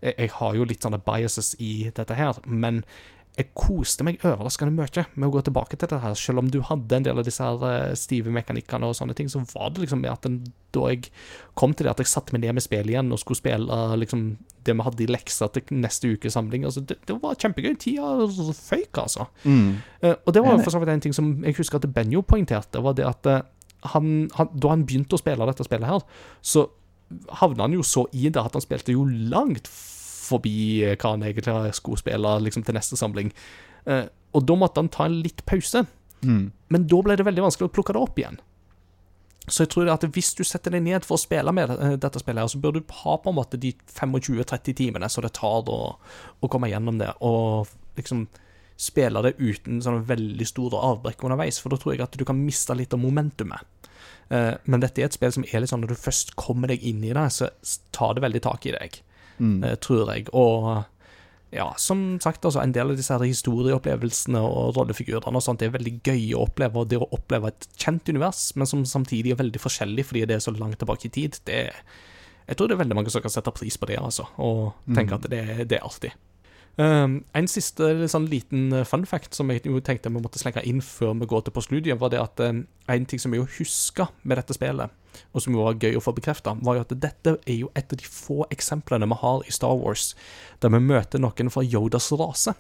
jeg, 0.04 0.14
jeg 0.20 0.34
har 0.36 0.58
jo 0.58 0.68
litt 0.70 0.86
sånne 0.86 1.00
biases 1.02 1.56
i 1.64 1.90
dette 1.96 2.18
her, 2.18 2.38
men 2.46 2.84
jeg 3.38 3.54
koste 3.56 4.04
meg 4.04 4.20
overraskende 4.26 4.74
mye 4.76 5.04
med 5.16 5.28
å 5.30 5.32
gå 5.32 5.42
tilbake 5.48 5.78
til 5.80 5.88
det 5.92 6.02
her, 6.04 6.16
selv 6.18 6.42
om 6.42 6.50
du 6.52 6.58
hadde 6.66 6.98
en 6.98 7.06
del 7.06 7.22
av 7.22 7.28
disse 7.28 7.44
her 7.44 7.62
eh, 7.70 7.94
stive 7.96 8.34
mekanikkene 8.36 8.90
og 8.90 8.98
sånne 8.98 9.16
ting, 9.16 9.30
så 9.32 9.40
var 9.54 9.70
det 9.72 9.86
liksom 9.86 10.02
med 10.04 10.12
at 10.12 10.26
den, 10.26 10.42
da 10.76 10.90
jeg 10.92 11.12
kom 11.60 11.72
til 11.72 11.88
det 11.88 11.94
at 11.94 12.02
jeg 12.04 12.12
satte 12.12 12.36
meg 12.36 12.44
ned 12.44 12.58
med 12.58 12.66
spillet 12.66 12.92
igjen 12.92 13.14
og 13.16 13.22
skulle 13.22 13.40
spille 13.40 13.78
liksom 14.02 14.26
det 14.68 14.76
vi 14.76 14.86
hadde 14.86 15.06
i 15.06 15.08
lekser 15.10 15.54
til 15.56 15.80
neste 15.80 16.12
ukes 16.12 16.36
samling, 16.36 16.66
altså 16.68 16.84
det, 16.84 17.00
det 17.08 17.16
var 17.22 17.38
kjempegøy. 17.40 17.78
Tida 17.80 18.28
føyk, 18.58 19.00
altså. 19.06 19.30
Mm. 19.46 19.80
Uh, 20.04 20.16
og 20.18 20.36
det 20.36 20.44
var 20.44 20.60
for 20.60 20.76
så 20.76 20.82
vidt 20.84 20.92
en 20.94 21.06
ting 21.08 21.16
som 21.16 21.32
jeg 21.46 21.56
husker 21.58 21.80
at 21.80 21.88
Benjo 21.96 22.26
poengterte, 22.28 22.84
var 22.84 22.98
det 23.00 23.08
at 23.08 23.30
uh, 23.32 23.40
han, 23.94 24.28
han, 24.36 24.52
da 24.52 24.74
han 24.74 24.84
begynte 24.90 25.16
å 25.16 25.22
spille 25.22 25.48
dette 25.48 25.66
spillet 25.66 25.88
her, 25.88 26.04
så 26.44 26.68
havna 27.40 27.66
han 27.66 27.78
jo 27.78 27.86
så 27.88 28.04
i 28.12 28.28
det 28.28 28.42
at 28.42 28.58
han 28.58 28.64
spilte 28.64 28.94
jo 28.94 29.08
langt 29.08 29.72
forbi 30.30 30.56
eh, 30.86 30.96
hva 30.96 31.16
han 31.16 31.26
egentlig 31.28 31.74
skulle 31.78 32.02
spille 32.02 32.36
liksom, 32.46 32.64
til 32.68 32.78
neste 32.78 33.00
samling. 33.00 33.32
Eh, 33.90 34.06
og 34.38 34.46
da 34.46 34.56
måtte 34.62 34.82
han 34.84 34.92
ta 34.94 35.08
en 35.10 35.22
litt 35.26 35.46
pause, 35.50 35.86
Mm. 36.20 36.50
men 36.68 36.84
da 36.92 36.98
ble 37.02 37.16
det 37.16 37.24
veldig 37.24 37.46
vanskelig 37.46 37.70
å 37.70 37.72
plukke 37.72 37.94
det 37.96 38.00
opp 38.04 38.18
igjen. 38.20 38.42
Så 39.48 39.64
jeg 39.64 39.70
tror 39.72 39.88
at 39.90 40.04
hvis 40.14 40.34
du 40.36 40.44
setter 40.44 40.74
deg 40.76 40.84
ned 40.84 41.06
for 41.08 41.16
å 41.16 41.22
spille 41.22 41.54
med 41.56 41.72
eh, 41.72 41.96
dette 41.98 42.20
spillet, 42.22 42.42
her, 42.44 42.52
så 42.52 42.60
bør 42.62 42.76
du 42.76 42.82
ha 43.00 43.16
på 43.24 43.32
en 43.32 43.38
måte 43.38 43.58
de 43.58 43.72
25-30 43.96 44.76
timene 44.78 45.08
som 45.10 45.24
det 45.24 45.32
tar 45.40 45.64
da 45.66 45.78
å 46.44 46.50
komme 46.52 46.70
gjennom 46.70 47.00
det, 47.00 47.14
og 47.26 47.72
liksom 47.98 48.28
spille 48.80 49.24
det 49.26 49.34
uten 49.40 49.80
sånne 49.84 50.04
veldig 50.12 50.46
store 50.48 50.84
avbrekk 50.92 51.24
underveis, 51.26 51.58
for 51.64 51.72
da 51.74 51.80
tror 51.82 51.96
jeg 51.96 52.04
at 52.06 52.20
du 52.20 52.26
kan 52.28 52.38
miste 52.44 52.76
litt 52.78 52.94
av 52.96 53.02
momentumet. 53.02 53.64
Eh, 54.30 54.54
Men 54.70 54.84
dette 54.84 55.02
er 55.02 55.08
et 55.10 55.16
spill 55.18 55.32
som 55.34 55.48
er 55.50 55.64
litt 55.64 55.72
sånn 55.72 55.82
når 55.88 55.96
du 55.96 56.04
først 56.04 56.36
kommer 56.40 56.68
deg 56.70 56.84
inn 56.84 57.02
i 57.04 57.16
det, 57.16 57.26
så 57.34 57.50
tar 57.96 58.14
det 58.20 58.28
veldig 58.28 58.44
tak 58.46 58.68
i 58.70 58.76
deg, 58.76 59.00
Mm. 59.40 59.64
eh, 59.64 59.76
tror 59.82 60.14
jeg. 60.14 60.28
Og 60.36 60.86
ja, 61.52 61.74
som 61.82 62.20
sagt, 62.22 62.46
altså, 62.46 62.62
en 62.62 62.74
del 62.76 62.92
av 62.92 63.00
disse 63.00 63.16
her 63.16 63.26
historieopplevelsene 63.26 64.42
og 64.46 64.76
rollefigurene 64.78 65.40
og 65.40 65.46
sånt 65.46 65.64
er 65.66 65.74
veldig 65.74 65.96
gøy 66.06 66.36
å 66.38 66.46
oppleve, 66.46 66.84
og 66.84 66.92
det 66.92 67.00
å 67.02 67.10
oppleve 67.16 67.50
et 67.50 67.68
kjent 67.82 68.12
univers, 68.12 68.44
men 68.56 68.70
som 68.70 68.86
samtidig 68.86 69.34
er 69.34 69.42
veldig 69.42 69.62
forskjellig 69.64 70.06
fordi 70.06 70.28
det 70.30 70.38
er 70.38 70.46
så 70.46 70.54
langt 70.54 70.78
tilbake 70.82 71.10
i 71.10 71.14
tid, 71.16 71.42
det 71.50 71.72
Jeg 72.50 72.58
tror 72.58 72.68
det 72.68 72.74
er 72.74 72.82
veldig 72.82 72.96
mange 72.98 73.12
som 73.14 73.22
kan 73.22 73.30
sette 73.30 73.52
pris 73.54 73.78
på 73.78 73.86
det, 73.86 74.00
altså, 74.02 74.26
og 74.38 74.74
tenke 74.96 75.18
at 75.18 75.28
det, 75.30 75.70
det 75.70 75.78
er 75.78 75.86
artig. 75.86 76.14
Um, 76.80 77.18
en 77.36 77.48
siste 77.52 77.90
sånn 78.08 78.30
liten 78.32 78.70
eh, 78.72 78.86
fun 78.88 79.02
fact 79.04 79.36
som 79.36 79.50
jeg 79.52 79.66
tenkte 79.84 80.08
vi 80.14 80.22
måtte 80.24 80.40
slenge 80.40 80.62
inn 80.64 80.80
før 80.80 81.12
vi 81.20 81.28
går 81.28 81.42
til 81.44 81.54
postludiet, 81.58 82.00
var 82.00 82.14
det 82.14 82.22
at 82.22 82.40
um, 82.46 82.62
en 82.88 83.08
ting 83.10 83.20
som 83.20 83.34
jeg 83.36 83.50
huska 83.58 84.06
med 84.24 84.40
dette 84.40 84.56
spillet, 84.56 84.94
og 85.36 85.44
som 85.44 85.58
var 85.60 85.76
gøy 85.76 85.98
å 86.00 86.04
få 86.06 86.14
bekrefta, 86.16 86.54
var 86.64 86.78
jo 86.78 86.86
at 86.86 86.94
dette 87.04 87.34
er 87.44 87.58
jo 87.58 87.72
et 87.76 87.92
av 87.92 88.00
de 88.00 88.08
få 88.08 88.48
eksemplene 88.56 89.10
vi 89.12 89.18
har 89.26 89.44
i 89.44 89.52
Star 89.52 89.76
Wars 89.76 90.14
der 90.64 90.72
vi 90.72 90.80
møter 90.86 91.20
noen 91.20 91.52
fra 91.52 91.66
Yodas 91.68 92.08
rase. 92.16 92.56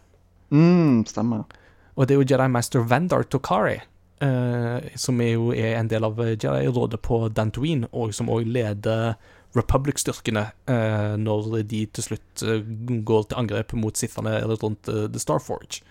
Mm, 0.51 1.05
stemmer. 1.07 1.47
Og 1.95 2.09
det 2.09 2.17
er 2.17 2.19
jo 2.19 2.27
Jedi 2.27 2.51
Master 2.51 2.83
Vandar 2.91 3.23
Tokari, 3.23 3.79
Uh, 4.19 4.83
som 4.99 5.21
er 5.23 5.29
jo 5.37 5.53
er 5.55 5.77
en 5.77 5.87
del 5.87 6.03
av 6.03 6.17
Jedi-rådet 6.19 6.97
på 7.07 7.21
Dantooine, 7.31 7.87
og 7.95 8.11
som 8.11 8.27
òg 8.27 8.49
leder 8.51 9.13
Republic-styrkene 9.57 10.45
eh, 10.69 11.15
når 11.17 11.63
de 11.69 11.85
til 11.95 12.05
slutt 12.05 12.43
eh, 12.45 12.61
går 13.07 13.29
til 13.29 13.41
angrep 13.41 13.73
mot 13.77 13.97
sittende 13.97 14.37
rundt 14.61 14.91
eh, 14.91 15.07
The 15.09 15.21
Starforge. 15.21 15.81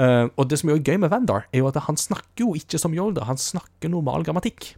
Eh, 0.00 0.26
og 0.40 0.48
det 0.48 0.58
som 0.60 0.70
er 0.72 0.80
gøy 0.80 0.96
med 1.02 1.10
Vandar, 1.12 1.46
er 1.52 1.60
jo 1.60 1.68
at 1.68 1.80
han 1.84 1.98
snakker 2.00 2.46
jo 2.46 2.54
ikke 2.56 2.80
som 2.80 2.94
Yoda, 2.96 3.26
han 3.28 3.40
snakker 3.40 3.92
normal 3.92 4.24
grammatikk. 4.24 4.72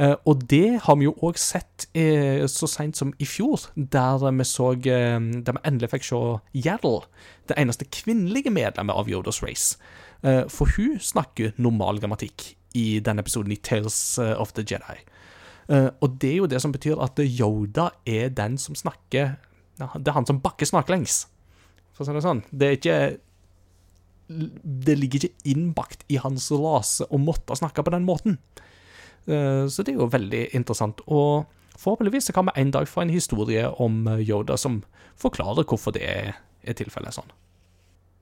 Eh, 0.00 0.14
og 0.24 0.46
det 0.48 0.80
har 0.86 0.96
vi 0.96 1.08
jo 1.08 1.14
òg 1.26 1.40
sett 1.40 1.88
eh, 1.96 2.44
så 2.48 2.68
seint 2.70 2.96
som 2.96 3.12
i 3.20 3.28
fjor, 3.28 3.68
der 3.76 4.24
vi 4.24 4.44
så 4.44 4.74
Der 4.76 5.20
vi 5.20 5.64
endelig 5.64 5.90
fikk 5.92 6.04
se 6.08 6.22
Yaddle, 6.54 7.04
det 7.48 7.58
eneste 7.58 7.84
kvinnelige 7.84 8.50
medlemmet 8.50 8.96
av 8.96 9.08
Yodas 9.08 9.42
race. 9.42 9.76
For 10.50 10.66
hun 10.74 10.96
snakker 10.98 11.52
normal 11.60 12.00
grammatikk 12.00 12.56
i 12.74 12.98
denne 13.04 13.20
episoden 13.22 13.52
i 13.52 13.60
Tales 13.60 14.18
of 14.18 14.54
the 14.56 14.64
Jedi. 14.66 14.96
Eh, 15.68 15.88
og 16.00 16.18
det 16.22 16.30
er 16.30 16.36
jo 16.40 16.50
det 16.50 16.60
som 16.62 16.72
betyr 16.74 17.00
at 17.02 17.18
Yoda 17.24 17.90
er 18.06 18.30
den 18.30 18.54
som 18.58 18.76
snakker 18.78 19.36
Det 19.76 20.08
er 20.08 20.14
han 20.16 20.24
som 20.24 20.38
bakker 20.40 20.64
snaklengs, 20.64 21.26
for 21.92 22.00
å 22.00 22.06
si 22.06 22.12
det 22.16 22.22
sånn. 22.24 22.38
Det 22.48 22.66
er 22.66 22.76
ikke 22.78 23.00
det 24.26 24.96
ligger 24.98 25.26
ikke 25.26 25.50
innbakt 25.52 26.00
i 26.10 26.16
hans 26.18 26.48
rase 26.50 27.04
å 27.12 27.18
måtte 27.20 27.54
snakke 27.54 27.84
på 27.84 27.92
den 27.94 28.06
måten. 28.08 28.38
Eh, 29.28 29.66
Så 29.68 29.84
det 29.84 29.92
er 29.92 30.00
jo 30.00 30.08
veldig 30.08 30.54
interessant. 30.54 31.02
Og 31.06 31.44
forhåpentligvis 31.76 32.24
så 32.30 32.32
kan 32.32 32.46
vi 32.46 32.56
en 32.56 32.70
dag 32.70 32.88
få 32.88 33.02
en 33.02 33.12
historie 33.12 33.68
om 33.68 34.08
Yoda 34.18 34.56
som 34.56 34.82
forklarer 35.20 35.68
hvorfor 35.68 35.92
det 35.92 36.02
er, 36.02 36.34
tilfellet 36.74 37.14
sånn. 37.14 37.30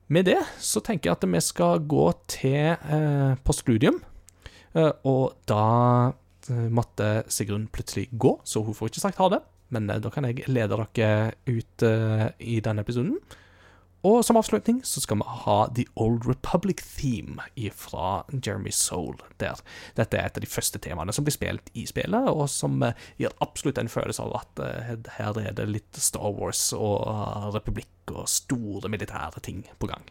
Med 0.09 0.25
det 0.25 0.43
så 0.59 0.83
tenker 0.83 1.09
jeg 1.09 1.17
at 1.17 1.25
vi 1.25 1.39
skal 1.41 1.79
gå 1.79 2.11
til 2.27 2.75
eh, 2.75 3.35
postludium. 3.43 4.03
Og 5.07 5.33
da 5.47 6.13
måtte 6.49 7.23
Sigrun 7.31 7.67
plutselig 7.73 8.09
gå, 8.11 8.35
så 8.43 8.61
hun 8.65 8.75
får 8.77 8.91
ikke 8.91 9.05
sagt 9.07 9.21
ha 9.23 9.29
det. 9.33 9.41
Men 9.73 9.89
eh, 9.89 10.01
da 10.03 10.11
kan 10.13 10.27
jeg 10.27 10.45
lede 10.51 10.77
dere 10.95 11.33
ut 11.49 11.85
eh, 11.85 12.29
i 12.39 12.59
denne 12.63 12.85
episoden. 12.85 13.17
Og 14.05 14.19
som 14.21 14.37
avslutning 14.37 14.83
så 14.85 15.01
skal 15.01 15.17
vi 15.17 15.35
ha 15.45 15.55
The 15.73 15.85
Old 15.97 16.27
Republic 16.29 16.83
Theme 16.97 17.41
fra 17.73 18.23
Jeremy 18.29 18.69
Soul 18.69 19.17
der. 19.41 19.57
Dette 19.97 20.19
er 20.19 20.27
et 20.27 20.37
av 20.37 20.43
de 20.43 20.49
første 20.49 20.77
temaene 20.81 21.13
som 21.15 21.25
blir 21.25 21.33
spilt 21.33 21.71
i 21.73 21.87
spillet, 21.89 22.29
og 22.29 22.45
som 22.51 22.77
eh, 22.85 22.93
gir 23.17 23.33
absolutt 23.41 23.81
en 23.81 23.89
følelse 23.89 24.21
av 24.21 24.35
at 24.43 24.61
eh, 24.61 24.91
her 25.17 25.39
er 25.41 25.57
det 25.57 25.65
litt 25.71 25.97
Star 25.97 26.37
Wars 26.37 26.67
og 26.77 27.07
eh, 27.09 27.49
republikk 27.55 28.13
og 28.13 28.29
store 28.29 28.91
militære 28.93 29.41
ting 29.41 29.65
på 29.81 29.89
gang. 29.89 30.05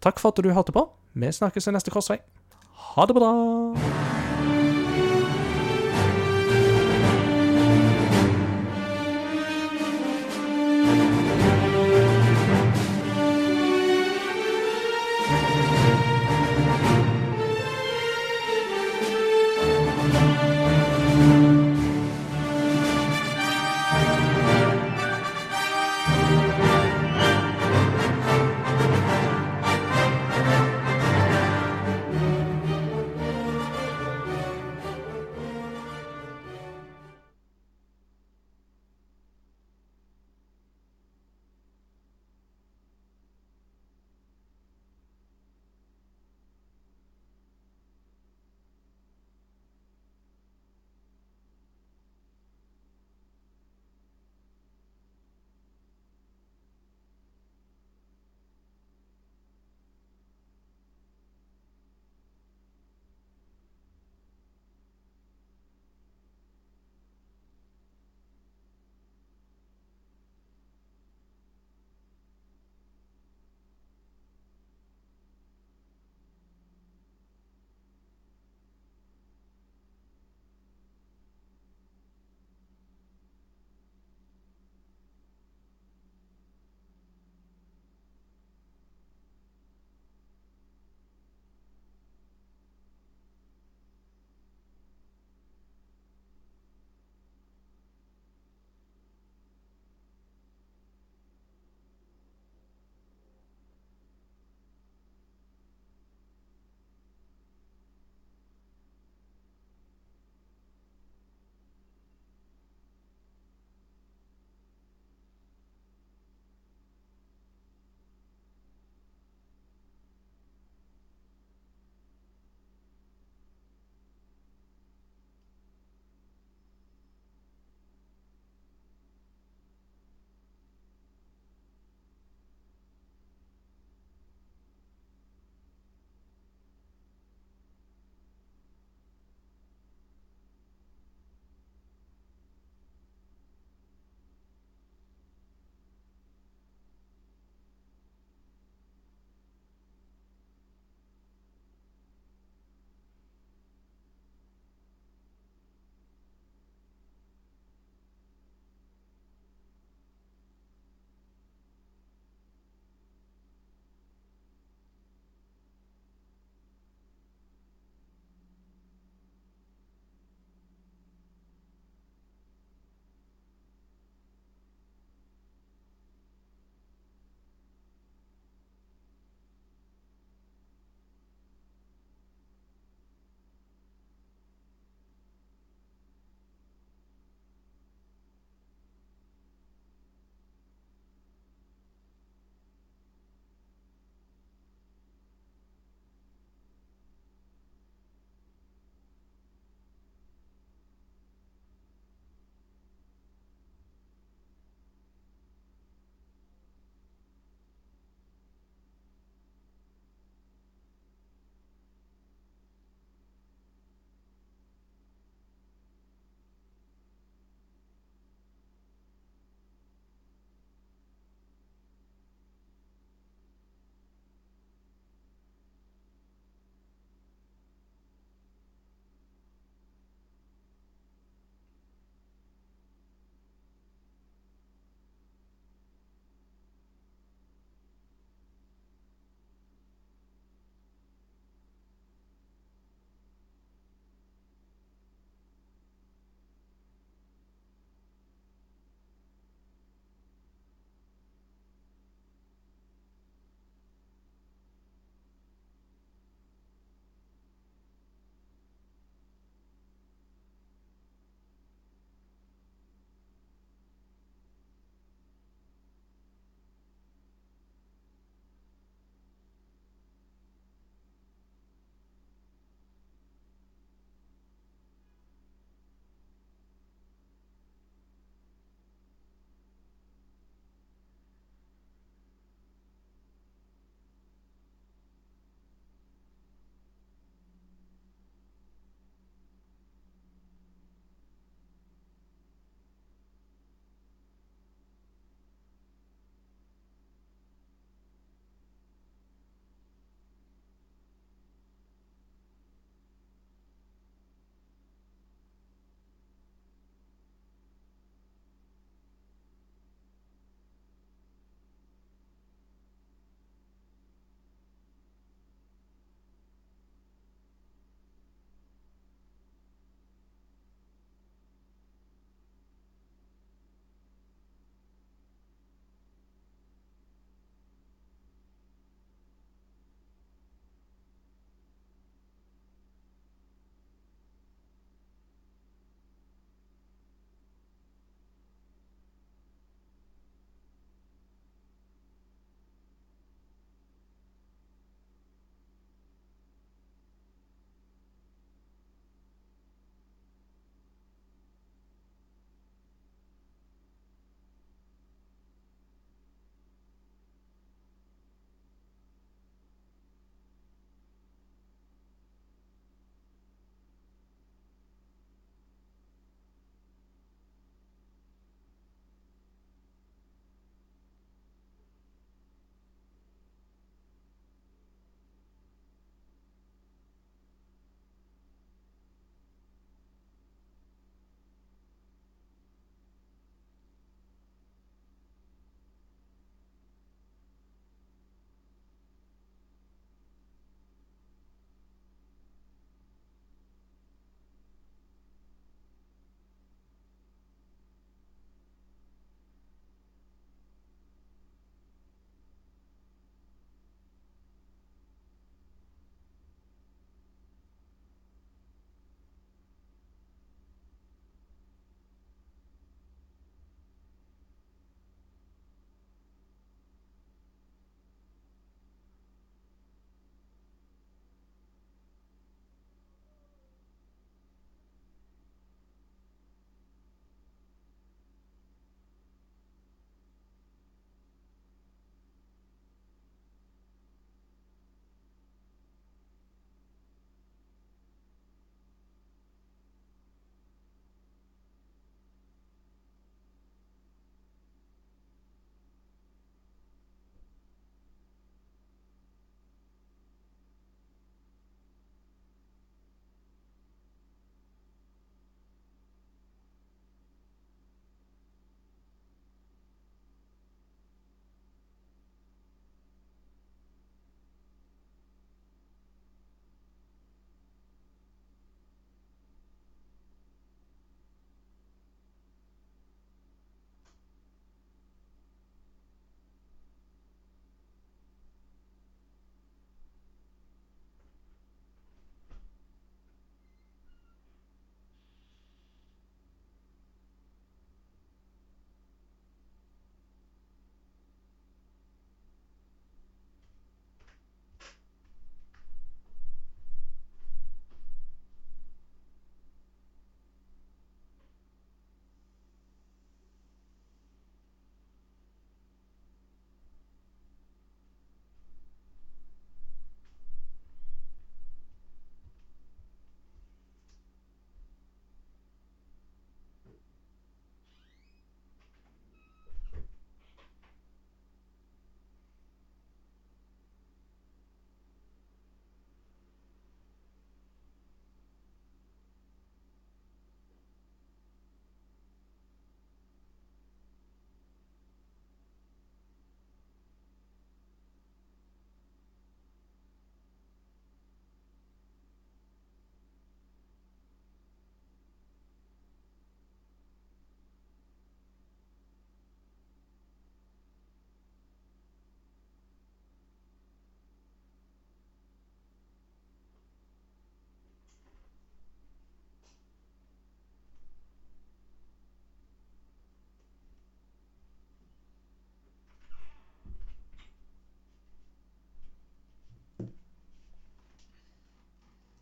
Takk 0.00 0.22
for 0.22 0.30
at 0.30 0.38
du 0.38 0.52
hørte 0.54 0.74
på. 0.76 0.86
Vi 1.18 1.32
snakkes 1.34 1.66
i 1.66 1.74
neste 1.74 1.90
korsvei. 1.90 2.20
Ha 2.94 3.10
det 3.10 3.18
bra! 3.18 3.99